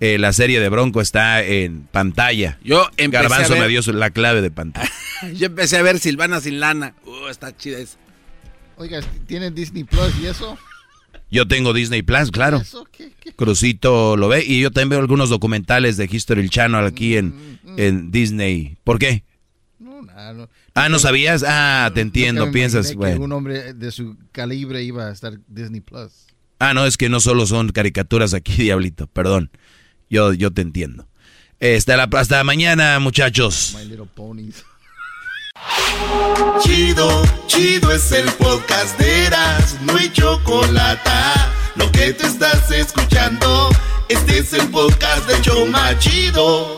eh, 0.00 0.18
la 0.18 0.32
serie 0.32 0.60
de 0.60 0.68
Bronco 0.68 1.00
está 1.00 1.42
en 1.42 1.82
pantalla. 1.90 2.58
Yo 2.62 2.86
empecé 2.96 3.22
Garbanzo 3.22 3.52
a 3.52 3.56
ver- 3.56 3.64
me 3.64 3.68
dio 3.68 3.80
la 3.92 4.10
clave 4.10 4.40
de 4.40 4.50
pantalla. 4.52 4.90
Yo 5.34 5.46
empecé 5.46 5.76
a 5.78 5.82
ver 5.82 5.98
Silvana 5.98 6.40
sin 6.40 6.60
lana. 6.60 6.94
Uh, 7.04 7.26
está 7.28 7.54
chida 7.56 7.78
esa. 7.78 7.98
Oiga, 8.76 9.00
¿tienen 9.26 9.54
Disney 9.56 9.82
Plus 9.82 10.14
y 10.22 10.26
eso? 10.26 10.56
Yo 11.30 11.48
tengo 11.48 11.72
Disney 11.72 12.02
Plus, 12.02 12.30
claro. 12.30 12.58
¿Eso 12.58 12.86
qué? 12.90 13.10
qué? 13.20 13.32
Crucito 13.32 14.16
lo 14.16 14.28
ve 14.28 14.44
y 14.46 14.60
yo 14.60 14.70
también 14.70 14.90
veo 14.90 15.00
algunos 15.00 15.28
documentales 15.28 15.96
de 15.96 16.08
History 16.10 16.48
Channel 16.48 16.86
aquí 16.86 17.16
en, 17.16 17.58
en 17.76 18.12
Disney. 18.12 18.76
¿Por 18.84 19.00
qué? 19.00 19.24
No, 20.00 20.12
nada, 20.12 20.32
no. 20.32 20.48
Ah, 20.74 20.88
¿no 20.88 20.98
sabías? 20.98 21.44
Ah, 21.46 21.90
te 21.94 22.00
entiendo, 22.00 22.50
piensas, 22.52 22.90
que 22.90 22.96
bueno. 22.96 23.24
un 23.24 23.32
hombre 23.32 23.74
de 23.74 23.90
su 23.90 24.16
calibre 24.32 24.82
iba 24.82 25.06
a 25.08 25.12
estar 25.12 25.38
Disney 25.48 25.80
Plus. 25.80 26.26
Ah, 26.60 26.74
no, 26.74 26.86
es 26.86 26.96
que 26.96 27.08
no 27.08 27.20
solo 27.20 27.46
son 27.46 27.70
caricaturas 27.70 28.34
aquí, 28.34 28.52
Diablito, 28.62 29.06
perdón. 29.08 29.50
Yo, 30.08 30.32
yo 30.32 30.52
te 30.52 30.62
entiendo. 30.62 31.08
Eh, 31.60 31.76
Hasta, 31.76 31.96
la, 31.96 32.04
hasta 32.12 32.44
mañana, 32.44 32.98
muchachos. 33.00 33.74
My 33.76 33.84
Little 33.84 34.06
Ponies. 34.14 34.64
Chido, 36.62 37.22
chido 37.48 37.90
es 37.90 38.12
el 38.12 38.30
podcast 38.32 38.96
de 38.98 39.26
Eras, 39.26 39.76
no 39.82 39.96
hay 39.96 40.08
chocolate. 40.12 41.10
Lo 41.74 41.90
que 41.90 42.12
te 42.12 42.26
estás 42.26 42.70
escuchando, 42.70 43.68
este 44.08 44.38
es 44.38 44.52
el 44.52 44.68
podcast 44.68 45.28
de 45.28 45.40
Choma 45.42 45.98
Chido. 45.98 46.77